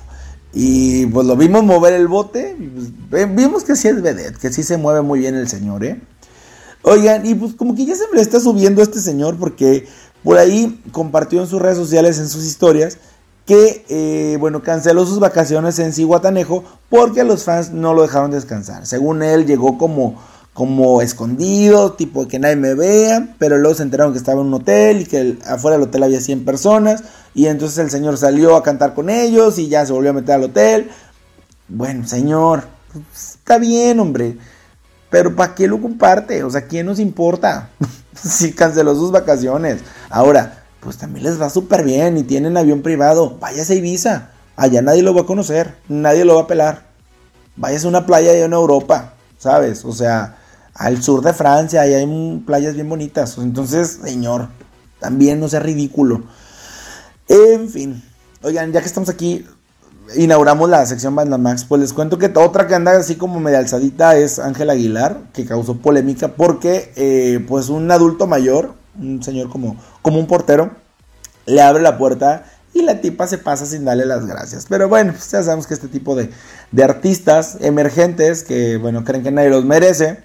Y 0.52 1.06
pues 1.06 1.28
lo 1.28 1.36
vimos 1.36 1.62
mover 1.62 1.92
el 1.92 2.08
bote, 2.08 2.56
pues, 3.08 3.32
vimos 3.32 3.62
que 3.62 3.76
sí 3.76 3.86
es 3.86 4.02
vedette, 4.02 4.36
que 4.36 4.52
sí 4.52 4.64
se 4.64 4.78
mueve 4.78 5.02
muy 5.02 5.20
bien 5.20 5.36
el 5.36 5.48
señor, 5.48 5.84
¿eh? 5.84 6.00
Oigan, 6.86 7.24
y 7.24 7.34
pues 7.34 7.54
como 7.54 7.74
que 7.74 7.86
ya 7.86 7.96
se 7.96 8.06
me 8.08 8.16
le 8.16 8.22
está 8.22 8.38
subiendo 8.38 8.82
este 8.82 9.00
señor 9.00 9.38
porque 9.38 9.88
por 10.22 10.36
ahí 10.36 10.82
compartió 10.92 11.40
en 11.40 11.46
sus 11.46 11.60
redes 11.60 11.78
sociales, 11.78 12.18
en 12.18 12.28
sus 12.28 12.44
historias, 12.44 12.98
que, 13.46 13.86
eh, 13.88 14.36
bueno, 14.38 14.62
canceló 14.62 15.06
sus 15.06 15.18
vacaciones 15.18 15.78
en 15.78 15.94
Cihuatanejo 15.94 16.62
porque 16.90 17.24
los 17.24 17.44
fans 17.44 17.70
no 17.70 17.94
lo 17.94 18.02
dejaron 18.02 18.30
descansar. 18.30 18.86
Según 18.86 19.22
él, 19.22 19.46
llegó 19.46 19.78
como, 19.78 20.22
como 20.52 21.00
escondido, 21.00 21.92
tipo 21.94 22.28
que 22.28 22.38
nadie 22.38 22.56
me 22.56 22.74
vea, 22.74 23.34
pero 23.38 23.56
luego 23.56 23.74
se 23.74 23.82
enteraron 23.82 24.12
que 24.12 24.18
estaba 24.18 24.42
en 24.42 24.48
un 24.48 24.54
hotel 24.54 25.00
y 25.00 25.04
que 25.06 25.38
afuera 25.46 25.78
del 25.78 25.88
hotel 25.88 26.02
había 26.02 26.20
100 26.20 26.44
personas. 26.44 27.02
Y 27.34 27.46
entonces 27.46 27.78
el 27.78 27.90
señor 27.90 28.18
salió 28.18 28.56
a 28.56 28.62
cantar 28.62 28.92
con 28.92 29.08
ellos 29.08 29.58
y 29.58 29.68
ya 29.68 29.86
se 29.86 29.94
volvió 29.94 30.10
a 30.10 30.14
meter 30.14 30.34
al 30.34 30.44
hotel. 30.44 30.90
Bueno, 31.66 32.06
señor, 32.06 32.64
pues, 32.92 33.36
está 33.36 33.56
bien, 33.56 34.00
hombre. 34.00 34.36
Pero 35.14 35.36
¿para 35.36 35.54
qué 35.54 35.68
lo 35.68 35.80
comparte? 35.80 36.42
O 36.42 36.50
sea, 36.50 36.66
¿quién 36.66 36.86
nos 36.86 36.98
importa? 36.98 37.70
si 38.20 38.52
canceló 38.52 38.96
sus 38.96 39.12
vacaciones. 39.12 39.80
Ahora, 40.10 40.64
pues 40.80 40.98
también 40.98 41.22
les 41.22 41.40
va 41.40 41.50
súper 41.50 41.84
bien 41.84 42.18
y 42.18 42.24
tienen 42.24 42.56
avión 42.56 42.82
privado. 42.82 43.38
Váyase 43.38 43.74
a 43.74 43.76
Ibiza. 43.76 44.30
Allá 44.56 44.82
nadie 44.82 45.04
lo 45.04 45.14
va 45.14 45.20
a 45.20 45.26
conocer. 45.26 45.76
Nadie 45.86 46.24
lo 46.24 46.34
va 46.34 46.40
a 46.42 46.46
pelar. 46.48 46.86
Váyase 47.54 47.86
a 47.86 47.90
una 47.90 48.06
playa 48.06 48.32
de 48.32 48.42
en 48.42 48.54
Europa. 48.54 49.14
¿Sabes? 49.38 49.84
O 49.84 49.92
sea, 49.92 50.36
al 50.74 51.00
sur 51.00 51.22
de 51.22 51.32
Francia. 51.32 51.82
Ahí 51.82 51.94
hay 51.94 52.42
playas 52.44 52.74
bien 52.74 52.88
bonitas. 52.88 53.38
Entonces, 53.38 54.00
señor, 54.02 54.48
también 54.98 55.38
no 55.38 55.48
sea 55.48 55.60
ridículo. 55.60 56.24
En 57.28 57.68
fin. 57.68 58.02
Oigan, 58.42 58.72
ya 58.72 58.80
que 58.80 58.88
estamos 58.88 59.10
aquí, 59.10 59.46
inauguramos 60.16 60.68
la 60.68 60.84
sección 60.86 61.14
Banda 61.14 61.38
Max, 61.38 61.64
pues 61.64 61.80
les 61.80 61.92
cuento 61.92 62.18
que 62.18 62.32
otra 62.36 62.66
que 62.66 62.74
anda 62.74 62.92
así 62.92 63.16
como 63.16 63.40
media 63.40 63.58
alzadita 63.58 64.16
es 64.16 64.38
Ángel 64.38 64.70
Aguilar, 64.70 65.18
que 65.32 65.44
causó 65.44 65.76
polémica 65.76 66.28
porque 66.28 66.92
eh, 66.96 67.44
pues 67.48 67.68
un 67.68 67.90
adulto 67.90 68.26
mayor, 68.26 68.74
un 68.98 69.22
señor 69.22 69.48
como, 69.50 69.76
como 70.02 70.18
un 70.18 70.26
portero, 70.26 70.70
le 71.46 71.60
abre 71.62 71.82
la 71.82 71.98
puerta 71.98 72.44
y 72.72 72.82
la 72.82 73.00
tipa 73.00 73.26
se 73.26 73.38
pasa 73.38 73.66
sin 73.66 73.84
darle 73.84 74.04
las 74.04 74.26
gracias. 74.26 74.66
Pero 74.68 74.88
bueno, 74.88 75.12
pues 75.12 75.30
ya 75.30 75.42
sabemos 75.42 75.66
que 75.66 75.74
este 75.74 75.88
tipo 75.88 76.14
de, 76.16 76.30
de 76.72 76.84
artistas 76.84 77.58
emergentes 77.60 78.42
que 78.42 78.76
bueno 78.76 79.04
creen 79.04 79.22
que 79.22 79.30
nadie 79.30 79.50
los 79.50 79.64
merece, 79.64 80.24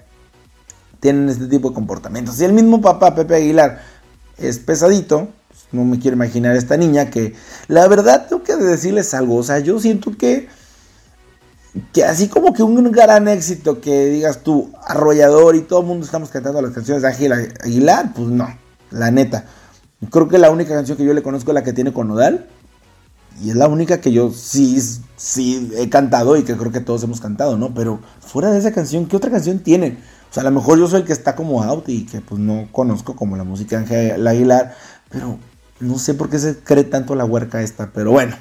tienen 1.00 1.28
este 1.28 1.46
tipo 1.46 1.70
de 1.70 1.74
comportamientos. 1.74 2.40
Y 2.40 2.44
el 2.44 2.52
mismo 2.52 2.80
papá, 2.80 3.14
Pepe 3.14 3.36
Aguilar, 3.36 3.80
es 4.36 4.58
pesadito, 4.58 5.28
no 5.72 5.84
me 5.84 5.98
quiero 5.98 6.16
imaginar 6.16 6.56
esta 6.56 6.76
niña 6.76 7.10
que 7.10 7.34
la 7.68 7.86
verdad 7.88 8.26
tengo 8.28 8.42
que 8.42 8.56
decirles 8.56 9.14
algo, 9.14 9.36
o 9.36 9.42
sea, 9.42 9.58
yo 9.60 9.78
siento 9.80 10.16
que 10.16 10.48
que 11.92 12.04
así 12.04 12.28
como 12.28 12.52
que 12.52 12.62
un 12.62 12.90
gran 12.90 13.28
éxito 13.28 13.80
que 13.80 14.06
digas 14.06 14.42
tú 14.42 14.72
arrollador 14.86 15.54
y 15.54 15.60
todo 15.60 15.80
el 15.80 15.86
mundo 15.86 16.04
estamos 16.04 16.30
cantando 16.30 16.60
las 16.60 16.72
canciones 16.72 17.02
de 17.02 17.08
Ángel 17.08 17.32
Aguilar, 17.32 18.12
pues 18.14 18.28
no, 18.28 18.48
la 18.90 19.10
neta. 19.10 19.44
Creo 20.10 20.28
que 20.28 20.38
la 20.38 20.50
única 20.50 20.74
canción 20.74 20.96
que 20.96 21.04
yo 21.04 21.14
le 21.14 21.22
conozco 21.22 21.50
es 21.50 21.54
la 21.54 21.62
que 21.62 21.72
tiene 21.72 21.92
con 21.92 22.08
Nodal 22.08 22.48
y 23.42 23.50
es 23.50 23.56
la 23.56 23.68
única 23.68 24.00
que 24.00 24.12
yo 24.12 24.32
sí 24.32 24.80
sí 25.16 25.70
he 25.76 25.88
cantado 25.88 26.36
y 26.36 26.42
que 26.42 26.56
creo 26.56 26.72
que 26.72 26.80
todos 26.80 27.02
hemos 27.04 27.20
cantado, 27.20 27.56
¿no? 27.56 27.72
Pero 27.74 28.00
fuera 28.20 28.50
de 28.50 28.58
esa 28.58 28.72
canción, 28.72 29.06
¿qué 29.06 29.16
otra 29.16 29.30
canción 29.30 29.60
tiene? 29.60 29.98
O 30.30 30.34
sea, 30.34 30.42
a 30.42 30.44
lo 30.44 30.52
mejor 30.52 30.78
yo 30.78 30.86
soy 30.86 31.00
el 31.00 31.06
que 31.06 31.12
está 31.12 31.36
como 31.36 31.62
out 31.62 31.88
y 31.88 32.06
que 32.06 32.20
pues 32.20 32.40
no 32.40 32.68
conozco 32.72 33.14
como 33.14 33.36
la 33.36 33.44
música 33.44 33.76
de 33.76 33.82
Ángel 33.82 34.26
Aguilar, 34.26 34.74
pero 35.10 35.38
no 35.80 35.98
sé 35.98 36.14
por 36.14 36.30
qué 36.30 36.38
se 36.38 36.58
cree 36.58 36.84
tanto 36.84 37.14
la 37.14 37.24
huerca 37.24 37.62
esta, 37.62 37.90
pero 37.92 38.12
bueno. 38.12 38.36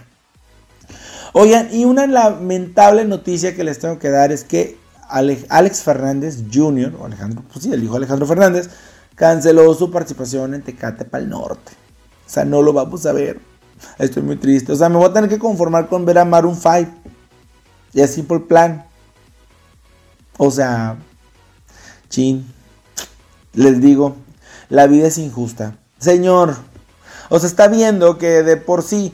Oigan, 1.34 1.70
y 1.72 1.86
una 1.86 2.08
lamentable 2.08 3.06
noticia 3.06 3.56
que 3.56 3.64
les 3.64 3.80
tengo 3.80 4.00
que 4.00 4.10
dar 4.10 4.32
es 4.32 4.44
que 4.44 4.78
Alex 5.10 5.84
Fernández 5.84 6.44
Jr., 6.52 6.96
o 7.00 7.06
Alejandro, 7.06 7.44
pues 7.52 7.64
sí, 7.64 7.72
el 7.72 7.84
hijo 7.84 7.96
Alejandro 7.96 8.28
Fernández, 8.28 8.70
canceló 9.16 9.74
su 9.74 9.92
participación 9.92 10.54
en 10.54 10.62
Tecate 10.62 11.06
para 11.06 11.24
el 11.24 11.30
Norte. 11.30 11.72
O 12.26 12.30
sea, 12.30 12.46
no 12.46 12.62
lo 12.62 12.74
vamos 12.74 13.06
a 13.06 13.14
ver. 13.14 13.40
Estoy 13.98 14.24
muy 14.24 14.36
triste. 14.36 14.72
O 14.72 14.76
sea, 14.76 14.90
me 14.90 14.98
voy 14.98 15.10
a 15.10 15.14
tener 15.14 15.30
que 15.30 15.40
conformar 15.40 15.88
con 15.88 16.06
ver 16.06 16.20
a 16.20 16.26
Maroon 16.26 16.56
5. 16.56 16.92
Y 17.94 18.02
así 18.02 18.22
por 18.22 18.48
plan. 18.48 18.86
O 20.38 20.52
sea, 20.52 20.98
chin. 22.10 22.46
Les 23.54 23.82
digo, 23.82 24.16
la 24.70 24.86
vida 24.88 25.08
es 25.08 25.18
injusta. 25.18 25.78
Señor, 25.98 26.56
o 27.30 27.40
sea, 27.40 27.48
está 27.48 27.68
viendo 27.68 28.18
que 28.18 28.44
de 28.44 28.58
por 28.58 28.84
sí, 28.84 29.14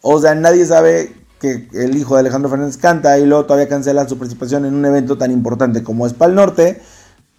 o 0.00 0.20
sea, 0.20 0.34
nadie 0.34 0.66
sabe 0.66 1.14
que 1.40 1.68
el 1.72 1.96
hijo 1.96 2.14
de 2.14 2.20
Alejandro 2.20 2.48
Fernández 2.48 2.76
canta 2.76 3.18
y 3.18 3.26
luego 3.26 3.44
todavía 3.44 3.68
cancela 3.68 4.08
su 4.08 4.18
participación 4.18 4.64
en 4.64 4.74
un 4.74 4.84
evento 4.84 5.18
tan 5.18 5.30
importante 5.30 5.82
como 5.82 6.06
es 6.06 6.14
Pal 6.14 6.34
Norte. 6.34 6.80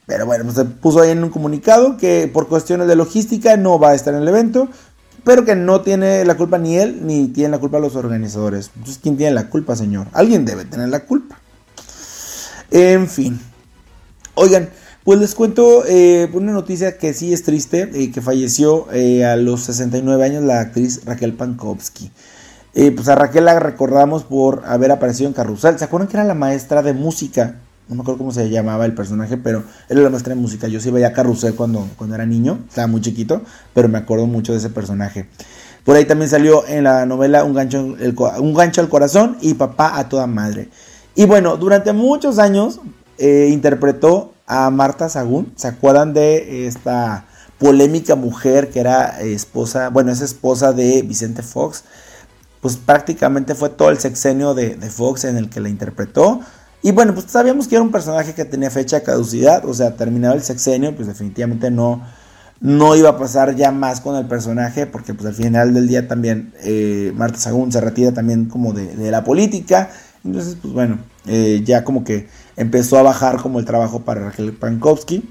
Pero 0.06 0.26
bueno, 0.26 0.46
pues 0.46 0.56
se 0.56 0.66
puso 0.66 1.02
ahí 1.02 1.12
en 1.12 1.24
un 1.24 1.30
comunicado 1.30 1.98
que 1.98 2.30
por 2.32 2.48
cuestiones 2.48 2.88
de 2.88 2.96
logística 2.96 3.58
no 3.58 3.78
va 3.78 3.90
a 3.90 3.96
estar 3.96 4.14
en 4.14 4.22
el 4.22 4.28
evento, 4.28 4.70
pero 5.24 5.44
que 5.44 5.56
no 5.56 5.82
tiene 5.82 6.24
la 6.24 6.38
culpa 6.38 6.58
ni 6.58 6.78
él 6.78 7.06
ni 7.06 7.28
tiene 7.28 7.50
la 7.50 7.60
culpa 7.60 7.80
los 7.80 7.96
organizadores. 7.96 8.72
Entonces, 8.76 9.00
¿quién 9.04 9.18
tiene 9.18 9.34
la 9.34 9.50
culpa, 9.50 9.76
señor? 9.76 10.08
Alguien 10.14 10.46
debe 10.46 10.64
tener 10.64 10.88
la 10.88 11.02
culpa. 11.02 11.40
En 12.72 13.10
fin. 13.10 13.40
Oigan, 14.36 14.70
pues 15.08 15.22
les 15.22 15.36
cuento 15.36 15.86
eh, 15.88 16.30
una 16.34 16.52
noticia 16.52 16.98
que 16.98 17.14
sí 17.14 17.32
es 17.32 17.44
triste, 17.44 17.90
eh, 17.94 18.12
que 18.12 18.22
falleció 18.22 18.92
eh, 18.92 19.24
a 19.24 19.38
los 19.38 19.62
69 19.62 20.22
años 20.26 20.44
la 20.44 20.60
actriz 20.60 21.06
Raquel 21.06 21.32
Pankowski. 21.32 22.12
pues 22.74 23.08
a 23.08 23.16
Raquel 23.16 23.46
la 23.46 23.58
recordamos 23.58 24.26
por 24.26 24.64
haber 24.66 24.92
aparecido 24.92 25.30
en 25.30 25.34
Carrusel. 25.34 25.80
¿Se 25.80 25.86
acuerdan 25.86 26.10
que 26.10 26.18
era 26.18 26.26
la 26.26 26.34
maestra 26.34 26.82
de 26.82 26.92
música? 26.92 27.56
No 27.88 27.96
me 27.96 28.02
acuerdo 28.02 28.18
cómo 28.18 28.34
se 28.34 28.50
llamaba 28.50 28.86
el 28.86 28.96
personaje, 28.96 29.38
pero 29.38 29.64
era 29.88 30.02
la 30.02 30.10
maestra 30.10 30.36
de 30.36 30.42
música. 30.42 30.68
Yo 30.68 30.82
sí 30.82 30.92
veía 30.92 31.14
Carrusel 31.14 31.56
cuando, 31.56 31.88
cuando 31.96 32.14
era 32.14 32.26
niño, 32.26 32.60
estaba 32.68 32.88
muy 32.88 33.00
chiquito, 33.00 33.44
pero 33.74 33.88
me 33.88 34.00
acuerdo 34.00 34.28
mucho 34.28 34.52
de 34.52 34.58
ese 34.58 34.72
personaje. 34.72 35.30
Por 35.86 35.96
ahí 35.96 36.04
también 36.04 36.30
salió 36.30 36.68
en 36.68 36.84
la 36.84 37.06
novela 37.06 37.46
Un 37.46 37.54
gancho, 37.54 37.96
un 38.40 38.54
gancho 38.54 38.82
al 38.82 38.90
corazón 38.90 39.38
y 39.40 39.54
Papá 39.54 40.00
a 40.00 40.10
toda 40.10 40.28
madre. 40.28 40.68
Y 41.16 41.24
bueno, 41.24 41.56
durante 41.56 41.94
muchos 41.94 42.40
años 42.40 42.82
interpretó 43.18 44.34
a 44.48 44.70
Marta 44.70 45.10
Sagún. 45.10 45.54
¿Se 45.56 45.68
acuerdan 45.68 46.14
de 46.14 46.66
esta 46.68 47.26
polémica 47.60 48.16
mujer 48.16 48.70
que 48.70 48.80
era 48.80 49.20
esposa, 49.20 49.90
bueno, 49.90 50.12
es 50.12 50.22
esposa 50.22 50.74
de 50.74 51.04
Vicente 51.04 51.44
Fox? 51.44 51.84
Pues 52.62 52.78
prácticamente 52.78 53.54
fue 53.54 53.70
todo 53.70 53.90
el 53.90 54.00
sexenio 54.00 54.56
de, 54.56 54.76
Fox 54.90 55.26
en 55.26 55.38
el 55.38 55.50
que 55.50 55.60
la 55.60 55.70
interpretó. 55.70 56.40
Y 56.82 56.92
bueno, 56.92 57.14
pues 57.14 57.28
sabíamos 57.30 57.68
que 57.68 57.76
era 57.76 57.84
un 57.84 57.92
personaje 57.92 58.34
que 58.34 58.46
tenía 58.46 58.72
fecha 58.72 58.98
de 58.98 59.04
caducidad, 59.04 59.66
o 59.66 59.74
sea, 59.74 59.96
terminado 59.96 60.36
el 60.36 60.42
sexenio, 60.42 60.96
pues 60.96 61.08
definitivamente 61.08 61.70
no, 61.70 62.02
no 62.62 62.96
iba 62.96 63.10
a 63.10 63.18
pasar 63.18 63.56
ya 63.56 63.72
más 63.72 64.00
con 64.00 64.16
el 64.16 64.26
personaje, 64.26 64.86
porque 64.86 65.14
pues 65.14 65.28
al 65.28 65.34
final 65.34 65.74
del 65.74 65.88
día 65.88 66.08
también 66.08 66.54
eh, 66.64 67.12
Marta 67.16 67.38
Sagún 67.38 67.72
se 67.72 67.82
retira 67.82 68.14
también 68.14 68.46
como 68.46 68.74
de, 68.74 69.12
la 69.12 69.24
política. 69.24 69.90
Entonces, 70.24 70.58
pues 70.62 70.74
bueno, 70.74 71.00
eh, 71.26 71.62
ya 71.66 71.84
como 71.84 72.04
que 72.04 72.28
empezó 72.58 72.98
a 72.98 73.04
bajar 73.04 73.38
como 73.38 73.60
el 73.60 73.66
trabajo 73.66 74.02
para 74.02 74.22
Raquel 74.26 74.52
Pankowski, 74.52 75.24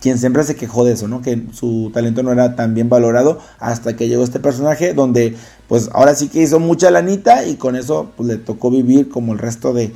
quien 0.00 0.18
siempre 0.18 0.44
se 0.44 0.54
quejó 0.54 0.84
de 0.84 0.92
eso, 0.92 1.08
¿no? 1.08 1.22
Que 1.22 1.42
su 1.52 1.90
talento 1.92 2.22
no 2.22 2.32
era 2.32 2.54
tan 2.54 2.74
bien 2.74 2.88
valorado 2.88 3.40
hasta 3.58 3.96
que 3.96 4.08
llegó 4.08 4.22
este 4.22 4.38
personaje 4.38 4.94
donde 4.94 5.36
pues 5.68 5.90
ahora 5.92 6.14
sí 6.14 6.28
que 6.28 6.42
hizo 6.42 6.60
mucha 6.60 6.90
lanita 6.90 7.44
y 7.44 7.56
con 7.56 7.74
eso 7.74 8.12
pues 8.16 8.28
le 8.28 8.36
tocó 8.36 8.70
vivir 8.70 9.08
como 9.08 9.32
el 9.32 9.38
resto 9.38 9.72
de, 9.72 9.92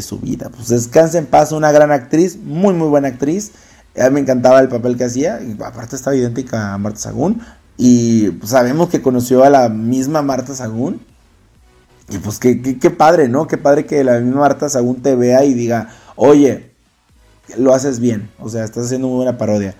su 0.00 0.18
vida. 0.20 0.48
Pues 0.48 0.68
descansa 0.68 1.18
en 1.18 1.26
paz, 1.26 1.52
una 1.52 1.70
gran 1.70 1.92
actriz, 1.92 2.38
muy 2.38 2.72
muy 2.72 2.88
buena 2.88 3.08
actriz. 3.08 3.52
A 3.98 4.08
mí 4.08 4.14
me 4.14 4.20
encantaba 4.20 4.60
el 4.60 4.68
papel 4.68 4.96
que 4.96 5.04
hacía 5.04 5.42
y 5.42 5.52
aparte 5.62 5.96
estaba 5.96 6.16
idéntica 6.16 6.72
a 6.72 6.78
Marta 6.78 6.98
Sagún 6.98 7.42
y 7.76 8.30
pues, 8.30 8.52
sabemos 8.52 8.88
que 8.88 9.02
conoció 9.02 9.44
a 9.44 9.50
la 9.50 9.68
misma 9.68 10.22
Marta 10.22 10.54
Sagún 10.54 11.02
y 12.08 12.18
pues 12.18 12.38
qué, 12.38 12.78
qué, 12.78 12.90
padre, 12.90 13.28
¿no? 13.28 13.46
Qué 13.46 13.58
padre 13.58 13.86
que 13.86 14.04
la 14.04 14.18
misma 14.18 14.40
Marta 14.40 14.68
Sagún 14.68 15.02
te 15.02 15.14
vea 15.14 15.44
y 15.44 15.54
diga, 15.54 15.90
oye, 16.16 16.72
lo 17.56 17.74
haces 17.74 18.00
bien, 18.00 18.30
o 18.38 18.48
sea, 18.48 18.64
estás 18.64 18.86
haciendo 18.86 19.08
muy 19.08 19.16
buena 19.16 19.38
parodia. 19.38 19.74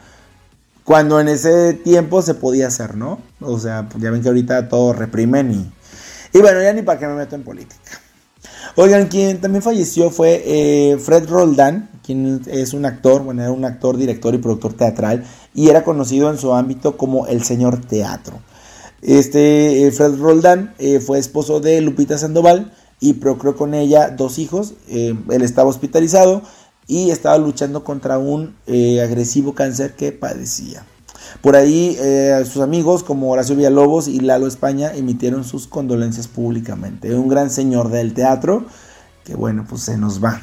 Cuando 0.84 1.20
en 1.20 1.28
ese 1.28 1.74
tiempo 1.74 2.22
se 2.22 2.34
podía 2.34 2.66
hacer, 2.66 2.96
¿no? 2.96 3.20
O 3.40 3.58
sea, 3.58 3.88
ya 3.98 4.10
ven 4.10 4.22
que 4.22 4.28
ahorita 4.28 4.68
todo 4.68 4.92
reprimen 4.92 5.52
y... 5.52 5.72
Y 6.34 6.40
bueno, 6.40 6.62
ya 6.62 6.72
ni 6.72 6.82
para 6.82 6.98
qué 6.98 7.06
me 7.06 7.14
meto 7.14 7.36
en 7.36 7.44
política. 7.44 8.00
Oigan, 8.74 9.08
quien 9.08 9.38
también 9.40 9.62
falleció 9.62 10.10
fue 10.10 10.42
eh, 10.46 10.98
Fred 10.98 11.28
Roldán, 11.28 11.90
quien 12.02 12.40
es 12.46 12.72
un 12.72 12.86
actor, 12.86 13.22
bueno, 13.22 13.42
era 13.42 13.52
un 13.52 13.66
actor, 13.66 13.98
director 13.98 14.34
y 14.34 14.38
productor 14.38 14.72
teatral, 14.72 15.24
y 15.54 15.68
era 15.68 15.84
conocido 15.84 16.30
en 16.30 16.38
su 16.38 16.54
ámbito 16.54 16.96
como 16.96 17.26
el 17.26 17.44
señor 17.44 17.84
teatro. 17.84 18.40
Este 19.02 19.86
eh, 19.86 19.92
Fred 19.92 20.16
Roldán 20.18 20.74
eh, 20.78 21.00
fue 21.00 21.18
esposo 21.18 21.60
de 21.60 21.80
Lupita 21.80 22.16
Sandoval 22.18 22.72
y 23.00 23.14
procreó 23.14 23.56
con 23.56 23.74
ella 23.74 24.10
dos 24.10 24.38
hijos. 24.38 24.74
él 24.88 25.42
estaba 25.42 25.68
hospitalizado 25.68 26.42
y 26.86 27.10
estaba 27.10 27.36
luchando 27.36 27.82
contra 27.84 28.18
un 28.18 28.54
agresivo 29.02 29.54
cáncer 29.54 29.96
que 29.96 30.12
padecía. 30.12 30.86
Por 31.40 31.56
ahí 31.56 31.98
sus 32.44 32.62
amigos 32.62 33.02
como 33.02 33.32
Horacio 33.32 33.56
Villalobos 33.56 34.06
y 34.06 34.20
Lalo 34.20 34.46
España 34.46 34.92
emitieron 34.94 35.42
sus 35.42 35.66
condolencias 35.66 36.28
públicamente. 36.28 37.12
Un 37.12 37.28
gran 37.28 37.50
señor 37.50 37.90
del 37.90 38.14
teatro 38.14 38.66
que 39.24 39.34
bueno, 39.34 39.66
pues 39.68 39.82
se 39.82 39.96
nos 39.96 40.22
va. 40.22 40.40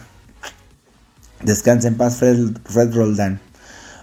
Descansa 1.43 1.87
en 1.87 1.95
paz 1.95 2.17
Fred 2.17 2.93
Roldán. 2.93 3.39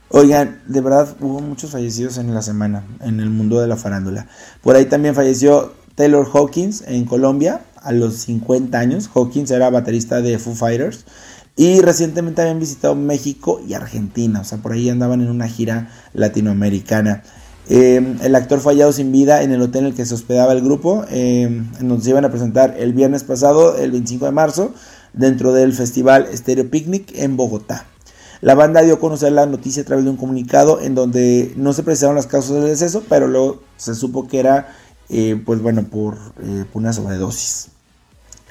Oigan, 0.09 0.63
de 0.67 0.81
verdad 0.81 1.17
hubo 1.21 1.41
muchos 1.41 1.71
fallecidos 1.71 2.17
en 2.19 2.33
la 2.33 2.41
semana 2.41 2.85
en 3.01 3.19
el 3.19 3.29
mundo 3.29 3.61
de 3.61 3.67
la 3.67 3.77
farándula. 3.77 4.29
Por 4.63 4.77
ahí 4.77 4.85
también 4.85 5.17
falleció 5.17 5.73
Taylor 5.97 6.29
Hawkins 6.33 6.85
en 6.87 7.07
Colombia 7.07 7.63
a 7.83 7.91
los 7.91 8.15
50 8.19 8.79
años. 8.79 9.11
Hawkins 9.13 9.51
era 9.51 9.69
baterista 9.69 10.21
de 10.23 10.39
Foo 10.39 10.55
Fighters. 10.55 11.07
Y 11.57 11.81
recientemente 11.81 12.43
habían 12.43 12.61
visitado 12.61 12.95
México 12.95 13.61
y 13.67 13.75
Argentina. 13.75 14.41
O 14.41 14.45
sea, 14.45 14.59
por 14.59 14.73
ahí 14.73 14.91
andaban 14.91 15.23
en 15.23 15.31
una 15.31 15.49
gira 15.49 15.91
latinoamericana. 16.13 17.23
Eh, 17.69 18.17
el 18.23 18.35
actor 18.37 18.61
fue 18.61 18.75
hallado 18.75 18.93
sin 18.93 19.11
vida 19.11 19.43
en 19.43 19.51
el 19.51 19.63
hotel 19.63 19.81
en 19.81 19.87
el 19.89 19.95
que 19.95 20.05
se 20.05 20.15
hospedaba 20.15 20.53
el 20.53 20.63
grupo. 20.63 21.05
Eh, 21.11 21.65
donde 21.81 22.05
se 22.05 22.11
iban 22.11 22.27
a 22.27 22.31
presentar 22.31 22.77
el 22.79 22.93
viernes 22.93 23.25
pasado, 23.25 23.77
el 23.77 23.91
25 23.91 24.27
de 24.27 24.33
marzo 24.33 24.75
dentro 25.15 25.53
del 25.53 25.73
festival 25.73 26.29
Stereo 26.33 26.71
Picnic 26.71 27.13
en 27.17 27.37
Bogotá. 27.37 27.87
La 28.47 28.55
banda 28.55 28.83
dio 28.83 28.95
a 28.95 29.01
conocer 29.01 29.33
la 29.33 29.45
noticia 29.45 29.83
a 29.83 29.85
través 29.85 30.05
de 30.05 30.11
un 30.13 30.17
comunicado 30.17 30.81
en 30.81 30.95
donde 30.95 31.53
no 31.57 31.73
se 31.73 31.83
precisaron 31.83 32.15
las 32.15 32.29
causas 32.29 32.55
del 32.55 32.67
deceso, 32.67 33.03
pero 33.09 33.27
luego 33.27 33.61
se 33.77 33.93
supo 33.97 34.29
que 34.29 34.39
era, 34.39 34.69
eh, 35.09 35.43
pues 35.45 35.61
bueno, 35.61 35.83
por, 35.83 36.15
eh, 36.41 36.65
por, 36.73 36.81
una 36.81 36.93
sobredosis. 36.93 37.71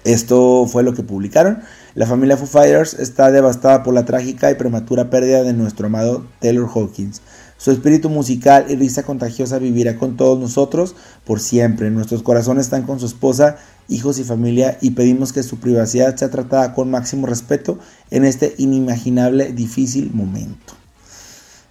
Esto 0.03 0.67
fue 0.67 0.83
lo 0.83 0.93
que 0.93 1.01
publicaron. 1.01 1.61
La 1.93 2.05
familia 2.05 2.35
Foo 2.35 2.45
Fighters 2.45 2.93
está 2.95 3.31
devastada 3.31 3.83
por 3.83 3.93
la 3.93 4.03
trágica 4.03 4.51
y 4.51 4.55
prematura 4.55 5.09
pérdida 5.09 5.43
de 5.43 5.53
nuestro 5.53 5.87
amado 5.87 6.25
Taylor 6.41 6.69
Hawkins. 6.75 7.21
Su 7.57 7.71
espíritu 7.71 8.09
musical 8.09 8.65
y 8.69 8.75
risa 8.75 9.03
contagiosa 9.03 9.59
vivirá 9.59 9.97
con 9.97 10.17
todos 10.17 10.37
nosotros 10.37 10.95
por 11.23 11.39
siempre. 11.39 11.89
Nuestros 11.89 12.21
corazones 12.21 12.65
están 12.65 12.83
con 12.83 12.99
su 12.99 13.05
esposa, 13.05 13.57
hijos 13.87 14.19
y 14.19 14.23
familia 14.23 14.77
y 14.81 14.91
pedimos 14.91 15.31
que 15.31 15.41
su 15.41 15.57
privacidad 15.57 16.15
sea 16.17 16.29
tratada 16.29 16.73
con 16.73 16.91
máximo 16.91 17.27
respeto 17.27 17.79
en 18.11 18.25
este 18.25 18.55
inimaginable, 18.57 19.53
difícil 19.53 20.11
momento. 20.13 20.73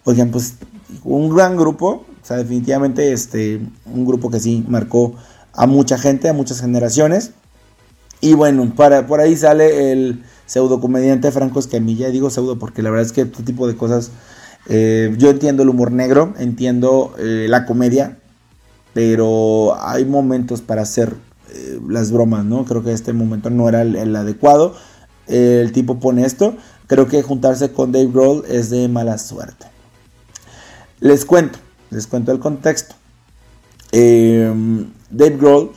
Oigan, 0.05 0.31
pues 0.31 0.55
un 1.03 1.35
gran 1.35 1.57
grupo, 1.57 2.05
o 2.23 2.27
sea, 2.27 2.39
definitivamente 2.39 3.13
este, 3.13 3.61
un 3.87 4.07
grupo 4.07 4.31
que 4.31 4.41
sí 4.41 4.65
marcó 4.67 5.15
a 5.53 5.67
mucha 5.67 5.99
gente, 5.99 6.29
a 6.29 6.33
muchas 6.33 6.61
generaciones. 6.61 7.33
Y 8.21 8.35
bueno, 8.35 8.73
para, 8.75 9.07
por 9.07 9.21
ahí 9.21 9.37
sale 9.37 9.93
el 9.93 10.25
pseudo 10.47 10.81
comediante 10.81 11.31
Franco 11.31 11.59
Escamilla. 11.59 12.09
Digo 12.09 12.31
pseudo 12.31 12.59
porque 12.59 12.83
la 12.83 12.91
verdad 12.91 13.07
es 13.07 13.13
que 13.13 13.23
este 13.23 13.43
tipo 13.43 13.67
de 13.67 13.77
cosas 13.77 14.11
eh, 14.67 15.15
yo 15.19 15.31
entiendo 15.31 15.63
el 15.63 15.69
humor 15.69 15.93
negro, 15.93 16.35
entiendo 16.39 17.15
eh, 17.19 17.47
la 17.49 17.67
comedia, 17.67 18.19
pero 18.95 19.77
hay 19.81 20.05
momentos 20.05 20.63
para 20.63 20.83
hacer 20.83 21.15
eh, 21.53 21.79
las 21.89 22.11
bromas, 22.11 22.45
¿no? 22.45 22.65
Creo 22.65 22.83
que 22.83 22.93
este 22.93 23.13
momento 23.13 23.51
no 23.51 23.69
era 23.69 23.83
el, 23.83 24.17
adecuado. 24.17 24.75
el 25.27 25.73
tipo 25.73 26.01
pone 26.01 26.25
esto. 26.25 26.57
Creo 26.87 27.09
que 27.09 27.23
juntarse 27.23 27.73
con 27.73 27.93
Dave 27.93 28.11
Grohl 28.13 28.45
es 28.49 28.71
de 28.71 28.89
mala 28.89 29.19
suerte. 29.19 29.67
Les 31.01 31.25
cuento, 31.25 31.59
les 31.91 32.07
cuento 32.07 32.33
el 32.33 32.39
contexto. 32.39 32.95
Dave 33.91 35.37
Grohl, 35.37 35.71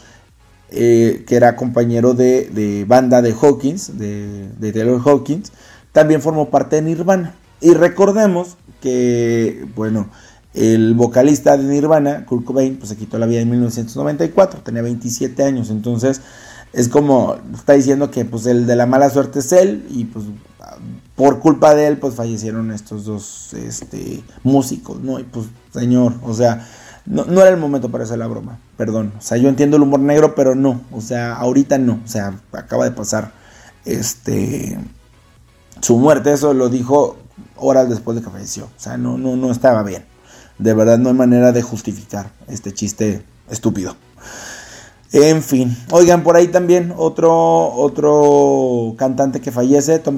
que 0.69 1.25
era 1.29 1.55
compañero 1.55 2.13
de, 2.13 2.85
banda 2.87 3.21
de 3.21 3.33
Hawkins, 3.33 3.97
de 3.97 4.71
Taylor 4.73 5.01
Hawkins, 5.05 5.51
también 5.91 6.21
formó 6.21 6.49
parte 6.49 6.77
de 6.77 6.81
Nirvana. 6.81 7.35
Y 7.61 7.73
recordemos 7.73 8.57
que, 8.81 9.67
bueno, 9.75 10.09
el 10.53 10.95
vocalista 10.95 11.57
de 11.57 11.63
Nirvana, 11.63 12.25
Kurt 12.25 12.45
Cobain, 12.45 12.77
pues 12.77 12.89
se 12.89 12.97
quitó 12.97 13.17
la 13.19 13.25
vida 13.25 13.41
en 13.41 13.49
1994, 13.49 14.61
tenía 14.61 14.81
27 14.81 15.43
años, 15.43 15.69
entonces 15.69 16.21
es 16.73 16.89
como 16.89 17.37
está 17.53 17.73
diciendo 17.73 18.11
que 18.11 18.25
pues 18.25 18.45
el 18.45 18.67
de 18.67 18.75
la 18.75 18.85
mala 18.85 19.09
suerte 19.09 19.39
es 19.39 19.51
él 19.51 19.85
y 19.89 20.05
pues 20.05 20.25
por 21.15 21.39
culpa 21.39 21.73
de 21.73 21.87
él 21.87 21.97
pues 21.97 22.15
fallecieron 22.15 22.71
estos 22.71 23.05
dos 23.05 23.53
este, 23.53 24.23
músicos, 24.43 24.99
¿no? 24.99 25.19
Y 25.19 25.23
pues 25.23 25.47
señor, 25.73 26.13
o 26.23 26.33
sea, 26.33 26.67
no, 27.05 27.25
no, 27.25 27.41
era 27.41 27.49
el 27.49 27.57
momento 27.57 27.89
para 27.89 28.03
hacer 28.03 28.17
la 28.17 28.27
broma, 28.27 28.59
perdón, 28.77 29.13
o 29.17 29.21
sea, 29.21 29.37
yo 29.37 29.49
entiendo 29.49 29.77
el 29.77 29.83
humor 29.83 29.99
negro, 29.99 30.35
pero 30.35 30.55
no, 30.55 30.81
o 30.91 31.01
sea, 31.01 31.35
ahorita 31.35 31.77
no, 31.77 32.01
o 32.03 32.07
sea, 32.07 32.39
acaba 32.51 32.85
de 32.85 32.91
pasar 32.91 33.31
este 33.85 34.77
su 35.81 35.97
muerte, 35.97 36.33
eso 36.33 36.53
lo 36.53 36.69
dijo 36.69 37.17
horas 37.55 37.89
después 37.89 38.17
de 38.17 38.23
que 38.23 38.29
falleció. 38.29 38.65
O 38.65 38.79
sea, 38.79 38.97
no, 38.97 39.17
no, 39.17 39.35
no 39.35 39.51
estaba 39.51 39.83
bien. 39.83 40.05
De 40.57 40.73
verdad 40.73 40.97
no 40.97 41.09
hay 41.09 41.15
manera 41.15 41.51
de 41.51 41.61
justificar 41.61 42.31
este 42.47 42.73
chiste 42.73 43.23
estúpido. 43.49 43.95
En 45.13 45.41
fin, 45.41 45.75
oigan, 45.91 46.21
por 46.21 46.35
ahí 46.35 46.49
también 46.49 46.93
otro, 46.97 47.73
otro 47.73 48.93
cantante 48.97 49.39
que 49.39 49.53
fallece, 49.53 49.99
Tom, 49.99 50.17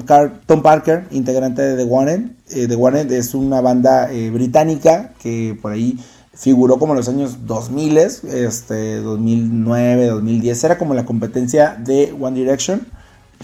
Parker, 0.62 1.06
integrante 1.12 1.62
de 1.62 1.76
The 1.76 1.84
Wanted. 1.84 2.20
Eh, 2.48 2.66
The 2.66 2.74
Wanted 2.74 3.12
es 3.12 3.34
una 3.34 3.60
banda 3.60 4.12
eh, 4.12 4.30
británica 4.30 5.12
que 5.22 5.56
por 5.62 5.72
ahí 5.72 5.96
figuró 6.34 6.78
como 6.78 6.94
en 6.94 6.98
los 6.98 7.08
años 7.08 7.46
2000, 7.46 7.98
este, 7.98 8.96
2009, 8.96 10.06
2010. 10.06 10.64
Era 10.64 10.76
como 10.76 10.94
la 10.94 11.04
competencia 11.04 11.76
de 11.78 12.12
One 12.18 12.36
Direction 12.36 12.84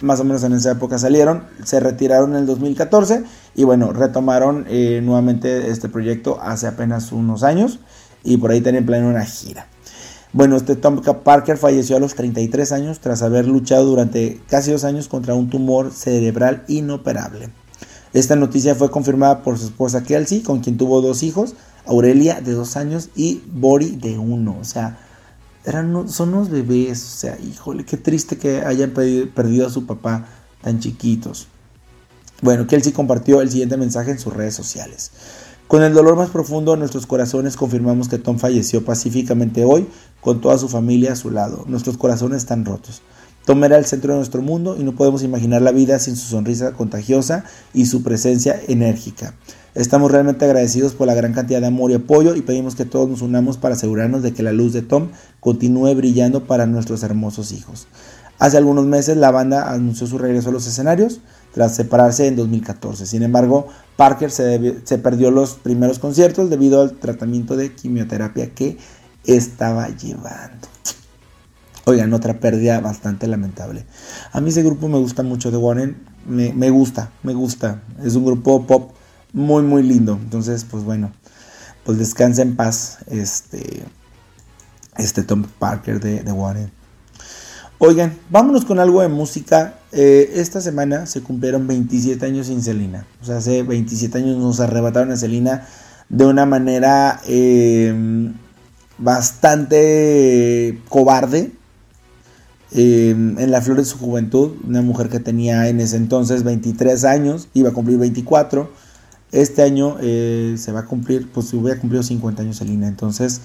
más 0.03 0.21
o 0.21 0.25
menos 0.25 0.43
en 0.45 0.53
esa 0.53 0.73
época 0.73 0.99
salieron, 0.99 1.45
se 1.65 1.81
retiraron 1.81 2.33
en 2.33 2.41
el 2.41 2.47
2014 2.47 3.25
y 3.55 3.65
bueno, 3.65 3.93
retomaron 3.93 4.67
eh, 4.69 5.01
nuevamente 5.03 5.71
este 5.71 5.89
proyecto 5.89 6.39
hace 6.41 6.67
apenas 6.67 7.13
unos 7.13 7.43
años 7.43 7.81
y 8.23 8.37
por 8.37 8.51
ahí 8.51 8.61
tenían 8.61 8.85
planeado 8.85 9.11
una 9.11 9.25
gira. 9.25 9.69
Bueno, 10.33 10.57
este 10.57 10.77
Tom 10.77 11.01
Parker 11.25 11.57
falleció 11.57 11.97
a 11.97 12.01
los 12.01 12.15
33 12.15 12.73
años 12.73 13.01
tras 13.01 13.23
haber 13.23 13.47
luchado 13.47 13.87
durante 13.87 14.41
casi 14.49 14.71
dos 14.71 14.85
años 14.85 15.09
contra 15.09 15.35
un 15.35 15.49
tumor 15.49 15.93
cerebral 15.93 16.65
inoperable. 16.69 17.49
Esta 18.13 18.37
noticia 18.37 18.75
fue 18.75 18.91
confirmada 18.91 19.43
por 19.43 19.59
su 19.59 19.67
esposa 19.67 20.03
Kelsey, 20.03 20.43
con 20.43 20.61
quien 20.61 20.77
tuvo 20.77 21.01
dos 21.01 21.23
hijos, 21.23 21.55
Aurelia 21.87 22.41
de 22.43 22.53
dos 22.53 22.77
años 22.77 23.09
y 23.17 23.43
Bori 23.47 23.97
de 23.97 24.19
uno. 24.19 24.57
O 24.61 24.65
sea, 24.65 24.99
eran, 25.67 26.09
son 26.09 26.33
unos 26.33 26.49
bebés, 26.49 27.03
o 27.03 27.19
sea, 27.19 27.39
híjole, 27.41 27.85
qué 27.85 27.97
triste 27.97 28.39
que 28.39 28.61
hayan 28.61 28.93
perdido 28.93 29.67
a 29.67 29.71
su 29.71 29.85
papá 29.85 30.27
tan 30.63 30.81
chiquitos. 30.81 31.49
Bueno, 32.43 32.67
Kelsey 32.67 32.93
compartió 32.93 33.41
el 33.41 33.51
siguiente 33.51 33.77
mensaje 33.77 34.11
en 34.13 34.19
sus 34.19 34.33
redes 34.33 34.55
sociales. 34.55 35.11
Con 35.69 35.83
el 35.83 35.95
dolor 35.95 36.17
más 36.17 36.31
profundo 36.31 36.73
de 36.73 36.79
nuestros 36.79 37.07
corazones 37.07 37.57
confirmamos 37.57 38.09
que 38.09 38.19
Tom 38.19 38.39
falleció 38.39 38.85
pacíficamente 38.85 39.65
hoy 39.65 39.89
con 40.21 40.41
toda 40.41 40.59
su 40.59 40.69
familia 40.69 41.13
a 41.13 41.17
su 41.17 41.31
lado. 41.31 41.65
Nuestros 41.67 41.97
corazones 41.97 42.39
están 42.39 42.65
rotos. 42.65 43.03
Tom 43.45 43.63
era 43.65 43.77
el 43.77 43.85
centro 43.85 44.13
de 44.13 44.19
nuestro 44.19 44.43
mundo 44.43 44.77
y 44.79 44.85
no 44.85 44.93
podemos 44.95 45.23
imaginar 45.23 45.63
la 45.63 45.73
vida 45.73 45.99
sin 45.99 46.17
su 46.17 46.27
sonrisa 46.29 46.73
contagiosa 46.73 47.45
y 47.75 47.87
su 47.87 48.03
presencia 48.03 48.61
enérgica. 48.69 49.35
Estamos 49.77 50.11
realmente 50.11 50.47
agradecidos 50.47 50.95
por 50.95 51.07
la 51.07 51.13
gran 51.13 51.35
cantidad 51.35 51.61
de 51.61 51.67
amor 51.67 51.91
y 51.91 51.95
apoyo 51.95 52.35
y 52.35 52.41
pedimos 52.41 52.75
que 52.75 52.87
todos 52.87 53.11
nos 53.11 53.21
unamos 53.21 53.59
para 53.59 53.75
asegurarnos 53.75 54.23
de 54.23 54.33
que 54.33 54.43
la 54.43 54.53
luz 54.53 54.73
de 54.73 54.81
Tom 54.81 55.09
continúe 55.39 55.95
brillando 55.95 56.45
para 56.45 56.65
nuestros 56.65 57.03
hermosos 57.03 57.53
hijos. 57.53 57.87
Hace 58.39 58.57
algunos 58.57 58.87
meses 58.87 59.19
la 59.19 59.31
banda 59.31 59.71
anunció 59.71 60.07
su 60.07 60.17
regreso 60.17 60.49
a 60.49 60.53
los 60.53 60.67
escenarios 60.67 61.21
tras 61.53 61.77
separarse 61.77 62.27
en 62.27 62.37
2014. 62.37 63.05
Sin 63.05 63.23
embargo, 63.23 63.67
Parker 63.97 64.31
se, 64.31 64.99
perdió 65.03 65.31
los 65.31 65.57
primeros 65.57 65.99
conciertos 65.99 66.49
debido 66.49 66.81
al 66.81 66.93
tratamiento 66.93 67.55
de 67.55 67.75
quimioterapia 67.75 68.55
que 68.55 68.79
estaba 69.27 69.89
llevando. 69.89 70.69
Oigan, 71.85 72.15
otra 72.15 72.41
pérdida 72.41 72.81
bastante 72.81 73.27
lamentable. 73.27 73.85
A 74.33 74.41
mí 74.41 74.49
ese 74.49 74.63
grupo 74.63 74.89
me 74.89 74.97
gusta 74.97 75.23
mucho 75.23 75.51
de 75.51 75.59
Warren. 75.59 75.99
Me 76.25 76.71
gusta, 76.71 77.11
me 77.23 77.35
gusta. 77.35 77.83
Es 78.03 78.15
un 78.15 78.25
grupo 78.25 78.67
pop 78.67 78.93
muy, 79.33 79.63
muy 79.63 79.83
lindo. 79.83 80.19
Entonces, 80.23 80.65
pues 80.65 80.85
bueno, 80.85 81.13
pues 81.85 81.99
descansa 81.99 82.43
en 82.43 82.57
paz 82.57 82.99
este, 83.07 83.85
este 84.99 85.23
Tom 85.23 85.45
Parker 85.59 86.01
de, 86.01 86.33
Warren. 86.33 86.71
Oigan, 87.79 88.17
vámonos 88.31 88.65
con 88.65 88.79
algo 88.79 89.03
de 89.03 89.09
música. 89.09 89.75
Eh, 89.93 90.33
esta 90.35 90.61
semana 90.61 91.07
se 91.07 91.23
cumplieron 91.23 91.67
27 91.67 92.25
años 92.25 92.47
sin 92.47 92.63
Selena. 92.63 93.07
O 93.23 93.25
sea, 93.25 93.37
hace 93.37 93.63
27 93.63 94.19
años 94.19 94.39
nos 94.39 94.61
arrebataron 94.61 95.13
a 95.13 95.17
Selena 95.17 95.67
de 96.09 96.25
una 96.25 96.47
manera 96.47 97.21
em, 97.27 98.35
bastante 98.99 100.81
cobarde. 100.89 101.53
Em, 102.73 103.39
en 103.39 103.51
la 103.51 103.61
flor 103.63 103.77
de 103.77 103.85
su 103.85 103.97
juventud, 103.99 104.57
una 104.67 104.83
mujer 104.83 105.09
que 105.09 105.21
tenía 105.21 105.69
en 105.69 105.81
ese 105.81 105.97
entonces 105.97 106.43
23 106.43 107.05
años, 107.05 107.49
iba 107.55 107.71
a 107.71 107.73
cumplir 107.73 107.99
24. 107.99 108.86
Este 109.33 109.63
año 109.63 109.97
eh, 110.01 110.55
se 110.59 110.73
va 110.73 110.81
a 110.81 110.85
cumplir, 110.87 111.31
pues 111.33 111.53
hubiera 111.53 111.81
cumplido 111.81 112.03
50 112.03 112.43
años 112.43 112.57
Selena. 112.57 112.89
Entonces, 112.89 113.41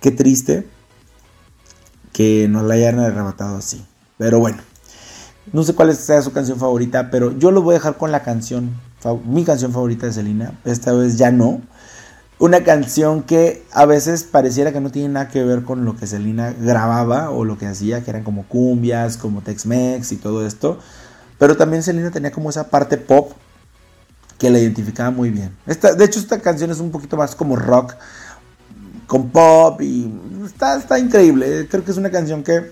qué 0.00 0.10
triste 0.10 0.66
que 2.12 2.48
nos 2.48 2.64
la 2.64 2.74
hayan 2.74 2.98
arrebatado 2.98 3.56
así. 3.56 3.84
Pero 4.16 4.40
bueno, 4.40 4.58
no 5.52 5.62
sé 5.62 5.74
cuál 5.74 5.94
sea 5.94 6.20
su 6.22 6.32
canción 6.32 6.58
favorita, 6.58 7.10
pero 7.10 7.36
yo 7.38 7.50
lo 7.50 7.62
voy 7.62 7.74
a 7.74 7.78
dejar 7.78 7.96
con 7.96 8.10
la 8.12 8.22
canción, 8.22 8.74
mi 9.24 9.44
canción 9.44 9.72
favorita 9.72 10.06
de 10.06 10.12
Selena. 10.12 10.58
Esta 10.64 10.92
vez 10.92 11.16
ya 11.16 11.30
no. 11.30 11.60
Una 12.40 12.62
canción 12.62 13.22
que 13.22 13.64
a 13.72 13.84
veces 13.84 14.24
pareciera 14.24 14.72
que 14.72 14.80
no 14.80 14.90
tiene 14.90 15.08
nada 15.08 15.28
que 15.28 15.42
ver 15.42 15.64
con 15.64 15.84
lo 15.84 15.96
que 15.96 16.06
Selena 16.06 16.52
grababa 16.52 17.30
o 17.30 17.44
lo 17.44 17.58
que 17.58 17.66
hacía, 17.66 18.04
que 18.04 18.10
eran 18.10 18.24
como 18.24 18.44
cumbias, 18.46 19.16
como 19.16 19.42
Tex-Mex 19.42 20.12
y 20.12 20.16
todo 20.16 20.46
esto. 20.46 20.78
Pero 21.38 21.56
también 21.56 21.82
Selena 21.82 22.10
tenía 22.10 22.30
como 22.30 22.50
esa 22.50 22.68
parte 22.68 22.96
pop 22.96 23.32
que 24.38 24.50
la 24.50 24.58
identificaba 24.58 25.10
muy 25.10 25.30
bien. 25.30 25.50
Esta, 25.66 25.94
de 25.94 26.04
hecho, 26.04 26.20
esta 26.20 26.40
canción 26.40 26.70
es 26.70 26.80
un 26.80 26.90
poquito 26.90 27.16
más 27.16 27.34
como 27.34 27.56
rock 27.56 27.94
con 29.06 29.30
pop 29.30 29.80
y 29.82 30.12
está, 30.44 30.76
está 30.76 30.98
increíble. 30.98 31.66
Creo 31.68 31.84
que 31.84 31.90
es 31.90 31.96
una 31.96 32.10
canción 32.10 32.44
que 32.44 32.70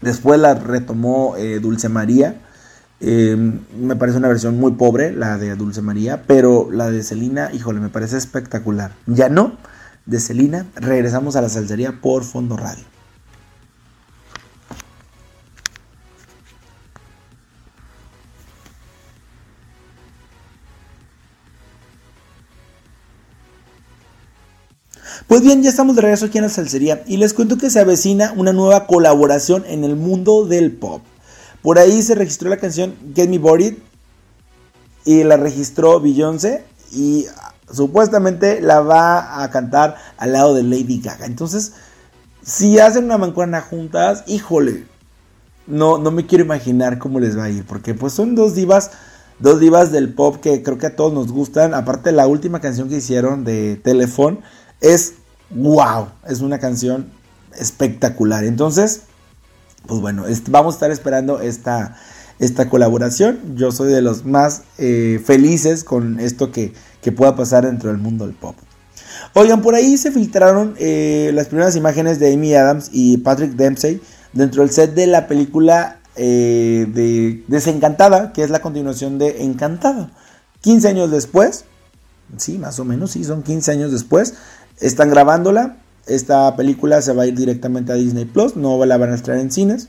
después 0.00 0.38
la 0.38 0.54
retomó 0.54 1.36
eh, 1.36 1.58
Dulce 1.60 1.88
María. 1.88 2.40
Eh, 3.00 3.36
me 3.78 3.96
parece 3.96 4.18
una 4.18 4.28
versión 4.28 4.58
muy 4.58 4.72
pobre, 4.72 5.12
la 5.12 5.38
de 5.38 5.56
Dulce 5.56 5.82
María, 5.82 6.22
pero 6.26 6.68
la 6.70 6.90
de 6.90 7.02
Celina, 7.02 7.50
híjole, 7.52 7.80
me 7.80 7.88
parece 7.88 8.16
espectacular. 8.16 8.92
Ya 9.06 9.28
no, 9.28 9.56
de 10.06 10.20
Celina, 10.20 10.66
regresamos 10.76 11.36
a 11.36 11.40
la 11.40 11.48
salsería 11.48 12.00
por 12.00 12.24
Fondo 12.24 12.56
Radio. 12.56 12.84
Pues 25.26 25.40
bien, 25.40 25.62
ya 25.62 25.70
estamos 25.70 25.96
de 25.96 26.02
regreso 26.02 26.26
aquí 26.26 26.36
en 26.36 26.44
la 26.44 26.50
salsería 26.50 27.02
y 27.06 27.16
les 27.16 27.32
cuento 27.32 27.56
que 27.56 27.70
se 27.70 27.80
avecina 27.80 28.34
una 28.36 28.52
nueva 28.52 28.86
colaboración 28.86 29.64
en 29.66 29.82
el 29.82 29.96
mundo 29.96 30.44
del 30.44 30.70
pop. 30.72 31.00
Por 31.62 31.78
ahí 31.78 32.02
se 32.02 32.14
registró 32.14 32.50
la 32.50 32.58
canción 32.58 32.94
Get 33.14 33.30
Me 33.30 33.38
Buried 33.38 33.74
y 35.06 35.24
la 35.24 35.38
registró 35.38 35.98
Beyoncé 35.98 36.64
y 36.92 37.24
supuestamente 37.72 38.60
la 38.60 38.80
va 38.80 39.42
a 39.42 39.50
cantar 39.50 39.96
al 40.18 40.32
lado 40.32 40.52
de 40.52 40.62
Lady 40.62 41.00
Gaga. 41.00 41.24
Entonces, 41.24 41.72
si 42.42 42.78
hacen 42.78 43.04
una 43.04 43.16
mancuerna 43.16 43.62
juntas, 43.62 44.24
híjole, 44.26 44.84
no, 45.66 45.96
no 45.96 46.10
me 46.10 46.26
quiero 46.26 46.44
imaginar 46.44 46.98
cómo 46.98 47.18
les 47.18 47.36
va 47.36 47.44
a 47.44 47.50
ir, 47.50 47.64
porque 47.64 47.94
pues 47.94 48.12
son 48.12 48.34
dos 48.34 48.54
divas, 48.54 48.90
dos 49.38 49.58
divas 49.58 49.90
del 49.90 50.12
pop 50.12 50.36
que 50.36 50.62
creo 50.62 50.76
que 50.76 50.88
a 50.88 50.96
todos 50.96 51.14
nos 51.14 51.32
gustan. 51.32 51.72
Aparte 51.72 52.12
la 52.12 52.26
última 52.26 52.60
canción 52.60 52.90
que 52.90 52.98
hicieron 52.98 53.44
de 53.44 53.80
Telephone 53.82 54.40
es 54.80 55.14
wow, 55.50 56.08
es 56.28 56.40
una 56.40 56.58
canción 56.58 57.10
espectacular. 57.58 58.44
Entonces, 58.44 59.02
pues 59.86 60.00
bueno, 60.00 60.24
vamos 60.48 60.74
a 60.74 60.76
estar 60.76 60.90
esperando 60.90 61.40
esta, 61.40 61.96
esta 62.38 62.68
colaboración. 62.68 63.56
Yo 63.56 63.72
soy 63.72 63.92
de 63.92 64.02
los 64.02 64.24
más 64.24 64.62
eh, 64.78 65.20
felices 65.24 65.84
con 65.84 66.20
esto 66.20 66.50
que, 66.50 66.72
pueda 67.16 67.36
pasar 67.36 67.66
dentro 67.66 67.90
del 67.90 67.98
mundo 67.98 68.26
del 68.26 68.34
pop. 68.34 68.56
Oigan, 69.34 69.60
por 69.60 69.74
ahí 69.74 69.98
se 69.98 70.10
filtraron 70.10 70.74
eh, 70.78 71.32
las 71.34 71.48
primeras 71.48 71.76
imágenes 71.76 72.18
de 72.18 72.32
Amy 72.32 72.54
Adams 72.54 72.88
y 72.92 73.18
Patrick 73.18 73.52
Dempsey 73.52 74.00
dentro 74.32 74.62
del 74.62 74.70
set 74.70 74.94
de 74.94 75.06
la 75.06 75.26
película 75.26 75.98
eh, 76.16 76.86
de 76.88 77.44
Desencantada, 77.46 78.32
que 78.32 78.42
es 78.42 78.48
la 78.48 78.62
continuación 78.62 79.18
de 79.18 79.42
Encantada. 79.42 80.12
15 80.62 80.88
años 80.88 81.10
después, 81.10 81.66
sí, 82.38 82.56
más 82.56 82.78
o 82.78 82.86
menos, 82.86 83.10
sí, 83.10 83.22
son 83.22 83.42
15 83.42 83.70
años 83.72 83.92
después, 83.92 84.34
están 84.80 85.10
grabándola. 85.10 85.76
Esta 86.06 86.54
película 86.56 87.00
se 87.00 87.12
va 87.14 87.22
a 87.22 87.26
ir 87.26 87.34
directamente 87.34 87.92
a 87.92 87.96
Disney 87.96 88.24
Plus. 88.24 88.56
No 88.56 88.84
la 88.84 88.96
van 88.96 89.12
a 89.12 89.14
estrenar 89.14 89.42
en 89.42 89.50
cines. 89.50 89.88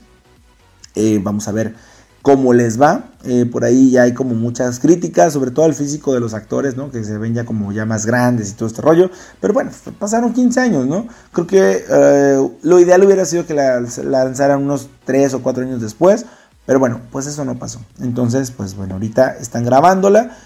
Eh, 0.94 1.20
vamos 1.22 1.46
a 1.48 1.52
ver 1.52 1.74
cómo 2.22 2.54
les 2.54 2.80
va. 2.80 3.10
Eh, 3.24 3.46
por 3.46 3.64
ahí 3.64 3.90
ya 3.90 4.02
hay 4.02 4.14
como 4.14 4.34
muchas 4.34 4.80
críticas, 4.80 5.32
sobre 5.32 5.50
todo 5.50 5.66
al 5.66 5.74
físico 5.74 6.14
de 6.14 6.20
los 6.20 6.32
actores, 6.32 6.76
¿no? 6.76 6.90
Que 6.90 7.04
se 7.04 7.18
ven 7.18 7.34
ya 7.34 7.44
como 7.44 7.70
ya 7.72 7.84
más 7.84 8.06
grandes 8.06 8.50
y 8.50 8.54
todo 8.54 8.66
este 8.66 8.82
rollo. 8.82 9.10
Pero 9.40 9.52
bueno, 9.52 9.70
pasaron 9.98 10.32
15 10.32 10.60
años, 10.60 10.86
¿no? 10.86 11.06
Creo 11.32 11.46
que 11.46 11.84
eh, 11.88 12.48
lo 12.62 12.80
ideal 12.80 13.04
hubiera 13.04 13.24
sido 13.26 13.46
que 13.46 13.54
la, 13.54 13.80
la, 13.80 14.24
lanzaran 14.24 14.62
unos 14.62 14.88
3 15.04 15.34
o 15.34 15.42
4 15.42 15.64
años 15.64 15.82
después. 15.82 16.24
Pero 16.64 16.80
bueno, 16.80 17.00
pues 17.12 17.26
eso 17.26 17.44
no 17.44 17.58
pasó. 17.58 17.80
Entonces, 18.00 18.50
pues 18.50 18.74
bueno, 18.74 18.94
ahorita 18.94 19.36
están 19.38 19.64
grabándola. 19.64 20.36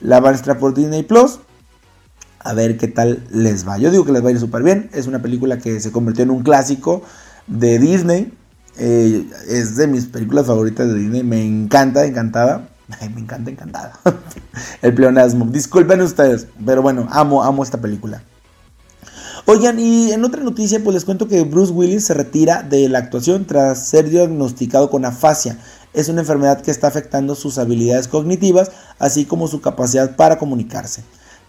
La 0.00 0.20
van 0.20 0.34
a 0.34 0.36
estrenar 0.36 0.60
por 0.60 0.74
Disney 0.74 1.02
Plus 1.02 1.40
a 2.44 2.52
ver 2.52 2.76
qué 2.76 2.88
tal 2.88 3.24
les 3.30 3.66
va. 3.66 3.78
Yo 3.78 3.90
digo 3.90 4.04
que 4.04 4.12
les 4.12 4.22
va 4.22 4.28
a 4.28 4.32
ir 4.32 4.38
súper 4.38 4.62
bien. 4.62 4.90
Es 4.92 5.06
una 5.06 5.22
película 5.22 5.58
que 5.58 5.80
se 5.80 5.90
convirtió 5.90 6.22
en 6.22 6.30
un 6.30 6.42
clásico 6.42 7.02
de 7.46 7.78
Disney. 7.78 8.32
Eh, 8.76 9.26
es 9.48 9.76
de 9.76 9.86
mis 9.86 10.06
películas 10.06 10.46
favoritas 10.46 10.86
de 10.88 10.94
Disney. 10.94 11.22
Me 11.22 11.44
encanta, 11.44 12.04
encantada. 12.04 12.68
me 13.14 13.20
encanta, 13.20 13.50
encantada. 13.50 13.98
El 14.82 14.94
pleonasmo. 14.94 15.46
Disculpen 15.46 16.02
ustedes, 16.02 16.46
pero 16.64 16.82
bueno, 16.82 17.08
amo, 17.10 17.42
amo 17.42 17.62
esta 17.62 17.80
película. 17.80 18.22
Oigan, 19.46 19.78
y 19.78 20.12
en 20.12 20.24
otra 20.24 20.42
noticia, 20.42 20.82
pues 20.82 20.94
les 20.94 21.04
cuento 21.04 21.28
que 21.28 21.42
Bruce 21.44 21.72
Willis 21.72 22.04
se 22.04 22.14
retira 22.14 22.62
de 22.62 22.88
la 22.88 22.98
actuación 22.98 23.46
tras 23.46 23.86
ser 23.86 24.08
diagnosticado 24.08 24.90
con 24.90 25.04
afasia. 25.04 25.58
Es 25.92 26.08
una 26.08 26.22
enfermedad 26.22 26.60
que 26.60 26.70
está 26.70 26.88
afectando 26.88 27.34
sus 27.34 27.58
habilidades 27.58 28.08
cognitivas, 28.08 28.70
así 28.98 29.26
como 29.26 29.48
su 29.48 29.60
capacidad 29.60 30.16
para 30.16 30.38
comunicarse. 30.38 31.04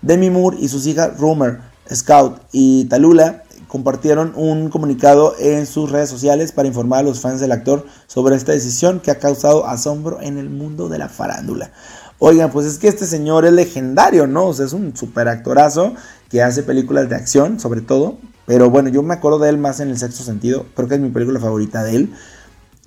Demi 0.06 0.30
Moore 0.30 0.58
y 0.60 0.68
sus 0.68 0.86
hijas 0.86 1.18
Rumor, 1.18 1.62
Scout 1.92 2.40
y 2.52 2.86
Talula 2.86 3.44
compartieron 3.68 4.34
un 4.36 4.70
comunicado 4.70 5.36
en 5.40 5.66
sus 5.66 5.92
redes 5.92 6.10
sociales 6.10 6.52
para 6.52 6.68
informar 6.68 7.00
a 7.00 7.04
los 7.04 7.20
fans 7.20 7.40
del 7.40 7.52
actor 7.52 7.86
sobre 8.06 8.36
esta 8.36 8.52
decisión 8.52 9.00
que 9.00 9.10
ha 9.10 9.18
causado 9.18 9.66
asombro 9.66 10.22
en 10.22 10.38
el 10.38 10.50
mundo 10.50 10.90
de 10.90 11.00
la 11.00 11.10
farándula. 11.10 11.72
Oigan, 12.20 12.52
pues 12.52 12.68
es 12.68 12.78
que 12.78 12.88
este 12.88 13.08
señor 13.08 13.46
es 13.46 13.54
legendario, 13.54 14.28
¿no? 14.28 14.46
O 14.46 14.54
sea, 14.54 14.68
es 14.68 14.74
un 14.74 14.96
super 14.96 15.28
actorazo 15.28 15.96
que 16.30 16.44
hace 16.44 16.62
películas 16.62 17.10
de 17.10 17.16
acción, 17.16 17.60
sobre 17.60 17.82
todo. 17.82 18.18
Pero 18.46 18.70
bueno, 18.70 18.90
yo 18.90 19.02
me 19.02 19.16
acuerdo 19.16 19.40
de 19.40 19.50
él 19.50 19.58
más 19.58 19.80
en 19.80 19.90
el 19.90 19.98
sexto 19.98 20.24
sentido. 20.24 20.68
Creo 20.76 20.88
que 20.88 20.96
es 20.96 21.02
mi 21.02 21.10
película 21.10 21.40
favorita 21.40 21.84
de 21.84 21.96
él. 21.96 22.14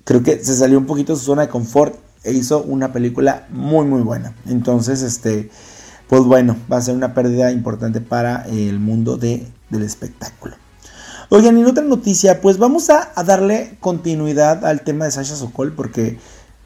Creo 0.05 0.23
que 0.23 0.43
se 0.43 0.55
salió 0.55 0.77
un 0.77 0.85
poquito 0.85 1.13
de 1.13 1.19
su 1.19 1.25
zona 1.25 1.43
de 1.43 1.49
confort 1.49 1.95
e 2.23 2.31
hizo 2.31 2.63
una 2.63 2.93
película 2.93 3.45
muy, 3.49 3.85
muy 3.85 4.01
buena. 4.01 4.33
Entonces, 4.47 5.01
este 5.01 5.51
pues 6.09 6.23
bueno, 6.23 6.57
va 6.69 6.77
a 6.77 6.81
ser 6.81 6.95
una 6.95 7.13
pérdida 7.13 7.51
importante 7.51 8.01
para 8.01 8.41
el 8.47 8.79
mundo 8.79 9.15
del 9.15 9.45
espectáculo. 9.71 10.55
Oigan, 11.29 11.55
en 11.59 11.67
otra 11.67 11.83
noticia, 11.83 12.41
pues 12.41 12.57
vamos 12.57 12.89
a, 12.89 13.13
darle 13.23 13.77
continuidad 13.79 14.65
al 14.65 14.81
tema 14.81 15.05
de 15.05 15.11
Sasha 15.11 15.35
Sokol, 15.35 15.73
porque 15.73 16.17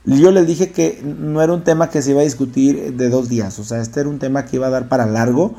yo 0.06 0.30
les 0.30 0.46
dije 0.46 0.72
que 0.72 1.02
no 1.04 1.42
era 1.42 1.52
un 1.52 1.62
tema 1.62 1.90
que 1.90 2.00
se 2.00 2.12
iba 2.12 2.22
a 2.22 2.24
discutir 2.24 2.94
de 2.94 3.10
dos 3.10 3.28
días, 3.28 3.58
o 3.58 3.64
sea, 3.64 3.82
este 3.82 4.00
era 4.00 4.08
un 4.08 4.18
tema 4.18 4.46
que 4.46 4.56
iba 4.56 4.68
a 4.68 4.70
dar 4.70 4.88
para 4.88 5.04
largo. 5.04 5.54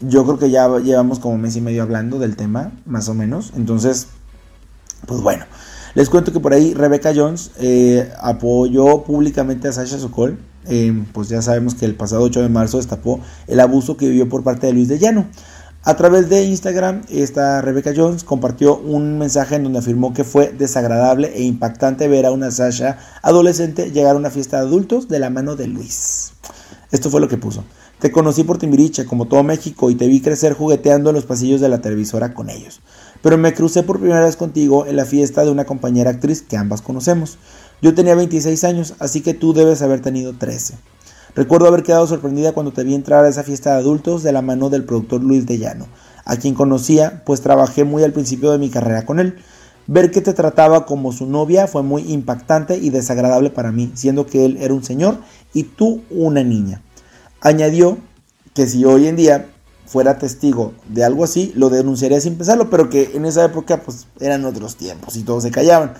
Yo 0.00 0.24
creo 0.24 0.38
que 0.38 0.50
ya 0.50 0.68
llevamos 0.78 1.18
como 1.18 1.38
mes 1.38 1.56
y 1.56 1.62
medio 1.62 1.82
hablando 1.82 2.18
del 2.18 2.36
tema, 2.36 2.72
más 2.84 3.08
o 3.08 3.14
menos. 3.14 3.54
Entonces, 3.56 4.08
pues 5.06 5.22
bueno, 5.22 5.46
les 5.94 6.10
cuento 6.10 6.34
que 6.34 6.40
por 6.40 6.52
ahí 6.52 6.74
Rebecca 6.74 7.14
Jones 7.16 7.52
eh, 7.58 8.12
apoyó 8.20 9.04
públicamente 9.04 9.68
a 9.68 9.72
Sasha 9.72 9.98
Sokol 9.98 10.38
eh, 10.68 11.04
pues 11.12 11.28
ya 11.28 11.42
sabemos 11.42 11.74
que 11.74 11.84
el 11.84 11.94
pasado 11.94 12.22
8 12.22 12.42
de 12.42 12.48
marzo 12.48 12.78
destapó 12.78 13.20
el 13.46 13.60
abuso 13.60 13.96
que 13.96 14.08
vivió 14.08 14.28
por 14.28 14.42
parte 14.42 14.66
de 14.66 14.72
Luis 14.72 14.88
de 14.88 14.98
Llano. 14.98 15.26
A 15.82 15.96
través 15.96 16.28
de 16.28 16.42
Instagram, 16.42 17.02
esta 17.08 17.62
Rebecca 17.62 17.92
Jones 17.96 18.24
compartió 18.24 18.76
un 18.76 19.18
mensaje 19.18 19.54
en 19.54 19.62
donde 19.62 19.78
afirmó 19.78 20.12
que 20.12 20.24
fue 20.24 20.52
desagradable 20.52 21.30
e 21.36 21.44
impactante 21.44 22.08
ver 22.08 22.26
a 22.26 22.32
una 22.32 22.50
Sasha 22.50 22.98
adolescente 23.22 23.92
llegar 23.92 24.16
a 24.16 24.18
una 24.18 24.30
fiesta 24.30 24.56
de 24.56 24.66
adultos 24.66 25.06
de 25.06 25.20
la 25.20 25.30
mano 25.30 25.54
de 25.54 25.68
Luis. 25.68 26.32
Esto 26.90 27.08
fue 27.08 27.20
lo 27.20 27.28
que 27.28 27.36
puso. 27.36 27.62
Te 28.00 28.10
conocí 28.10 28.42
por 28.42 28.58
Timbiriche, 28.58 29.06
como 29.06 29.26
todo 29.26 29.42
México, 29.42 29.88
y 29.88 29.94
te 29.94 30.06
vi 30.06 30.20
crecer 30.20 30.52
jugueteando 30.52 31.10
en 31.10 31.16
los 31.16 31.24
pasillos 31.24 31.60
de 31.60 31.68
la 31.68 31.80
televisora 31.80 32.34
con 32.34 32.50
ellos. 32.50 32.80
Pero 33.22 33.38
me 33.38 33.54
crucé 33.54 33.82
por 33.82 34.00
primera 34.00 34.24
vez 34.24 34.36
contigo 34.36 34.86
en 34.86 34.96
la 34.96 35.04
fiesta 35.04 35.44
de 35.44 35.50
una 35.50 35.64
compañera 35.64 36.10
actriz 36.10 36.42
que 36.42 36.56
ambas 36.56 36.82
conocemos. 36.82 37.38
Yo 37.82 37.94
tenía 37.94 38.14
26 38.14 38.64
años, 38.64 38.94
así 39.00 39.20
que 39.20 39.34
tú 39.34 39.52
debes 39.52 39.82
haber 39.82 40.00
tenido 40.00 40.32
13. 40.32 40.74
Recuerdo 41.34 41.68
haber 41.68 41.82
quedado 41.82 42.06
sorprendida 42.06 42.52
cuando 42.52 42.72
te 42.72 42.82
vi 42.82 42.94
entrar 42.94 43.24
a 43.24 43.28
esa 43.28 43.42
fiesta 43.42 43.72
de 43.72 43.80
adultos 43.80 44.22
de 44.22 44.32
la 44.32 44.40
mano 44.40 44.70
del 44.70 44.84
productor 44.84 45.22
Luis 45.22 45.44
de 45.44 45.58
Llano, 45.58 45.86
a 46.24 46.36
quien 46.36 46.54
conocía, 46.54 47.22
pues 47.26 47.42
trabajé 47.42 47.84
muy 47.84 48.02
al 48.02 48.12
principio 48.12 48.50
de 48.50 48.58
mi 48.58 48.70
carrera 48.70 49.04
con 49.04 49.20
él. 49.20 49.36
Ver 49.86 50.10
que 50.10 50.22
te 50.22 50.32
trataba 50.32 50.86
como 50.86 51.12
su 51.12 51.26
novia 51.26 51.66
fue 51.66 51.82
muy 51.82 52.10
impactante 52.10 52.78
y 52.78 52.88
desagradable 52.88 53.50
para 53.50 53.72
mí, 53.72 53.92
siendo 53.94 54.24
que 54.24 54.46
él 54.46 54.56
era 54.58 54.72
un 54.72 54.82
señor 54.82 55.18
y 55.52 55.64
tú 55.64 56.02
una 56.10 56.42
niña. 56.42 56.80
Añadió 57.42 57.98
que 58.54 58.66
si 58.66 58.86
hoy 58.86 59.06
en 59.06 59.16
día 59.16 59.50
fuera 59.84 60.16
testigo 60.16 60.72
de 60.88 61.04
algo 61.04 61.24
así, 61.24 61.52
lo 61.54 61.68
denunciaría 61.68 62.20
sin 62.22 62.36
pensarlo, 62.36 62.70
pero 62.70 62.88
que 62.88 63.10
en 63.14 63.26
esa 63.26 63.44
época 63.44 63.82
pues 63.82 64.06
eran 64.18 64.46
otros 64.46 64.76
tiempos 64.76 65.16
y 65.16 65.22
todos 65.22 65.42
se 65.42 65.50
callaban. 65.50 65.92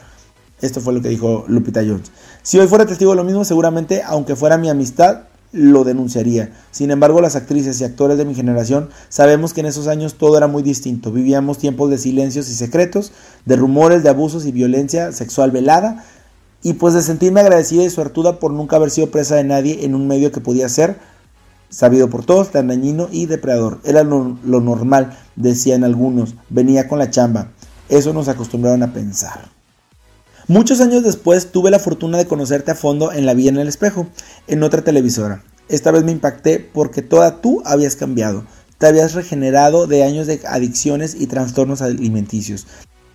Esto 0.60 0.80
fue 0.80 0.94
lo 0.94 1.02
que 1.02 1.08
dijo 1.08 1.44
Lupita 1.48 1.80
Jones. 1.80 2.10
Si 2.42 2.58
hoy 2.58 2.66
fuera 2.66 2.86
testigo 2.86 3.10
de 3.10 3.16
lo 3.16 3.24
mismo, 3.24 3.44
seguramente, 3.44 4.02
aunque 4.02 4.36
fuera 4.36 4.56
mi 4.56 4.70
amistad, 4.70 5.24
lo 5.52 5.84
denunciaría. 5.84 6.52
Sin 6.70 6.90
embargo, 6.90 7.20
las 7.20 7.36
actrices 7.36 7.80
y 7.80 7.84
actores 7.84 8.18
de 8.18 8.24
mi 8.24 8.34
generación 8.34 8.88
sabemos 9.08 9.52
que 9.52 9.60
en 9.60 9.66
esos 9.66 9.86
años 9.86 10.14
todo 10.14 10.36
era 10.36 10.46
muy 10.46 10.62
distinto. 10.62 11.12
Vivíamos 11.12 11.58
tiempos 11.58 11.90
de 11.90 11.98
silencios 11.98 12.48
y 12.48 12.54
secretos, 12.54 13.12
de 13.44 13.56
rumores, 13.56 14.02
de 14.02 14.10
abusos 14.10 14.46
y 14.46 14.52
violencia 14.52 15.12
sexual 15.12 15.50
velada, 15.50 16.04
y 16.62 16.74
pues 16.74 16.94
de 16.94 17.02
sentirme 17.02 17.40
agradecida 17.40 17.84
y 17.84 17.90
suertuda 17.90 18.38
por 18.38 18.52
nunca 18.52 18.76
haber 18.76 18.90
sido 18.90 19.10
presa 19.10 19.36
de 19.36 19.44
nadie 19.44 19.84
en 19.84 19.94
un 19.94 20.08
medio 20.08 20.32
que 20.32 20.40
podía 20.40 20.68
ser 20.68 20.98
sabido 21.68 22.08
por 22.08 22.24
todos, 22.24 22.50
tan 22.50 22.68
dañino 22.68 23.08
y 23.10 23.26
depredador. 23.26 23.80
Era 23.84 24.02
lo, 24.02 24.38
lo 24.44 24.60
normal, 24.60 25.16
decían 25.36 25.84
algunos, 25.84 26.34
venía 26.48 26.88
con 26.88 26.98
la 26.98 27.10
chamba. 27.10 27.48
Eso 27.88 28.12
nos 28.12 28.28
acostumbraron 28.28 28.82
a 28.82 28.92
pensar. 28.92 29.55
Muchos 30.48 30.80
años 30.80 31.02
después 31.02 31.50
tuve 31.50 31.72
la 31.72 31.80
fortuna 31.80 32.18
de 32.18 32.26
conocerte 32.26 32.70
a 32.70 32.76
fondo 32.76 33.10
en 33.10 33.26
La 33.26 33.34
Vía 33.34 33.50
en 33.50 33.56
el 33.56 33.66
Espejo, 33.66 34.06
en 34.46 34.62
otra 34.62 34.82
televisora. 34.82 35.42
Esta 35.68 35.90
vez 35.90 36.04
me 36.04 36.12
impacté 36.12 36.60
porque 36.60 37.02
toda 37.02 37.40
tú 37.40 37.62
habías 37.64 37.96
cambiado. 37.96 38.44
Te 38.78 38.86
habías 38.86 39.14
regenerado 39.14 39.88
de 39.88 40.04
años 40.04 40.28
de 40.28 40.40
adicciones 40.46 41.16
y 41.18 41.26
trastornos 41.26 41.82
alimenticios. 41.82 42.68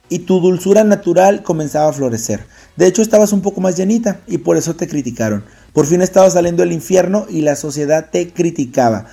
Y 0.10 0.20
tu 0.20 0.42
dulzura 0.42 0.84
natural 0.84 1.42
comenzaba 1.42 1.90
a 1.90 1.94
florecer. 1.94 2.46
De 2.76 2.88
hecho, 2.88 3.02
estabas 3.02 3.32
un 3.32 3.42
poco 3.42 3.62
más 3.62 3.78
llenita 3.78 4.20
y 4.28 4.40
por 4.40 4.58
eso 4.58 4.76
te 4.76 4.90
criticaron. 4.90 5.46
Por 5.72 5.86
fin 5.86 6.02
estabas 6.02 6.34
saliendo 6.34 6.64
del 6.64 6.74
infierno 6.74 7.28
y 7.30 7.44
la 7.44 7.56
sociedad 7.56 8.10
te 8.12 8.34
criticaba. 8.34 9.06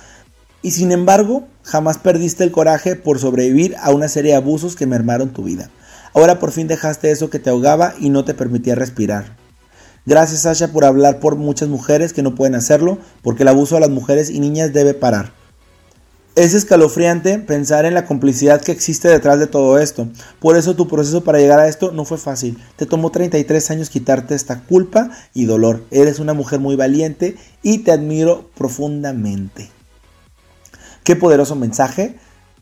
Y 0.61 0.71
sin 0.71 0.91
embargo, 0.91 1.47
jamás 1.63 1.99
perdiste 1.99 2.43
el 2.43 2.51
coraje 2.51 2.97
por 2.97 3.17
sobrevivir 3.17 3.77
a 3.79 3.91
una 3.91 4.09
serie 4.09 4.31
de 4.31 4.37
abusos 4.37 4.75
que 4.75 4.87
mermaron 4.87 5.29
tu 5.29 5.43
vida. 5.43 5.69
Ahora 6.13 6.39
por 6.39 6.51
fin 6.51 6.67
dejaste 6.67 7.11
eso 7.11 7.29
que 7.29 7.39
te 7.39 7.49
ahogaba 7.49 7.93
y 7.99 8.09
no 8.09 8.25
te 8.25 8.33
permitía 8.33 8.75
respirar. 8.75 9.37
Gracias 10.05 10.41
Sasha 10.41 10.69
por 10.69 10.85
hablar 10.85 11.19
por 11.19 11.35
muchas 11.35 11.69
mujeres 11.69 12.13
que 12.13 12.23
no 12.23 12.35
pueden 12.35 12.55
hacerlo, 12.55 12.97
porque 13.21 13.43
el 13.43 13.49
abuso 13.49 13.77
a 13.77 13.79
las 13.79 13.89
mujeres 13.89 14.29
y 14.29 14.39
niñas 14.39 14.73
debe 14.73 14.93
parar. 14.93 15.33
Es 16.35 16.53
escalofriante 16.53 17.37
pensar 17.39 17.85
en 17.85 17.93
la 17.93 18.05
complicidad 18.05 18.61
que 18.61 18.71
existe 18.71 19.09
detrás 19.09 19.39
de 19.39 19.47
todo 19.47 19.77
esto. 19.77 20.07
Por 20.39 20.55
eso 20.55 20.75
tu 20.75 20.87
proceso 20.87 21.21
para 21.21 21.39
llegar 21.39 21.59
a 21.59 21.67
esto 21.67 21.91
no 21.91 22.05
fue 22.05 22.17
fácil. 22.17 22.57
Te 22.77 22.85
tomó 22.85 23.11
33 23.11 23.71
años 23.71 23.89
quitarte 23.89 24.35
esta 24.35 24.61
culpa 24.61 25.11
y 25.33 25.45
dolor. 25.45 25.83
Eres 25.91 26.19
una 26.19 26.33
mujer 26.33 26.59
muy 26.59 26.77
valiente 26.77 27.35
y 27.61 27.79
te 27.79 27.91
admiro 27.91 28.49
profundamente. 28.55 29.69
Qué 31.03 31.17
poderoso 31.17 31.55
mensaje. 31.55 32.17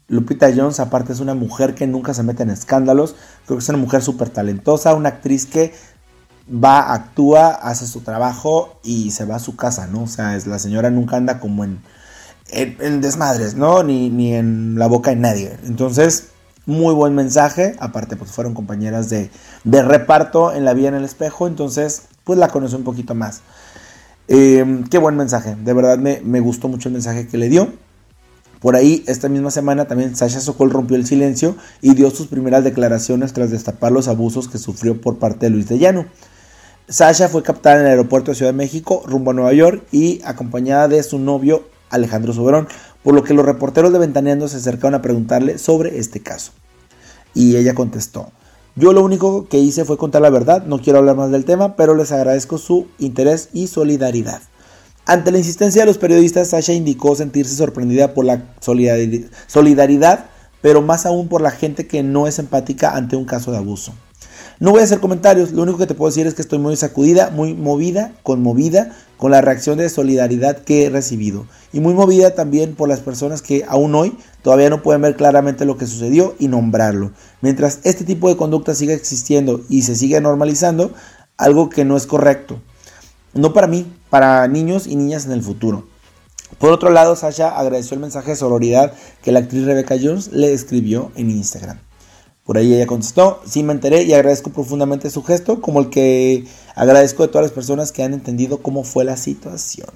Lupita 0.10 0.50
Jones 0.56 0.80
aparte 0.80 1.14
es 1.14 1.20
una 1.20 1.36
mujer 1.36 1.76
que 1.76 1.86
nunca 1.86 2.14
se 2.14 2.24
mete 2.24 2.44
en 2.44 2.50
escándalos, 2.50 3.16
creo 3.46 3.58
que 3.58 3.64
es 3.64 3.70
una 3.70 3.78
mujer 3.78 4.02
súper 4.02 4.30
talentosa, 4.30 4.94
una 4.94 5.10
actriz 5.10 5.46
que 5.46 5.74
va, 6.50 6.94
actúa, 6.94 7.50
hace 7.50 7.86
su 7.88 8.02
trabajo 8.02 8.80
y 8.84 9.12
se 9.12 9.26
va 9.26 9.36
a 9.36 9.40
su 9.40 9.56
casa, 9.56 9.88
¿no? 9.88 10.04
O 10.04 10.08
sea, 10.08 10.36
es, 10.36 10.48
la 10.48 10.60
señora 10.60 10.90
nunca 10.90 11.18
anda 11.18 11.40
como 11.40 11.66
en, 11.66 11.82
en, 12.50 13.02
desmadres, 13.02 13.56
¿no? 13.56 13.84
Ni, 13.84 14.10
ni, 14.10 14.34
en 14.34 14.80
la 14.80 14.88
boca 14.88 15.10
de 15.12 15.18
nadie. 15.18 15.58
Entonces, 15.66 16.30
muy 16.66 16.94
buen 16.94 17.14
mensaje, 17.14 17.76
aparte 17.80 18.16
pues 18.16 18.32
fueron 18.32 18.54
compañeras 18.54 19.10
de, 19.10 19.30
de 19.66 19.84
reparto 19.84 20.54
en 20.54 20.64
La 20.64 20.74
Vía 20.74 20.90
en 20.90 20.96
el 20.96 21.04
Espejo, 21.04 21.48
entonces 21.48 22.04
pues 22.24 22.40
la 22.40 22.48
conocí 22.48 22.76
un 22.76 22.84
poquito 22.84 23.14
más. 23.14 23.42
Eh, 24.30 24.84
qué 24.90 24.98
buen 24.98 25.16
mensaje, 25.16 25.56
de 25.56 25.74
verdad 25.74 25.98
me, 25.98 26.22
me 26.24 26.40
gustó 26.40 26.68
mucho 26.70 26.90
el 26.90 26.94
mensaje 26.94 27.28
que 27.28 27.38
le 27.38 27.50
dio. 27.50 27.74
Por 28.60 28.76
ahí, 28.76 29.04
esta 29.08 29.30
misma 29.30 29.52
semana 29.52 29.86
también 29.86 30.16
Sasha 30.16 30.40
Sokol 30.40 30.72
rompió 30.72 30.98
el 30.98 31.06
silencio 31.06 31.56
y 31.82 31.94
dio 31.94 32.10
sus 32.10 32.28
primeras 32.28 32.64
declaraciones 32.64 33.34
tras 33.34 33.52
destapar 33.52 33.92
los 33.92 34.08
abusos 34.08 34.48
que 34.48 34.58
sufrió 34.58 35.00
por 35.00 35.20
parte 35.20 35.46
de 35.46 35.50
Luis 35.52 35.68
de 35.68 35.78
Llano. 35.78 36.06
Sasha 36.90 37.28
fue 37.28 37.44
captada 37.44 37.76
en 37.76 37.82
el 37.82 37.92
aeropuerto 37.92 38.32
de 38.32 38.36
Ciudad 38.36 38.52
de 38.52 38.58
México 38.58 39.04
rumbo 39.06 39.32
a 39.32 39.34
Nueva 39.34 39.54
York 39.54 39.86
y 39.92 40.22
acompañada 40.24 40.88
de 40.88 41.04
su 41.04 41.20
novio 41.20 41.68
Alejandro 41.90 42.34
Soberón, 42.34 42.68
por 43.04 43.14
lo 43.14 43.24
que 43.24 43.34
los 43.34 43.46
reporteros 43.46 43.94
de 43.94 44.00
Ventaneando 44.00 44.48
se 44.48 44.58
acercaron 44.58 44.96
a 44.96 45.02
preguntarle 45.02 45.58
sobre 45.58 46.00
este 46.00 46.22
caso. 46.22 46.52
Y 47.34 47.58
ella 47.58 47.76
contestó, 47.76 48.32
yo 48.76 48.94
lo 48.94 49.04
único 49.04 49.48
que 49.48 49.60
hice 49.60 49.86
fue 49.86 49.98
contar 49.98 50.22
la 50.22 50.30
verdad, 50.30 50.64
no 50.66 50.80
quiero 50.80 51.00
hablar 51.00 51.16
más 51.16 51.32
del 51.32 51.46
tema, 51.46 51.76
pero 51.76 51.96
les 51.96 52.12
agradezco 52.12 52.58
su 52.58 52.88
interés 53.00 53.50
y 53.54 53.68
solidaridad. 53.68 54.42
Ante 55.10 55.32
la 55.32 55.38
insistencia 55.38 55.84
de 55.84 55.86
los 55.86 55.98
periodistas, 55.98 56.50
Sasha 56.50 56.74
indicó 56.74 57.16
sentirse 57.16 57.56
sorprendida 57.56 58.14
por 58.14 58.26
la 58.26 58.44
solidaridad, 58.60 60.26
pero 60.62 60.82
más 60.82 61.06
aún 61.06 61.30
por 61.30 61.40
la 61.40 61.52
gente 61.52 61.88
que 61.88 62.04
no 62.04 62.28
es 62.28 62.40
empática 62.40 62.94
ante 62.94 63.16
un 63.16 63.24
caso 63.24 63.52
de 63.52 63.58
abuso. 63.58 63.94
No 64.60 64.72
voy 64.72 64.82
a 64.82 64.84
hacer 64.84 65.00
comentarios, 65.00 65.54
lo 65.54 65.62
único 65.62 65.78
que 65.78 65.88
te 65.88 65.94
puedo 65.94 66.10
decir 66.10 66.28
es 66.28 66.34
que 66.34 66.42
estoy 66.42 66.60
muy 66.60 66.76
sacudida, 66.76 67.30
muy 67.30 67.54
movida, 67.54 68.12
conmovida 68.22 68.98
con 69.16 69.32
la 69.32 69.40
reacción 69.40 69.78
de 69.78 69.88
solidaridad 69.88 70.58
que 70.58 70.84
he 70.84 70.90
recibido 70.90 71.46
y 71.72 71.80
muy 71.80 71.94
movida 71.94 72.36
también 72.36 72.76
por 72.76 72.90
las 72.90 73.00
personas 73.00 73.42
que 73.42 73.64
aún 73.66 73.96
hoy 73.96 74.18
todavía 74.42 74.70
no 74.70 74.84
pueden 74.84 75.04
ver 75.04 75.16
claramente 75.16 75.64
lo 75.64 75.78
que 75.78 75.88
sucedió 75.88 76.36
y 76.38 76.50
nombrarlo. 76.50 77.14
Mientras 77.40 77.80
este 77.84 78.04
tipo 78.04 78.28
de 78.28 78.36
conducta 78.36 78.76
siga 78.76 78.94
existiendo 78.94 79.62
y 79.70 79.84
se 79.84 79.96
sigue 79.96 80.20
normalizando, 80.20 80.92
algo 81.38 81.70
que 81.70 81.86
no 81.86 81.96
es 81.96 82.08
correcto. 82.08 82.62
No 83.34 83.54
para 83.54 83.68
mí, 83.68 83.86
para 84.10 84.48
niños 84.48 84.88
y 84.88 84.96
niñas 84.96 85.26
en 85.26 85.32
el 85.32 85.42
futuro. 85.42 85.88
Por 86.60 86.72
otro 86.72 86.90
lado, 86.90 87.16
Sasha 87.16 87.50
agradeció 87.50 87.96
el 87.96 88.02
mensaje 88.02 88.32
de 88.32 88.38
sororidad 88.38 88.94
que 89.22 89.32
la 89.32 89.40
actriz 89.40 89.66
Rebecca 89.66 89.96
Jones 90.02 90.32
le 90.32 90.54
escribió 90.54 91.12
en 91.16 91.30
Instagram. 91.30 91.80
Por 92.46 92.58
ahí 92.58 92.74
ella 92.74 92.88
contestó, 92.88 93.42
sí 93.46 93.62
me 93.62 93.74
enteré 93.74 94.04
y 94.04 94.14
agradezco 94.14 94.52
profundamente 94.52 95.10
su 95.10 95.22
gesto, 95.22 95.60
como 95.60 95.82
el 95.82 95.90
que 95.90 96.48
agradezco 96.76 97.24
de 97.24 97.28
todas 97.28 97.44
las 97.44 97.52
personas 97.52 97.92
que 97.92 98.04
han 98.04 98.14
entendido 98.14 98.62
cómo 98.62 98.86
fue 98.86 99.04
la 99.04 99.18
situación. 99.18 99.90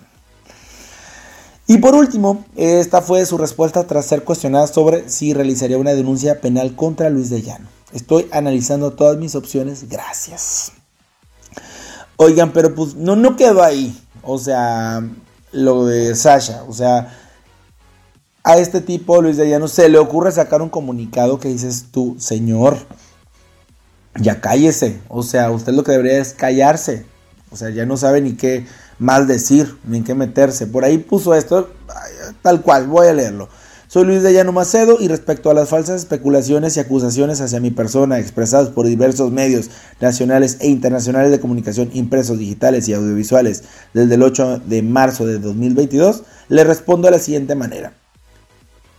Y 1.66 1.78
por 1.78 1.96
último, 1.96 2.44
esta 2.58 3.02
fue 3.02 3.26
su 3.26 3.38
respuesta 3.38 3.88
tras 3.88 4.06
ser 4.06 4.26
cuestionada 4.26 4.68
sobre 4.68 5.08
si 5.10 5.34
realizaría 5.34 5.78
una 5.78 5.94
denuncia 5.94 6.42
penal 6.42 6.76
contra 6.76 7.10
Luis 7.10 7.30
de 7.30 7.42
Llano. 7.42 7.70
Estoy 7.94 8.28
analizando 8.34 8.92
todas 8.92 9.18
mis 9.18 9.36
opciones, 9.36 9.88
gracias. 9.88 10.74
Oigan, 12.18 12.52
pero 12.52 12.76
pues 12.76 12.96
no, 12.96 13.16
no 13.16 13.38
quedó 13.38 13.64
ahí. 13.64 13.98
O 14.24 14.38
sea, 14.38 15.04
lo 15.52 15.86
de 15.86 16.16
Sasha. 16.16 16.64
O 16.68 16.74
sea, 16.74 17.18
a 18.44 18.58
este 18.58 18.82
tipo, 18.82 19.22
Luis 19.22 19.38
de 19.38 19.50
Llano, 19.50 19.68
se 19.68 19.90
le 19.90 19.98
ocurre 19.98 20.32
sacar 20.32 20.62
un 20.62 20.70
comunicado 20.70 21.40
que 21.40 21.50
dices 21.50 21.88
tú, 21.92 22.16
señor, 22.20 22.78
ya 24.20 24.42
cállese. 24.42 25.00
O 25.08 25.24
sea, 25.24 25.52
usted 25.52 25.74
lo 25.74 25.84
que 25.84 25.92
debería 25.92 26.20
es 26.20 26.34
callarse. 26.34 27.06
O 27.52 27.58
sea, 27.58 27.70
ya 27.70 27.86
no 27.86 27.98
sabe 27.98 28.22
ni 28.22 28.34
qué 28.34 28.66
más 28.98 29.28
decir, 29.28 29.78
ni 29.84 29.98
en 29.98 30.04
qué 30.04 30.16
meterse. 30.16 30.68
Por 30.68 30.86
ahí 30.86 30.98
puso 30.98 31.36
esto, 31.36 31.70
tal 32.42 32.62
cual, 32.62 32.88
voy 32.88 33.08
a 33.08 33.14
leerlo. 33.14 33.50
Soy 33.92 34.06
Luis 34.06 34.24
de 34.24 34.32
Llano 34.32 34.54
Macedo 34.54 34.96
y 35.02 35.10
respecto 35.10 35.50
a 35.50 35.54
las 35.54 35.68
falsas 35.68 35.98
especulaciones 35.98 36.78
y 36.78 36.80
acusaciones 36.80 37.42
hacia 37.42 37.60
mi 37.60 37.72
persona 37.72 38.20
expresadas 38.20 38.70
por 38.70 38.86
diversos 38.86 39.34
medios 39.34 39.70
nacionales 40.00 40.56
e 40.62 40.70
internacionales 40.70 41.30
de 41.30 41.42
comunicación 41.42 41.90
impresos, 41.92 42.40
digitales 42.40 42.88
y 42.88 42.94
audiovisuales 42.94 43.66
desde 43.94 44.16
el 44.16 44.24
8 44.24 44.62
de 44.66 44.82
marzo 44.82 45.26
de 45.26 45.40
2022, 45.40 46.24
le 46.48 46.64
respondo 46.64 47.08
de 47.08 47.12
la 47.12 47.20
siguiente 47.20 47.54
manera. 47.56 47.92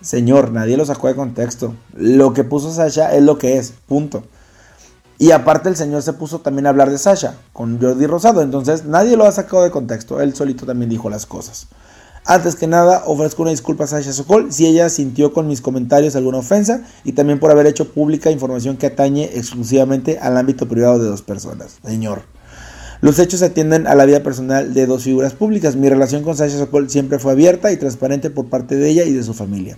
Señor, 0.03 0.53
nadie 0.53 0.77
lo 0.77 0.85
sacó 0.85 1.09
de 1.09 1.15
contexto. 1.15 1.75
Lo 1.95 2.35
que 2.35 2.45
puso 2.45 2.71
Sasha 2.71 3.15
es 3.15 3.23
lo 3.23 3.39
que 3.39 3.57
es, 3.57 3.73
punto. 3.87 4.25
Y 5.17 5.31
aparte 5.31 5.71
el 5.71 5.77
señor 5.77 6.03
se 6.03 6.13
puso 6.13 6.41
también 6.41 6.67
a 6.67 6.69
hablar 6.69 6.91
de 6.91 6.99
Sasha 6.99 7.37
con 7.55 7.81
Jordi 7.81 8.05
Rosado, 8.07 8.43
entonces 8.43 8.85
nadie 8.85 9.17
lo 9.17 9.25
ha 9.25 9.33
sacado 9.33 9.63
de 9.63 9.71
contexto, 9.71 10.21
él 10.21 10.35
solito 10.35 10.67
también 10.67 10.91
dijo 10.91 11.09
las 11.09 11.25
cosas. 11.25 11.69
Antes 12.25 12.55
que 12.55 12.69
nada, 12.69 13.03
ofrezco 13.07 13.43
una 13.43 13.51
disculpa 13.51 13.85
a 13.85 13.87
Sasha 13.89 14.13
Sokol 14.13 14.53
si 14.53 14.65
ella 14.67 14.89
sintió 14.89 15.33
con 15.33 15.49
mis 15.49 15.61
comentarios 15.61 16.15
alguna 16.15 16.39
ofensa 16.39 16.85
y 17.03 17.13
también 17.13 17.41
por 17.41 17.51
haber 17.51 17.67
hecho 17.67 17.93
pública 17.93 18.31
información 18.31 18.77
que 18.77 18.87
atañe 18.87 19.25
exclusivamente 19.35 20.21
al 20.21 20.37
ámbito 20.37 20.69
privado 20.69 21.01
de 21.01 21.09
dos 21.09 21.23
personas. 21.23 21.79
Señor. 21.85 22.23
Los 23.01 23.19
hechos 23.19 23.43
atienden 23.43 23.89
a 23.89 23.97
la 23.97 24.05
vida 24.05 24.23
personal 24.23 24.73
de 24.73 24.87
dos 24.87 25.03
figuras 25.03 25.33
públicas. 25.33 25.75
Mi 25.75 25.89
relación 25.89 26.23
con 26.23 26.37
Sasha 26.37 26.59
Sokol 26.59 26.89
siempre 26.89 27.19
fue 27.19 27.33
abierta 27.33 27.73
y 27.73 27.77
transparente 27.77 28.31
por 28.31 28.47
parte 28.47 28.77
de 28.77 28.89
ella 28.89 29.03
y 29.03 29.13
de 29.13 29.25
su 29.25 29.35
familia. 29.35 29.77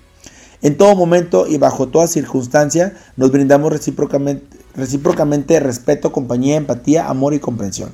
En 0.61 0.77
todo 0.77 0.95
momento 0.95 1.47
y 1.47 1.57
bajo 1.57 1.89
toda 1.89 2.07
circunstancia 2.07 2.95
nos 3.17 3.33
brindamos 3.33 3.73
recíprocamente, 3.73 4.59
recíprocamente 4.77 5.59
respeto, 5.61 6.13
compañía, 6.13 6.57
empatía, 6.57 7.09
amor 7.09 7.33
y 7.33 7.39
comprensión. 7.39 7.93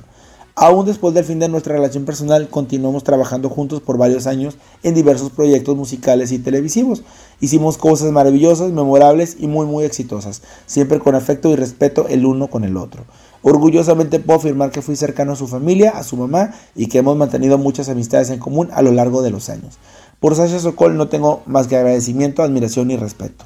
Aún 0.55 0.85
después 0.85 1.13
del 1.13 1.23
fin 1.23 1.39
de 1.39 1.47
nuestra 1.47 1.75
relación 1.75 2.03
personal, 2.03 2.49
continuamos 2.49 3.05
trabajando 3.05 3.49
juntos 3.49 3.79
por 3.79 3.97
varios 3.97 4.27
años 4.27 4.57
en 4.83 4.93
diversos 4.93 5.31
proyectos 5.31 5.77
musicales 5.77 6.33
y 6.33 6.39
televisivos. 6.39 7.03
Hicimos 7.39 7.77
cosas 7.77 8.11
maravillosas, 8.11 8.71
memorables 8.71 9.37
y 9.39 9.47
muy 9.47 9.65
muy 9.65 9.85
exitosas, 9.85 10.41
siempre 10.65 10.99
con 10.99 11.15
afecto 11.15 11.49
y 11.49 11.55
respeto 11.55 12.07
el 12.09 12.25
uno 12.25 12.49
con 12.49 12.65
el 12.65 12.75
otro. 12.75 13.05
Orgullosamente 13.43 14.19
puedo 14.19 14.39
afirmar 14.39 14.71
que 14.71 14.81
fui 14.81 14.97
cercano 14.97 15.33
a 15.33 15.37
su 15.37 15.47
familia, 15.47 15.91
a 15.91 16.03
su 16.03 16.17
mamá 16.17 16.53
y 16.75 16.87
que 16.87 16.97
hemos 16.97 17.15
mantenido 17.15 17.57
muchas 17.57 17.87
amistades 17.87 18.29
en 18.29 18.39
común 18.39 18.69
a 18.73 18.81
lo 18.81 18.91
largo 18.91 19.21
de 19.21 19.31
los 19.31 19.49
años. 19.49 19.79
Por 20.19 20.35
Sasha 20.35 20.59
Sokol 20.59 20.97
no 20.97 21.07
tengo 21.07 21.41
más 21.45 21.67
que 21.67 21.77
agradecimiento, 21.77 22.43
admiración 22.43 22.91
y 22.91 22.97
respeto. 22.97 23.45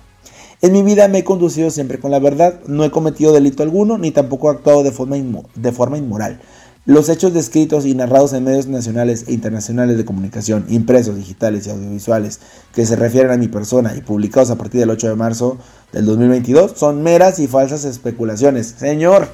En 0.61 0.71
mi 0.71 0.81
vida 0.81 1.07
me 1.07 1.19
he 1.19 1.23
conducido 1.23 1.69
siempre 1.69 1.99
con 1.99 2.11
la 2.11 2.19
verdad, 2.19 2.61
no 2.65 2.83
he 2.83 2.91
cometido 2.91 3.31
delito 3.31 3.61
alguno 3.61 3.97
ni 3.97 4.11
tampoco 4.11 4.47
he 4.47 4.55
actuado 4.55 4.83
de 4.83 4.91
forma, 4.91 5.15
de 5.53 5.71
forma 5.71 5.97
inmoral. 5.97 6.41
Los 6.87 7.09
hechos 7.09 7.33
descritos 7.33 7.87
y 7.87 7.95
narrados 7.95 8.33
en 8.33 8.43
medios 8.43 8.67
nacionales 8.67 9.25
e 9.27 9.33
internacionales 9.33 9.97
de 9.97 10.05
comunicación, 10.05 10.67
impresos, 10.69 11.15
digitales 11.15 11.65
y 11.65 11.71
audiovisuales, 11.71 12.39
que 12.75 12.85
se 12.85 12.95
refieren 12.95 13.31
a 13.31 13.37
mi 13.37 13.47
persona 13.47 13.95
y 13.95 14.01
publicados 14.01 14.51
a 14.51 14.55
partir 14.55 14.81
del 14.81 14.91
8 14.91 15.09
de 15.09 15.15
marzo 15.15 15.57
del 15.91 16.05
2022, 16.05 16.73
son 16.75 17.01
meras 17.01 17.39
y 17.39 17.47
falsas 17.47 17.85
especulaciones. 17.85 18.75
Señor, 18.77 19.29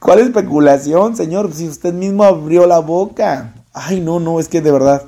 ¿cuál 0.00 0.20
especulación, 0.20 1.16
señor? 1.16 1.52
Si 1.52 1.68
usted 1.68 1.92
mismo 1.92 2.24
abrió 2.24 2.66
la 2.66 2.78
boca. 2.78 3.52
Ay, 3.74 4.00
no, 4.00 4.20
no, 4.20 4.40
es 4.40 4.48
que 4.48 4.62
de 4.62 4.72
verdad. 4.72 5.02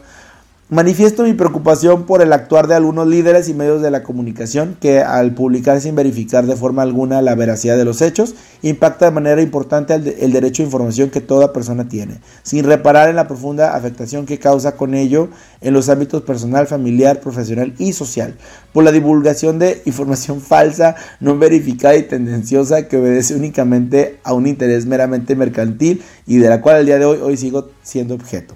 Manifiesto 0.72 1.24
mi 1.24 1.32
preocupación 1.32 2.06
por 2.06 2.22
el 2.22 2.32
actuar 2.32 2.68
de 2.68 2.76
algunos 2.76 3.08
líderes 3.08 3.48
y 3.48 3.54
medios 3.54 3.82
de 3.82 3.90
la 3.90 4.04
comunicación 4.04 4.76
que 4.80 5.00
al 5.00 5.34
publicar 5.34 5.80
sin 5.80 5.96
verificar 5.96 6.46
de 6.46 6.54
forma 6.54 6.82
alguna 6.82 7.22
la 7.22 7.34
veracidad 7.34 7.76
de 7.76 7.84
los 7.84 8.00
hechos, 8.00 8.36
impacta 8.62 9.06
de 9.06 9.10
manera 9.10 9.42
importante 9.42 9.94
el, 9.94 10.32
derecho 10.32 10.62
a 10.62 10.66
información 10.66 11.10
que 11.10 11.20
toda 11.20 11.52
persona 11.52 11.88
tiene, 11.88 12.20
sin 12.44 12.64
reparar 12.64 13.08
en 13.08 13.16
la 13.16 13.26
profunda 13.26 13.74
afectación 13.74 14.26
que 14.26 14.38
causa 14.38 14.76
con 14.76 14.94
ello 14.94 15.30
en 15.60 15.74
los 15.74 15.88
ámbitos 15.88 16.22
personal, 16.22 16.68
familiar, 16.68 17.18
profesional 17.18 17.74
y 17.78 17.92
social, 17.92 18.36
por 18.72 18.84
la 18.84 18.92
divulgación 18.92 19.58
de 19.58 19.82
información 19.86 20.40
falsa, 20.40 20.94
no 21.18 21.36
verificada 21.36 21.96
y 21.96 22.04
tendenciosa 22.04 22.86
que 22.86 22.96
obedece 22.96 23.34
únicamente 23.34 24.20
a 24.22 24.34
un 24.34 24.46
interés 24.46 24.86
meramente 24.86 25.34
mercantil 25.34 26.00
y 26.28 26.36
de 26.36 26.48
la 26.48 26.60
cual 26.60 26.76
al 26.76 26.86
día 26.86 27.00
de 27.00 27.06
hoy 27.06 27.18
hoy 27.20 27.36
sigo 27.36 27.70
siendo 27.82 28.14
objeto. 28.14 28.54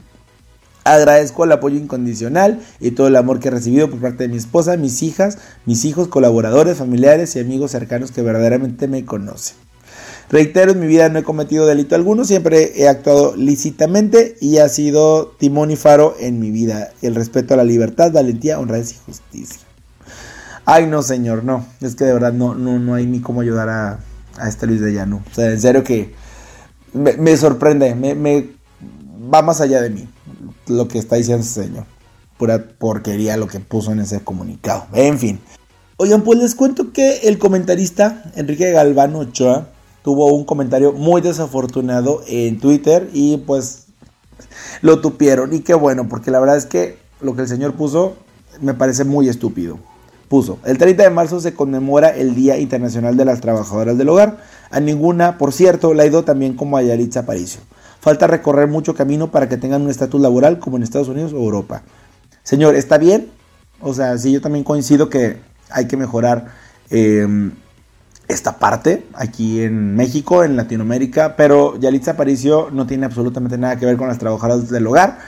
Agradezco 0.84 1.44
el 1.44 1.52
apoyo 1.52 1.78
incondicional 1.78 2.60
y 2.78 2.90
todo 2.90 3.06
el 3.06 3.16
amor 3.16 3.40
que 3.40 3.48
he 3.48 3.50
recibido 3.50 3.88
por 3.88 4.00
parte 4.00 4.24
de 4.24 4.28
mi 4.28 4.36
esposa, 4.36 4.76
mis 4.76 5.02
hijas, 5.02 5.38
mis 5.64 5.86
hijos, 5.86 6.08
colaboradores, 6.08 6.76
familiares 6.76 7.34
y 7.36 7.40
amigos 7.40 7.70
cercanos 7.70 8.12
que 8.12 8.20
verdaderamente 8.20 8.86
me 8.86 9.06
conocen. 9.06 9.56
Reitero, 10.28 10.72
en 10.72 10.80
mi 10.80 10.86
vida 10.86 11.08
no 11.08 11.18
he 11.18 11.22
cometido 11.22 11.66
delito 11.66 11.94
alguno, 11.94 12.24
siempre 12.24 12.72
he 12.76 12.86
actuado 12.86 13.34
lícitamente 13.34 14.36
y 14.42 14.58
ha 14.58 14.68
sido 14.68 15.28
timón 15.38 15.70
y 15.70 15.76
faro 15.76 16.16
en 16.20 16.38
mi 16.38 16.50
vida. 16.50 16.90
El 17.00 17.14
respeto 17.14 17.54
a 17.54 17.56
la 17.56 17.64
libertad, 17.64 18.12
valentía, 18.12 18.58
honradez 18.58 18.92
y 18.92 18.96
justicia. 19.06 19.60
Ay, 20.66 20.86
no, 20.86 21.02
señor, 21.02 21.44
no. 21.44 21.64
Es 21.80 21.94
que 21.94 22.04
de 22.04 22.12
verdad 22.12 22.32
no, 22.34 22.54
no, 22.54 22.78
no 22.78 22.94
hay 22.94 23.06
ni 23.06 23.20
cómo 23.20 23.40
ayudar 23.40 23.70
a, 23.70 24.00
este 24.46 24.66
Luis 24.66 24.82
de 24.82 24.92
Llano. 24.92 25.22
O 25.30 25.34
sea, 25.34 25.50
en 25.50 25.60
serio 25.60 25.82
que 25.82 26.14
me, 26.92 27.36
sorprende, 27.38 27.94
me 27.94 28.50
va 29.32 29.40
más 29.40 29.62
allá 29.62 29.80
de 29.80 29.90
mí 29.90 30.08
lo 30.66 30.88
que 30.88 30.98
está 30.98 31.16
diciendo 31.16 31.42
ese 31.42 31.64
señor. 31.64 31.84
Pura 32.38 32.66
porquería 32.78 33.36
lo 33.36 33.46
que 33.46 33.60
puso 33.60 33.92
en 33.92 34.00
ese 34.00 34.20
comunicado. 34.20 34.86
En 34.92 35.18
fin. 35.18 35.40
Oigan, 35.96 36.22
pues 36.22 36.38
les 36.38 36.54
cuento 36.54 36.92
que 36.92 37.18
el 37.28 37.38
comentarista 37.38 38.24
Enrique 38.34 38.72
Galván 38.72 39.14
Ochoa 39.14 39.68
tuvo 40.02 40.26
un 40.34 40.44
comentario 40.44 40.92
muy 40.92 41.20
desafortunado 41.20 42.22
en 42.26 42.58
Twitter 42.58 43.08
y 43.12 43.38
pues 43.38 43.86
lo 44.82 45.00
tupieron. 45.00 45.52
Y 45.54 45.60
qué 45.60 45.74
bueno, 45.74 46.08
porque 46.08 46.30
la 46.30 46.40
verdad 46.40 46.56
es 46.56 46.66
que 46.66 46.98
lo 47.20 47.34
que 47.34 47.42
el 47.42 47.48
señor 47.48 47.74
puso 47.74 48.16
me 48.60 48.74
parece 48.74 49.04
muy 49.04 49.28
estúpido. 49.28 49.78
Puso, 50.28 50.58
el 50.64 50.78
30 50.78 51.04
de 51.04 51.10
marzo 51.10 51.40
se 51.40 51.54
conmemora 51.54 52.08
el 52.08 52.34
Día 52.34 52.58
Internacional 52.58 53.16
de 53.16 53.24
las 53.24 53.40
Trabajadoras 53.40 53.96
del 53.96 54.08
Hogar. 54.08 54.38
A 54.70 54.80
ninguna, 54.80 55.38
por 55.38 55.52
cierto, 55.52 55.94
la 55.94 56.02
ha 56.02 56.06
ido 56.06 56.24
también 56.24 56.54
como 56.54 56.76
a 56.76 56.82
Yaritza 56.82 57.20
Aparicio. 57.20 57.60
Falta 58.04 58.26
recorrer 58.26 58.68
mucho 58.68 58.94
camino 58.94 59.30
para 59.30 59.48
que 59.48 59.56
tengan 59.56 59.80
un 59.80 59.88
estatus 59.88 60.20
laboral 60.20 60.58
como 60.58 60.76
en 60.76 60.82
Estados 60.82 61.08
Unidos 61.08 61.32
o 61.32 61.38
Europa. 61.38 61.80
Señor, 62.42 62.74
¿está 62.74 62.98
bien? 62.98 63.30
O 63.80 63.94
sea, 63.94 64.18
sí, 64.18 64.30
yo 64.30 64.42
también 64.42 64.62
coincido 64.62 65.08
que 65.08 65.38
hay 65.70 65.86
que 65.86 65.96
mejorar 65.96 66.48
em, 66.90 67.52
esta 68.28 68.58
parte 68.58 69.06
aquí 69.14 69.62
en 69.62 69.96
México, 69.96 70.44
en 70.44 70.54
Latinoamérica, 70.54 71.34
pero 71.34 71.80
Yalitza 71.80 72.10
Aparicio 72.10 72.68
no 72.70 72.86
tiene 72.86 73.06
absolutamente 73.06 73.56
nada 73.56 73.76
que 73.76 73.86
ver 73.86 73.96
con 73.96 74.08
las 74.08 74.18
trabajadoras 74.18 74.68
del 74.68 74.86
hogar. 74.86 75.20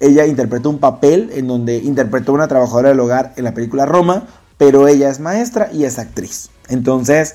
Ella 0.00 0.24
interpretó 0.24 0.70
un 0.70 0.78
papel 0.78 1.28
en 1.34 1.46
donde 1.46 1.76
interpretó 1.76 2.32
una 2.32 2.48
trabajadora 2.48 2.88
del 2.88 3.00
hogar 3.00 3.34
en 3.36 3.44
la 3.44 3.52
película 3.52 3.84
Roma, 3.84 4.26
pero 4.56 4.88
ella 4.88 5.10
es 5.10 5.20
maestra 5.20 5.68
y 5.70 5.84
es 5.84 5.98
actriz. 5.98 6.48
Entonces, 6.70 7.34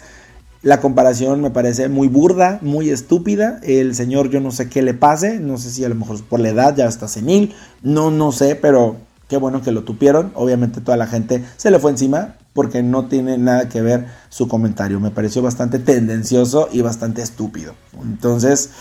la 0.61 0.79
comparación 0.81 1.41
me 1.41 1.51
parece 1.51 1.89
muy 1.89 2.07
burda, 2.07 2.59
muy 2.61 2.89
estúpida. 2.89 3.59
El 3.63 3.95
señor 3.95 4.29
yo 4.29 4.39
no 4.39 4.51
sé 4.51 4.69
qué 4.69 4.81
le 4.81 4.93
pase, 4.93 5.39
no 5.39 5.57
sé 5.57 5.71
si 5.71 5.83
a 5.83 5.89
lo 5.89 5.95
mejor 5.95 6.21
por 6.23 6.39
la 6.39 6.49
edad 6.49 6.75
ya 6.75 6.85
está 6.85 7.07
senil, 7.07 7.53
no, 7.81 8.11
no 8.11 8.31
sé, 8.31 8.55
pero 8.55 8.97
qué 9.27 9.37
bueno 9.37 9.61
que 9.61 9.71
lo 9.71 9.83
tupieron. 9.83 10.31
Obviamente 10.35 10.81
toda 10.81 10.97
la 10.97 11.07
gente 11.07 11.43
se 11.57 11.71
le 11.71 11.79
fue 11.79 11.91
encima 11.91 12.35
porque 12.53 12.81
no 12.81 13.05
tiene 13.05 13.37
nada 13.37 13.69
que 13.69 13.81
ver 13.81 14.07
su 14.29 14.47
comentario. 14.47 14.99
Me 14.99 15.11
pareció 15.11 15.41
bastante 15.41 15.77
tendencioso 15.79 16.69
y 16.71 16.81
bastante 16.81 17.21
estúpido. 17.21 17.73
Entonces, 18.01 18.71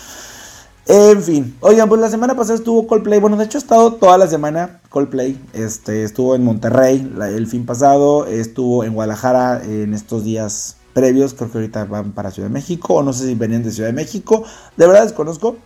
en 0.87 1.21
fin. 1.21 1.55
Oigan, 1.59 1.89
pues 1.89 2.01
la 2.01 2.09
semana 2.09 2.33
pasada 2.35 2.55
estuvo 2.55 2.87
Coldplay. 2.87 3.19
Bueno, 3.19 3.37
de 3.37 3.45
hecho 3.45 3.57
ha 3.57 3.61
estado 3.61 3.93
toda 3.93 4.17
la 4.17 4.25
semana 4.27 4.79
Coldplay. 4.89 5.39
Este, 5.53 6.03
estuvo 6.03 6.33
en 6.33 6.43
Monterrey 6.43 7.13
el 7.21 7.45
fin 7.45 7.65
pasado, 7.65 8.25
estuvo 8.25 8.83
en 8.83 8.93
Guadalajara 8.93 9.61
en 9.63 9.93
estos 9.93 10.23
días 10.23 10.77
previos, 10.97 11.35
creo 11.35 11.51
que 11.51 11.59
ahorita 11.59 11.85
van 11.85 12.11
para 12.11 12.31
Ciudad 12.31 12.49
de 12.49 12.53
México, 12.55 12.95
o 12.95 13.03
no 13.03 13.13
sé 13.13 13.27
si 13.27 13.35
venían 13.35 13.61
de 13.61 13.69
Ciudad 13.69 13.89
de 13.89 13.93
México, 13.93 14.43
de 14.77 14.87
verdad 14.87 15.03
desconozco. 15.03 15.57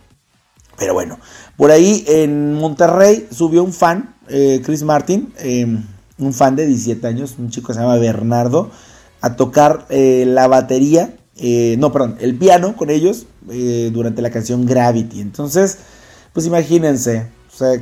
Pero 0.76 0.92
bueno, 0.92 1.18
por 1.56 1.70
ahí 1.70 2.04
en 2.06 2.52
Monterrey 2.52 3.28
subió 3.30 3.64
un 3.64 3.72
fan, 3.72 4.14
eh, 4.28 4.60
Chris 4.62 4.82
Martin, 4.82 5.32
em, 5.38 5.86
un 6.18 6.34
fan 6.34 6.54
de 6.54 6.66
17 6.66 7.06
años, 7.06 7.36
un 7.38 7.48
chico 7.48 7.68
que 7.68 7.72
se 7.72 7.80
llama 7.80 7.96
Bernardo, 7.96 8.70
a 9.22 9.34
tocar 9.34 9.86
eh, 9.88 10.24
la 10.26 10.48
batería, 10.48 11.16
eh, 11.38 11.76
no, 11.78 11.92
perdón, 11.92 12.18
el 12.20 12.36
piano 12.36 12.76
con 12.76 12.90
ellos 12.90 13.26
durante 13.92 14.20
la 14.20 14.30
canción 14.30 14.66
Gravity. 14.66 15.22
Entonces, 15.22 15.78
pues 16.34 16.44
imagínense, 16.44 17.28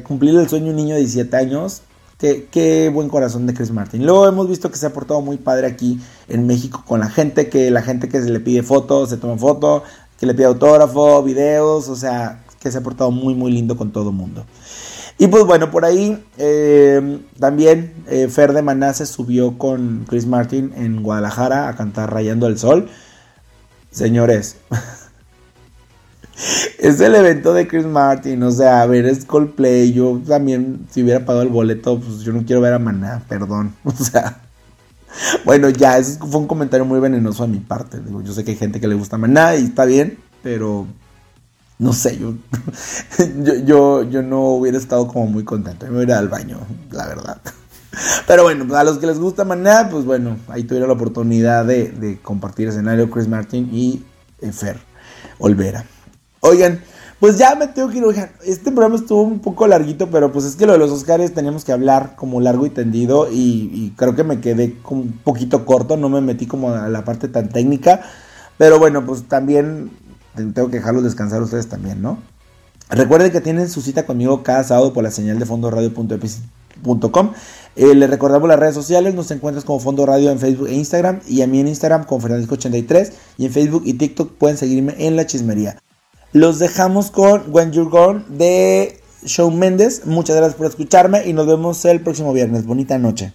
cumplir 0.05 0.37
el 0.37 0.49
sueño 0.49 0.67
de 0.67 0.71
un 0.71 0.77
niño 0.77 0.95
de 0.95 1.01
17 1.01 1.37
años, 1.37 1.83
Qué, 2.21 2.91
buen 2.93 3.09
corazón 3.09 3.47
de 3.47 3.55
Chris 3.55 3.71
Martin. 3.71 4.05
Luego 4.05 4.29
hemos 4.29 4.47
visto 4.47 4.71
que 4.71 4.77
se 4.77 4.85
ha 4.85 4.93
portado 4.93 5.23
muy 5.23 5.39
padre 5.39 5.67
aquí 5.67 5.99
en 6.29 6.47
México 6.47 6.85
con 6.87 7.01
la 7.01 7.09
gente, 7.09 7.49
que 7.49 7.71
la 7.71 7.81
gente 7.81 8.11
que 8.11 8.21
se 8.21 8.29
le 8.29 8.41
pide 8.41 8.63
fotos, 8.63 9.09
se 9.09 9.17
toma 9.17 9.39
foto, 9.39 9.85
que 10.19 10.27
le 10.27 10.35
pide 10.35 10.45
autógrafo, 10.45 11.23
videos, 11.23 11.89
o 11.89 11.97
sea, 11.97 12.45
que 12.61 12.71
se 12.71 12.77
ha 12.77 12.83
portado 12.83 13.11
muy, 13.11 13.35
muy 13.35 13.51
lindo 13.51 13.75
con 13.75 13.91
todo 13.91 14.11
el 14.11 14.17
mundo. 14.17 14.45
Y 15.17 15.29
pues 15.29 15.45
bueno, 15.45 15.71
por 15.71 15.87
ahí 15.87 16.23
eh, 16.37 17.21
también 17.39 17.95
eh, 18.07 18.29
Fer 18.29 18.53
de 18.53 18.61
Maná 18.61 18.93
se 18.93 19.07
subió 19.07 19.57
con 19.57 20.05
Chris 20.07 20.27
Martin 20.27 20.73
en 20.77 21.03
Guadalajara 21.03 21.69
a 21.69 21.77
cantar 21.77 22.13
Rayando 22.13 22.49
el 22.49 22.59
Sol. 22.59 22.91
Señores, 23.91 24.57
es 26.79 27.01
el 27.01 27.15
evento 27.15 27.53
de 27.53 27.67
Chris 27.67 27.87
Martin, 27.87 28.43
o 28.43 28.51
sea, 28.51 28.83
a 28.83 28.87
ver, 28.87 29.07
es 29.07 29.25
Coldplay. 29.25 29.93
Yo 29.93 30.21
también, 30.27 30.87
si 30.91 31.03
hubiera 31.03 31.25
pagado 31.25 31.43
el 31.43 31.51
boleto, 31.51 32.01
pues 32.01 32.21
yo 32.21 32.33
no 32.33 32.45
quiero 32.45 32.61
ver 32.61 32.73
a 32.73 32.79
Maná, 32.79 33.23
perdón. 33.29 33.75
O 33.85 33.93
sea, 33.93 34.41
bueno, 35.45 35.69
ya, 35.69 35.99
eso 35.99 36.27
fue 36.27 36.41
un 36.41 36.47
comentario 36.47 36.85
muy 36.87 37.01
venenoso 37.01 37.45
a 37.45 37.47
mi 37.47 37.59
parte. 37.59 38.01
Digo, 38.01 38.23
yo 38.23 38.33
sé 38.33 38.45
que 38.45 38.53
hay 38.53 38.57
gente 38.57 38.81
que 38.81 38.89
le 38.89 38.95
gusta 38.95 39.19
Maná 39.19 39.57
y 39.57 39.65
está 39.65 39.85
bien, 39.85 40.19
pero 40.43 40.87
no 41.79 41.93
sé, 41.93 42.19
yo, 42.19 42.35
yo, 43.65 44.03
yo, 44.03 44.23
no 44.23 44.41
hubiera 44.51 44.79
estado 44.79 45.07
como 45.09 45.27
muy 45.27 45.45
contento. 45.45 45.87
Me 45.87 45.97
hubiera 45.97 46.19
al 46.19 46.29
baño, 46.29 46.59
la 46.91 47.07
verdad. 47.07 47.41
Pero 48.27 48.45
bueno, 48.45 48.75
a 48.77 48.85
los 48.85 48.99
que 48.99 49.07
les 49.07 49.19
gusta 49.19 49.45
Maná, 49.45 49.89
pues 49.91 50.05
bueno, 50.05 50.37
ahí 50.49 50.63
tuvieron 50.63 50.89
la 50.89 50.95
oportunidad 50.95 51.65
de, 51.65 51.91
de 51.91 52.19
compartir 52.21 52.69
escenario 52.69 53.11
Chris 53.11 53.29
Martin 53.29 53.69
y 53.73 54.05
eh, 54.41 54.53
Fer 54.53 54.79
Olvera. 55.39 55.85
Oigan, 56.41 56.81
pues 57.21 57.37
ya 57.37 57.55
me 57.55 57.69
tengo 57.69 57.91
que 57.91 57.99
ir. 57.99 58.05
Oigan, 58.05 58.31
este 58.45 58.73
programa 58.73 58.97
estuvo 58.97 59.23
un 59.23 59.41
poco 59.41 59.67
larguito, 59.67 60.11
pero 60.11 60.33
pues 60.33 60.47
es 60.47 60.57
que 60.57 60.67
lo 60.67 60.73
de 60.73 60.79
los 60.79 60.91
Oscars 60.91 61.33
teníamos 61.35 61.65
que 61.65 61.73
hablar 61.73 62.17
como 62.17 62.41
largo 62.41 62.65
y 62.65 62.71
tendido. 62.71 63.29
Y, 63.31 63.93
creo 63.97 64.17
que 64.17 64.25
me 64.25 64.41
quedé 64.41 64.79
como 64.83 65.03
un 65.03 65.13
poquito 65.13 65.67
corto, 65.67 65.99
no 65.99 66.09
me 66.09 66.23
metí 66.23 66.47
como 66.47 66.73
a 66.73 66.89
la 66.89 67.05
parte 67.05 67.29
tan 67.29 67.51
técnica. 67.51 68.01
Pero 68.57 68.79
bueno, 68.79 69.05
pues 69.05 69.29
también 69.29 69.91
tengo 70.35 70.71
que 70.71 70.79
dejarlos 70.79 71.05
descansar 71.05 71.43
ustedes 71.43 71.69
también, 71.69 72.01
¿no? 72.01 72.19
Recuerden 72.89 73.31
que 73.31 73.41
tienen 73.41 73.69
su 73.69 73.83
cita 73.83 74.07
conmigo 74.07 74.43
cada 74.43 74.65
sábado 74.65 74.93
por 74.93 75.05
la 75.05 75.11
señal 75.11 75.39
de 75.39 75.47
fondoradio.com. 75.47 77.33
Eh, 77.77 77.95
les 77.95 78.11
recordamos 78.11 78.49
las 78.49 78.59
redes 78.59 78.75
sociales, 78.75 79.15
nos 79.15 79.31
encuentras 79.31 79.65
como 79.65 79.79
Fondo 79.79 80.07
Radio 80.07 80.31
en 80.31 80.39
Facebook 80.39 80.69
e 80.69 80.75
Instagram 80.75 81.21
y 81.29 81.43
a 81.43 81.47
mí 81.47 81.61
en 81.61 81.69
Instagram 81.69 82.05
con 82.05 82.21
Fernandisco83 82.21 83.13
y 83.39 83.47
en 83.47 83.53
Facebook 83.53 83.83
y 83.85 83.95
TikTok 83.95 84.33
pueden 84.33 84.57
seguirme 84.57 84.95
en 84.99 85.17
la 85.17 85.27
chismería. 85.27 85.77
Los 86.33 86.59
dejamos 86.59 87.11
con 87.11 87.45
When 87.49 87.73
You're 87.73 87.91
Gone 87.91 88.25
de 88.29 89.01
Shawn 89.25 89.59
Mendes. 89.59 90.07
Muchas 90.07 90.37
gracias 90.37 90.57
por 90.57 90.67
escucharme 90.67 91.27
y 91.27 91.33
nos 91.33 91.47
vemos 91.47 91.85
el 91.85 92.01
próximo 92.01 92.33
viernes. 92.33 92.67
Bonita 92.67 92.99
noche. 92.99 93.33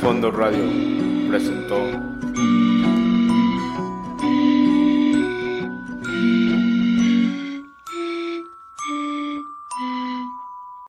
Fondo 0.00 0.30
Radio 0.30 0.64
presentó 1.28 2.09